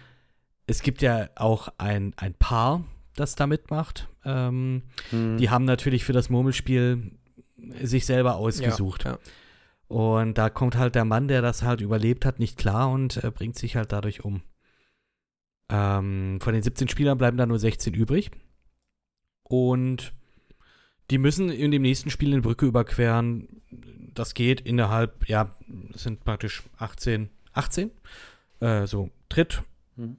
es 0.66 0.82
gibt 0.82 1.02
ja 1.02 1.30
auch 1.36 1.70
ein, 1.78 2.14
ein 2.18 2.34
Paar, 2.34 2.84
das 3.16 3.36
da 3.36 3.48
mitmacht. 3.48 4.10
Ähm, 4.26 4.84
Mhm. 5.12 5.38
Die 5.38 5.50
haben 5.50 5.64
natürlich 5.64 6.04
für 6.04 6.14
das 6.14 6.30
Murmelspiel 6.30 7.12
sich 7.82 8.06
selber 8.06 8.36
ausgesucht. 8.36 9.06
Ja, 9.06 9.12
ja. 9.12 9.18
Und 9.88 10.38
da 10.38 10.50
kommt 10.50 10.76
halt 10.76 10.96
der 10.96 11.06
Mann, 11.06 11.30
der 11.30 11.42
das 11.42 11.64
halt 11.64 11.80
überlebt 11.80 12.26
hat, 12.26 12.40
nicht 12.40 12.58
klar 12.58 12.90
und 12.90 13.24
äh, 13.24 13.32
bringt 13.32 13.58
sich 13.58 13.78
halt 13.78 13.94
dadurch 13.94 14.26
um. 14.26 14.42
Ähm, 15.70 16.40
von 16.42 16.54
den 16.54 16.64
17 16.64 16.88
Spielern 16.88 17.18
bleiben 17.18 17.38
da 17.38 17.46
nur 17.46 17.60
16 17.60 17.94
übrig. 17.94 18.32
Und 19.44 20.14
die 21.10 21.18
müssen 21.18 21.50
in 21.50 21.72
dem 21.72 21.82
nächsten 21.82 22.10
Spiel 22.10 22.34
eine 22.34 22.42
Brücke 22.42 22.66
überqueren. 22.66 23.62
Das 24.14 24.34
geht 24.34 24.62
innerhalb, 24.62 25.28
ja, 25.28 25.56
das 25.92 26.04
sind 26.04 26.24
praktisch 26.24 26.64
18, 26.78 27.30
18, 27.54 27.92
äh, 28.60 28.88
so 28.88 29.10
Tritt. 29.30 29.64
Mhm. 29.96 30.18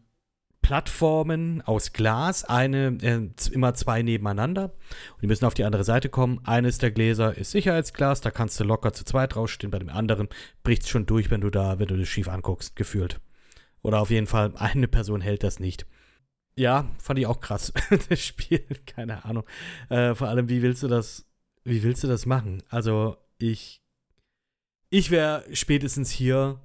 Plattformen 0.60 1.62
aus 1.62 1.94
Glas, 1.94 2.44
eine, 2.44 2.98
äh, 3.00 3.30
immer 3.52 3.72
zwei 3.72 4.02
nebeneinander. 4.02 4.64
Und 5.14 5.22
die 5.22 5.26
müssen 5.26 5.46
auf 5.46 5.54
die 5.54 5.64
andere 5.64 5.84
Seite 5.84 6.10
kommen. 6.10 6.40
Eines 6.44 6.76
der 6.76 6.90
Gläser 6.90 7.36
ist 7.38 7.52
Sicherheitsglas, 7.52 8.20
da 8.20 8.30
kannst 8.30 8.60
du 8.60 8.64
locker 8.64 8.92
zu 8.92 9.04
zweit 9.04 9.34
draufstehen. 9.34 9.70
Bei 9.70 9.78
dem 9.78 9.88
anderen 9.88 10.28
bricht 10.64 10.82
es 10.82 10.90
schon 10.90 11.06
durch, 11.06 11.30
wenn 11.30 11.40
du 11.40 11.48
da, 11.48 11.78
wenn 11.78 11.88
du 11.88 11.96
das 11.96 12.08
schief 12.08 12.28
anguckst, 12.28 12.76
gefühlt. 12.76 13.18
Oder 13.88 14.00
auf 14.00 14.10
jeden 14.10 14.26
Fall, 14.26 14.52
eine 14.56 14.86
Person 14.86 15.22
hält 15.22 15.42
das 15.42 15.60
nicht. 15.60 15.86
Ja, 16.56 16.90
fand 16.98 17.18
ich 17.18 17.24
auch 17.26 17.40
krass, 17.40 17.72
das 18.10 18.20
Spiel, 18.22 18.62
keine 18.84 19.24
Ahnung. 19.24 19.44
Äh, 19.88 20.14
vor 20.14 20.28
allem, 20.28 20.50
wie 20.50 20.60
willst 20.60 20.82
du 20.82 20.88
das, 20.88 21.24
wie 21.64 21.82
willst 21.82 22.04
du 22.04 22.06
das 22.06 22.26
machen? 22.26 22.62
Also, 22.68 23.16
ich, 23.38 23.80
ich 24.90 25.10
wäre 25.10 25.42
spätestens 25.54 26.10
hier 26.10 26.60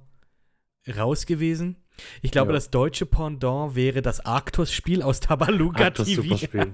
raus 0.98 1.24
gewesen. 1.24 1.76
Ich 2.20 2.30
glaube, 2.30 2.50
Ja. 2.50 2.56
das 2.56 2.68
deutsche 2.68 3.06
Pendant 3.06 3.74
wäre 3.74 4.02
das 4.02 4.20
Arctos-Spiel 4.20 5.00
aus 5.00 5.20
Tabaluga 5.20 5.84
Arctos 5.84 6.08
TV. 6.08 6.36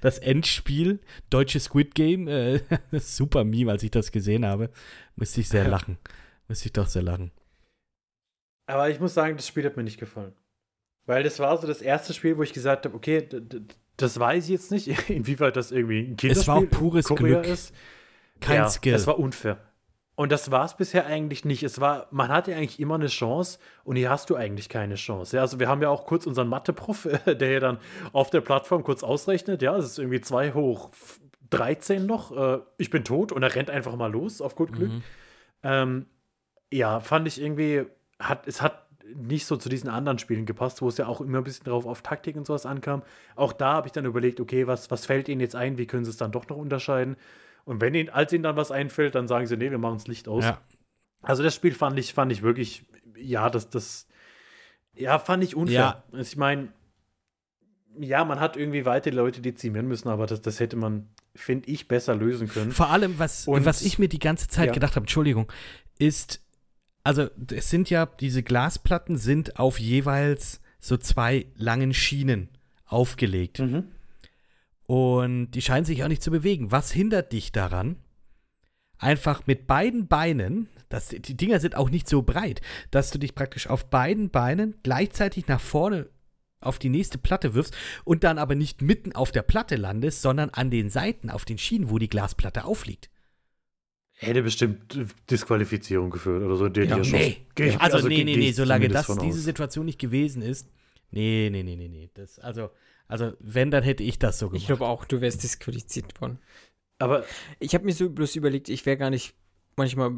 das 0.00 0.16
Endspiel, 0.16 0.98
deutsche 1.28 1.60
Squid 1.60 1.94
Game, 1.94 2.26
äh, 2.26 2.60
super 2.92 3.44
Meme, 3.44 3.70
als 3.70 3.82
ich 3.82 3.90
das 3.90 4.12
gesehen 4.12 4.46
habe. 4.46 4.70
Musste 5.16 5.42
ich 5.42 5.48
sehr 5.50 5.68
lachen. 5.68 5.98
Musste 6.48 6.66
ich 6.68 6.72
doch 6.72 6.86
sehr 6.86 7.02
lachen. 7.02 7.32
Aber 8.66 8.90
ich 8.90 9.00
muss 9.00 9.14
sagen, 9.14 9.36
das 9.36 9.46
Spiel 9.46 9.64
hat 9.64 9.76
mir 9.76 9.82
nicht 9.82 9.98
gefallen. 9.98 10.32
Weil 11.06 11.22
das 11.22 11.38
war 11.38 11.56
so 11.58 11.66
das 11.66 11.82
erste 11.82 12.14
Spiel, 12.14 12.38
wo 12.38 12.42
ich 12.42 12.52
gesagt 12.52 12.84
habe, 12.84 12.94
okay, 12.94 13.28
das 13.96 14.18
weiß 14.18 14.44
ich 14.44 14.50
jetzt 14.50 14.70
nicht, 14.70 14.88
inwieweit 15.10 15.56
das 15.56 15.72
irgendwie 15.72 16.00
ein 16.00 16.16
Kinderspiel 16.16 16.30
Es 16.30 16.48
war 16.48 16.56
auch 16.56 16.70
pures 16.70 17.06
Glück. 17.06 17.46
ist. 17.46 17.74
Kein 18.40 18.56
ja, 18.56 18.68
Skill. 18.68 18.94
Es 18.94 19.06
war 19.06 19.18
unfair. 19.18 19.58
Und 20.14 20.30
das 20.30 20.50
war 20.50 20.64
es 20.64 20.76
bisher 20.76 21.06
eigentlich 21.06 21.44
nicht. 21.44 21.62
Es 21.62 21.80
war, 21.80 22.06
man 22.10 22.28
hatte 22.28 22.54
eigentlich 22.54 22.78
immer 22.78 22.96
eine 22.96 23.06
Chance 23.06 23.58
und 23.82 23.96
hier 23.96 24.10
hast 24.10 24.28
du 24.28 24.36
eigentlich 24.36 24.68
keine 24.68 24.96
Chance. 24.96 25.36
Ja, 25.36 25.42
also 25.42 25.58
wir 25.58 25.68
haben 25.68 25.80
ja 25.80 25.88
auch 25.88 26.06
kurz 26.06 26.26
unseren 26.26 26.48
Mathe-Prof, 26.48 27.08
der 27.26 27.50
ja 27.50 27.60
dann 27.60 27.78
auf 28.12 28.30
der 28.30 28.42
Plattform 28.42 28.84
kurz 28.84 29.02
ausrechnet, 29.02 29.62
ja, 29.62 29.76
es 29.76 29.86
ist 29.86 29.98
irgendwie 29.98 30.20
2 30.20 30.52
hoch 30.52 30.90
13 31.50 32.06
noch, 32.06 32.36
äh, 32.36 32.60
ich 32.78 32.90
bin 32.90 33.04
tot 33.04 33.32
und 33.32 33.42
er 33.42 33.54
rennt 33.54 33.70
einfach 33.70 33.96
mal 33.96 34.10
los, 34.10 34.40
auf 34.40 34.54
gut 34.54 34.72
Glück. 34.72 34.90
Mhm. 34.90 35.02
Ähm, 35.62 36.06
ja, 36.72 37.00
fand 37.00 37.28
ich 37.28 37.40
irgendwie, 37.40 37.86
hat, 38.28 38.46
es 38.46 38.62
hat 38.62 38.86
nicht 39.14 39.46
so 39.46 39.56
zu 39.56 39.68
diesen 39.68 39.90
anderen 39.90 40.18
Spielen 40.18 40.46
gepasst, 40.46 40.80
wo 40.80 40.88
es 40.88 40.96
ja 40.96 41.06
auch 41.06 41.20
immer 41.20 41.38
ein 41.38 41.44
bisschen 41.44 41.64
drauf 41.64 41.84
auf 41.86 42.02
Taktik 42.02 42.36
und 42.36 42.46
sowas 42.46 42.64
ankam. 42.66 43.02
Auch 43.36 43.52
da 43.52 43.74
habe 43.74 43.86
ich 43.88 43.92
dann 43.92 44.04
überlegt, 44.06 44.40
okay, 44.40 44.66
was, 44.66 44.90
was 44.90 45.04
fällt 45.06 45.28
ihnen 45.28 45.40
jetzt 45.40 45.54
ein, 45.56 45.76
wie 45.76 45.86
können 45.86 46.04
sie 46.04 46.10
es 46.10 46.16
dann 46.16 46.32
doch 46.32 46.48
noch 46.48 46.56
unterscheiden? 46.56 47.16
Und 47.64 47.80
wenn 47.80 47.94
ihnen, 47.94 48.08
als 48.08 48.32
ihnen 48.32 48.42
dann 48.42 48.56
was 48.56 48.70
einfällt, 48.70 49.14
dann 49.14 49.28
sagen 49.28 49.46
sie, 49.46 49.56
nee, 49.56 49.70
wir 49.70 49.78
machen 49.78 49.96
das 49.98 50.06
Licht 50.08 50.28
aus. 50.28 50.44
Ja. 50.44 50.60
Also 51.20 51.42
das 51.42 51.54
Spiel 51.54 51.74
fand 51.74 51.98
ich, 51.98 52.14
fand 52.14 52.32
ich 52.32 52.42
wirklich, 52.42 52.84
ja, 53.16 53.50
das, 53.50 53.68
das, 53.68 54.06
ja, 54.94 55.18
fand 55.18 55.44
ich 55.44 55.56
unfair. 55.56 55.74
Ja. 55.76 56.02
Also 56.12 56.22
Ich 56.32 56.36
meine, 56.36 56.68
ja, 57.98 58.24
man 58.24 58.40
hat 58.40 58.56
irgendwie 58.56 58.84
weitere 58.86 59.14
Leute 59.14 59.40
dezimieren 59.42 59.86
müssen, 59.86 60.08
aber 60.08 60.26
das, 60.26 60.40
das 60.40 60.58
hätte 60.60 60.76
man, 60.76 61.08
finde 61.34 61.68
ich, 61.70 61.86
besser 61.88 62.14
lösen 62.16 62.48
können. 62.48 62.72
Vor 62.72 62.88
allem, 62.90 63.18
was, 63.18 63.46
Und- 63.46 63.64
was 63.66 63.82
ich 63.82 63.98
mir 63.98 64.08
die 64.08 64.18
ganze 64.18 64.48
Zeit 64.48 64.68
Ja. 64.68 64.72
gedacht 64.72 64.96
habe, 64.96 65.04
Entschuldigung, 65.04 65.50
ist, 65.98 66.40
also 67.04 67.28
es 67.50 67.70
sind 67.70 67.90
ja, 67.90 68.06
diese 68.06 68.42
Glasplatten 68.42 69.16
sind 69.16 69.58
auf 69.58 69.78
jeweils 69.78 70.60
so 70.78 70.96
zwei 70.96 71.46
langen 71.56 71.94
Schienen 71.94 72.48
aufgelegt. 72.86 73.60
Mhm. 73.60 73.84
Und 74.84 75.52
die 75.52 75.62
scheinen 75.62 75.84
sich 75.84 76.04
auch 76.04 76.08
nicht 76.08 76.22
zu 76.22 76.30
bewegen. 76.30 76.70
Was 76.70 76.92
hindert 76.92 77.32
dich 77.32 77.52
daran, 77.52 77.96
einfach 78.98 79.46
mit 79.46 79.66
beiden 79.66 80.06
Beinen, 80.06 80.68
das, 80.88 81.08
die 81.08 81.36
Dinger 81.36 81.60
sind 81.60 81.76
auch 81.76 81.90
nicht 81.90 82.08
so 82.08 82.22
breit, 82.22 82.60
dass 82.90 83.10
du 83.10 83.18
dich 83.18 83.34
praktisch 83.34 83.66
auf 83.66 83.86
beiden 83.86 84.30
Beinen 84.30 84.76
gleichzeitig 84.82 85.48
nach 85.48 85.60
vorne 85.60 86.08
auf 86.60 86.78
die 86.78 86.90
nächste 86.90 87.18
Platte 87.18 87.54
wirfst 87.54 87.74
und 88.04 88.22
dann 88.22 88.38
aber 88.38 88.54
nicht 88.54 88.82
mitten 88.82 89.14
auf 89.14 89.32
der 89.32 89.42
Platte 89.42 89.76
landest, 89.76 90.22
sondern 90.22 90.50
an 90.50 90.70
den 90.70 90.90
Seiten, 90.90 91.30
auf 91.30 91.44
den 91.44 91.58
Schienen, 91.58 91.90
wo 91.90 91.98
die 91.98 92.08
Glasplatte 92.08 92.64
aufliegt. 92.64 93.10
Hätte 94.22 94.42
bestimmt 94.42 94.98
Disqualifizierung 95.30 96.10
geführt 96.10 96.42
oder 96.42 96.56
so. 96.56 96.68
Der, 96.68 96.84
Ja, 96.84 96.96
nee. 96.98 97.36
Schuss- 97.56 97.76
Also, 97.80 97.96
also 97.96 98.08
nee, 98.08 98.24
nee, 98.24 98.36
nee, 98.36 98.52
solange 98.52 98.88
das 98.88 99.06
diese 99.06 99.20
aus. 99.20 99.34
Situation 99.44 99.86
nicht 99.86 99.98
gewesen 99.98 100.42
ist. 100.42 100.68
Nee, 101.10 101.48
nee, 101.50 101.62
nee, 101.62 101.76
nee, 101.76 101.88
nee. 101.88 102.10
Das, 102.14 102.38
also, 102.38 102.70
also, 103.08 103.32
wenn, 103.40 103.70
dann 103.70 103.82
hätte 103.82 104.02
ich 104.02 104.18
das 104.18 104.38
so 104.38 104.48
gemacht. 104.48 104.60
Ich 104.62 104.66
glaube 104.66 104.86
auch, 104.86 105.04
du 105.04 105.20
wärst 105.20 105.42
disqualifiziert 105.42 106.20
worden. 106.20 106.38
Aber 106.98 107.24
Ich 107.58 107.74
habe 107.74 107.84
mir 107.84 107.92
so 107.92 108.08
bloß 108.08 108.36
überlegt, 108.36 108.68
ich 108.68 108.86
wäre 108.86 108.96
gar 108.96 109.10
nicht 109.10 109.34
manchmal 109.76 110.12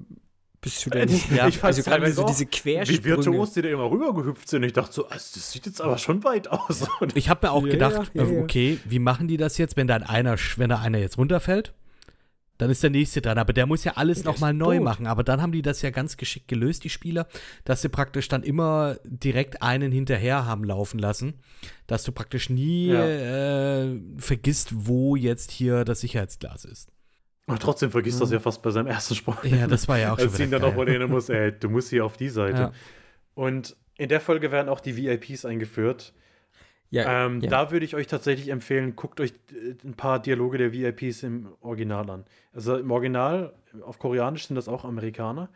bist 0.61 0.85
du 0.87 0.91
denn 0.91 1.09
Ja, 1.35 1.47
ich 1.49 1.63
also 1.63 1.83
gerade 1.83 2.11
so 2.13 2.23
auch, 2.23 2.27
diese 2.27 2.45
wie 2.45 2.51
Quersprünge. 2.51 3.05
virtuos 3.05 3.53
die 3.53 3.63
da 3.63 3.69
immer 3.69 3.91
rübergehüpft 3.91 4.49
sind. 4.49 4.63
Ich 4.63 4.73
dachte 4.73 4.93
so, 4.95 5.07
also 5.09 5.31
das 5.35 5.53
sieht 5.53 5.67
jetzt 5.67 5.81
aber 5.83 5.99
schon 5.99 6.25
weit 6.25 6.49
aus. 6.49 6.87
Und 7.01 7.17
Ich 7.17 7.29
habe 7.29 7.47
mir 7.47 7.53
auch 7.53 7.65
Ja, 7.67 7.73
gedacht, 7.73 8.11
ja, 8.15 8.23
äh, 8.23 8.35
ja. 8.35 8.41
okay, 8.43 8.79
wie 8.87 8.99
machen 8.99 9.29
die 9.29 9.37
das 9.37 9.59
jetzt, 9.59 9.77
wenn 9.77 9.87
dann 9.87 10.03
einer, 10.03 10.37
sch- 10.37 10.59
wenn 10.59 10.71
da 10.71 10.79
einer 10.81 10.99
jetzt 10.99 11.19
runterfällt? 11.19 11.75
Dann 12.59 12.71
ist 12.71 12.83
der 12.85 12.91
nächste 12.91 13.21
dran, 13.21 13.37
aber 13.39 13.53
der 13.53 13.67
muss 13.67 13.83
ja 13.83 13.93
alles 13.97 14.23
nochmal 14.25 14.55
neu 14.55 14.77
tot. 14.77 14.85
machen. 14.85 15.07
Aber 15.09 15.25
dann 15.25 15.43
haben 15.43 15.51
die 15.51 15.63
das 15.63 15.83
ja 15.83 15.91
ganz 15.91 16.17
geschickt 16.17 16.47
gelöst, 16.47 16.85
die 16.85 16.89
Spieler, 16.91 17.27
dass 17.65 17.83
sie 17.83 17.89
praktisch 17.89 18.29
dann 18.29 18.45
immer 18.45 18.97
direkt 19.05 19.61
einen 19.63 19.91
hinterher 19.91 20.47
haben 20.47 20.63
laufen 20.63 20.99
lassen, 21.01 21.35
dass 21.89 22.05
du 22.05 22.13
praktisch 22.13 22.51
nie 22.51 22.89
Ja. 22.89 23.05
äh, 23.07 24.01
vergisst, 24.19 24.71
wo 24.87 25.17
jetzt 25.17 25.51
hier 25.51 25.85
das 25.85 26.01
Sicherheitsglas 26.01 26.65
ist. 26.65 26.91
Aber 27.47 27.59
trotzdem 27.59 27.91
vergisst 27.91 28.21
das 28.21 28.31
ja 28.31 28.39
fast 28.41 28.63
bei 28.63 28.71
seinem 28.71 28.87
ersten 28.87 29.15
Sprung. 29.17 29.37
Ja, 29.43 29.67
das 29.67 29.87
war 29.89 29.99
ja 29.99 30.13
auch 30.13 30.19
schon 30.21 30.29
Als 30.29 30.41
ihn 30.41 30.51
dann 30.51 30.63
mal 30.63 30.89
erinnern 30.89 31.11
muss, 31.11 31.29
ey, 31.29 31.53
du 31.53 31.69
musst 31.69 31.91
hier 31.91 32.05
auf 32.05 32.17
die 32.17 32.31
Seite. 32.31 32.59
Ja. 32.59 32.73
Und 33.35 33.77
in 33.99 34.09
der 34.09 34.21
Folge 34.21 34.51
werden 34.51 34.69
auch 34.69 34.81
die 34.81 34.97
VIPs 34.97 35.45
eingeführt. 35.45 36.15
Ja, 36.95 37.27
Ähm, 37.27 37.41
ja. 37.41 37.51
Da 37.51 37.71
würde 37.71 37.85
ich 37.85 37.95
euch 37.95 38.07
tatsächlich 38.07 38.49
empfehlen, 38.49 38.95
guckt 38.97 39.21
euch 39.21 39.33
äh, 39.53 39.75
ein 39.87 39.95
paar 39.95 40.21
Dialoge 40.21 40.59
der 40.59 40.73
VIPs 40.73 41.23
im 41.25 41.49
Original 41.61 42.09
an. 42.09 42.25
Also 42.53 42.77
im 42.77 42.91
Original, 42.91 43.53
auf 43.83 43.99
Koreanisch 43.99 44.47
sind 44.47 44.57
das 44.57 44.69
auch 44.69 44.85
Amerikaner. 44.85 45.49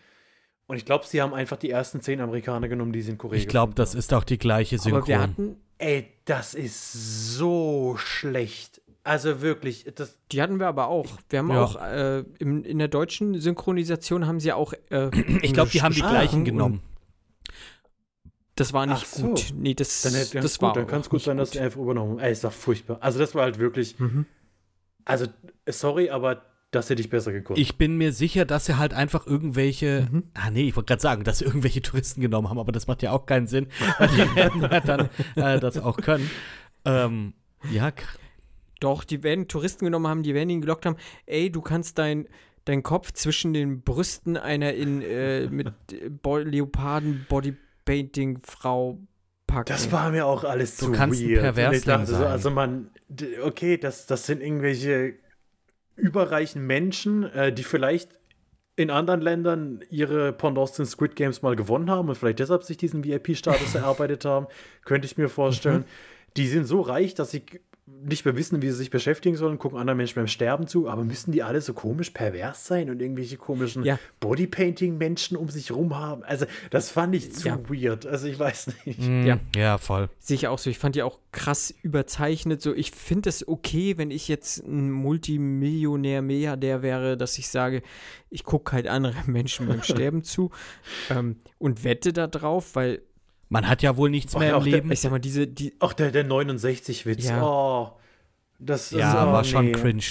Und 0.67 0.77
ich 0.77 0.85
glaube, 0.85 1.07
sie 1.07 1.23
haben 1.23 1.33
einfach 1.33 1.57
die 1.57 1.71
ersten 1.71 2.01
zehn 2.03 2.21
Amerikaner 2.21 2.69
genommen, 2.69 2.93
die 2.93 3.01
sie 3.03 3.13
in 3.13 3.19
Korea 3.19 3.39
Ich 3.39 3.49
glaube, 3.49 3.73
das 3.75 3.95
ist 3.95 4.13
auch 4.13 4.25
die 4.25 4.37
gleiche 4.39 4.79
Synchron. 4.79 4.99
aber 5.03 5.09
wir 5.09 5.21
hatten, 5.21 5.57
Ey, 5.79 6.09
das 6.25 6.55
ist 6.55 6.93
so 7.37 7.95
schlecht. 7.97 8.83
Also 9.05 9.41
wirklich, 9.41 9.87
das, 9.95 10.19
die 10.33 10.43
hatten 10.43 10.59
wir 10.59 10.67
aber 10.67 10.89
auch. 10.89 11.07
Wir 11.31 11.39
haben 11.39 11.51
Ja. 11.51 11.63
auch 11.65 11.81
äh, 11.81 12.25
im, 12.41 12.65
in 12.65 12.79
der 12.79 12.89
deutschen 12.89 13.41
Synchronisation 13.41 14.27
haben 14.27 14.41
sie 14.41 14.53
auch. 14.53 14.75
Äh, 14.91 15.09
ich 15.41 15.55
glaube, 15.55 15.71
die 15.71 15.81
haben 15.81 15.95
die 15.95 16.01
gleichen 16.01 16.45
genommen. 16.45 16.83
Das 18.59 18.73
war 18.73 18.87
nicht 18.87 19.03
Ach 19.03 19.07
so. 19.07 19.27
gut. 19.29 19.53
Nee, 19.57 19.75
das, 19.75 20.03
dann, 20.03 20.15
hätte- 20.15 20.41
das 20.41 20.59
gut, 20.59 20.63
war 20.69 20.73
dann 20.75 20.87
kann 20.87 21.01
es 21.01 21.09
gut 21.09 21.23
sein, 21.23 21.37
dass 21.37 21.53
sie 21.53 21.61
einfach 21.61 21.81
übernommen 21.81 22.13
haben. 22.13 22.19
Ey, 22.21 22.33
es 22.33 22.43
war 22.45 22.51
furchtbar. 22.51 22.99
Also 23.01 23.19
das 23.19 23.35
war 23.35 23.43
halt 23.45 23.59
wirklich, 23.59 23.99
Mhm. 23.99 24.27
also 25.05 25.27
sorry, 25.69 26.11
aber 26.11 26.43
das 26.71 26.91
hätte 26.91 27.01
ich 27.01 27.09
besser 27.09 27.33
gekonnt. 27.33 27.59
Ich 27.59 27.79
bin 27.79 27.97
mir 27.97 28.13
sicher, 28.13 28.45
dass 28.45 28.67
sie 28.67 28.77
halt 28.77 28.93
einfach 28.93 29.27
irgendwelche, 29.27 30.07
Mhm. 30.11 30.25
ah 30.35 30.51
nee, 30.51 30.69
ich 30.69 30.77
wollte 30.77 30.89
gerade 30.89 31.01
sagen, 31.03 31.25
dass 31.25 31.39
sie 31.39 31.45
irgendwelche 31.47 31.81
Touristen 31.83 32.21
genommen 32.21 32.51
haben, 32.51 32.59
aber 32.59 32.73
das 32.73 32.87
macht 32.87 33.03
ja 33.03 33.13
auch 33.13 33.25
keinen 33.27 33.47
Sinn, 33.47 33.69
weil 33.99 34.09
die 34.09 34.37
werden 34.37 34.61
ja 34.63 34.81
dann 34.81 35.09
äh, 35.37 35.61
das 35.61 35.79
auch 35.79 35.97
können. 35.97 36.29
Ähm, 36.85 37.33
ja, 37.73 37.93
Doch, 38.81 39.03
die 39.05 39.23
werden 39.23 39.49
Touristen 39.49 39.85
genommen 39.87 40.07
haben, 40.07 40.23
die 40.23 40.35
werden 40.35 40.51
ihn 40.51 40.61
gelockt 40.61 40.85
haben. 40.87 40.97
Ey, 41.27 41.51
du 41.51 41.61
kannst 41.63 41.99
dein, 41.99 42.29
deinen 42.65 42.83
Kopf 42.83 43.13
zwischen 43.13 43.53
den 43.53 43.83
Brüsten 43.83 44.37
einer 44.37 44.75
in 44.75 45.03
äh, 45.03 45.49
mit 45.49 45.69
äh, 45.93 46.09
Bo 46.11 46.37
Leoparden 46.39 47.27
Bodypainting 47.29 47.68
Frau 48.45 48.99
packen. 49.47 49.67
Das 49.67 49.91
war 49.91 50.11
mir 50.11 50.27
auch 50.27 50.45
alles 50.45 50.77
Du 50.77 50.87
zu 50.87 50.93
kannst 50.93 51.21
ein 51.21 51.29
weird. 51.29 51.75
Ich 51.75 51.85
dachte 51.85 52.07
sein. 52.07 52.23
also 52.23 52.51
man, 52.51 52.91
okay, 53.43 53.77
das, 53.77 54.07
das 54.07 54.27
sind 54.27 54.43
irgendwelche 54.43 55.15
überreichen 55.97 56.65
Menschen, 56.67 57.25
äh, 57.25 57.53
die 57.53 57.65
vielleicht 57.65 58.19
in 58.77 58.91
anderen 58.91 59.21
Ländern 59.21 59.81
ihre 59.91 60.33
Pendants 60.33 60.79
in 60.79 60.87
Squid 60.87 61.17
Games 61.17 61.43
mal 61.43 61.57
gewonnen 61.57 61.91
haben 61.91 62.09
und 62.09 62.15
vielleicht 62.17 62.39
deshalb 62.39 62.63
sich 62.63 62.77
diesen 62.77 63.03
VIP-Status 63.03 63.75
erarbeitet 63.75 64.25
haben, 64.25 64.47
könnte 64.85 65.07
ich 65.07 65.17
mir 65.17 65.29
vorstellen. 65.29 65.85
Die 66.37 66.47
sind 66.47 66.67
so 66.67 66.81
reich, 66.83 67.15
dass 67.15 67.33
sie 67.33 67.43
nicht 68.05 68.25
mehr 68.25 68.37
wissen, 68.37 68.63
wie 68.63 68.69
sie 68.71 68.77
sich 68.77 68.91
beschäftigen 68.91 69.37
sollen, 69.37 69.59
gucken 69.59 69.79
anderen 69.79 69.97
Menschen 69.97 70.15
beim 70.17 70.29
Sterben 70.29 70.67
zu, 70.67 70.89
aber 70.89 71.05
müssen 71.05 71.33
die 71.33 71.43
alle 71.43 71.61
so 71.61 71.75
komisch 71.75 72.11
pervers 72.11 72.67
sein 72.67 72.89
und 72.91 73.01
irgendwelche 73.03 73.37
komischen 73.37 73.83
Ja. 73.85 73.99
Bodypainting-Menschen 74.21 75.37
um 75.37 75.49
sich 75.49 75.71
rum 75.73 75.97
haben? 75.97 76.23
Also, 76.25 76.47
das 76.71 76.91
fand 76.91 77.15
ich 77.15 77.33
zu 77.33 77.49
Ja. 77.49 77.59
weird. 77.69 78.07
Also, 78.07 78.27
ich 78.29 78.39
weiß 78.39 78.71
nicht. 78.87 79.01
mm, 79.01 79.27
Ja. 79.27 79.39
ja, 79.57 79.79
voll. 79.79 80.09
Sehe 80.19 80.37
ich 80.37 80.47
auch 80.49 80.59
so. 80.59 80.71
Ich 80.71 80.79
fand 80.79 80.95
die 80.95 81.03
auch 81.03 81.19
krass 81.33 81.75
überzeichnet. 81.83 82.63
So, 82.63 82.75
ich 82.75 82.93
finde 82.93 83.29
es 83.29 83.47
okay, 83.47 83.99
wenn 83.99 84.11
ich 84.11 84.29
jetzt 84.29 84.59
ein 84.65 84.91
Multimillionär, 84.91 86.23
Milliardär 86.23 86.83
wäre, 86.83 87.17
dass 87.17 87.39
ich 87.39 87.49
sage, 87.49 87.83
ich 88.31 88.45
gucke 88.45 88.73
halt 88.73 88.87
andere 88.87 89.15
Menschen 89.27 89.67
beim 89.67 89.83
Sterben 89.83 90.23
zu 90.23 90.51
ähm, 91.11 91.37
und 91.59 91.85
wette 91.85 92.13
da 92.13 92.27
drauf, 92.27 92.75
weil 92.75 93.03
Man 93.49 93.67
hat 93.69 93.83
ja 93.83 93.97
wohl 93.97 94.11
nichts 94.11 94.35
Ach, 94.35 94.41
mehr 94.41 94.51
im 94.51 94.57
auch 94.57 94.65
der- 94.65 94.73
Leben. 94.73 94.93
ich 94.93 95.01
sag 95.01 95.11
mal, 95.11 95.19
diese, 95.19 95.47
die, 95.47 95.75
Ach, 95.81 95.93
der, 95.95 96.11
der 96.11 96.27
69-Witz. 96.27 97.25
Ja. 97.29 97.43
Oh. 97.43 97.93
Das 98.59 98.93
ist 98.93 98.99
ja, 98.99 99.29
oh, 99.29 99.33
war 99.33 99.45
schon 99.45 99.67
nee. 99.67 99.73
cringe. 99.73 100.03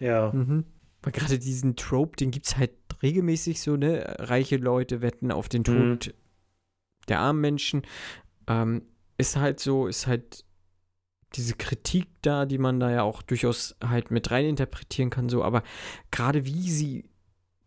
Ja. 0.00 0.32
Mhm. 0.32 0.64
Weil 1.02 1.12
gerade 1.12 1.38
diesen 1.38 1.76
Trope, 1.76 2.16
den 2.16 2.30
gibt 2.30 2.46
es 2.46 2.56
halt 2.56 2.72
regelmäßig 3.02 3.60
so, 3.60 3.76
ne? 3.76 4.16
Reiche 4.18 4.56
Leute 4.56 5.02
wetten 5.02 5.30
auf 5.30 5.48
den 5.48 5.64
Tod 5.64 5.76
Mhm. 5.76 5.98
der 7.08 7.20
armen 7.20 7.40
Menschen. 7.40 7.82
Ähm, 8.48 8.82
ist 9.18 9.36
halt 9.36 9.60
so, 9.60 9.86
ist 9.86 10.06
halt 10.06 10.44
diese 11.34 11.54
Kritik 11.54 12.08
da, 12.22 12.46
die 12.46 12.58
man 12.58 12.80
da 12.80 12.90
ja 12.90 13.02
auch 13.02 13.22
durchaus 13.22 13.76
halt 13.84 14.10
mit 14.10 14.30
rein 14.30 14.46
interpretieren 14.46 15.10
kann, 15.10 15.28
so, 15.28 15.42
aber 15.44 15.62
gerade 16.10 16.44
wie 16.44 16.70
sie 16.70 17.10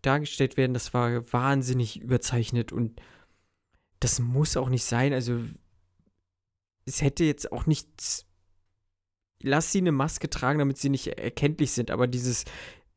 dargestellt 0.01 0.55
werden, 0.57 0.73
das 0.73 0.93
war 0.93 1.31
wahnsinnig 1.33 1.99
überzeichnet 2.01 2.71
und 2.71 3.01
das 3.99 4.19
muss 4.19 4.57
auch 4.57 4.69
nicht 4.69 4.83
sein. 4.83 5.13
Also 5.13 5.39
es 6.85 7.01
hätte 7.01 7.23
jetzt 7.23 7.51
auch 7.51 7.65
nichts. 7.65 8.25
Lass 9.43 9.71
sie 9.71 9.79
eine 9.79 9.91
Maske 9.91 10.29
tragen, 10.29 10.59
damit 10.59 10.77
sie 10.77 10.89
nicht 10.89 11.07
erkenntlich 11.07 11.71
sind, 11.71 11.91
aber 11.91 12.07
dieses 12.07 12.45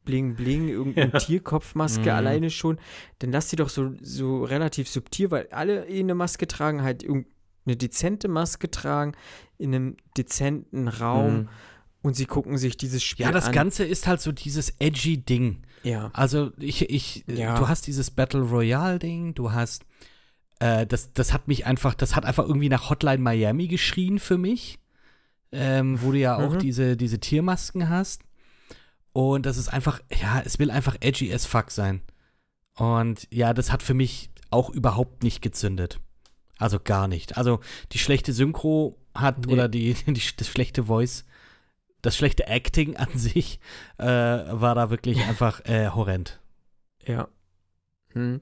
Bling 0.05 0.35
Bling, 0.37 0.69
irgendeine 0.69 1.13
Ja. 1.13 1.19
Tierkopfmaske 1.19 2.03
Mhm. 2.05 2.09
alleine 2.09 2.51
schon, 2.51 2.79
dann 3.19 3.31
lass 3.33 3.51
sie 3.51 3.57
doch 3.57 3.69
so, 3.69 3.93
so 4.01 4.45
relativ 4.45 4.89
subtil, 4.89 5.31
weil 5.31 5.49
alle 5.51 5.87
eh 5.89 6.01
eine 6.01 6.15
Maske 6.15 6.47
tragen, 6.49 6.83
halt 6.83 7.03
irgendeine 7.03 7.77
dezente 7.77 8.29
Maske 8.29 8.71
tragen, 8.71 9.13
in 9.59 9.75
einem 9.75 9.97
dezenten 10.17 10.89
Raum 10.89 11.35
Mhm. 11.41 11.49
und 12.01 12.15
sie 12.17 12.25
gucken 12.25 12.57
sich 12.57 12.79
dieses 12.79 13.03
Spiel 13.03 13.27
Ja, 13.27 13.33
das 13.33 13.47
an. 13.47 13.53
Ganze 13.53 13.85
ist 13.85 14.07
halt 14.07 14.23
so 14.23 14.33
dieses 14.33 14.71
edgy 14.79 15.19
Ding. 15.19 15.63
Ja. 15.83 16.11
Also 16.15 16.53
ich, 16.57 16.89
ich, 16.89 17.25
Ja. 17.27 17.59
du 17.59 17.69
hast 17.69 17.87
dieses 17.87 18.11
Battle 18.11 18.41
Royale 18.41 18.99
Ding, 18.99 19.35
du 19.35 19.53
hast, 19.53 19.85
äh, 20.61 20.87
das, 20.87 21.13
das 21.13 21.33
hat 21.33 21.49
mich 21.49 21.67
einfach, 21.67 21.95
das 21.95 22.15
hat 22.17 22.25
einfach 22.25 22.45
irgendwie 22.45 22.69
nach 22.69 22.89
Hotline 22.89 23.19
Miami 23.19 23.67
geschrien 23.69 24.19
für 24.19 24.39
mich, 24.39 24.79
ähm, 25.53 26.01
wo 26.01 26.13
du 26.13 26.19
ja 26.19 26.37
auch 26.39 26.55
Mhm. 26.55 26.59
diese, 26.61 26.97
diese 26.97 27.19
Tiermasken 27.19 27.89
hast. 27.89 28.23
Und 29.13 29.45
das 29.47 29.57
ist 29.57 29.68
einfach, 29.68 30.01
ja, 30.22 30.41
es 30.45 30.59
will 30.61 30.71
einfach 30.71 30.97
edgy 31.01 31.33
as 31.34 31.45
fuck 31.45 31.71
sein. 31.72 32.01
Und 32.76 33.26
ja, 33.33 33.53
das 33.53 33.72
hat 33.72 33.83
für 33.83 33.95
mich 33.95 34.30
auch 34.51 34.71
überhaupt 34.71 35.22
nicht 35.25 35.43
gezündet. 35.43 35.99
Also 36.59 36.79
gar 36.79 37.09
nicht. 37.09 37.37
Also 37.37 37.61
die 37.93 37.99
schlechte 37.99 38.33
Synchro 38.33 38.97
hat 39.14 39.47
Nee. 39.47 39.53
oder 39.53 39.68
die, 39.68 39.95
die, 40.07 40.22
das 40.37 40.49
schlechte 40.49 40.84
Voice, 40.84 41.25
das 42.03 42.17
schlechte 42.17 42.47
Acting 42.47 42.97
an 42.97 43.09
sich 43.18 43.59
äh, 43.99 44.05
war 44.07 44.75
da 44.75 44.91
wirklich 44.91 45.18
einfach 45.29 45.64
äh, 45.64 45.89
horrend. 45.89 46.41
Ja. 47.07 47.29
Hm. 48.13 48.41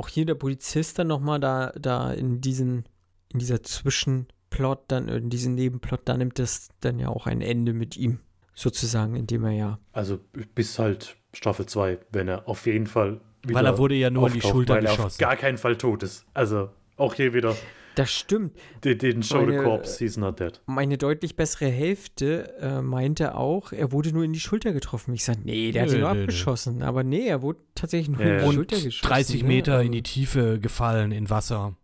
Auch 0.00 0.08
hier 0.08 0.24
der 0.24 0.34
Polizist 0.34 0.98
dann 0.98 1.08
nochmal 1.08 1.40
da, 1.40 1.74
da 1.78 2.10
in 2.10 2.40
diesen, 2.40 2.84
in 3.30 3.38
dieser 3.38 3.62
Zwischenplot, 3.62 4.84
dann, 4.88 5.08
in 5.08 5.28
diesem 5.28 5.54
Nebenplot, 5.54 6.00
da 6.06 6.16
nimmt 6.16 6.38
das 6.38 6.70
dann 6.80 6.98
ja 6.98 7.08
auch 7.08 7.26
ein 7.26 7.42
Ende 7.42 7.74
mit 7.74 7.98
ihm. 7.98 8.20
Sozusagen, 8.54 9.14
indem 9.14 9.44
er 9.44 9.50
ja. 9.50 9.78
Also 9.92 10.18
bis 10.54 10.78
halt 10.78 11.16
Staffel 11.34 11.66
2, 11.66 11.98
wenn 12.12 12.28
er 12.28 12.48
auf 12.48 12.64
jeden 12.64 12.86
Fall 12.86 13.20
wieder 13.42 13.58
Weil 13.58 13.66
er 13.66 13.76
wurde 13.76 13.94
ja 13.94 14.08
nur 14.08 14.28
in 14.28 14.32
die 14.32 14.40
Schulter 14.40 14.76
weil 14.76 14.86
er 14.86 14.92
auf 14.92 14.96
geschossen. 14.96 15.18
gar 15.18 15.36
keinen 15.36 15.58
Fall 15.58 15.76
tot 15.76 16.02
ist. 16.02 16.24
Also 16.32 16.70
auch 16.96 17.12
hier 17.12 17.34
wieder 17.34 17.54
Das 17.96 18.12
stimmt. 18.12 18.56
den, 18.84 18.98
den 18.98 19.22
Show 19.22 19.40
the 19.40 19.46
Meine- 19.46 19.62
Corpse, 19.64 19.98
he's 20.04 20.16
not 20.16 20.38
dead. 20.38 20.60
Meine 20.66 20.96
deutlich 20.96 21.36
bessere 21.36 21.66
Hälfte 21.68 22.54
äh, 22.60 22.80
meinte 22.82 23.34
auch, 23.34 23.72
er 23.72 23.90
wurde 23.92 24.12
nur 24.12 24.22
in 24.24 24.32
die 24.32 24.40
Schulter 24.40 24.72
getroffen. 24.72 25.12
Ich 25.12 25.24
sage, 25.24 25.40
nee, 25.44 25.72
der 25.72 25.82
hat 25.82 25.90
ihn 25.92 26.00
nur 26.00 26.08
abgeschossen. 26.08 26.82
Aber 26.82 27.02
nee, 27.02 27.26
er 27.26 27.42
wurde 27.42 27.58
tatsächlich 27.74 28.16
nur 28.16 28.24
Ja, 28.26 28.38
in 28.38 28.48
die. 28.50 28.54
Schulter 28.54 28.76
Und 28.76 28.84
geschossen. 28.84 29.08
30 29.08 29.42
ne? 29.42 29.48
Meter 29.48 29.72
Also, 29.74 29.86
in 29.86 29.92
die 29.92 30.02
Tiefe 30.02 30.60
gefallen 30.60 31.10
in 31.12 31.28
Wasser. 31.30 31.76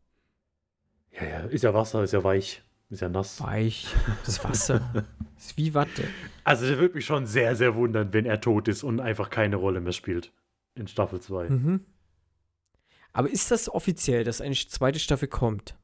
Ja, 1.21 1.27
ja, 1.27 1.39
ist 1.47 1.65
ja 1.65 1.75
Wasser, 1.75 2.03
ist 2.05 2.13
ja 2.13 2.23
weich, 2.23 2.63
ist 2.91 3.01
ja 3.03 3.09
nass. 3.09 3.43
Weich. 3.43 3.89
Das 4.25 4.45
Wasser. 4.45 5.07
ist 5.39 5.57
wie 5.57 5.75
Watte. 5.75 6.05
Also 6.45 6.67
der 6.67 6.79
würde 6.79 6.95
mich 6.95 7.05
schon 7.07 7.27
sehr, 7.27 7.57
sehr 7.57 7.75
wundern, 7.75 8.13
wenn 8.13 8.27
er 8.27 8.41
tot 8.41 8.69
ist 8.69 8.85
und 8.85 9.01
einfach 9.01 9.31
keine 9.31 9.57
Rolle 9.57 9.81
mehr 9.81 9.93
spielt 9.93 10.31
in 10.75 10.87
Staffel 10.87 11.21
2. 11.21 11.49
Mhm. 11.49 11.81
Aber 13.13 13.31
ist 13.31 13.51
das 13.51 13.69
offiziell, 13.71 14.25
dass 14.25 14.41
eine 14.43 14.55
zweite 14.55 14.99
Staffel 14.99 15.27
kommt? 15.29 15.75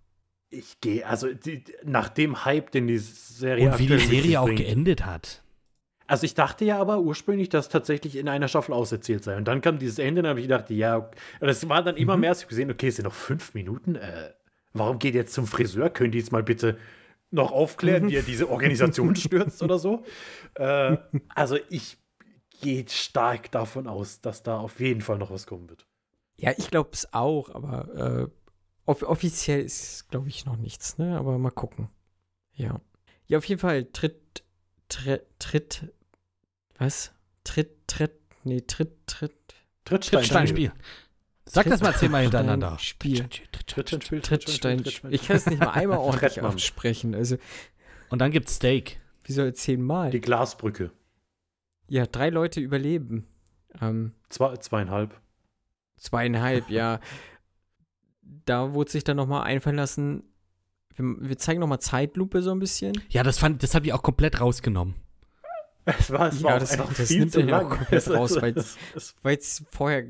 Ich 0.55 0.81
gehe, 0.83 1.07
also 1.07 1.33
die, 1.33 1.65
nach 1.83 2.09
dem 2.11 2.45
Hype, 2.45 2.71
den 2.73 2.87
die 2.87 2.99
Serie 2.99 3.71
Und 3.71 3.79
wie 3.79 3.87
die 3.87 3.99
Serie 3.99 4.41
auch 4.41 4.45
bringt. 4.47 4.59
geendet 4.59 5.07
hat. 5.07 5.43
Also 6.07 6.25
ich 6.27 6.35
dachte 6.35 6.67
ja 6.67 6.79
aber 6.79 7.01
ursprünglich, 7.01 7.49
dass 7.49 7.71
tatsächlich 7.71 8.17
in 8.17 8.29
einer 8.29 8.49
Staffel 8.49 8.75
auserzählt 8.75 9.25
sei. 9.25 9.37
Und 9.39 9.47
dann 9.49 9.63
kam 9.63 9.79
dieses 9.79 9.99
Ende, 9.99 10.21
und 10.21 10.25
dann 10.25 10.31
habe 10.31 10.41
ich 10.41 10.47
gedacht, 10.49 10.69
ja, 10.69 10.99
okay. 10.99 11.17
Und 11.41 11.47
das 11.49 11.67
war 11.71 11.83
dann 11.83 11.95
Mhm. 11.95 12.01
immer 12.03 12.17
mehr, 12.19 12.31
als 12.31 12.43
ich 12.43 12.49
gesehen, 12.49 12.71
okay, 12.71 12.89
es 12.89 12.97
sind 12.97 13.07
noch 13.07 13.15
fünf 13.15 13.55
Minuten. 13.55 13.95
Äh, 13.97 14.31
warum 14.75 14.99
geht 14.99 15.15
ihr 15.15 15.23
jetzt 15.23 15.33
zum 15.33 15.47
Friseur? 15.47 15.89
Könnt 15.89 16.15
ihr 16.15 16.21
jetzt 16.21 16.33
mal 16.33 16.43
bitte 16.43 16.77
noch 17.31 17.51
aufklären, 17.51 18.11
wie 18.11 18.17
er 18.17 18.23
diese 18.23 18.51
Organisation 18.51 19.17
stürzt 19.17 19.63
oder 19.63 19.79
so? 19.79 20.05
Äh, 20.57 20.99
also 21.35 21.57
ich 21.71 21.97
gehe 22.61 22.85
stark 22.91 23.51
davon 23.53 23.87
aus, 23.87 24.21
dass 24.21 24.43
da 24.43 24.59
auf 24.59 24.81
jeden 24.81 25.01
Fall 25.01 25.17
noch 25.17 25.31
was 25.31 25.47
kommen 25.47 25.71
wird. 25.71 25.87
Ja, 26.37 26.53
ich 26.59 26.71
glaube 26.71 26.91
es 26.93 27.09
auch, 27.15 27.55
aber 27.55 28.29
äh, 28.29 28.42
off 28.87 29.03
offiziell 29.03 29.61
ist, 29.63 30.09
glaube 30.11 30.29
ich, 30.29 30.45
noch 30.47 30.57
nichts, 30.57 30.99
ne? 30.99 31.17
Aber 31.19 31.39
mal 31.39 31.51
gucken. 31.51 31.89
Ja. 32.55 32.81
Ja, 33.27 33.39
auf 33.39 33.45
jeden 33.45 33.61
Fall 33.61 33.85
tritt, 33.87 34.43
tritt, 34.89 35.23
tritt, 35.39 35.93
was? 36.77 37.13
Tritt, 37.45 37.87
tritt, 37.89 38.13
nee, 38.45 38.61
tritt, 38.61 39.07
tritt, 39.07 39.33
Trittsteinspiel. 39.85 40.73
Sag 41.45 41.67
das 41.67 41.81
mal 41.81 41.95
zehnmal 41.95 42.23
hintereinander. 42.23 42.79
Spiel. 42.79 43.29
Trittsteinspiel. 43.67 44.21
Trittsteinspiel. 44.21 45.13
Ich 45.13 45.27
kann 45.27 45.37
es 45.37 45.47
nicht 45.47 45.59
mal 45.59 45.71
einmal 45.71 45.99
ordentlich 45.99 46.41
aussprechen. 46.41 47.15
Also, 47.15 47.37
Und 48.11 48.21
dann 48.21 48.31
gibt's 48.31 48.55
Steak. 48.57 49.01
wie 49.25 49.33
soll 49.33 49.53
zehnmal? 49.55 50.11
Die 50.11 50.21
Glasbrücke. 50.21 50.93
Ja, 51.89 52.07
drei 52.07 52.31
Leute 52.31 52.61
überleben. 52.61 53.27
Ähm, 53.81 54.13
Zwei, 54.29 54.57
zweieinhalb. 54.59 55.21
zweieinhalb, 55.97 56.71
ja. 56.71 57.01
Da 58.23 58.73
wurde 58.75 58.91
sich 58.91 59.05
dann 59.05 59.17
nochmal 59.17 59.45
einfallen 59.45 59.77
lassen, 59.77 60.25
wir, 60.95 61.05
wir 61.29 61.39
zeigen 61.39 61.61
nochmal 61.61 61.81
Zeitlupe 61.81 62.43
so 62.43 62.51
ein 62.53 62.59
bisschen. 62.59 62.93
Ja, 63.11 63.23
das 63.23 63.39
fand, 63.39 63.63
das 63.63 63.75
habe 63.75 63.87
ich 63.87 63.93
auch 63.93 64.03
komplett 64.03 64.41
rausgenommen. 64.41 64.95
Es 65.85 66.11
war, 66.13 66.29
es 66.29 66.41
Ja, 66.41 66.51
war 66.51 66.59
das- 66.61 66.73
einfach 66.73 66.95
das 66.95 67.09
viel 67.09 67.21
nimmt 67.21 67.35
er 67.35 67.45
ja 67.47 67.61
auch 67.63 67.69
komplett 67.71 68.09
raus, 68.11 68.41
weil- 68.41 68.57
es- 68.57 68.77
vorher 69.71 70.05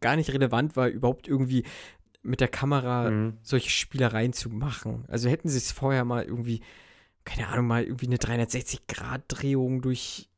gar 0.00 0.16
nicht 0.16 0.30
relevant 0.32 0.74
war, 0.76 0.88
überhaupt 0.88 1.28
irgendwie 1.28 1.64
mit 2.22 2.40
der 2.40 2.48
Kamera 2.48 3.10
Mhm. 3.10 3.38
solche 3.42 3.70
Spielereien 3.70 4.32
zu 4.32 4.48
machen. 4.50 5.04
Also 5.08 5.28
hätten 5.28 5.48
sie 5.48 5.58
es 5.58 5.70
vorher 5.70 6.04
mal 6.04 6.24
irgendwie, 6.24 6.60
keine 7.24 7.48
Ahnung, 7.48 7.66
mal 7.68 7.84
irgendwie 7.84 8.06
eine 8.06 8.16
360-Grad-Drehung 8.16 9.82
durch, 9.82 10.28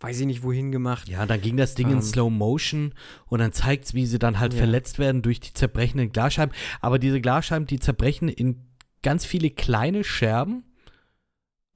weiß 0.00 0.20
ich 0.20 0.26
nicht 0.26 0.42
wohin 0.42 0.70
gemacht. 0.72 1.08
Ja, 1.08 1.24
dann 1.26 1.40
ging 1.40 1.56
das 1.56 1.74
Ding 1.74 1.88
in 1.88 1.94
Ähm. 1.96 2.02
Slow 2.02 2.30
Motion 2.30 2.94
und 3.26 3.38
dann 3.40 3.52
zeigt's, 3.52 3.94
wie 3.94 4.06
sie 4.06 4.18
dann 4.18 4.38
halt 4.38 4.52
Ja. 4.52 4.58
verletzt 4.58 4.98
werden 4.98 5.22
durch 5.22 5.40
die 5.40 5.54
zerbrechenden 5.54 6.12
Glasscheiben. 6.12 6.54
Aber 6.80 6.98
diese 6.98 7.20
Glasscheiben, 7.20 7.66
die 7.66 7.78
zerbrechen 7.80 8.28
in 8.28 8.60
ganz 9.02 9.24
viele 9.24 9.50
kleine 9.50 10.04
Scherben. 10.04 10.64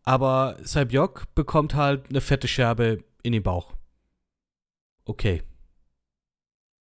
Aber 0.04 0.56
Sabyok 0.62 1.34
bekommt 1.34 1.74
halt 1.74 2.08
eine 2.10 2.20
fette 2.20 2.48
Scherbe 2.48 3.04
in 3.22 3.32
den 3.32 3.42
Bauch. 3.42 3.74
Okay. 5.04 5.42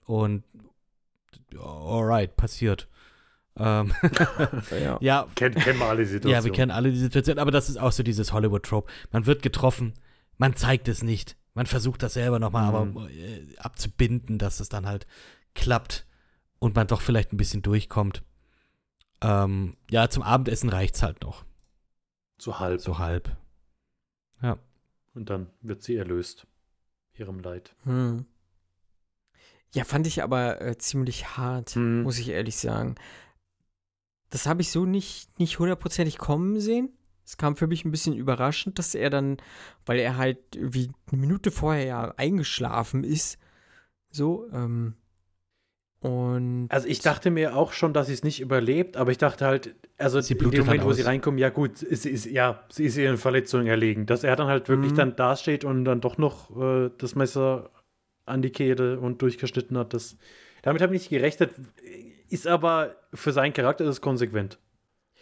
Und 0.05 0.43
alright, 1.59 2.35
passiert. 2.35 2.87
Ähm, 3.57 3.93
Ja. 4.81 4.97
ja, 5.01 5.27
Kennen, 5.35 5.55
kennen 5.55 5.79
wir 5.79 5.85
alle 5.87 6.03
die 6.03 6.09
Situation. 6.09 6.31
ja, 6.31 6.43
wir 6.43 6.51
kennen 6.51 6.71
alle 6.71 6.91
die 6.91 6.97
Situation, 6.99 7.39
aber 7.39 7.51
das 7.51 7.69
ist 7.69 7.77
auch 7.77 7.91
so 7.91 8.03
dieses 8.03 8.31
Hollywood-Trope. 8.33 8.89
Man 9.11 9.25
wird 9.25 9.41
getroffen, 9.41 9.93
man 10.37 10.55
zeigt 10.55 10.87
es 10.87 11.03
nicht. 11.03 11.35
Man 11.53 11.65
versucht 11.65 12.03
das 12.03 12.13
selber 12.13 12.39
nochmal 12.39 12.69
Mhm. 12.85 12.97
aber 12.97 13.09
äh, 13.11 13.55
abzubinden, 13.57 14.37
dass 14.37 14.59
es 14.59 14.69
dann 14.69 14.85
halt 14.85 15.07
klappt 15.55 16.05
und 16.59 16.75
man 16.75 16.87
doch 16.87 17.01
vielleicht 17.01 17.33
ein 17.33 17.37
bisschen 17.37 17.61
durchkommt. 17.63 18.23
Ähm, 19.21 19.75
ja, 19.89 20.09
zum 20.09 20.21
Abendessen 20.23 20.69
reicht's 20.69 21.01
halt 21.01 21.21
noch. 21.21 21.43
So 22.37 22.59
halb. 22.59 22.81
So 22.81 22.99
halb. 22.99 23.35
Und 25.15 25.31
dann 25.31 25.49
wird 25.61 25.81
sie 25.81 25.95
erlöst. 25.95 26.45
Ihrem 27.15 27.39
Leid. 27.39 27.75
Hm. 27.85 28.25
Ja, 29.73 29.83
fand 29.83 30.05
ich 30.05 30.21
aber 30.21 30.61
äh, 30.61 30.77
ziemlich 30.77 31.35
hart, 31.37 31.71
Hm. 31.71 32.03
muss 32.03 32.19
ich 32.19 32.29
ehrlich 32.29 32.55
sagen. 32.57 32.93
Das 34.29 34.45
habe 34.45 34.61
ich 34.61 34.69
so 34.71 34.85
nicht, 34.85 35.39
nicht 35.39 35.57
hundertprozentig 35.57 36.19
kommen 36.19 36.59
sehen. 36.59 36.95
Es 37.27 37.35
kam 37.35 37.57
für 37.57 37.67
mich 37.67 37.83
ein 37.83 37.91
bisschen 37.91 38.15
überraschend, 38.15 38.79
dass 38.79 38.95
er 38.95 39.09
dann, 39.09 39.37
weil 39.85 39.99
er 39.99 40.15
halt 40.15 40.37
irgendwie 40.55 40.89
eine 41.11 41.19
Minute 41.19 41.51
vorher 41.51 41.85
ja 41.85 42.13
eingeschlafen 42.15 43.03
ist, 43.03 43.37
so, 44.09 44.47
ähm, 44.53 44.95
und 45.99 46.67
Also 46.69 46.87
ich 46.87 46.99
dachte 46.99 47.31
mir 47.31 47.55
auch 47.55 47.73
schon, 47.73 47.91
dass 47.91 48.07
sie 48.07 48.13
es 48.13 48.23
nicht 48.23 48.39
überlebt, 48.39 48.97
aber 48.97 49.11
ich 49.11 49.17
dachte 49.17 49.45
halt, 49.45 49.75
also 49.97 50.21
Sie 50.21 50.33
in 50.35 50.51
dem 50.51 50.59
Moment, 50.65 50.81
dann 50.81 50.87
wo 50.87 50.93
sie 50.93 51.01
reinkommen, 51.01 51.39
ja 51.39 51.49
gut, 51.49 51.79
sie 51.79 52.09
ist, 52.09 52.25
ja, 52.27 52.63
sie 52.69 52.85
ist 52.85 52.97
ihren 52.97 53.17
Verletzungen 53.17 53.67
erlegen. 53.67 54.05
Dass 54.05 54.23
er 54.23 54.35
dann 54.35 54.47
halt 54.47 54.69
wirklich 54.69 54.91
Mhm. 54.91 54.95
dann 54.95 55.15
dasteht 55.15 55.65
und 55.65 55.85
dann 55.85 55.99
doch 55.99 56.17
noch 56.19 56.55
äh, 56.55 56.91
das 56.97 57.15
Messer 57.15 57.71
an 58.25 58.41
die 58.41 58.51
Kehle 58.51 58.99
und 58.99 59.21
durchgeschnitten 59.21 59.77
hat, 59.77 59.93
das, 59.93 60.17
damit 60.61 60.81
habe 60.81 60.95
ich 60.95 61.01
nicht 61.01 61.09
gerechnet, 61.09 61.51
ist 62.29 62.45
aber 62.45 62.95
für 63.13 63.31
seinen 63.31 63.53
Charakter 63.53 63.83
ist 63.83 63.89
es 63.89 64.01
konsequent. 64.01 64.59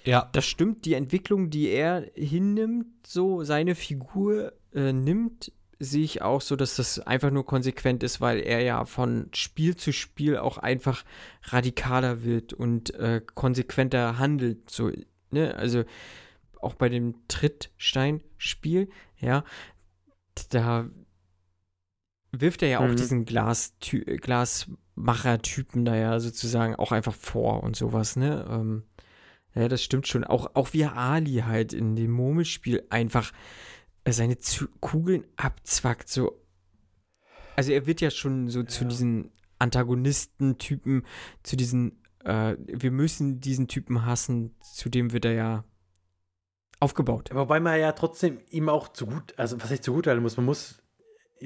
Ja, 0.05 0.29
das 0.33 0.45
stimmt, 0.45 0.85
die 0.85 0.93
Entwicklung, 0.93 1.49
die 1.49 1.69
er 1.69 2.05
hinnimmt, 2.15 3.07
so 3.07 3.43
seine 3.43 3.75
Figur 3.75 4.53
äh, 4.73 4.93
nimmt, 4.93 5.51
sehe 5.79 6.03
ich 6.03 6.21
auch 6.21 6.41
so, 6.41 6.55
dass 6.55 6.75
das 6.75 6.99
einfach 6.99 7.31
nur 7.31 7.45
konsequent 7.45 8.03
ist, 8.03 8.21
weil 8.21 8.39
er 8.39 8.61
ja 8.61 8.85
von 8.85 9.29
Spiel 9.33 9.75
zu 9.75 9.91
Spiel 9.91 10.37
auch 10.37 10.57
einfach 10.57 11.03
radikaler 11.43 12.23
wird 12.23 12.53
und 12.53 12.93
äh, 12.93 13.21
konsequenter 13.33 14.19
handelt. 14.19 14.69
So, 14.69 14.91
ne? 15.31 15.55
Also 15.55 15.83
auch 16.61 16.75
bei 16.75 16.89
dem 16.89 17.15
Trittsteinspiel, 17.27 18.89
ja, 19.17 19.43
da 20.49 20.89
wirft 22.31 22.63
er 22.63 22.69
ja 22.69 22.79
auch 22.79 22.89
Mhm. 22.89 22.95
diesen 22.95 23.25
Glas 23.25 23.73
Glasmacher-Typen 23.81 25.85
da 25.85 25.95
ja 25.95 26.19
sozusagen 26.19 26.75
auch 26.75 26.91
einfach 26.91 27.13
vor 27.13 27.63
und 27.63 27.75
sowas, 27.75 28.15
ne? 28.15 28.45
Ähm, 28.49 28.83
ja, 29.55 29.67
das 29.69 29.81
stimmt 29.83 30.07
schon. 30.07 30.23
Auch, 30.23 30.51
auch 30.53 30.73
wie 30.73 30.85
Ali 30.85 31.43
halt 31.45 31.73
in 31.73 31.95
dem 31.95 32.11
Murmelspiel 32.11 32.83
einfach 32.89 33.31
äh, 34.03 34.11
seine 34.11 34.37
Zu 34.37 34.67
Kugeln 34.81 35.25
abzwackt. 35.37 36.09
So. 36.09 36.41
Also 37.55 37.71
er 37.71 37.87
wird 37.87 38.01
ja 38.01 38.11
schon 38.11 38.49
so 38.49 38.63
zu 38.63 38.85
diesen 38.85 39.31
Antagonistentypen, 39.59 41.03
zu 41.43 41.55
diesen, 41.55 42.03
äh, 42.25 42.57
wir 42.67 42.91
müssen 42.91 43.39
diesen 43.39 43.67
Typen 43.67 44.05
hassen, 44.05 44.55
zu 44.59 44.89
dem 44.89 45.13
wird 45.13 45.23
er 45.23 45.33
ja 45.33 45.63
aufgebaut. 46.81 47.29
Wobei 47.33 47.61
man 47.61 47.79
ja 47.79 47.93
trotzdem 47.93 48.39
ihm 48.49 48.67
auch 48.67 48.89
zu 48.89 49.05
gut, 49.05 49.33
also 49.37 49.61
was 49.61 49.69
heißt 49.69 49.83
zu 49.83 49.93
gut 49.93 50.07
halten 50.07 50.21
muss, 50.21 50.35
man 50.35 50.45
muss, 50.45 50.83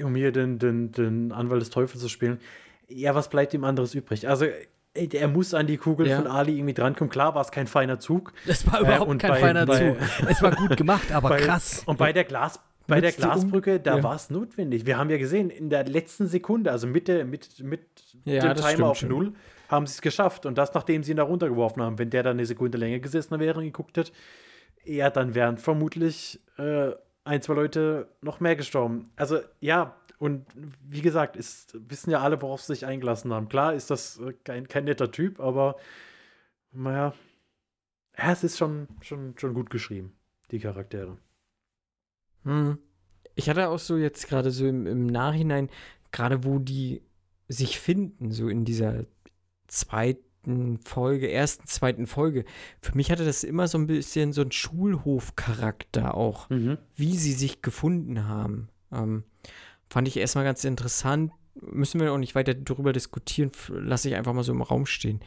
um 0.04 0.16
hier 0.16 0.32
den, 0.32 0.58
den, 0.58 0.92
den 0.92 1.32
Anwalt 1.32 1.62
des 1.62 1.70
Teufels 1.70 2.02
zu 2.02 2.10
spielen, 2.10 2.40
ja, 2.88 3.14
was 3.14 3.30
bleibt 3.30 3.54
ihm 3.54 3.64
anderes 3.64 3.94
übrig? 3.94 4.28
Also 4.28 4.48
er 4.94 5.28
muss 5.28 5.54
an 5.54 5.68
die 5.68 5.78
Kugel 5.78 6.08
Ja. 6.08 6.18
von 6.18 6.28
Ali 6.28 6.56
irgendwie 6.58 6.74
drankommen. 6.74 7.10
Klar 7.12 7.36
war 7.36 7.42
es 7.42 7.52
kein 7.52 7.68
feiner 7.68 8.00
Zug. 8.00 8.34
das 8.48 8.66
war 8.68 8.80
Äh, 8.80 8.84
überhaupt 8.84 9.10
und 9.10 9.18
kein 9.20 9.32
bei- 9.32 9.40
feiner 9.40 9.66
bei- 9.66 9.92
Zug. 9.94 9.98
Es 10.30 10.42
war 10.42 10.56
gut 10.56 10.76
gemacht, 10.78 11.12
aber 11.12 11.30
Bei- 11.30 11.42
krass. 11.42 11.84
Und 11.86 11.98
bei 11.98 12.12
der 12.12 12.24
Glas, 12.24 12.60
bei 12.88 13.00
der 13.00 13.10
Nützte 13.12 13.24
um- 13.28 13.32
Glasbrücke, 13.34 13.80
da 13.80 13.98
ja. 13.98 14.04
war 14.04 14.16
es 14.16 14.30
notwendig. 14.30 14.86
Wir 14.86 14.98
haben 14.98 15.10
ja 15.10 15.18
gesehen, 15.18 15.50
in 15.52 15.70
der 15.70 15.86
letzten 15.86 16.28
Sekunde, 16.28 16.72
also 16.72 16.88
mit, 16.88 17.08
der, 17.08 17.24
mit, 17.26 17.62
mit 17.64 17.82
Ja, 18.26 18.54
dem 18.54 18.64
Timer 18.64 18.88
auf 18.88 18.98
schon. 18.98 19.10
Null, 19.10 19.34
haben 19.70 19.86
sie 19.86 19.94
es 19.94 20.02
geschafft. 20.02 20.46
Und 20.48 20.58
das, 20.58 20.74
nachdem 20.74 21.04
sie 21.04 21.12
ihn 21.12 21.18
da 21.18 21.24
runtergeworfen 21.24 21.82
haben. 21.84 22.00
Wenn 22.00 22.10
der 22.10 22.24
dann 22.24 22.38
eine 22.38 22.46
Sekunde 22.48 22.78
länger 22.80 22.98
gesessen 23.00 23.40
wäre 23.40 23.60
und 23.60 23.66
geguckt 23.66 23.96
hätte, 23.98 24.12
ja, 24.86 25.12
dann 25.12 25.36
wären 25.36 25.58
vermutlich 25.58 26.40
äh, 26.58 26.92
ein, 27.26 27.42
zwei 27.44 27.54
Leute 27.54 28.08
noch 28.22 28.40
mehr 28.40 28.56
gestorben. 28.56 29.12
Also 29.18 29.40
ja, 29.60 29.96
und 30.20 30.46
wie 30.82 31.02
gesagt, 31.02 31.38
ist, 31.38 31.78
wissen 31.90 32.12
ja 32.12 32.20
alle, 32.20 32.42
worauf 32.42 32.62
sie 32.62 32.74
sich 32.74 32.86
eingelassen 32.86 33.34
haben. 33.34 33.48
Klar 33.48 33.74
ist 33.74 33.90
das 33.90 34.20
äh, 34.20 34.34
kein, 34.44 34.68
kein 34.68 34.84
netter 34.84 35.12
Typ, 35.12 35.40
aber 35.40 35.78
naja, 36.72 37.14
ja, 38.18 38.32
es 38.32 38.44
ist 38.44 38.58
schon, 38.58 38.88
schon, 39.02 39.38
schon 39.38 39.54
gut 39.54 39.70
geschrieben, 39.70 40.14
die 40.52 40.60
Charaktere. 40.60 41.18
Hm. 42.44 42.78
Ich 43.36 43.50
hatte 43.50 43.70
auch 43.70 43.80
so 43.80 43.96
jetzt 43.96 44.28
gerade 44.28 44.52
so 44.52 44.68
im, 44.68 44.86
im 44.86 45.08
Nachhinein, 45.08 45.70
gerade 46.12 46.44
wo 46.44 46.60
die 46.60 47.02
sich 47.48 47.80
finden, 47.80 48.32
so 48.32 48.50
in 48.50 48.66
dieser 48.66 49.06
zweiten 49.68 50.80
Folge, 50.84 51.32
ersten, 51.32 51.66
zweiten 51.66 52.08
Folge. 52.08 52.44
Für 52.82 52.96
mich 52.96 53.10
hatte 53.10 53.24
das 53.24 53.46
immer 53.46 53.70
so 53.70 53.78
ein 53.78 53.88
bisschen 53.88 54.34
so 54.34 54.42
einen 54.42 54.52
Schulhofcharakter 54.52 56.16
auch, 56.16 56.50
wie 56.96 57.18
sie 57.18 57.34
sich 57.34 57.62
gefunden 57.62 58.28
haben. 58.28 58.70
Ähm, 58.92 59.24
fand 59.90 60.08
ich 60.08 60.18
erstmal 60.18 60.46
ganz 60.46 60.64
interessant. 60.64 61.32
Müssen 61.56 62.00
wir 62.00 62.14
auch 62.14 62.18
nicht 62.18 62.36
weiter 62.36 62.54
darüber 62.54 62.94
diskutieren, 62.94 63.52
lasse 63.70 64.10
ich 64.10 64.16
einfach 64.16 64.34
mal 64.34 64.44
so 64.44 64.54
im 64.54 64.62
Raum 64.62 64.86
stehen. 64.86 65.20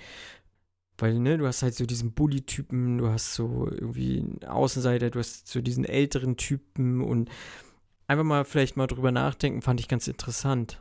Weil, 0.98 1.18
ne, 1.18 1.38
du 1.38 1.46
hast 1.46 1.62
halt 1.62 1.74
so 1.74 1.84
diesen 1.84 2.12
Bully-Typen, 2.12 2.98
du 2.98 3.08
hast 3.08 3.34
so 3.34 3.68
irgendwie 3.68 4.20
einen 4.20 4.44
Außenseiter, 4.44 5.10
du 5.10 5.18
hast 5.18 5.48
so 5.48 5.60
diesen 5.60 5.84
älteren 5.84 6.36
Typen 6.36 7.02
und 7.02 7.30
einfach 8.06 8.24
mal 8.24 8.44
vielleicht 8.44 8.76
mal 8.76 8.86
drüber 8.86 9.10
nachdenken, 9.10 9.62
fand 9.62 9.80
ich 9.80 9.88
ganz 9.88 10.06
interessant. 10.06 10.80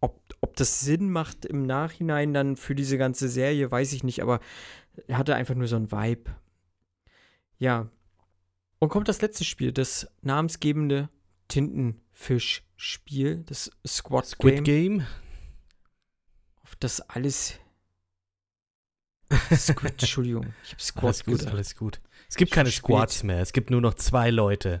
Ob, 0.00 0.18
ob 0.40 0.56
das 0.56 0.80
Sinn 0.80 1.10
macht 1.10 1.44
im 1.44 1.66
Nachhinein 1.66 2.32
dann 2.32 2.56
für 2.56 2.74
diese 2.74 2.96
ganze 2.96 3.28
Serie, 3.28 3.70
weiß 3.70 3.92
ich 3.92 4.02
nicht, 4.02 4.22
aber 4.22 4.40
er 5.06 5.18
hatte 5.18 5.34
einfach 5.34 5.54
nur 5.54 5.68
so 5.68 5.76
ein 5.76 5.92
Vibe. 5.92 6.30
Ja. 7.58 7.90
Und 8.78 8.88
kommt 8.88 9.08
das 9.08 9.20
letzte 9.20 9.44
Spiel, 9.44 9.72
das 9.72 10.08
namensgebende 10.22 11.10
Tintenfisch-Spiel, 12.20 13.44
das 13.46 13.70
Squad, 13.86 14.26
Squid 14.26 14.64
Game, 14.64 14.98
Game. 14.98 15.06
auf 16.62 16.76
das 16.76 17.00
alles. 17.00 17.58
Squid, 19.54 19.92
Entschuldigung, 19.92 20.52
ich 20.64 20.72
habe 20.72 20.82
Squad 20.82 21.04
Alles 21.04 21.24
gut, 21.24 21.34
gesagt. 21.38 21.54
alles 21.54 21.76
gut. 21.76 22.00
Es 22.28 22.36
gibt 22.36 22.52
keine 22.52 22.70
Spät. 22.70 22.84
Squads 22.84 23.22
mehr. 23.22 23.40
Es 23.40 23.52
gibt 23.52 23.70
nur 23.70 23.80
noch 23.80 23.94
zwei 23.94 24.30
Leute 24.30 24.78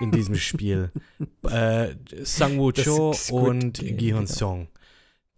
in 0.00 0.10
diesem 0.10 0.34
Spiel. 0.34 0.90
äh, 1.42 1.94
Sang 2.22 2.58
Woo 2.58 2.72
Cho 2.72 3.14
und 3.30 3.74
Game, 3.78 3.96
Gi 3.96 4.10
Hyun 4.10 4.26
genau. 4.26 4.66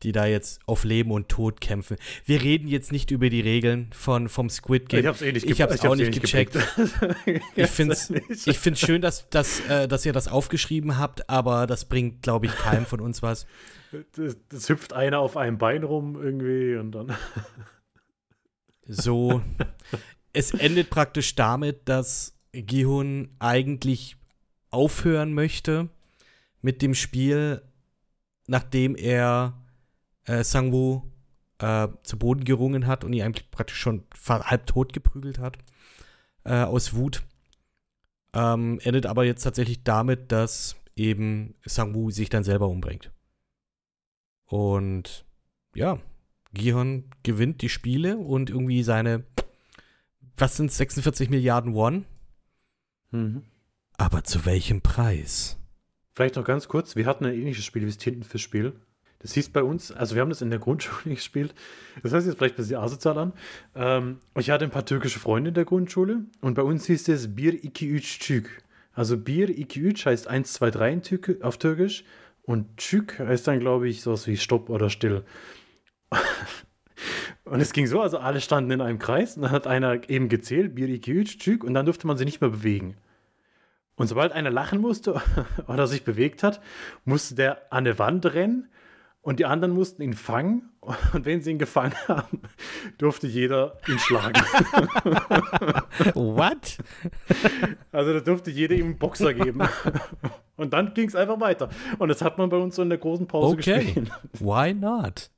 Die 0.05 0.13
da 0.13 0.27
jetzt 0.27 0.61
auf 0.67 0.85
Leben 0.85 1.11
und 1.11 1.29
Tod 1.31 1.61
kämpfen. 1.63 1.97
Wir 2.27 2.43
reden 2.43 2.69
jetzt 2.69 2.93
nicht 2.93 3.11
über 3.11 3.31
die 3.31 3.41
Regeln 3.41 3.91
von, 3.95 4.29
vom 4.29 4.51
Squid 4.51 4.89
Game. 4.91 5.07
hab's 5.07 5.23
eh 5.23 5.33
nicht 5.33 5.47
Ich 5.49 5.61
hab's 5.63 5.81
auch 5.85 5.95
eh 5.95 5.97
nicht 5.97 6.21
gecheckt. 6.21 6.57
Ich 7.57 7.71
find's- 7.71 8.11
nicht. 8.11 8.47
Ich 8.47 8.59
finde 8.59 8.75
es 8.75 8.81
schön, 8.81 9.01
dass, 9.01 9.29
dass, 9.31 9.61
äh, 9.69 9.89
dass 9.89 10.05
ihr 10.05 10.13
das 10.13 10.29
aufgeschrieben 10.29 10.99
habt, 10.99 11.29
aber 11.31 11.67
das 11.67 11.87
bringt, 11.87 12.21
glaube 12.23 12.47
ich, 12.47 12.55
keinem 12.55 12.85
von 12.85 13.01
uns 13.01 13.23
was. 13.23 13.47
das, 14.13 14.37
das 14.51 14.69
hüpft 14.69 14.93
einer 14.93 15.21
auf 15.21 15.37
einem 15.39 15.57
Bein 15.57 15.83
rum 15.85 16.21
irgendwie 16.23 16.77
und 16.77 16.93
dann. 16.93 17.17
So, 18.87 19.41
es 20.35 20.51
endet 20.53 20.91
praktisch 20.91 21.35
damit, 21.35 21.89
dass 21.89 22.35
Gihun 22.53 23.31
eigentlich 23.39 24.17
aufhören 24.71 25.33
möchte 25.33 25.89
mit 26.61 26.83
dem 26.83 26.95
Spiel, 26.95 27.63
nachdem 28.47 28.95
er 28.95 29.55
äh, 30.27 30.45
Sangwoo 30.45 31.03
äh, 31.59 31.89
zu 32.03 32.19
Boden 32.19 32.45
gerungen 32.45 32.87
hat 32.87 33.05
und 33.05 33.13
ihn 33.13 33.23
eigentlich 33.23 33.51
praktisch 33.51 33.79
schon 33.79 34.05
halb 34.29 34.67
tot 34.67 34.93
geprügelt 34.93 35.39
hat 35.39 35.59
äh, 36.45 36.63
aus 36.63 36.95
Wut. 36.95 37.23
Ähm, 38.33 38.81
endet 38.83 39.07
aber 39.07 39.25
jetzt 39.25 39.43
tatsächlich 39.43 39.85
damit, 39.85 40.33
dass 40.33 40.77
eben 40.97 41.55
Sangwoo 41.65 42.11
sich 42.11 42.29
dann 42.29 42.45
selber 42.45 42.69
umbringt. 42.69 43.13
Und 44.47 45.25
ja, 45.75 45.99
Gihon 46.53 47.11
gewinnt 47.23 47.63
die 47.63 47.69
Spiele 47.69 48.17
und 48.17 48.51
irgendwie 48.51 48.83
seine, 48.83 49.25
was 50.37 50.57
sind 50.57 50.71
46 50.71 51.31
Milliarden 51.31 51.75
Won? 51.75 52.05
Mhm. 53.11 53.45
Aber 53.97 54.25
zu 54.25 54.45
welchem 54.45 54.81
Preis? 54.81 55.59
Vielleicht 56.15 56.37
noch 56.37 56.45
ganz 56.45 56.69
kurz, 56.69 56.97
wir 56.97 57.07
hatten 57.07 57.25
ein 57.25 57.35
ähnliches 57.35 57.65
Spiel 57.65 57.83
wie 57.83 57.87
das 57.87 57.99
Tintenfischspiel. 57.99 58.81
Das 59.25 59.33
hieß 59.33 59.49
bei 59.49 59.63
uns, 59.63 59.91
also 59.91 60.15
wir 60.15 60.21
haben 60.21 60.29
das 60.29 60.43
in 60.43 60.51
der 60.51 60.59
Grundschule 60.65 61.15
gespielt. 61.15 61.55
Das 62.03 62.13
heißt 62.13 62.27
jetzt 62.27 62.37
vielleicht 62.37 62.57
ein 62.57 62.59
bisschen 62.59 62.77
asozial 62.77 63.17
an. 63.17 63.33
Ähm, 63.75 64.19
ich 64.39 64.51
hatte 64.51 64.67
ein 64.67 64.71
paar 64.71 64.85
türkische 64.85 65.19
Freunde 65.19 65.49
in 65.49 65.55
der 65.55 65.65
Grundschule 65.65 66.27
und 66.43 66.55
bei 66.55 66.63
uns 66.63 66.85
hieß 66.85 67.09
es 67.09 67.35
Bir 67.35 67.65
iki 67.65 67.89
üç 67.89 68.21
Çük. 68.21 68.63
Also 68.93 69.17
Bir 69.17 69.49
iki 69.49 69.81
üç 69.81 70.05
heißt 70.05 70.29
1, 70.29 70.53
2, 70.53 70.71
3 70.71 70.93
in 70.93 71.03
Türk 71.03 71.43
auf 71.43 71.57
Türkisch 71.57 72.05
und 72.43 72.77
Çük 72.77 73.19
heißt 73.19 73.47
dann, 73.49 73.61
glaube 73.61 73.89
ich, 73.89 74.03
sowas 74.03 74.27
wie 74.27 74.37
Stopp 74.37 74.69
oder 74.69 74.91
Still. 74.91 75.23
Und 77.45 77.61
es 77.61 77.75
ging 77.75 77.87
so, 77.87 78.01
also 78.01 78.19
alle 78.19 78.41
standen 78.41 78.71
in 78.71 78.81
einem 78.81 78.99
Kreis 78.99 79.37
und 79.37 79.43
dann 79.43 79.51
hat 79.51 79.67
einer 79.67 80.09
eben 80.09 80.31
gezählt, 80.31 80.75
Bir 80.75 80.89
iki 80.89 81.13
üç 81.13 81.39
Çük 81.39 81.63
und 81.63 81.75
dann 81.75 81.85
durfte 81.85 82.07
man 82.07 82.17
sie 82.17 82.25
nicht 82.25 82.41
mehr 82.41 82.49
bewegen. 82.51 82.97
Und 83.97 84.07
sobald 84.07 84.33
einer 84.33 84.51
lachen 84.51 84.81
musste 84.81 85.21
oder 85.67 85.87
sich 85.87 86.05
bewegt 86.05 86.43
hat, 86.43 86.61
musste 87.05 87.35
der 87.35 87.73
an 87.73 87.87
eine 87.87 87.99
Wand 87.99 88.25
rennen 88.27 88.69
und 89.25 89.41
die 89.41 89.45
anderen 89.47 89.75
mussten 89.75 90.03
ihn 90.03 90.13
fangen. 90.15 90.71
Und 91.13 91.25
wenn 91.25 91.41
sie 91.43 91.51
ihn 91.51 91.59
gefangen 91.59 91.95
haben, 92.09 92.43
durfte 92.99 93.27
jeder 93.27 93.79
ihn 93.89 93.99
schlagen. 93.99 94.41
What? 96.15 96.79
Also 97.91 98.13
da 98.13 98.21
durfte 98.21 98.51
jeder 98.51 98.75
ihm 98.75 98.85
einen 98.87 98.99
Boxer 98.99 99.35
geben. 99.35 99.63
Und 100.57 100.73
dann 100.73 100.95
ging 100.95 101.09
es 101.09 101.17
einfach 101.17 101.41
weiter. 101.41 101.69
Und 101.99 102.09
das 102.09 102.23
hat 102.23 102.39
man 102.39 102.49
bei 102.51 102.57
uns 102.59 102.77
so 102.77 102.83
in 102.83 102.89
der 102.91 102.99
großen 102.99 103.27
Pause 103.27 103.55
Okay. 103.57 103.85
gespielt. 103.85 104.11
Why 104.41 104.73
not? 104.75 105.31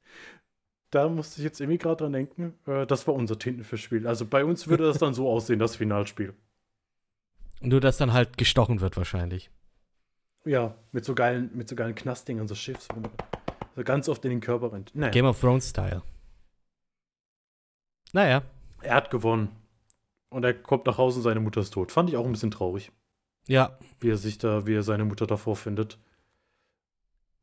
Da 0.90 1.08
musste 1.08 1.40
ich 1.40 1.44
jetzt 1.44 1.60
irgendwie 1.60 1.78
gerade 1.78 1.96
dran 2.04 2.12
denken. 2.12 2.54
äh, 2.66 2.86
Das 2.86 3.06
war 3.06 3.14
unser 3.14 3.38
Tintenfischspiel. 3.38 4.06
Also 4.06 4.24
bei 4.26 4.44
uns 4.44 4.66
würde 4.68 4.84
das 4.84 4.98
dann 4.98 5.14
so 5.14 5.28
aussehen, 5.28 5.58
das 5.58 5.76
Finalspiel. 5.76 6.34
Nur, 7.60 7.80
dass 7.80 7.96
dann 7.96 8.12
halt 8.12 8.36
gestochen 8.36 8.80
wird 8.80 8.96
wahrscheinlich. 8.96 9.50
Ja, 10.44 10.74
mit 10.92 11.04
so 11.04 11.14
geilen, 11.14 11.50
mit 11.54 11.68
so 11.68 11.74
geilen 11.74 11.94
Knastdingern, 11.94 12.46
so 12.46 12.54
Schiffs, 12.54 12.86
wo 13.77 13.81
man 13.81 13.85
so 13.85 13.93
ganz 13.93 14.09
oft 14.09 14.24
in 14.24 14.31
den 14.31 14.40
Körper 14.40 14.73
rennt. 14.73 14.94
Naja, 14.94 15.12
Game 15.12 15.27
of 15.27 15.39
Thrones 15.40 15.69
Style. 15.70 16.03
Naja, 18.12 18.43
er 18.82 18.94
hat 18.94 19.11
gewonnen. 19.11 19.48
Und 20.28 20.44
er 20.44 20.55
kommt 20.55 20.86
nach 20.86 20.98
Hause 20.98 21.19
und 21.19 21.23
seine 21.23 21.40
Mutter 21.40 21.61
ist 21.61 21.73
tot. 21.73 21.93
Fand 21.93 22.11
ich 22.11 22.16
auch 22.16 22.24
ein 22.27 22.32
bisschen 22.32 22.51
traurig, 22.51 22.90
ja, 23.47 23.78
wie 24.01 24.11
er 24.11 24.16
sich 24.16 24.39
da, 24.39 24.66
wie 24.66 24.74
er 24.74 24.82
seine 24.82 25.05
Mutter 25.05 25.27
davor 25.27 25.57
findet. 25.57 25.98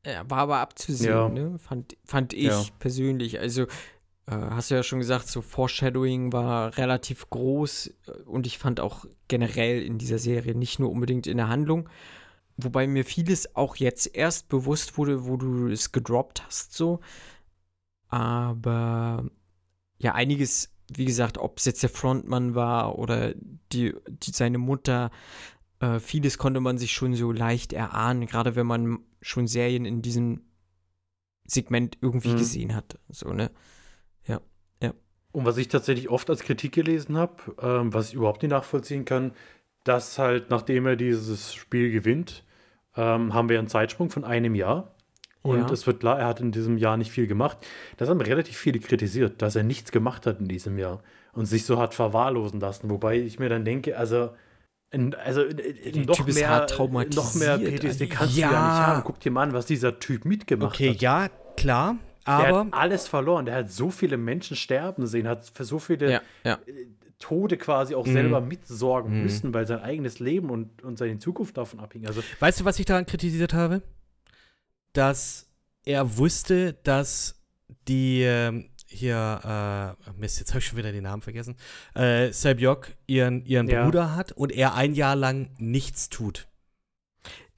Ja, 0.05 0.30
war 0.30 0.39
aber 0.39 0.57
abzusehen, 0.57 1.10
Ja. 1.14 1.30
ne? 1.30 1.57
Fand, 1.60 1.95
fand 2.03 2.34
ich 2.34 2.43
Ja. 2.43 2.64
persönlich. 2.80 3.39
Also, 3.39 3.64
äh, 3.64 4.31
hast 4.31 4.69
du 4.69 4.76
ja 4.76 4.84
schon 4.84 4.99
gesagt, 4.99 5.27
so 5.30 5.41
Foreshadowing 5.41 6.34
war 6.34 6.77
relativ 6.77 7.30
groß 7.30 7.88
äh, 8.07 8.11
und 8.26 8.45
ich 8.45 8.57
fand 8.57 8.81
auch 8.81 9.05
generell 9.30 9.81
in 9.81 9.97
dieser 9.99 10.19
Serie, 10.19 10.55
nicht 10.55 10.77
nur 10.77 10.91
unbedingt 10.91 11.26
in 11.26 11.38
der 11.38 11.47
Handlung, 11.47 11.88
wobei 12.57 12.88
mir 12.88 13.05
vieles 13.05 13.55
auch 13.55 13.75
jetzt 13.75 14.15
erst 14.15 14.49
bewusst 14.49 14.97
wurde, 14.97 15.25
wo 15.25 15.38
du 15.38 15.67
es 15.67 15.91
gedroppt 15.91 16.45
hast, 16.45 16.73
so. 16.73 16.99
Aber 18.07 19.25
ja, 19.97 20.13
einiges, 20.13 20.73
wie 20.93 21.05
gesagt, 21.05 21.38
ob 21.38 21.57
es 21.57 21.65
jetzt 21.65 21.84
der 21.84 21.89
Frontmann 21.89 22.55
war 22.55 22.99
oder 22.99 23.34
die, 23.71 23.93
die 24.07 24.31
seine 24.31 24.57
Mutter, 24.57 25.09
äh, 25.80 25.99
vieles 25.99 26.38
konnte 26.38 26.59
man 26.59 26.77
sich 26.77 26.91
schon 26.91 27.15
so 27.15 27.31
leicht 27.31 27.73
erahnen, 27.73 28.27
gerade 28.27 28.55
wenn 28.55 28.67
man 28.67 28.99
schon 29.21 29.47
Serien 29.47 29.85
in 29.85 30.01
diesem 30.01 30.41
Segment 31.45 31.97
irgendwie 32.01 32.34
Mhm. 32.34 32.38
gesehen 32.38 32.75
hat. 32.75 32.99
So, 33.09 33.34
ne? 33.34 33.51
Und 35.34 35.45
was 35.45 35.57
ich 35.57 35.67
tatsächlich 35.67 36.09
oft 36.09 36.30
als 36.30 36.43
Kritik 36.43 36.73
gelesen 36.73 37.17
habe, 37.17 37.55
ähm, 37.59 37.91
was 37.91 38.09
ich 38.09 38.13
überhaupt 38.13 38.43
nicht 38.43 38.51
nachvollziehen 38.51 39.03
kann, 39.03 39.34
dass 39.84 40.18
halt, 40.19 40.49
nachdem 40.49 40.85
er 40.88 40.95
dieses 40.95 41.53
Spiel 41.53 41.91
gewinnt, 41.91 42.43
ähm, 42.95 43.34
haben 43.34 43.49
wir 43.49 43.60
einen 43.60 43.68
Zeitsprung 43.68 44.10
von 44.10 44.23
einem 44.23 44.55
Jahr. 44.55 44.91
Und 45.41 45.60
Ja. 45.60 45.72
es 45.72 45.85
wird 45.88 45.99
klar, 45.99 46.19
er 46.19 46.27
hat 46.27 46.39
in 46.39 46.51
diesem 46.53 46.77
Jahr 46.77 46.95
nicht 46.95 47.11
viel 47.11 47.27
gemacht. 47.27 47.57
Das 47.97 48.07
haben 48.07 48.22
relativ 48.22 48.55
viele 48.57 48.80
kritisiert, 48.80 49.41
dass 49.41 49.55
er 49.57 49.64
nichts 49.64 49.91
gemacht 49.91 50.26
hat 50.26 50.39
in 50.39 50.47
diesem 50.47 50.77
Jahr 50.77 51.01
und 51.34 51.47
sich 51.47 51.65
so 51.65 51.80
hat 51.80 51.93
verwahrlosen 51.93 52.61
lassen. 52.61 52.89
Wobei 52.89 53.18
ich 53.19 53.39
mir 53.39 53.49
dann 53.49 53.65
denke, 53.65 53.97
also, 53.97 54.30
in- 54.91 55.15
also 55.15 55.41
äh, 55.41 56.05
noch, 56.05 56.26
mehr, 56.27 56.65
noch 57.14 57.34
mehr 57.35 57.57
PTSD 57.57 58.07
kannst 58.07 58.38
du 58.38 58.41
ja 58.41 58.51
Ja. 58.53 58.68
nicht 58.68 58.88
haben. 58.88 59.03
Guck 59.03 59.19
dir 59.19 59.31
mal 59.31 59.41
an, 59.43 59.53
was 59.53 59.65
dieser 59.65 59.99
Typ 59.99 60.23
mitgemacht 60.23 60.76
okay, 60.76 60.91
hat. 60.91 61.01
ja, 61.01 61.30
klar, 61.57 61.97
Der 62.26 62.34
aber 62.35 62.60
hat 62.60 62.68
alles 62.72 63.07
verloren. 63.10 63.45
Der 63.45 63.55
hat 63.55 63.69
so 63.72 63.89
viele 63.89 64.15
Menschen 64.15 64.55
sterben 64.55 65.07
sehen, 65.07 65.27
hat 65.27 65.51
für 65.53 65.65
so 65.65 65.77
viele 65.80 66.10
Ja, 66.10 66.22
ja. 66.45 66.60
Tode 67.23 67.57
quasi 67.57 67.95
auch 67.95 68.05
Mhm. 68.05 68.11
selber 68.13 68.41
mitsorgen 68.41 69.15
Mhm. 69.15 69.21
müssen, 69.23 69.53
weil 69.53 69.65
sein 69.65 69.79
eigenes 69.79 70.19
Leben 70.19 70.49
und, 70.49 70.83
und 70.83 70.97
seine 70.97 71.19
Zukunft 71.19 71.55
davon 71.57 71.79
abhing. 71.79 72.05
Also, 72.05 72.21
weißt 72.39 72.59
du, 72.59 72.65
was 72.65 72.77
ich 72.79 72.85
daran 72.85 73.05
kritisiert 73.05 73.53
habe? 73.53 73.81
Dass 74.91 75.47
er 75.85 76.17
wusste, 76.17 76.73
dass 76.83 77.41
die 77.87 78.21
ähm, 78.23 78.69
hier, 78.87 79.95
äh, 80.05 80.11
Mist, 80.19 80.39
jetzt 80.39 80.49
habe 80.51 80.59
ich 80.59 80.67
schon 80.67 80.77
wieder 80.77 80.91
den 80.91 81.03
Namen 81.03 81.21
vergessen, 81.21 81.55
äh, 81.95 82.31
Sebyok 82.31 82.89
ihren, 83.07 83.43
ihren 83.45 83.67
Ja. 83.67 83.85
Bruder 83.85 84.15
hat 84.15 84.31
und 84.33 84.51
er 84.51 84.75
ein 84.75 84.93
Jahr 84.93 85.15
lang 85.15 85.49
nichts 85.57 86.09
tut. 86.09 86.47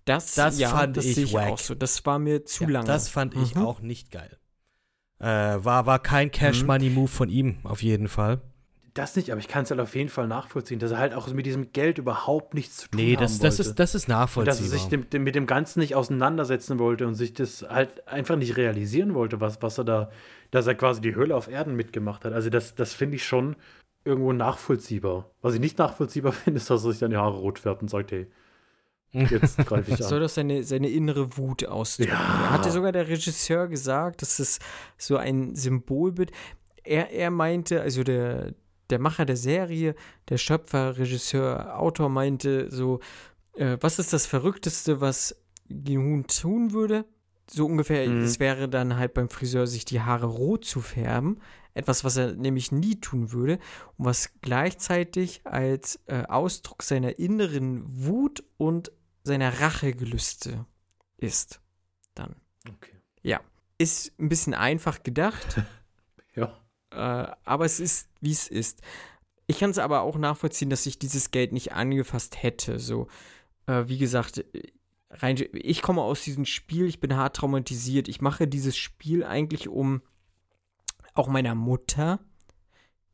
Das, 0.06 0.36
Das 0.36 0.60
ja, 0.60 0.70
fand 0.70 0.96
das 0.98 1.06
ich 1.06 1.18
ich 1.18 1.38
auch 1.38 1.58
so. 1.58 1.74
Das 1.76 2.06
war 2.06 2.20
mir 2.20 2.46
zu 2.46 2.64
Ja, 2.66 2.70
lange. 2.70 2.86
Das 2.88 3.10
fand 3.10 3.34
ich 3.36 3.56
Mhm. 3.56 3.62
auch 3.64 3.82
nicht 3.82 4.12
geil. 4.12 4.38
Äh, 5.20 5.26
war, 5.26 5.86
war 5.88 6.00
kein 6.00 6.30
Cash-Money-Move 6.30 7.08
von 7.08 7.30
ihm, 7.30 7.58
auf 7.64 7.82
jeden 7.82 8.08
Fall. 8.08 8.42
Das 8.96 9.16
nicht, 9.16 9.32
aber 9.32 9.40
ich 9.40 9.48
kann 9.48 9.64
es 9.64 9.70
halt 9.72 9.80
auf 9.80 9.94
jeden 9.96 10.10
Fall 10.10 10.28
nachvollziehen, 10.28 10.80
dass 10.80 10.92
er 10.92 10.98
halt 10.98 11.14
auch 11.14 11.28
mit 11.32 11.46
diesem 11.46 11.72
Geld 11.74 11.98
überhaupt 12.00 12.54
nichts 12.54 12.78
zu 12.78 12.90
tun 12.90 13.00
Nee, 13.00 13.16
haben 13.16 13.22
das, 13.24 13.40
das, 13.40 13.60
wollte. 13.60 13.70
ist, 13.70 13.80
das 13.80 13.96
ist 13.96 14.04
und 14.06 14.10
dass 14.10 14.14
er 14.14 14.20
nachvollziehbar. 14.20 14.70
sich 14.70 14.88
dem, 14.88 15.10
dem, 15.10 15.24
mit 15.24 15.36
dem 15.36 15.46
Ganzen 15.48 15.80
nicht 15.80 15.96
auseinandersetzen 15.96 16.80
wollte 16.80 17.06
und 17.06 17.14
sich 17.16 17.34
das 17.34 17.64
halt 17.70 18.08
einfach 18.08 18.38
nicht 18.38 18.58
realisieren 18.58 19.14
wollte, 19.14 19.40
was, 19.42 19.62
was 19.62 19.78
er 19.78 19.84
da, 19.84 20.12
dass 20.52 20.66
er 20.66 20.76
quasi 20.76 21.02
die 21.02 21.16
Hölle 21.16 21.36
auf 21.36 21.48
Erden 21.50 21.76
mitgemacht 21.76 22.26
hat. 22.26 22.34
Also 22.34 22.50
das, 22.50 22.74
das 22.76 22.94
finde 22.94 23.18
ich 23.18 23.26
schon 23.26 23.56
irgendwo 24.06 24.32
nachvollziehbar. 24.34 25.30
Was 25.42 25.54
ich 25.56 25.60
nicht 25.60 25.78
nachvollziehbar 25.78 26.32
finde, 26.34 26.58
ist, 26.60 26.70
dass 26.70 26.84
er 26.86 26.92
sich 26.92 27.00
dann 27.00 27.12
die 27.12 27.18
Haare 27.18 27.38
rot 27.38 27.60
färbt 27.60 27.82
und 27.82 27.90
sagt, 27.90 28.12
hey, 28.14 28.28
jetzt 29.12 29.58
greife 29.66 29.92
ich 29.94 29.98
soll 29.98 30.18
an. 30.18 30.22
das 30.24 30.36
seine, 30.36 30.64
seine 30.64 30.90
innere 30.90 31.38
Wut 31.38 31.66
ausdrücken. 31.66 32.12
Ja. 32.12 32.52
Hatte 32.52 32.72
sogar 32.72 32.92
der 32.94 33.08
Regisseur 33.10 33.68
gesagt, 33.68 34.22
das 34.22 34.40
ist 34.40 34.62
so 34.98 35.18
ein 35.18 35.56
Symbolbild. 35.56 36.32
Er, 36.84 37.12
er 37.12 37.32
meinte, 37.32 37.82
also 37.82 38.04
der, 38.04 38.54
der 38.90 39.00
Macher 39.00 39.26
der 39.26 39.38
Serie, 39.38 39.96
der 40.30 40.38
Schöpfer, 40.38 40.98
Regisseur, 40.98 41.80
Autor 41.80 42.10
meinte 42.10 42.70
so, 42.72 43.00
äh, 43.56 43.78
was 43.82 44.00
ist 44.00 44.14
das 44.14 44.26
Verrückteste, 44.26 45.02
was 45.02 45.36
Gihun 45.70 46.28
tun 46.28 46.72
würde? 46.74 47.06
So 47.50 47.66
ungefähr, 47.66 48.08
Mhm. 48.10 48.22
es 48.24 48.40
wäre 48.40 48.68
dann 48.70 48.98
halt 48.98 49.14
beim 49.14 49.30
Friseur, 49.30 49.68
sich 49.68 49.86
die 49.86 50.02
Haare 50.02 50.26
rot 50.26 50.66
zu 50.66 50.82
färben. 50.82 51.40
Etwas, 51.74 52.04
was 52.04 52.16
er 52.18 52.34
nämlich 52.34 52.72
nie 52.72 53.00
tun 53.02 53.32
würde 53.34 53.60
und 53.98 54.06
was 54.06 54.32
gleichzeitig 54.42 55.42
als 55.46 56.00
äh, 56.08 56.24
Ausdruck 56.28 56.82
seiner 56.84 57.20
inneren 57.20 57.84
Wut 58.06 58.44
und 58.58 58.92
seiner 59.24 59.60
Rachegelüste 59.60 60.66
ist. 61.18 61.60
Dann. 62.14 62.36
Okay. 62.70 62.96
Ja. 63.24 63.42
Ist 63.78 64.18
ein 64.20 64.30
bisschen 64.30 64.54
einfach 64.54 65.04
gedacht. 65.04 65.62
Ja. 66.36 66.52
Äh, 66.96 67.36
aber 67.44 67.66
es 67.66 67.80
ist, 67.80 68.10
wie 68.22 68.32
es 68.32 68.48
ist. 68.48 68.82
Ich 69.48 69.60
kann 69.60 69.70
es 69.70 69.78
aber 69.78 70.02
auch 70.02 70.18
nachvollziehen, 70.18 70.70
dass 70.70 70.86
ich 70.86 70.98
dieses 70.98 71.32
Geld 71.32 71.52
nicht 71.52 71.74
angefasst 71.74 72.42
hätte. 72.42 72.80
So, 72.80 73.08
äh, 73.68 73.84
wie 73.88 73.98
gesagt, 73.98 74.44
rein, 75.12 75.38
ich 75.54 75.82
komme 75.82 76.02
aus 76.02 76.24
diesem 76.24 76.46
Spiel, 76.46 76.86
ich 76.88 77.00
bin 77.00 77.16
hart 77.16 77.36
traumatisiert. 77.36 78.08
Ich 78.08 78.22
mache 78.22 78.48
dieses 78.48 78.76
Spiel 78.76 79.24
eigentlich 79.24 79.68
um 79.68 80.02
auch 81.14 81.28
meiner 81.28 81.56
Mutter, 81.56 82.20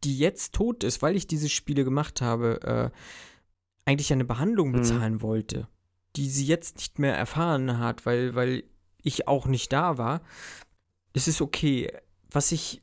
die 0.04 0.18
jetzt 0.18 0.56
tot 0.56 0.84
ist, 0.84 1.02
weil 1.02 1.16
ich 1.16 1.28
diese 1.28 1.50
Spiele 1.50 1.84
gemacht 1.84 2.22
habe, 2.22 2.92
äh, 2.94 2.98
eigentlich 3.86 4.12
eine 4.14 4.26
Behandlung 4.26 4.70
Mhm. 4.70 4.74
bezahlen 4.74 5.22
wollte, 5.22 5.68
die 6.16 6.30
sie 6.30 6.46
jetzt 6.46 6.78
nicht 6.78 6.98
mehr 6.98 7.16
erfahren 7.16 7.78
hat, 7.78 8.06
weil, 8.06 8.36
weil 8.36 8.64
ich 9.04 9.28
auch 9.28 9.46
nicht 9.46 9.74
da 9.74 9.98
war. 9.98 10.22
Es 11.14 11.28
ist 11.28 11.42
okay. 11.42 11.92
Was 12.32 12.52
ich 12.52 12.82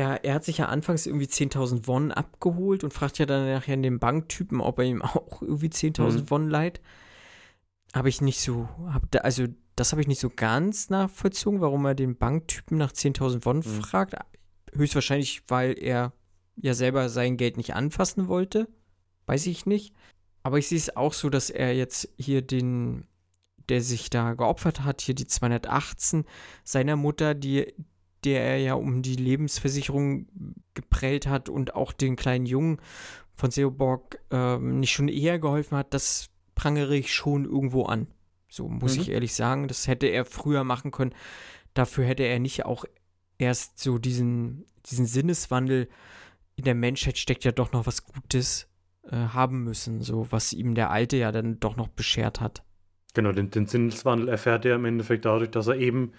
er, 0.00 0.24
er 0.24 0.34
hat 0.34 0.44
sich 0.44 0.58
ja 0.58 0.66
anfangs 0.66 1.06
irgendwie 1.06 1.26
10.000 1.26 1.86
Won 1.86 2.12
abgeholt 2.12 2.84
und 2.84 2.92
fragt 2.92 3.18
ja 3.18 3.26
dann 3.26 3.50
nachher 3.50 3.76
den 3.76 3.98
Banktypen, 3.98 4.60
ob 4.60 4.78
er 4.78 4.84
ihm 4.84 5.02
auch 5.02 5.42
irgendwie 5.42 5.68
10.000 5.68 6.22
Mhm. 6.22 6.30
Won 6.30 6.50
leiht. 6.50 6.80
Habe 7.94 8.08
ich 8.08 8.20
nicht 8.20 8.40
so, 8.40 8.68
hab 8.92 9.10
da, 9.10 9.20
also 9.20 9.46
das 9.76 9.92
habe 9.92 10.00
ich 10.02 10.08
nicht 10.08 10.20
so 10.20 10.30
ganz 10.30 10.90
nachvollzogen, 10.90 11.60
warum 11.60 11.84
er 11.86 11.94
den 11.94 12.16
Banktypen 12.16 12.78
nach 12.78 12.92
10.000 12.92 13.44
Won 13.44 13.58
Mhm. 13.58 13.62
fragt. 13.62 14.14
Höchstwahrscheinlich, 14.72 15.42
weil 15.48 15.76
er 15.78 16.12
ja 16.56 16.74
selber 16.74 17.08
sein 17.08 17.36
Geld 17.36 17.56
nicht 17.56 17.74
anfassen 17.74 18.28
wollte. 18.28 18.68
Weiß 19.26 19.46
ich 19.46 19.66
nicht. 19.66 19.94
Aber 20.42 20.58
ich 20.58 20.68
sehe 20.68 20.78
es 20.78 20.96
auch 20.96 21.12
so, 21.12 21.28
dass 21.30 21.50
er 21.50 21.74
jetzt 21.74 22.08
hier 22.16 22.42
den, 22.42 23.06
der 23.68 23.80
sich 23.82 24.08
da 24.10 24.34
geopfert 24.34 24.84
hat, 24.84 25.00
hier 25.00 25.14
die 25.14 25.26
218 25.26 26.24
seiner 26.64 26.96
Mutter, 26.96 27.34
die, 27.34 27.74
der 28.24 28.42
er 28.42 28.58
ja 28.58 28.74
um 28.74 29.02
die 29.02 29.16
Lebensversicherung 29.16 30.26
geprellt 30.74 31.26
hat 31.26 31.48
und 31.48 31.74
auch 31.74 31.92
den 31.92 32.16
kleinen 32.16 32.46
Jungen 32.46 32.80
von 33.34 33.50
Seoborg 33.50 34.20
ähm, 34.30 34.80
nicht 34.80 34.92
schon 34.92 35.08
eher 35.08 35.38
geholfen 35.38 35.76
hat, 35.78 35.94
das 35.94 36.28
prangere 36.54 36.96
ich 36.96 37.14
schon 37.14 37.44
irgendwo 37.44 37.84
an. 37.84 38.06
So 38.48 38.68
muss 38.68 38.96
Mhm. 38.96 39.02
ich 39.02 39.10
ehrlich 39.10 39.34
sagen. 39.34 39.68
Das 39.68 39.86
hätte 39.86 40.06
er 40.06 40.24
früher 40.24 40.64
machen 40.64 40.90
können. 40.90 41.14
Dafür 41.72 42.04
hätte 42.04 42.24
er 42.24 42.38
nicht 42.38 42.66
auch 42.66 42.84
erst 43.38 43.78
so 43.78 43.98
diesen, 43.98 44.66
diesen 44.86 45.06
Sinneswandel 45.06 45.88
in 46.56 46.64
der 46.64 46.74
Menschheit 46.74 47.16
steckt 47.16 47.44
ja 47.44 47.52
doch 47.52 47.72
noch 47.72 47.86
was 47.86 48.04
Gutes 48.04 48.68
äh, 49.04 49.16
haben 49.16 49.64
müssen, 49.64 50.02
so 50.02 50.26
was 50.30 50.52
ihm 50.52 50.74
der 50.74 50.90
Alte 50.90 51.16
ja 51.16 51.32
dann 51.32 51.58
doch 51.60 51.76
noch 51.76 51.88
beschert 51.88 52.40
hat. 52.40 52.62
Genau, 53.14 53.32
den, 53.32 53.50
den 53.50 53.66
Sinneswandel 53.66 54.28
erfährt 54.28 54.64
er 54.66 54.74
im 54.76 54.84
Endeffekt 54.84 55.24
dadurch, 55.24 55.50
dass 55.50 55.68
er 55.68 55.76
eben 55.76 56.12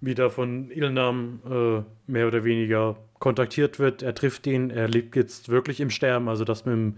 wieder 0.00 0.30
von 0.30 0.70
Ilnam 0.70 1.40
äh, 1.44 2.10
mehr 2.10 2.26
oder 2.26 2.44
weniger 2.44 2.96
kontaktiert 3.18 3.78
wird. 3.78 4.02
Er 4.02 4.14
trifft 4.14 4.46
ihn, 4.46 4.70
er 4.70 4.88
liegt 4.88 5.16
jetzt 5.16 5.48
wirklich 5.48 5.80
im 5.80 5.90
Sterben. 5.90 6.28
Also 6.28 6.44
das 6.44 6.64
mit 6.64 6.74
dem 6.74 6.96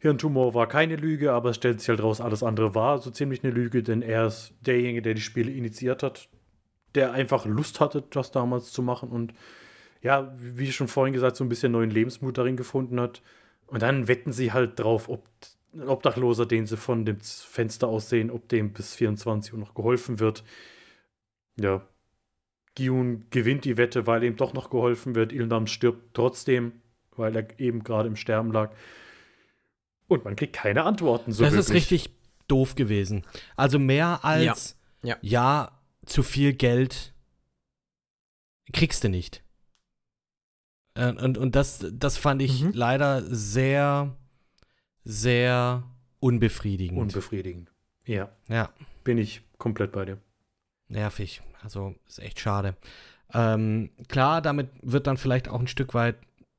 Hirntumor 0.00 0.54
war 0.54 0.66
keine 0.66 0.96
Lüge, 0.96 1.32
aber 1.32 1.50
es 1.50 1.56
stellt 1.56 1.80
sich 1.80 1.88
halt 1.88 2.02
raus, 2.02 2.20
alles 2.20 2.42
andere 2.42 2.74
war 2.74 2.98
so 2.98 3.10
ziemlich 3.10 3.42
eine 3.42 3.52
Lüge, 3.52 3.82
denn 3.82 4.02
er 4.02 4.26
ist 4.26 4.52
derjenige, 4.60 5.00
der 5.00 5.14
die 5.14 5.22
Spiele 5.22 5.50
initiiert 5.50 6.02
hat, 6.02 6.28
der 6.94 7.12
einfach 7.12 7.46
Lust 7.46 7.80
hatte, 7.80 8.04
das 8.10 8.30
damals 8.30 8.72
zu 8.72 8.82
machen 8.82 9.08
und 9.08 9.32
ja, 10.02 10.34
wie 10.38 10.70
schon 10.70 10.86
vorhin 10.86 11.14
gesagt, 11.14 11.36
so 11.36 11.44
ein 11.44 11.48
bisschen 11.48 11.72
neuen 11.72 11.90
Lebensmut 11.90 12.36
darin 12.36 12.58
gefunden 12.58 13.00
hat. 13.00 13.22
Und 13.66 13.80
dann 13.80 14.06
wetten 14.06 14.32
sie 14.32 14.52
halt 14.52 14.78
drauf, 14.78 15.08
ob 15.08 15.26
ein 15.72 15.88
Obdachloser, 15.88 16.44
den 16.44 16.66
sie 16.66 16.76
von 16.76 17.06
dem 17.06 17.20
Fenster 17.20 17.88
aus 17.88 18.10
sehen, 18.10 18.30
ob 18.30 18.46
dem 18.50 18.74
bis 18.74 18.94
24 18.94 19.54
Uhr 19.54 19.58
noch 19.58 19.74
geholfen 19.74 20.20
wird. 20.20 20.44
Ja. 21.58 21.86
Giun 22.74 23.24
gewinnt 23.30 23.64
die 23.64 23.76
Wette, 23.76 24.06
weil 24.06 24.24
ihm 24.24 24.36
doch 24.36 24.52
noch 24.52 24.70
geholfen 24.70 25.14
wird. 25.14 25.32
Ilnam 25.32 25.66
stirbt 25.66 26.14
trotzdem, 26.14 26.72
weil 27.16 27.36
er 27.36 27.60
eben 27.60 27.84
gerade 27.84 28.08
im 28.08 28.16
Sterben 28.16 28.50
lag. 28.52 28.72
Und 30.08 30.24
man 30.24 30.36
kriegt 30.36 30.54
keine 30.54 30.84
Antworten 30.84 31.32
so 31.32 31.44
das 31.44 31.52
wirklich. 31.54 31.68
ist 31.68 31.74
richtig 31.74 32.10
doof 32.48 32.74
gewesen. 32.74 33.24
Also 33.56 33.78
mehr 33.78 34.24
als 34.24 34.76
Ja. 35.02 35.16
ja, 35.22 35.80
zu 36.04 36.22
viel 36.22 36.52
Geld 36.52 37.14
kriegst 38.72 39.04
du 39.04 39.08
nicht. 39.08 39.42
Äh, 40.94 41.12
Und, 41.12 41.38
und 41.38 41.54
das, 41.56 41.86
das 41.92 42.16
fand 42.18 42.42
ich 42.42 42.62
Mhm. 42.62 42.72
leider 42.74 43.22
sehr, 43.22 44.16
sehr 45.04 45.84
unbefriedigend. 46.20 46.98
Unbefriedigend. 46.98 47.70
Ja, 48.06 48.30
ja, 48.48 48.70
bin 49.02 49.16
ich 49.18 49.42
komplett 49.58 49.92
bei 49.92 50.04
dir. 50.04 50.18
Nervig. 50.94 51.42
Also 51.62 51.94
ist 52.06 52.20
echt 52.20 52.40
schade. 52.40 52.76
Ähm, 53.32 53.90
klar, 54.08 54.40
damit 54.40 54.70
wird 54.82 55.06
dann 55.06 55.16
vielleicht 55.16 55.48
auch 55.48 55.60
ein 55.60 55.66
Stück 55.66 55.94
weit 55.94 56.16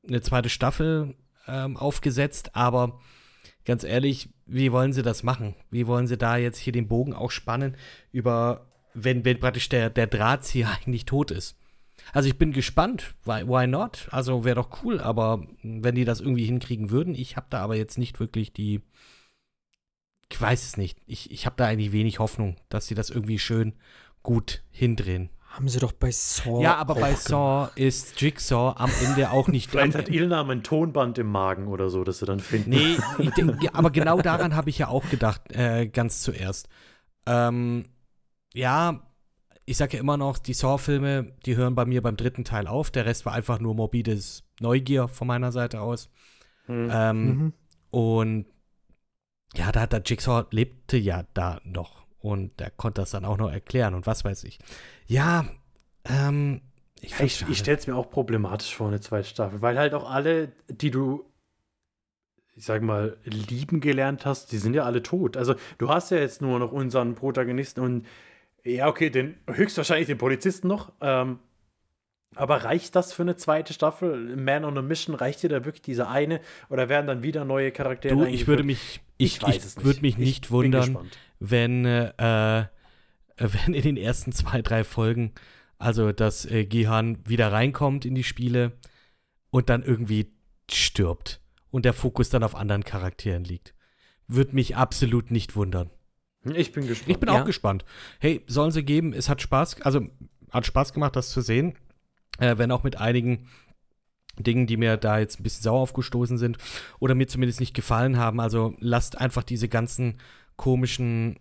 eine 0.08 0.22
zweite 0.22 0.50
Staffel 0.50 1.16
ähm, 1.48 1.78
aufgesetzt, 1.78 2.56
aber 2.56 3.00
ganz 3.66 3.84
ehrlich, 3.84 4.30
wie 4.46 4.72
wollen 4.72 4.94
sie 4.94 5.02
das 5.02 5.24
machen? 5.24 5.56
Wie 5.72 5.88
wollen 5.88 6.08
sie 6.08 6.18
da 6.18 6.38
jetzt 6.38 6.60
hier 6.60 6.74
den 6.74 6.88
Bogen 6.88 7.14
auch 7.14 7.32
spannen 7.32 7.78
über, 8.12 8.68
wenn, 8.94 9.26
wenn 9.26 9.40
praktisch 9.40 9.70
der, 9.70 9.90
der 9.90 10.08
Drahtzieher 10.08 10.70
eigentlich 10.86 11.06
tot 11.06 11.32
ist? 11.32 11.58
Also 12.14 12.28
ich 12.28 12.38
bin 12.38 12.52
gespannt, 12.52 13.16
why, 13.24 13.48
why 13.48 13.68
not? 13.68 14.08
Also 14.12 14.44
wäre 14.44 14.56
doch 14.56 14.84
cool, 14.84 15.00
aber 15.00 15.48
wenn 15.64 15.96
die 15.96 16.06
das 16.06 16.20
irgendwie 16.20 16.46
hinkriegen 16.46 16.92
würden, 16.92 17.16
ich 17.16 17.36
habe 17.36 17.48
da 17.50 17.62
aber 17.62 17.76
jetzt 17.76 17.98
nicht 17.98 18.20
wirklich 18.20 18.54
die, 18.54 18.82
ich 20.30 20.40
weiß 20.40 20.66
es 20.66 20.78
nicht, 20.78 21.00
ich, 21.08 21.32
ich 21.32 21.46
habe 21.46 21.56
da 21.58 21.66
eigentlich 21.66 21.94
wenig 21.94 22.20
Hoffnung, 22.20 22.58
dass 22.70 22.88
sie 22.88 22.96
das 22.96 23.10
irgendwie 23.10 23.40
schön 23.40 23.74
gut 24.26 24.64
hindrehen. 24.72 25.30
Haben 25.50 25.70
sie 25.70 25.80
doch 25.80 25.94
bei 25.94 26.12
Saw. 26.12 26.62
ja, 26.62 26.76
aber 26.76 26.96
auch 26.96 27.00
bei 27.00 27.12
gemacht. 27.12 27.28
Saw 27.28 27.70
ist 27.76 28.20
Jigsaw 28.20 28.74
am 28.78 28.92
Ende 29.06 29.32
auch 29.32 29.48
nicht 29.48 29.70
Vielleicht 29.72 29.96
hat 29.96 30.10
Ilnam 30.10 30.50
ein 30.50 30.64
Tonband 30.64 31.18
im 31.18 31.28
Magen 31.32 31.68
oder 31.68 31.90
so, 31.90 32.04
das 32.04 32.20
sie 32.20 32.26
dann 32.26 32.42
finden. 32.42 32.72
Nee, 32.72 32.98
ich 33.20 33.30
denk, 33.32 33.64
ja, 33.64 33.70
aber 33.74 33.90
genau 33.92 34.20
daran 34.20 34.54
habe 34.56 34.70
ich 34.70 34.78
ja 34.80 34.90
auch 34.90 35.10
gedacht, 35.10 35.54
äh, 35.54 35.88
ganz 35.88 36.22
zuerst. 36.22 36.68
Ähm, 37.26 37.86
ja, 38.54 39.08
ich 39.66 39.78
sage 39.78 39.94
ja 39.96 40.00
immer 40.02 40.18
noch, 40.18 40.38
die 40.38 40.54
Saw-Filme, 40.54 41.32
die 41.46 41.56
hören 41.56 41.76
bei 41.76 41.86
mir 41.86 42.02
beim 42.02 42.18
dritten 42.18 42.44
Teil 42.44 42.68
auf. 42.68 42.92
Der 42.92 43.06
Rest 43.06 43.26
war 43.26 43.34
einfach 43.34 43.60
nur 43.60 43.76
morbides 43.76 44.44
Neugier 44.60 45.08
von 45.08 45.28
meiner 45.28 45.54
Seite 45.54 45.80
aus. 45.80 46.10
Hm. 46.66 46.90
Ähm, 46.92 47.26
Mhm. 47.26 47.54
Und 47.92 48.46
ja, 49.56 49.72
da, 49.72 49.88
da 49.88 50.00
Jigsaw 50.06 50.46
lebte 50.52 50.98
ja 50.98 51.24
da 51.34 51.62
noch. 51.64 52.05
Und 52.26 52.60
der 52.60 52.72
konnte 52.72 53.02
das 53.02 53.12
dann 53.12 53.24
auch 53.24 53.38
noch 53.38 53.52
erklären 53.52 53.94
und 53.94 54.08
was 54.08 54.26
weiß 54.26 54.46
ich. 54.46 54.58
Ja, 55.06 55.46
ähm, 56.06 56.62
ich, 57.00 57.14
find's 57.14 57.42
Ich, 57.42 57.50
ich 57.50 57.58
stelle 57.60 57.78
es 57.78 57.86
mir 57.86 57.96
auch 57.96 58.10
problematisch 58.10 58.74
vor, 58.76 58.88
eine 58.88 59.00
zweite 59.00 59.28
Staffel, 59.28 59.62
weil 59.62 59.78
halt 59.78 59.94
auch 59.94 60.10
alle, 60.10 60.52
die 60.68 60.90
du, 60.90 61.24
ich 62.56 62.66
sag 62.66 62.82
mal, 62.82 63.18
lieben 63.26 63.80
gelernt 63.80 64.26
hast, 64.26 64.52
die 64.52 64.58
sind 64.58 64.74
ja 64.74 64.86
alle 64.86 65.04
tot. 65.04 65.38
Also 65.38 65.54
du 65.78 65.90
hast 65.90 66.10
ja 66.10 66.18
jetzt 66.18 66.42
nur 66.42 66.58
noch 66.58 66.72
unseren 66.72 67.14
Protagonisten 67.14 67.82
und 67.82 68.08
ja, 68.64 68.88
okay, 68.88 69.12
den 69.12 69.36
höchstwahrscheinlich 69.48 70.08
den 70.08 70.18
Polizisten 70.18 70.68
noch. 70.68 70.94
Ähm, 71.02 71.38
aber 72.36 72.64
reicht 72.64 72.96
das 72.96 73.14
für 73.14 73.22
eine 73.22 73.36
zweite 73.36 73.74
Staffel? 73.74 74.36
Man 74.36 74.66
on 74.66 74.78
a 74.80 74.82
Mission, 74.82 75.14
reicht 75.14 75.44
dir 75.44 75.50
da 75.50 75.64
wirklich 75.64 75.84
diese 75.84 76.08
eine? 76.08 76.42
Oder 76.70 76.90
werden 76.90 77.06
dann 77.06 77.22
wieder 77.22 77.46
neue 77.46 77.72
Charaktere 77.72 78.16
du, 78.16 78.26
ich 78.26 78.48
würde 78.48 78.64
mich, 78.64 79.00
ich, 79.18 79.42
Ich 79.44 79.58
ich, 79.58 79.84
würde 79.84 80.02
mich 80.02 80.16
Ich 80.16 80.18
nicht 80.18 80.50
bin 80.50 80.52
wundern, 80.52 80.82
gespannt. 80.82 81.18
Wenn, 81.40 81.86
äh, 81.86 82.60
äh, 82.60 82.66
wenn 83.38 83.74
in 83.74 83.82
den 83.84 83.98
ersten 83.98 84.32
zwei, 84.32 84.62
drei 84.62 84.84
Folgen, 84.84 85.34
also 85.78 86.12
dass 86.12 86.46
äh, 86.46 86.66
Gihan 86.66 87.18
wieder 87.28 87.52
reinkommt 87.52 88.06
in 88.06 88.16
die 88.16 88.24
Spiele 88.24 88.74
und 89.50 89.70
dann 89.70 89.84
irgendwie 89.84 90.32
stirbt 90.72 91.42
und 91.72 91.86
der 91.86 91.94
Fokus 91.94 92.30
dann 92.30 92.44
auf 92.44 92.56
anderen 92.56 92.84
Charakteren 92.84 93.44
liegt. 93.44 93.74
Würde 94.28 94.56
mich 94.56 94.76
absolut 94.76 95.30
nicht 95.32 95.56
wundern. 95.56 95.92
Ich 96.44 96.72
bin 96.72 96.88
gespannt. 96.88 97.10
Ich 97.12 97.20
bin 97.20 97.30
Ja. 97.30 97.42
auch 97.42 97.46
gespannt. 97.46 97.86
Hey, 98.20 98.42
sollen 98.48 98.72
sie 98.72 98.84
geben, 98.84 99.14
es 99.14 99.30
hat 99.30 99.42
Spaß, 99.42 99.82
also 99.82 100.08
hat 100.52 100.66
Spaß 100.66 100.94
gemacht, 100.94 101.16
das 101.16 101.30
zu 101.30 101.42
sehen. 101.42 101.76
Äh, 102.40 102.58
wenn 102.58 102.72
auch 102.72 102.84
mit 102.84 102.98
einigen 102.98 103.48
Dingen, 104.38 104.68
die 104.68 104.78
mir 104.78 104.98
da 104.98 105.20
jetzt 105.20 105.40
ein 105.40 105.44
bisschen 105.44 105.64
sauer 105.64 105.80
aufgestoßen 105.82 106.38
sind 106.38 106.58
oder 107.00 107.16
mir 107.16 107.28
zumindest 107.28 107.60
nicht 107.60 107.74
gefallen 107.74 108.18
haben. 108.18 108.40
Also 108.40 108.76
lasst 108.80 109.18
einfach 109.18 109.44
diese 109.44 109.70
ganzen 109.70 110.20
komischen 110.58 111.38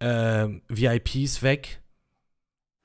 äh, 0.00 0.48
VIPs 0.68 1.42
weg 1.42 1.82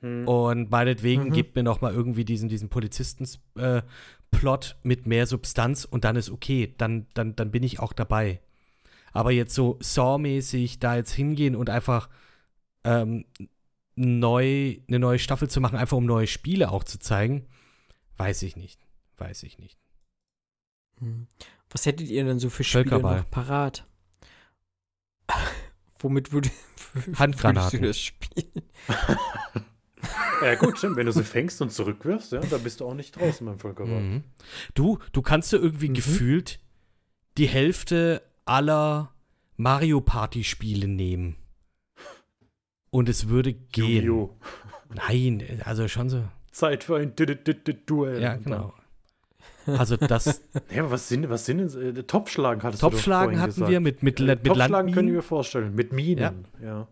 Hm. 0.01 0.27
und 0.27 0.69
meinetwegen 0.69 1.25
Mhm. 1.25 1.31
gebt 1.31 1.55
mir 1.55 1.63
noch 1.63 1.81
mal 1.81 1.93
irgendwie 1.93 2.25
diesen, 2.25 2.49
diesen 2.49 2.69
Polizisten-Plot 2.69 4.75
mit 4.83 5.07
mehr 5.07 5.25
Substanz 5.27 5.85
und 5.85 6.03
dann 6.03 6.15
ist 6.17 6.29
okay. 6.29 6.73
Dann, 6.77 7.07
dann, 7.13 7.35
dann 7.35 7.51
bin 7.51 7.63
ich 7.63 7.79
auch 7.79 7.93
dabei. 7.93 8.41
Aber 9.13 9.31
jetzt 9.31 9.53
so 9.53 9.77
Saw-mäßig 9.79 10.79
da 10.79 10.95
jetzt 10.97 11.13
hingehen 11.13 11.55
und 11.55 11.69
einfach 11.69 12.09
ähm, 12.83 13.25
neu, 13.95 14.77
eine 14.87 14.99
neue 14.99 15.19
Staffel 15.19 15.49
zu 15.49 15.61
machen, 15.61 15.77
einfach 15.77 15.97
um 15.97 16.05
neue 16.05 16.27
Spiele 16.27 16.71
auch 16.71 16.83
zu 16.83 16.99
zeigen, 16.99 17.47
weiß 18.17 18.43
ich 18.43 18.57
nicht. 18.57 18.81
weiß 19.17 19.43
ich 19.43 19.59
nicht. 19.59 19.77
Hm. 20.99 21.27
Was 21.69 21.85
hättet 21.85 22.09
ihr 22.09 22.25
denn 22.25 22.39
so 22.39 22.49
für 22.49 22.63
Spiele 22.63 22.99
noch 22.99 23.29
parat? 23.29 23.85
Womit 25.99 26.31
würd, 26.31 26.49
Handgranaten. 27.15 27.79
würdest 27.81 28.13
du 28.23 28.33
das 28.35 28.45
spielen? 28.45 28.63
Ja, 30.41 30.55
gut, 30.55 30.77
stimmt. 30.77 30.97
Wenn 30.97 31.05
du 31.05 31.13
sie 31.13 31.23
fängst 31.23 31.61
und 31.61 31.71
zurückwirfst, 31.71 32.33
ja, 32.33 32.39
dann 32.41 32.61
bist 32.63 32.81
du 32.81 32.85
auch 32.85 32.93
nicht 32.93 33.15
draußen 33.15 33.45
beim 33.47 33.59
Völkerball. 33.59 34.01
Mhm. 34.01 34.23
Du, 34.73 34.99
du 35.13 35.21
kannst 35.21 35.53
dir 35.53 35.57
irgendwie 35.57 35.89
Mhm. 35.89 35.93
gefühlt 35.93 36.59
die 37.37 37.47
Hälfte 37.47 38.21
aller 38.45 39.13
Mario 39.55 40.01
Party 40.01 40.43
Spiele 40.43 40.87
nehmen. 40.87 41.37
Und 42.89 43.07
es 43.09 43.29
würde 43.29 43.53
gehen. 43.53 44.05
Yu-Gi-Oh! 44.05 44.37
Nein, 44.93 45.61
also 45.63 45.87
schon 45.87 46.09
so. 46.09 46.23
Zeit 46.51 46.83
für 46.83 46.97
ein 46.97 47.15
Duell. 47.15 48.21
Ja, 48.21 48.35
genau. 48.35 48.73
Also 49.65 49.97
das 49.97 50.41
ja, 50.73 50.81
aber 50.83 50.91
was 50.91 51.07
sind, 51.07 51.29
was 51.29 51.45
sind 51.45 51.57
denn, 51.73 51.95
äh, 51.97 52.03
Topschlagen 52.03 52.63
hattest 52.63 52.81
vorhin 52.81 53.39
hatten 53.39 53.53
gesagt. 53.53 53.71
wir 53.71 53.79
mit, 53.79 54.03
mit, 54.03 54.19
Äh, 54.19 54.23
mit 54.25 54.43
Topschlagen 54.45 54.69
können 54.69 54.85
Landminen. 54.85 55.13
wir 55.15 55.21
vorstellen. 55.23 55.75
Mit 55.75 55.93
Minen, 55.93 56.45
ja. 56.61 56.87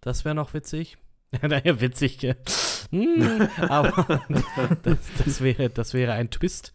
Das 0.00 0.24
wäre 0.24 0.34
noch 0.34 0.54
witzig. 0.54 0.98
naja, 1.42 1.80
witzig. 1.80 2.18
gell? 2.18 2.36
Hm, 2.90 3.48
aber 3.58 4.20
das, 4.82 4.96
das, 5.24 5.40
wäre, 5.40 5.70
das 5.70 5.94
wäre 5.94 6.12
ein 6.12 6.30
Twist. 6.30 6.74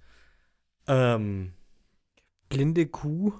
Ähm, 0.87 1.53
Blinde 2.49 2.87
Kuh? 2.87 3.33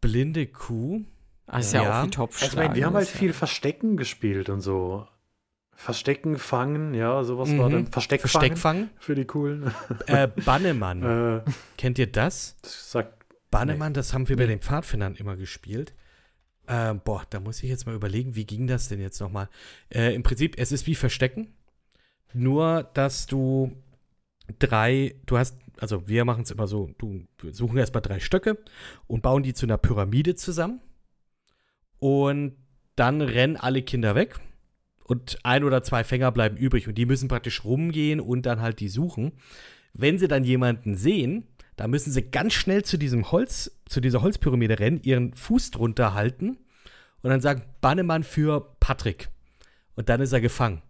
blinde 0.00 0.46
Kuh. 0.46 1.02
Ah, 1.46 1.58
ist 1.58 1.72
ja, 1.74 1.82
Ja. 1.82 1.98
auch 2.00 2.04
wie 2.04 2.08
Ich 2.08 2.14
Topfschlagen. 2.14 2.56
meine, 2.58 2.74
wir 2.74 2.86
haben 2.86 2.94
halt 2.94 3.08
ja- 3.12 3.18
viel 3.18 3.32
Verstecken 3.32 3.96
gespielt 3.96 4.48
und 4.48 4.60
so. 4.60 5.06
Verstecken, 5.74 6.38
fangen, 6.38 6.94
ja, 6.94 7.24
sowas 7.24 7.48
war 7.58 7.68
Mhm. 7.68 7.72
dann. 7.72 7.86
Versteck, 7.88 8.20
Versteckfang. 8.20 8.90
für 8.98 9.14
die 9.14 9.24
coolen. 9.24 9.72
Äh, 10.06 10.28
Bannemann. 10.28 11.02
äh, 11.02 11.40
Kennt 11.78 11.98
ihr 11.98 12.06
das? 12.06 12.56
das 12.62 12.90
sagt, 12.92 13.24
Bannemann, 13.50 13.92
das 13.94 14.14
haben 14.14 14.28
wir 14.28 14.36
bei 14.36 14.46
den 14.46 14.60
Pfadfindern 14.60 15.14
immer 15.16 15.36
gespielt. 15.36 15.94
Ähm, 16.68 17.00
boah, 17.04 17.24
da 17.30 17.40
muss 17.40 17.62
ich 17.62 17.68
jetzt 17.68 17.86
mal 17.86 17.94
überlegen, 17.94 18.36
wie 18.36 18.46
ging 18.46 18.66
das 18.66 18.88
denn 18.88 19.00
jetzt 19.00 19.20
nochmal? 19.20 19.48
Äh, 19.92 20.14
Im 20.14 20.22
Prinzip, 20.22 20.54
es 20.58 20.70
ist 20.72 20.86
wie 20.86 20.94
Verstecken. 20.94 21.52
Nur, 22.32 22.84
dass 22.94 23.26
du 23.26 23.72
drei, 24.58 25.16
du 25.26 25.36
hast, 25.38 25.58
also 25.78 26.06
wir 26.08 26.24
machen 26.24 26.44
es 26.44 26.50
immer 26.50 26.66
so, 26.68 26.90
du 26.98 27.24
wir 27.40 27.52
suchen 27.52 27.76
erstmal 27.76 28.00
drei 28.02 28.20
Stöcke 28.20 28.58
und 29.06 29.22
bauen 29.22 29.42
die 29.42 29.52
zu 29.54 29.66
einer 29.66 29.76
Pyramide 29.78 30.34
zusammen. 30.36 30.80
Und 31.98 32.56
dann 32.96 33.20
rennen 33.20 33.56
alle 33.56 33.82
Kinder 33.82 34.14
weg. 34.14 34.36
Und 35.12 35.36
ein 35.42 35.62
oder 35.62 35.82
zwei 35.82 36.04
Fänger 36.04 36.32
bleiben 36.32 36.56
übrig. 36.56 36.88
Und 36.88 36.96
die 36.96 37.04
müssen 37.04 37.28
praktisch 37.28 37.64
rumgehen 37.64 38.18
und 38.18 38.46
dann 38.46 38.62
halt 38.62 38.80
die 38.80 38.88
suchen. 38.88 39.32
Wenn 39.92 40.18
sie 40.18 40.26
dann 40.26 40.42
jemanden 40.42 40.96
sehen, 40.96 41.46
da 41.76 41.86
müssen 41.86 42.10
sie 42.10 42.22
ganz 42.22 42.54
schnell 42.54 42.82
zu 42.82 42.96
diesem 42.96 43.30
Holz, 43.30 43.78
zu 43.84 44.00
dieser 44.00 44.22
Holzpyramide 44.22 44.78
rennen, 44.78 45.00
ihren 45.02 45.34
Fuß 45.34 45.70
drunter 45.70 46.14
halten 46.14 46.56
und 47.20 47.28
dann 47.28 47.42
sagen, 47.42 47.60
Bannemann 47.82 48.22
für 48.22 48.74
Patrick. 48.80 49.28
Und 49.96 50.08
dann 50.08 50.22
ist 50.22 50.32
er 50.32 50.40
gefangen. 50.40 50.80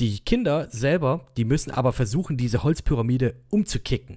Die 0.00 0.20
Kinder 0.20 0.70
selber, 0.70 1.26
die 1.36 1.44
müssen 1.44 1.70
aber 1.70 1.92
versuchen, 1.92 2.38
diese 2.38 2.62
Holzpyramide 2.62 3.34
umzukicken. 3.50 4.16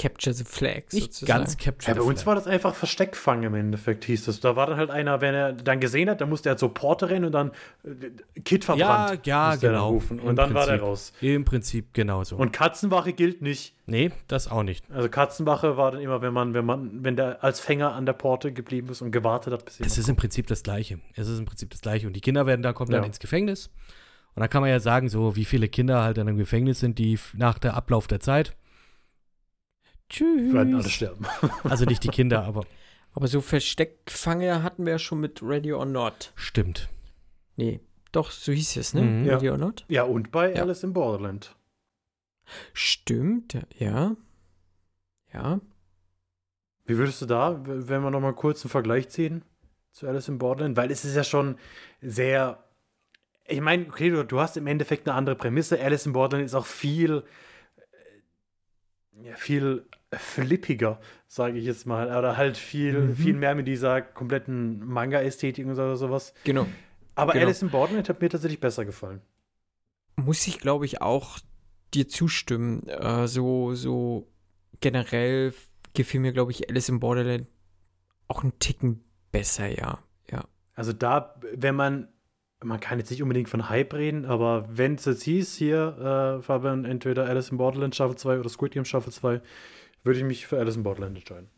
Capture 0.00 0.32
the 0.34 0.44
Flag. 0.44 0.84
Nicht 0.92 1.12
sozusagen. 1.14 1.38
ganz 1.40 1.56
Capture 1.56 1.88
ja, 1.90 1.94
bei 1.94 2.00
the 2.02 2.08
uns 2.08 2.22
Flag. 2.22 2.26
war 2.28 2.34
das 2.36 2.46
einfach 2.46 2.74
Versteckfang 2.74 3.42
im 3.42 3.54
Endeffekt, 3.54 4.04
hieß 4.04 4.24
das. 4.24 4.40
Da 4.40 4.56
war 4.56 4.66
dann 4.66 4.76
halt 4.78 4.90
einer, 4.90 5.20
wenn 5.20 5.34
er 5.34 5.52
dann 5.52 5.78
gesehen 5.80 6.08
hat, 6.08 6.20
dann 6.20 6.28
musste 6.28 6.48
er 6.48 6.56
zur 6.56 6.72
Porte 6.72 7.10
rennen 7.10 7.26
und 7.26 7.32
dann 7.32 7.50
äh, 7.84 8.40
Kid 8.40 8.64
verbrannt. 8.64 9.26
Ja, 9.26 9.50
ja, 9.52 9.56
dann 9.56 9.60
genau. 9.60 9.88
Rufen. 9.90 10.18
Und 10.20 10.30
Im 10.30 10.36
dann 10.36 10.54
war 10.54 10.66
der 10.66 10.72
Prinzip. 10.78 10.86
raus. 10.88 11.12
Im 11.20 11.44
Prinzip 11.44 11.92
genauso. 11.94 12.36
Und 12.36 12.52
Katzenwache 12.52 13.12
gilt 13.12 13.42
nicht. 13.42 13.74
nee, 13.86 14.10
das 14.28 14.48
auch 14.48 14.62
nicht. 14.62 14.84
Also 14.90 15.08
Katzenwache 15.08 15.76
war 15.76 15.92
dann 15.92 16.00
immer, 16.00 16.22
wenn 16.22 16.32
man, 16.32 16.54
wenn 16.54 16.64
man, 16.64 17.04
wenn 17.04 17.16
der 17.16 17.44
als 17.44 17.60
Fänger 17.60 17.92
an 17.94 18.06
der 18.06 18.12
Porte 18.14 18.52
geblieben 18.52 18.88
ist 18.88 19.02
und 19.02 19.10
gewartet 19.10 19.52
hat, 19.52 19.64
bis 19.64 19.80
Es 19.80 19.98
ist 19.98 20.08
im 20.08 20.16
Prinzip 20.16 20.46
das 20.46 20.62
Gleiche. 20.62 20.98
Es 21.14 21.28
ist 21.28 21.38
im 21.38 21.44
Prinzip 21.44 21.70
das 21.70 21.80
Gleiche. 21.80 22.06
Und 22.06 22.14
die 22.14 22.20
Kinder 22.20 22.46
werden 22.46 22.62
da, 22.62 22.72
kommen 22.72 22.90
dann 22.90 23.02
Ja. 23.02 23.06
ins 23.06 23.18
Gefängnis. 23.18 23.70
Und 24.34 24.40
dann 24.40 24.48
kann 24.48 24.60
man 24.62 24.70
ja 24.70 24.78
sagen, 24.80 25.08
so 25.08 25.34
wie 25.36 25.44
viele 25.44 25.68
Kinder 25.68 26.02
halt 26.02 26.16
dann 26.16 26.28
im 26.28 26.36
Gefängnis 26.36 26.78
sind, 26.80 26.98
die 26.98 27.18
nach 27.34 27.58
der 27.58 27.74
Ablauf 27.74 28.06
der 28.06 28.20
Zeit. 28.20 28.54
Tschüss. 30.10 30.52
werden 30.52 30.74
alle 30.74 30.88
sterben. 30.90 31.24
Also 31.64 31.84
nicht 31.86 32.04
die 32.04 32.08
Kinder, 32.08 32.44
aber 32.44 32.64
Aber 33.14 33.26
so 33.28 33.40
Versteckfange 33.40 34.62
hatten 34.62 34.84
wir 34.84 34.92
ja 34.92 34.98
schon 34.98 35.20
mit 35.20 35.42
Ready 35.42 35.72
or 35.72 35.86
Not. 35.86 36.32
stimmt. 36.36 36.88
Nee, 37.56 37.80
doch, 38.12 38.30
so 38.30 38.52
hieß 38.52 38.76
es, 38.76 38.92
ne? 38.94 39.02
Mhm. 39.02 39.24
Ja. 39.26 39.34
Ready 39.34 39.50
or 39.50 39.56
Not? 39.58 39.84
Ja, 39.88 40.02
und 40.04 40.30
bei 40.30 40.54
Ja. 40.54 40.62
Alice 40.62 40.82
in 40.82 40.92
Borderland. 40.92 41.54
Stimmt, 42.72 43.56
ja. 43.78 44.16
Ja. 45.32 45.60
Wie 46.86 46.96
würdest 46.98 47.22
du 47.22 47.26
da, 47.26 47.60
wenn 47.64 48.02
wir 48.02 48.10
nochmal 48.10 48.34
kurz 48.34 48.64
einen 48.64 48.70
Vergleich 48.70 49.08
ziehen 49.10 49.44
zu 49.92 50.08
Alice 50.08 50.28
in 50.28 50.38
Borderland? 50.38 50.76
Weil 50.76 50.90
es 50.90 51.04
ist 51.04 51.14
ja 51.14 51.22
schon 51.24 51.56
sehr. 52.00 52.64
Ich 53.46 53.60
meine, 53.60 53.86
okay, 53.86 54.10
du, 54.10 54.24
du 54.24 54.40
hast 54.40 54.56
im 54.56 54.66
Endeffekt 54.66 55.06
eine 55.08 55.16
andere 55.16 55.36
Prämisse. 55.36 55.80
Alice 55.80 56.06
in 56.06 56.12
Borderland 56.12 56.46
ist 56.46 56.54
auch 56.54 56.66
viel. 56.66 57.22
äh, 57.76 59.28
Ja, 59.28 59.36
viel 59.36 59.86
flippiger, 60.12 61.00
sage 61.28 61.58
ich 61.58 61.64
jetzt 61.64 61.86
mal. 61.86 62.08
Oder 62.16 62.36
halt 62.36 62.56
viel, 62.56 62.98
Mhm. 62.98 63.16
viel 63.16 63.34
mehr 63.34 63.54
mit 63.54 63.66
dieser 63.68 64.02
kompletten 64.02 64.84
Manga-Ästhetik 64.84 65.66
und 65.66 65.74
so- 65.76 65.82
oder 65.82 65.96
sowas. 65.96 66.34
Genau. 66.44 66.66
Aber 67.14 67.32
Genau. 67.32 67.46
Alice 67.46 67.62
in 67.62 67.70
Borderland 67.70 68.08
hat 68.08 68.20
mir 68.20 68.28
tatsächlich 68.28 68.60
besser 68.60 68.84
gefallen. 68.84 69.20
Muss 70.16 70.46
ich, 70.46 70.58
glaube 70.58 70.84
ich, 70.86 71.00
auch 71.00 71.38
dir 71.94 72.08
zustimmen. 72.08 72.86
Äh, 72.88 73.26
so, 73.26 73.74
so 73.74 74.28
generell 74.80 75.52
gefiel 75.94 76.20
mir, 76.20 76.32
glaube 76.32 76.52
ich, 76.52 76.68
Alice 76.70 76.88
in 76.88 77.00
Borderland 77.00 77.46
auch 78.28 78.42
einen 78.42 78.58
Ticken 78.58 79.02
besser, 79.32 79.66
ja. 79.68 79.98
Ja. 80.30 80.44
Also 80.74 80.92
da, 80.92 81.34
wenn 81.54 81.74
man, 81.74 82.08
man 82.62 82.78
kann 82.80 82.98
jetzt 82.98 83.10
nicht 83.10 83.22
unbedingt 83.22 83.48
von 83.48 83.68
Hype 83.68 83.92
reden, 83.94 84.24
aber 84.24 84.66
wenn 84.70 84.94
es 84.94 85.04
jetzt 85.04 85.22
hieß, 85.24 85.56
hier, 85.56 86.38
äh, 86.38 86.42
Fabian, 86.42 86.84
entweder 86.84 87.26
Alice 87.26 87.50
in 87.50 87.58
Borderland 87.58 87.94
Staffel 87.94 88.16
2 88.16 88.38
oder 88.38 88.48
Squid 88.48 88.72
Game 88.72 88.84
Staffel 88.84 89.12
2, 89.12 89.40
würde 90.04 90.18
ich 90.18 90.24
mich 90.24 90.46
für 90.46 90.58
Alice 90.58 90.76
in 90.76 90.82
Borderland 90.82 91.16
entscheiden. 91.16 91.48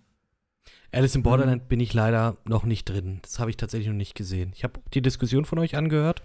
Alice 0.93 1.15
Mhm. 1.15 1.19
in 1.19 1.23
Borderland 1.23 1.69
bin 1.69 1.81
ich 1.81 1.95
leider 1.95 2.37
noch 2.45 2.65
nicht 2.65 2.85
drin. 2.89 3.21
Das 3.23 3.39
habe 3.39 3.51
ich 3.51 3.57
tatsächlich 3.57 3.89
noch 3.89 3.95
nicht 3.97 4.15
gesehen. 4.15 4.53
Ich 4.55 4.65
habe 4.65 4.81
die 4.95 5.03
Diskussion 5.03 5.45
von 5.45 5.59
euch 5.59 5.77
angehört, 5.77 6.23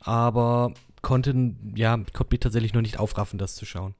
aber 0.00 0.74
konnte, 1.02 1.34
ja, 1.74 1.96
konnte 2.12 2.32
mich 2.32 2.40
tatsächlich 2.40 2.74
noch 2.74 2.82
nicht 2.82 2.98
aufraffen, 2.98 3.38
das 3.38 3.54
zu 3.54 3.64
schauen. 3.64 3.94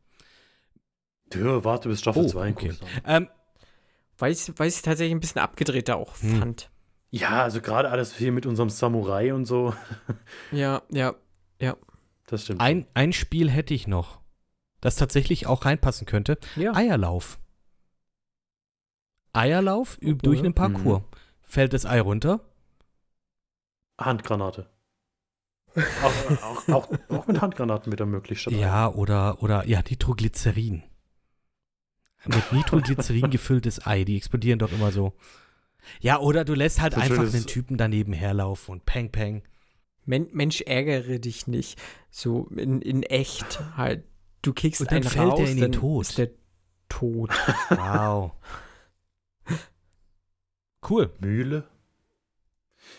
Ja, 1.34 1.64
warte 1.64 1.88
bis 1.88 2.00
Staffel 2.00 2.24
Oh, 2.24 2.28
2. 2.28 2.50
okay. 2.50 2.68
guckst 2.68 2.82
du 2.82 2.86
an. 3.04 3.22
Ähm, 3.24 3.28
Weil 4.18 4.32
ich 4.32 4.52
weil 4.58 4.68
ich 4.68 4.74
es 4.76 4.82
tatsächlich 4.82 5.14
ein 5.14 5.20
bisschen 5.20 5.40
abgedrehter 5.40 5.96
auch 5.96 6.16
Hm. 6.20 6.38
fand. 6.38 6.70
Ja, 7.10 7.42
also 7.42 7.60
gerade 7.60 7.90
alles 7.90 8.14
hier 8.16 8.32
mit 8.32 8.46
unserem 8.46 8.70
Samurai 8.70 9.32
und 9.34 9.44
so, 9.46 9.74
Ja, 10.52 10.82
ja. 10.90 11.14
das 12.26 12.44
stimmt. 12.44 12.60
ein, 12.60 12.86
ein 12.94 13.12
Spiel 13.12 13.50
hätte 13.50 13.74
ich 13.74 13.86
noch, 13.86 14.20
das 14.80 14.96
tatsächlich 14.96 15.46
auch 15.46 15.64
reinpassen 15.64 16.06
könnte. 16.06 16.38
Ja. 16.56 16.74
Eierlauf. 16.74 17.38
Eierlauf 19.32 19.98
üb- 20.00 20.22
durch 20.22 20.40
einen 20.40 20.54
Parcours. 20.54 21.00
Mhm. 21.00 21.06
Fällt 21.42 21.72
das 21.72 21.86
Ei 21.86 22.00
runter? 22.00 22.40
Handgranate. 24.00 24.68
auch, 26.02 26.42
auch, 26.42 26.68
auch, 26.68 26.88
auch 27.08 27.26
mit 27.26 27.40
Handgranaten 27.40 27.90
wird 27.90 28.00
er 28.00 28.06
möglich. 28.06 28.40
statt 28.42 28.52
Ja, 28.52 28.92
oder, 28.92 29.42
oder 29.42 29.66
ja, 29.66 29.80
Nitroglycerin. 29.88 30.82
Mit 32.26 32.52
Nitroglycerin 32.52 33.30
gefülltes 33.30 33.86
Ei, 33.86 34.04
die 34.04 34.16
explodieren 34.16 34.58
doch 34.58 34.70
immer 34.72 34.92
so. 34.92 35.14
Ja, 36.00 36.18
oder 36.20 36.44
du 36.44 36.54
lässt 36.54 36.80
halt 36.80 36.94
So 36.94 37.00
einfach 37.00 37.22
einen 37.22 37.46
Typen 37.46 37.76
daneben 37.76 38.12
herlaufen 38.12 38.72
und 38.72 38.84
peng, 38.84 39.10
peng. 39.10 39.42
Men 40.04 40.28
Mensch, 40.32 40.60
ärgere 40.62 41.18
dich 41.18 41.46
nicht. 41.46 41.80
So 42.10 42.46
in, 42.56 42.80
in 42.82 43.02
echt 43.02 43.60
halt. 43.76 44.04
Du 44.42 44.52
kickst 44.52 44.80
Und 44.82 44.90
dann 44.90 44.96
einen 45.02 45.04
fällt 45.08 45.30
raus, 45.30 45.38
der 45.38 45.48
in 45.48 45.56
den 45.56 45.72
dann 45.72 45.80
Tod. 45.80 46.02
ist 46.02 46.18
der 46.18 46.30
tot. 46.88 47.30
Wow. 47.70 48.32
cool. 50.90 51.10
Mühle. 51.20 51.64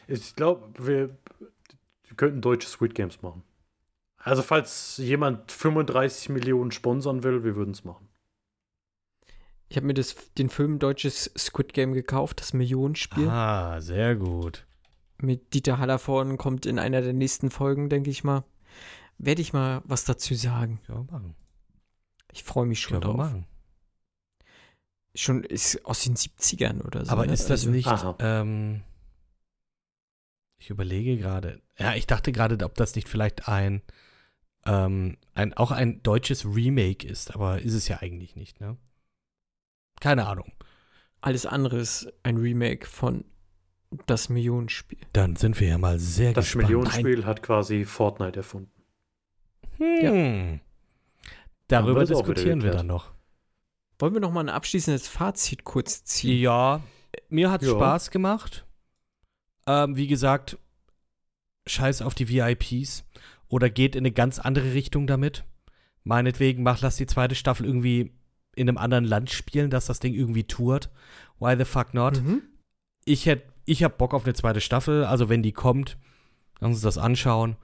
Ich 0.07 0.35
glaube, 0.35 0.68
wir, 0.85 1.18
wir 1.39 2.18
könnten 2.18 2.41
deutsche 2.41 2.68
Squid 2.68 2.95
Games 2.95 3.22
machen. 3.22 3.43
Also, 4.18 4.41
falls 4.41 4.97
jemand 4.97 5.51
35 5.51 6.30
Millionen 6.30 6.72
sponsern 6.72 7.23
will, 7.23 7.43
wir 7.43 7.55
würden 7.55 7.72
es 7.72 7.84
machen. 7.84 8.07
Ich 9.68 9.76
habe 9.76 9.88
mir 9.88 9.93
das, 9.93 10.15
den 10.38 10.49
Film 10.49 10.80
Deutsches 10.80 11.31
Squid 11.38 11.73
Game 11.73 11.93
gekauft, 11.93 12.39
das 12.39 12.53
Millionenspiel. 12.53 13.27
Ah, 13.27 13.81
sehr 13.81 14.15
gut. 14.15 14.65
Mit 15.18 15.53
Dieter 15.53 15.77
Hallervorden 15.80 16.38
kommt 16.38 16.65
in 16.65 16.80
einer 16.80 17.01
der 17.01 17.14
nächsten 17.14 17.49
Folgen, 17.49 17.89
denke 17.89 18.10
ich 18.10 18.23
mal. 18.23 18.43
Werde 19.18 19.41
ich 19.41 19.51
mal 19.51 19.81
was 19.85 20.05
dazu 20.05 20.35
sagen. 20.35 20.80
Können 20.85 21.07
wir 21.07 21.11
machen. 21.14 21.35
Ich 22.31 22.43
freue 22.43 22.65
mich 22.65 22.80
schon 22.81 22.99
Können 22.99 23.14
wir 23.14 23.18
drauf. 23.18 23.31
machen. 23.31 23.45
Schon 25.15 25.44
ist 25.44 25.85
aus 25.85 26.03
den 26.03 26.15
70ern 26.15 26.81
oder 26.81 27.06
so. 27.06 27.11
Aber 27.11 27.26
ne? 27.26 27.34
ist 27.34 27.49
das 27.49 27.68
Also- 27.68 27.69
nicht, 27.72 27.90
ähm, 28.19 28.81
ich 30.57 30.69
überlege 30.69 31.18
gerade, 31.18 31.61
ja, 31.77 31.94
ich 31.94 32.07
dachte 32.07 32.31
gerade, 32.31 32.64
ob 32.65 32.76
das 32.76 32.95
nicht 32.95 33.07
vielleicht 33.07 33.48
ein, 33.48 33.81
ähm, 34.65 35.18
ein, 35.34 35.53
auch 35.53 35.72
ein 35.72 36.02
deutsches 36.03 36.45
Remake 36.45 37.06
ist, 37.07 37.35
aber 37.35 37.61
ist 37.61 37.73
es 37.73 37.88
ja 37.88 37.98
eigentlich 38.02 38.35
nicht, 38.35 38.60
ne? 38.61 38.77
Keine 39.99 40.26
Ahnung. 40.27 40.52
Alles 41.22 41.45
andere 41.45 41.77
ist 41.77 42.11
ein 42.23 42.38
Remake 42.38 42.88
von 42.88 43.23
das 44.07 44.30
Millionenspiel. 44.30 44.99
Dann 45.14 45.35
sind 45.35 45.60
wir 45.60 45.68
ja 45.68 45.77
mal 45.77 45.99
sehr 45.99 46.34
Das 46.34 46.45
gespannt. 46.45 46.64
Millionenspiel 46.69 47.26
hat 47.26 47.44
quasi 47.44 47.85
Fortnite 47.85 48.38
erfunden. 48.38 48.72
Hm. 49.77 50.60
Haben 50.60 50.61
Darüber 51.68 52.06
diskutieren 52.06 52.64
wir 52.64 52.72
dann 52.72 52.88
noch. 52.88 53.11
Wollen 54.03 54.15
wir 54.15 54.19
noch 54.19 54.34
mal 54.34 54.41
ein 54.41 54.49
abschließendes 54.49 55.07
Fazit 55.07 55.63
kurz 55.63 56.03
ziehen? 56.03 56.41
Ja, 56.41 56.81
mir 57.30 57.49
hat 57.49 57.61
es 57.61 57.69
Ja. 57.69 57.75
Spaß 57.75 58.11
gemacht. 58.11 58.65
Ähm, 59.65 59.95
wie 59.95 60.07
gesagt, 60.07 60.57
scheiß 61.67 62.01
auf 62.01 62.13
die 62.13 62.27
VIPs 62.27 63.05
oder 63.47 63.69
geht 63.69 63.95
in 63.95 64.01
eine 64.01 64.11
ganz 64.11 64.39
andere 64.39 64.73
Richtung 64.73 65.07
damit. 65.07 65.45
Meinetwegen, 66.03 66.63
mach, 66.63 66.81
lass 66.81 66.97
die 66.97 67.05
zweite 67.05 67.34
Staffel 67.34 67.65
irgendwie 67.65 68.11
in 68.57 68.67
einem 68.67 68.77
anderen 68.77 69.05
Land 69.05 69.31
spielen, 69.31 69.69
dass 69.69 69.85
das 69.85 70.01
Ding 70.01 70.13
irgendwie 70.13 70.43
tourt. 70.43 70.89
Why 71.39 71.55
the 71.57 71.63
fuck 71.63 71.93
not? 71.93 72.21
Mhm. 72.21 72.41
Ich 73.05 73.25
hätte, 73.25 73.53
ich 73.63 73.85
hab 73.85 73.97
Bock 73.97 74.13
auf 74.13 74.25
eine 74.25 74.34
zweite 74.34 74.59
Staffel, 74.59 75.05
also 75.05 75.30
wenn 75.30 75.43
die 75.43 75.53
kommt, 75.53 75.97
lass 76.59 76.71
uns 76.71 76.81
das 76.81 76.97
anschauen. 76.97 77.55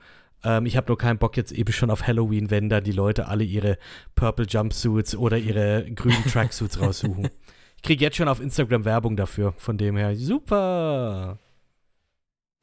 Ähm, 0.43 0.65
ich 0.65 0.77
habe 0.77 0.87
nur 0.87 0.97
keinen 0.97 1.17
Bock 1.17 1.37
jetzt 1.37 1.51
eben 1.51 1.71
schon 1.71 1.89
auf 1.91 2.07
Halloween, 2.07 2.49
wenn 2.51 2.69
da 2.69 2.81
die 2.81 2.91
Leute 2.91 3.27
alle 3.27 3.43
ihre 3.43 3.77
Purple 4.15 4.45
Jumpsuits 4.45 5.15
oder 5.15 5.37
ihre 5.37 5.89
grünen 5.93 6.23
Tracksuits 6.25 6.79
raussuchen. 6.81 7.29
Ich 7.77 7.83
kriege 7.83 8.03
jetzt 8.03 8.17
schon 8.17 8.27
auf 8.27 8.41
Instagram 8.41 8.85
Werbung 8.85 9.15
dafür, 9.15 9.53
von 9.57 9.77
dem 9.77 9.97
her. 9.97 10.15
Super! 10.15 11.39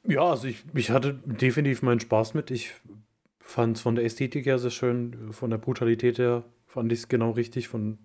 Ja, 0.06 0.22
also 0.22 0.46
ich, 0.46 0.64
ich 0.74 0.90
hatte 0.90 1.14
definitiv 1.24 1.82
meinen 1.82 2.00
Spaß 2.00 2.34
mit. 2.34 2.50
Ich 2.50 2.72
fand 3.40 3.76
es 3.76 3.82
von 3.82 3.94
der 3.94 4.04
Ästhetik 4.04 4.46
her 4.46 4.58
sehr 4.58 4.70
schön, 4.70 5.32
von 5.32 5.50
der 5.50 5.58
Brutalität 5.58 6.18
her 6.18 6.44
fand 6.66 6.92
ich 6.92 6.98
es 7.00 7.08
genau 7.08 7.30
richtig, 7.30 7.68
von, 7.68 7.98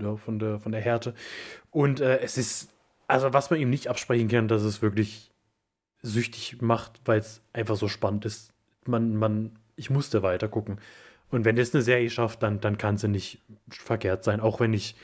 ja, 0.00 0.16
von, 0.16 0.38
der, 0.38 0.60
von 0.60 0.72
der 0.72 0.80
Härte. 0.80 1.14
Und 1.70 2.00
äh, 2.00 2.20
es 2.20 2.38
ist, 2.38 2.72
also 3.06 3.34
was 3.34 3.50
man 3.50 3.60
ihm 3.60 3.68
nicht 3.68 3.88
absprechen 3.88 4.28
kann, 4.28 4.48
dass 4.48 4.62
es 4.62 4.80
wirklich 4.80 5.29
süchtig 6.02 6.60
macht, 6.62 7.00
weil 7.04 7.18
es 7.18 7.42
einfach 7.52 7.76
so 7.76 7.88
spannend 7.88 8.24
ist. 8.24 8.52
Man, 8.86 9.16
man, 9.16 9.58
ich 9.76 9.90
musste 9.90 10.22
weiter 10.22 10.48
gucken. 10.48 10.78
Und 11.30 11.44
wenn 11.44 11.58
es 11.58 11.74
eine 11.74 11.82
Serie 11.82 12.10
schafft, 12.10 12.42
dann, 12.42 12.60
dann 12.60 12.78
kann 12.78 12.98
sie 12.98 13.08
nicht 13.08 13.40
verkehrt 13.68 14.24
sein. 14.24 14.40
Auch 14.40 14.60
wenn 14.60 14.74
ich, 14.74 14.96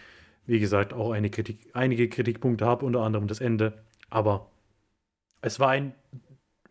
wie 0.47 0.59
gesagt, 0.59 0.93
auch 0.93 1.13
eine 1.13 1.31
Kritik, 1.31 1.71
einige 1.73 2.09
Kritikpunkte 2.09 2.67
habe, 2.67 2.85
unter 2.85 3.03
anderem 3.03 3.29
das 3.29 3.41
Ende. 3.41 3.85
Aber 4.11 4.51
es 5.41 5.61
war 5.61 5.71
ein 5.71 5.95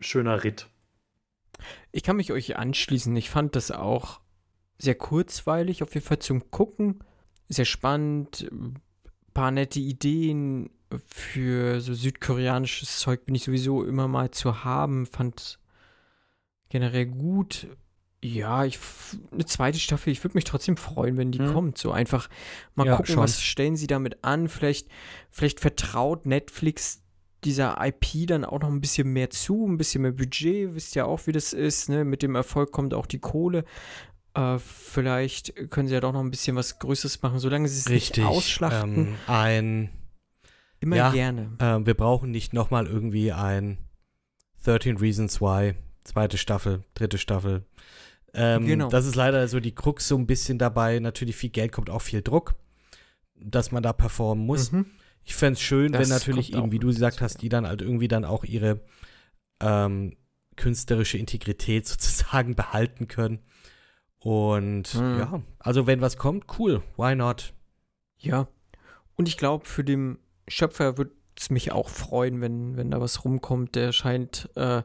schöner 0.00 0.44
Ritt. 0.44 0.66
Ich 1.92 2.02
kann 2.02 2.16
mich 2.16 2.32
euch 2.32 2.56
anschließen. 2.56 3.16
Ich 3.16 3.30
fand 3.30 3.56
das 3.56 3.70
auch 3.70 4.20
sehr 4.78 4.94
kurzweilig, 4.94 5.82
auf 5.82 5.94
jeden 5.94 6.06
Fall 6.06 6.18
zum 6.18 6.50
Gucken. 6.50 6.98
Sehr 7.48 7.64
spannend. 7.64 8.50
Paar 9.32 9.50
nette 9.50 9.80
Ideen 9.80 10.70
für 11.06 11.80
so 11.80 11.94
südkoreanisches 11.94 12.98
Zeug 12.98 13.24
bin 13.26 13.34
ich 13.34 13.44
sowieso 13.44 13.84
immer 13.84 14.08
mal 14.08 14.30
zu 14.30 14.64
haben. 14.64 15.06
Fand 15.06 15.58
generell 16.68 17.06
gut. 17.06 17.66
Ja, 18.24 18.64
ich, 18.64 18.78
eine 19.30 19.44
zweite 19.44 19.78
Staffel, 19.78 20.10
ich 20.12 20.24
würde 20.24 20.36
mich 20.36 20.44
trotzdem 20.44 20.76
freuen, 20.76 21.16
wenn 21.16 21.32
die 21.32 21.38
Mhm. 21.40 21.52
kommt. 21.52 21.78
So 21.78 21.92
einfach 21.92 22.28
mal 22.74 22.86
Ja, 22.86 22.96
gucken, 22.96 23.14
schon. 23.14 23.22
was 23.22 23.40
stellen 23.42 23.76
sie 23.76 23.86
damit 23.86 24.24
an. 24.24 24.48
Vielleicht, 24.48 24.88
vielleicht 25.30 25.60
vertraut 25.60 26.26
Netflix 26.26 27.02
dieser 27.44 27.76
IP 27.84 28.26
dann 28.26 28.44
auch 28.44 28.60
noch 28.60 28.68
ein 28.68 28.80
bisschen 28.80 29.12
mehr 29.12 29.30
zu, 29.30 29.66
ein 29.68 29.76
bisschen 29.76 30.02
mehr 30.02 30.12
Budget. 30.12 30.74
Wisst 30.74 30.94
ja 30.94 31.04
auch, 31.04 31.26
wie 31.26 31.32
das 31.32 31.52
ist. 31.52 31.88
Ne? 31.88 32.04
Mit 32.04 32.22
dem 32.22 32.34
Erfolg 32.34 32.72
kommt 32.72 32.94
auch 32.94 33.06
die 33.06 33.20
Kohle. 33.20 33.64
Äh, 34.34 34.58
vielleicht 34.58 35.70
können 35.70 35.86
sie 35.86 35.94
ja 35.94 36.00
doch 36.00 36.12
noch 36.12 36.20
ein 36.20 36.30
bisschen 36.30 36.56
was 36.56 36.78
Größeres 36.78 37.22
machen, 37.22 37.38
solange 37.38 37.68
sie 37.68 37.78
es 37.78 37.88
Richtig. 37.90 38.24
nicht 38.24 38.26
ausschlachten. 38.26 39.08
Ähm, 39.08 39.14
ein, 39.28 39.90
immer 40.86 40.96
ja, 40.96 41.10
gerne. 41.10 41.50
ähm, 41.58 41.84
wir 41.86 41.94
brauchen 41.94 42.30
nicht 42.30 42.52
nochmal 42.54 42.86
irgendwie 42.86 43.32
ein 43.32 43.78
13 44.64 44.96
Reasons 44.96 45.40
Why, 45.40 45.74
zweite 46.04 46.38
Staffel, 46.38 46.84
dritte 46.94 47.18
Staffel. 47.18 47.64
Ähm, 48.34 48.66
Genau. 48.66 48.88
Das 48.88 49.06
ist 49.06 49.14
leider 49.14 49.46
so 49.48 49.60
die 49.60 49.74
Krux 49.74 50.08
so 50.08 50.16
ein 50.16 50.26
bisschen 50.26 50.58
dabei. 50.58 50.98
Natürlich 50.98 51.36
viel 51.36 51.50
Geld 51.50 51.72
kommt 51.72 51.90
auch 51.90 52.02
viel 52.02 52.22
Druck, 52.22 52.54
dass 53.34 53.72
man 53.72 53.82
da 53.82 53.92
performen 53.92 54.44
muss. 54.46 54.72
Mhm. 54.72 54.86
Ich 55.24 55.34
fände 55.34 55.54
es 55.54 55.60
schön, 55.62 55.92
Das 55.92 56.02
wenn 56.02 56.08
natürlich 56.08 56.54
eben, 56.54 56.70
wie 56.72 56.78
du 56.78 56.86
gesagt 56.88 57.20
hast, 57.20 57.42
die 57.42 57.48
dann 57.48 57.66
halt 57.66 57.82
irgendwie 57.82 58.08
dann 58.08 58.24
auch 58.24 58.44
ihre 58.44 58.80
ähm, 59.60 60.16
künstlerische 60.56 61.18
Integrität 61.18 61.86
sozusagen 61.88 62.54
behalten 62.54 63.08
können. 63.08 63.40
Und 64.18 64.94
Mhm. 64.94 65.18
ja, 65.18 65.42
also 65.58 65.86
wenn 65.86 66.00
was 66.00 66.16
kommt, 66.16 66.44
cool, 66.58 66.82
why 66.96 67.14
not? 67.14 67.54
Ja. 68.18 68.48
Und 69.14 69.28
ich 69.28 69.36
glaube, 69.36 69.64
für 69.66 69.84
den 69.84 70.18
Schöpfer 70.48 70.98
wird 70.98 71.12
es 71.38 71.50
mich 71.50 71.70
auch 71.72 71.88
freuen, 71.88 72.40
wenn, 72.40 72.76
wenn 72.76 72.90
da 72.90 73.00
was 73.00 73.24
rumkommt. 73.24 73.74
Der 73.74 73.92
scheint, 73.92 74.48
äh, 74.54 74.82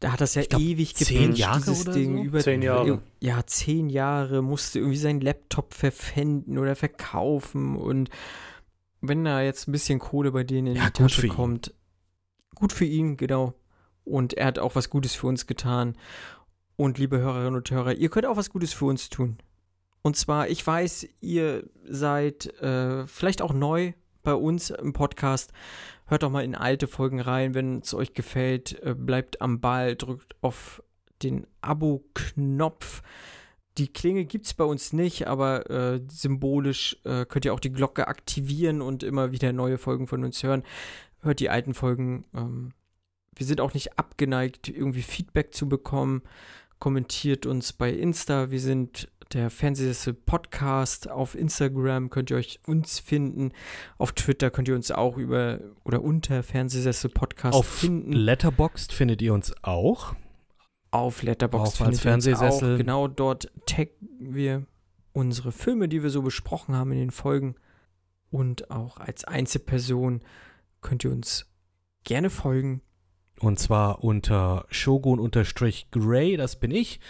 da 0.00 0.12
hat 0.12 0.20
das 0.20 0.34
ja 0.34 0.42
glaub, 0.42 0.60
ewig 0.60 0.94
zehn 0.94 1.20
gepitcht, 1.22 1.38
Jahre 1.38 1.58
dieses 1.60 1.82
oder 1.82 1.92
Ding. 1.92 2.16
so? 2.18 2.22
Über, 2.24 2.40
Zehn 2.40 2.62
Jahre. 2.62 3.02
Ja, 3.20 3.46
zehn 3.46 3.88
Jahre, 3.88 4.42
musste 4.42 4.80
irgendwie 4.80 4.98
seinen 4.98 5.20
Laptop 5.20 5.74
verpfänden 5.74 6.58
oder 6.58 6.76
verkaufen 6.76 7.76
und 7.76 8.10
wenn 9.00 9.24
da 9.24 9.40
jetzt 9.42 9.68
ein 9.68 9.72
bisschen 9.72 9.98
Kohle 9.98 10.32
bei 10.32 10.44
denen 10.44 10.68
in 10.68 10.76
Ja, 10.76 10.86
die 10.86 10.92
Tasche 11.02 11.28
kommt, 11.28 11.72
gut 12.54 12.72
für 12.72 12.84
ihn, 12.84 13.16
genau. 13.16 13.54
Und 14.04 14.34
er 14.34 14.46
hat 14.46 14.58
auch 14.58 14.74
was 14.74 14.90
Gutes 14.90 15.14
für 15.14 15.26
uns 15.26 15.46
getan. 15.46 15.96
Und 16.76 16.98
liebe 16.98 17.18
Hörerinnen 17.18 17.56
und 17.56 17.70
Hörer, 17.70 17.94
ihr 17.94 18.08
könnt 18.08 18.26
auch 18.26 18.36
was 18.36 18.50
Gutes 18.50 18.72
für 18.72 18.84
uns 18.86 19.08
tun. 19.08 19.38
Und 20.02 20.16
zwar, 20.16 20.48
ich 20.48 20.64
weiß, 20.66 21.08
ihr 21.20 21.68
seid 21.84 22.46
äh, 22.60 23.06
vielleicht 23.06 23.42
auch 23.42 23.52
neu 23.52 23.92
bei 24.26 24.34
uns 24.34 24.70
im 24.70 24.92
Podcast. 24.92 25.52
Hört 26.06 26.24
doch 26.24 26.30
mal 26.30 26.44
in 26.44 26.56
alte 26.56 26.88
Folgen 26.88 27.20
rein, 27.20 27.54
wenn 27.54 27.78
es 27.78 27.94
euch 27.94 28.12
gefällt. 28.12 28.82
Äh, 28.82 28.94
bleibt 28.94 29.40
am 29.40 29.60
Ball, 29.60 29.94
drückt 29.94 30.34
auf 30.42 30.82
den 31.22 31.46
Abo-Knopf. 31.62 33.02
Die 33.78 33.86
Klinge 33.86 34.24
gibt 34.24 34.46
es 34.46 34.54
bei 34.54 34.64
uns 34.64 34.92
nicht, 34.92 35.28
aber 35.28 35.70
äh, 35.70 36.00
symbolisch 36.08 36.96
äh, 37.04 37.24
könnt 37.24 37.44
ihr 37.44 37.54
auch 37.54 37.60
die 37.60 37.72
Glocke 37.72 38.08
aktivieren 38.08 38.82
und 38.82 39.04
immer 39.04 39.30
wieder 39.30 39.52
neue 39.52 39.78
Folgen 39.78 40.08
von 40.08 40.24
uns 40.24 40.42
hören. 40.42 40.64
Hört 41.20 41.38
die 41.38 41.50
alten 41.50 41.72
Folgen. 41.72 42.24
Ähm, 42.34 42.72
wir 43.36 43.46
sind 43.46 43.60
auch 43.60 43.74
nicht 43.74 43.96
abgeneigt, 43.96 44.68
irgendwie 44.68 45.02
Feedback 45.02 45.54
zu 45.54 45.68
bekommen. 45.68 46.22
Kommentiert 46.80 47.46
uns 47.46 47.72
bei 47.72 47.92
Insta. 47.92 48.50
Wir 48.50 48.60
sind 48.60 49.08
der 49.32 49.50
Fernsehsessel 49.50 50.14
Podcast. 50.14 51.10
Auf 51.10 51.34
Instagram 51.34 52.10
könnt 52.10 52.30
ihr 52.30 52.36
euch 52.36 52.60
uns 52.66 52.98
finden. 52.98 53.52
Auf 53.98 54.12
Twitter 54.12 54.50
könnt 54.50 54.68
ihr 54.68 54.74
uns 54.74 54.90
auch 54.90 55.16
über 55.16 55.60
oder 55.84 56.02
unter 56.02 56.42
Fernsehsessel 56.42 57.10
Podcast 57.10 57.54
Auf 57.54 57.66
finden. 57.66 58.12
Letterboxd 58.12 58.92
findet 58.92 59.22
ihr 59.22 59.34
uns 59.34 59.52
auch. 59.62 60.14
Auf 60.90 61.22
Letterboxd 61.22 61.78
findet 61.78 62.04
ihr 62.04 62.12
uns. 62.12 62.26
Auch. 62.40 62.60
Genau 62.60 63.08
dort 63.08 63.50
taggen 63.66 63.92
wir 64.18 64.66
unsere 65.12 65.52
Filme, 65.52 65.88
die 65.88 66.02
wir 66.02 66.10
so 66.10 66.22
besprochen 66.22 66.74
haben 66.74 66.92
in 66.92 66.98
den 66.98 67.10
Folgen. 67.10 67.56
Und 68.30 68.70
auch 68.70 68.98
als 68.98 69.24
Einzelperson 69.24 70.20
könnt 70.80 71.04
ihr 71.04 71.10
uns 71.10 71.46
gerne 72.04 72.30
folgen. 72.30 72.82
Und 73.40 73.58
zwar 73.58 74.02
unter 74.02 74.66
Shogun-Grey, 74.70 76.36
das 76.36 76.56
bin 76.56 76.70
ich. 76.70 77.00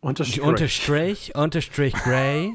Unterstrich. 0.00 0.40
Unterstrich, 0.40 1.34
Unterstrich 1.34 1.94
Grey. 1.94 2.54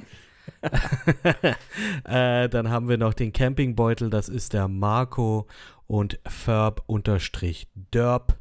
äh, 2.03 2.49
dann 2.49 2.69
haben 2.69 2.87
wir 2.87 2.97
noch 2.97 3.13
den 3.13 3.33
Campingbeutel, 3.33 4.09
das 4.09 4.29
ist 4.29 4.53
der 4.53 4.67
Marco. 4.67 5.47
Und 5.87 6.19
Ferb 6.25 6.83
unterstrich 6.85 7.67
Derb 7.75 8.37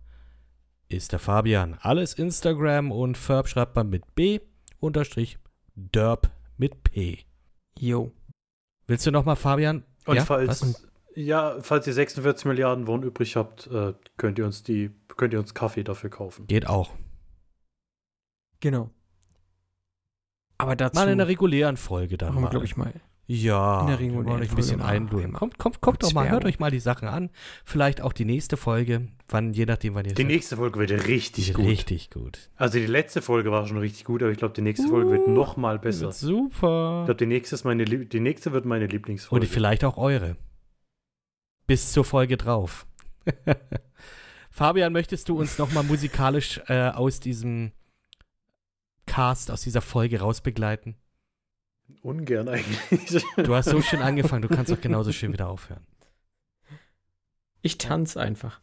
ist 0.89 1.13
der 1.13 1.19
Fabian. 1.19 1.77
Alles 1.81 2.15
Instagram 2.15 2.93
und 2.93 3.17
Ferb 3.17 3.49
schreibt 3.49 3.75
man 3.75 3.91
mit 3.91 4.15
B 4.15 4.41
unterstrich 4.79 5.39
Derb 5.75 6.31
mit 6.57 6.83
P. 6.85 7.19
Jo. 7.79 8.13
Willst 8.87 9.07
du 9.07 9.11
nochmal, 9.11 9.37
Fabian? 9.37 9.85
Und 10.07 10.17
ja? 10.17 10.25
falls, 10.25 10.63
Was? 10.63 10.89
ja, 11.15 11.57
falls 11.61 11.87
ihr 11.87 11.95
46 11.95 12.45
Milliarden 12.47 12.87
Won 12.87 13.03
übrig 13.03 13.37
habt, 13.37 13.67
äh, 13.69 13.95
könnt 14.17 14.39
ihr 14.39 14.45
uns 14.45 14.63
die, 14.63 14.91
könnt 15.17 15.33
ihr 15.33 15.39
uns 15.39 15.55
Kaffee 15.55 15.85
dafür 15.85 16.11
kaufen. 16.11 16.47
Geht 16.47 16.67
auch. 16.67 16.91
Genau. 18.61 18.91
Aber 20.59 20.77
dazu 20.77 20.97
Mal 20.97 21.05
in 21.07 21.13
einer 21.13 21.27
regulären 21.29 21.77
Folge 21.77 22.19
dann 22.19 22.29
machen 22.35 22.39
wir, 22.39 22.43
mal. 22.43 22.51
glaube 22.51 22.67
ich, 22.67 22.77
mal. 22.77 22.93
Ja, 23.27 23.83
In 23.83 23.87
der 23.87 23.99
wir 24.01 24.05
regulären 24.07 24.27
wollen 24.27 24.43
euch 24.43 24.51
ein 24.51 24.57
bisschen 24.57 24.79
mal 24.81 24.87
einlullen. 24.87 25.33
Kommt, 25.33 25.57
kommt, 25.57 25.81
kommt 25.81 26.03
doch 26.03 26.13
mal, 26.13 26.29
hört 26.29 26.45
euch 26.45 26.59
mal 26.59 26.73
die 26.73 26.81
Sachen 26.81 27.07
an. 27.07 27.31
Vielleicht 27.65 28.01
auch 28.01 28.13
die 28.13 28.25
nächste 28.25 28.57
Folge, 28.57 29.07
wann, 29.29 29.53
je 29.55 29.67
nachdem, 29.67 29.95
wann 29.95 30.05
ihr 30.05 30.15
Die 30.15 30.25
nächste 30.25 30.57
Folge 30.57 30.81
wird 30.81 31.07
richtig 31.07 31.55
gut. 31.55 31.65
Richtig 31.65 32.11
gut. 32.11 32.51
Also 32.57 32.79
die 32.81 32.87
letzte 32.87 33.23
Folge 33.23 33.53
war 33.53 33.67
schon 33.69 33.79
richtig 33.79 34.05
gut, 34.05 34.21
aber 34.23 34.33
ich 34.33 34.39
glaube, 34.39 34.55
die 34.55 34.63
nächste 34.63 34.89
Folge 34.89 35.13
wird 35.13 35.29
noch 35.29 35.57
mal 35.57 35.79
besser. 35.79 36.07
Wird 36.07 36.15
Ich 36.15 36.19
super. 36.21 37.05
glaube, 37.07 37.19
die 37.19 37.27
nächste 37.27 37.55
ist 37.55 37.65
meine, 37.65 37.85
Lieb- 37.85 38.11
die 38.11 38.19
nächste 38.21 38.51
wird 38.53 38.65
meine 38.65 38.87
Lieblingsfolge. 38.87 39.47
Und 39.47 39.49
vielleicht 39.51 39.85
auch 39.85 39.97
eure. 39.97 40.37
Bis 41.69 41.93
zur 41.93 42.05
Folge 42.05 42.37
drauf. 42.37 42.85
Fabian, 44.51 44.93
möchtest 44.93 45.29
du 45.29 45.39
uns 45.39 45.57
nochmal 45.57 45.85
musikalisch 45.85 46.61
äh, 46.67 46.89
aus 46.91 47.21
diesem 47.21 47.71
Cast 49.07 49.51
aus 49.51 49.63
dieser 49.63 49.81
Folge 49.81 50.21
rausbegleiten? 50.21 50.97
Ungern 52.03 52.49
eigentlich. 52.49 53.25
Du 53.37 53.55
hast 53.55 53.69
so 53.69 53.81
schön 53.83 54.01
angefangen, 54.03 54.43
du 54.43 54.49
kannst 54.49 54.73
auch 54.73 54.81
genauso 54.81 55.13
schön 55.13 55.33
wieder 55.33 55.49
aufhören. 55.49 55.85
Ich 57.63 57.79
tanze 57.79 58.21
einfach. 58.21 58.61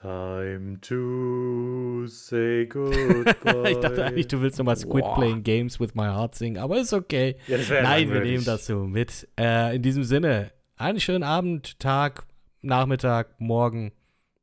Time 0.00 0.80
to 0.80 2.06
say 2.06 2.66
goodbye. 2.66 3.70
ich 3.70 3.78
dachte 3.78 4.04
eigentlich, 4.04 4.28
du 4.28 4.40
willst 4.40 4.58
nochmal 4.58 4.76
Squid 4.76 5.04
Boah. 5.04 5.16
Playing 5.16 5.42
Games 5.42 5.80
with 5.80 5.94
My 5.94 6.04
Heart 6.04 6.36
singen, 6.36 6.58
aber 6.58 6.80
ist 6.80 6.92
okay. 6.92 7.36
Ja, 7.48 7.58
Nein, 7.82 8.12
wir 8.12 8.20
nehmen 8.20 8.44
das 8.44 8.66
so 8.66 8.84
mit. 8.84 9.28
Äh, 9.38 9.76
in 9.76 9.82
diesem 9.82 10.04
Sinne, 10.04 10.52
einen 10.76 11.00
schönen 11.00 11.24
Abend, 11.24 11.80
Tag, 11.80 12.26
Nachmittag, 12.62 13.40
Morgen. 13.40 13.92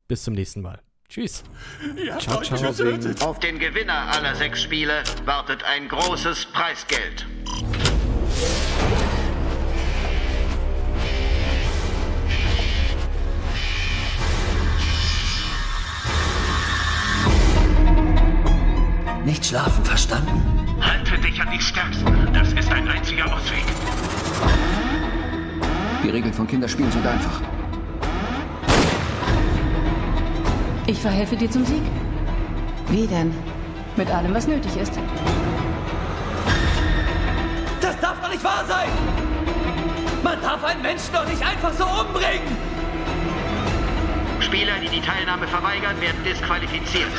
Bis 0.08 0.24
zum 0.24 0.34
nächsten 0.34 0.60
Mal. 0.60 0.82
Tschüss. 1.08 1.44
Ciao, 2.18 2.42
ciao. 2.42 3.28
Auf 3.28 3.38
den 3.38 3.58
Gewinner 3.58 4.10
aller 4.12 4.34
sechs 4.34 4.62
Spiele 4.62 5.02
wartet 5.24 5.62
ein 5.64 5.88
großes 5.88 6.46
Preisgeld. 6.46 7.26
Nicht 19.24 19.44
schlafen, 19.44 19.84
verstanden? 19.84 20.40
Halte 20.80 21.18
dich 21.18 21.40
an 21.40 21.50
die 21.50 21.60
Stärksten. 21.60 22.32
Das 22.32 22.52
ist 22.52 22.70
ein 22.70 22.88
einziger 22.88 23.24
Ausweg. 23.26 23.64
Die 26.04 26.10
Regeln 26.10 26.32
von 26.32 26.46
Kinderspielen 26.46 26.92
sind 26.92 27.04
einfach. 27.04 27.40
Ich 30.88 31.00
verhelfe 31.00 31.36
dir 31.36 31.50
zum 31.50 31.64
Sieg. 31.64 31.82
Wie 32.88 33.08
denn? 33.08 33.34
Mit 33.96 34.08
allem, 34.08 34.32
was 34.32 34.46
nötig 34.46 34.76
ist. 34.76 34.92
Das 37.80 37.98
darf 38.00 38.20
doch 38.22 38.30
nicht 38.30 38.44
wahr 38.44 38.64
sein! 38.68 38.88
Man 40.22 40.40
darf 40.40 40.62
einen 40.62 40.82
Menschen 40.82 41.12
doch 41.12 41.26
nicht 41.26 41.44
einfach 41.44 41.72
so 41.72 41.84
umbringen! 41.84 42.56
Spieler, 44.40 44.74
die 44.80 44.88
die 44.88 45.00
Teilnahme 45.00 45.48
verweigern, 45.48 46.00
werden 46.00 46.22
disqualifiziert. 46.24 47.10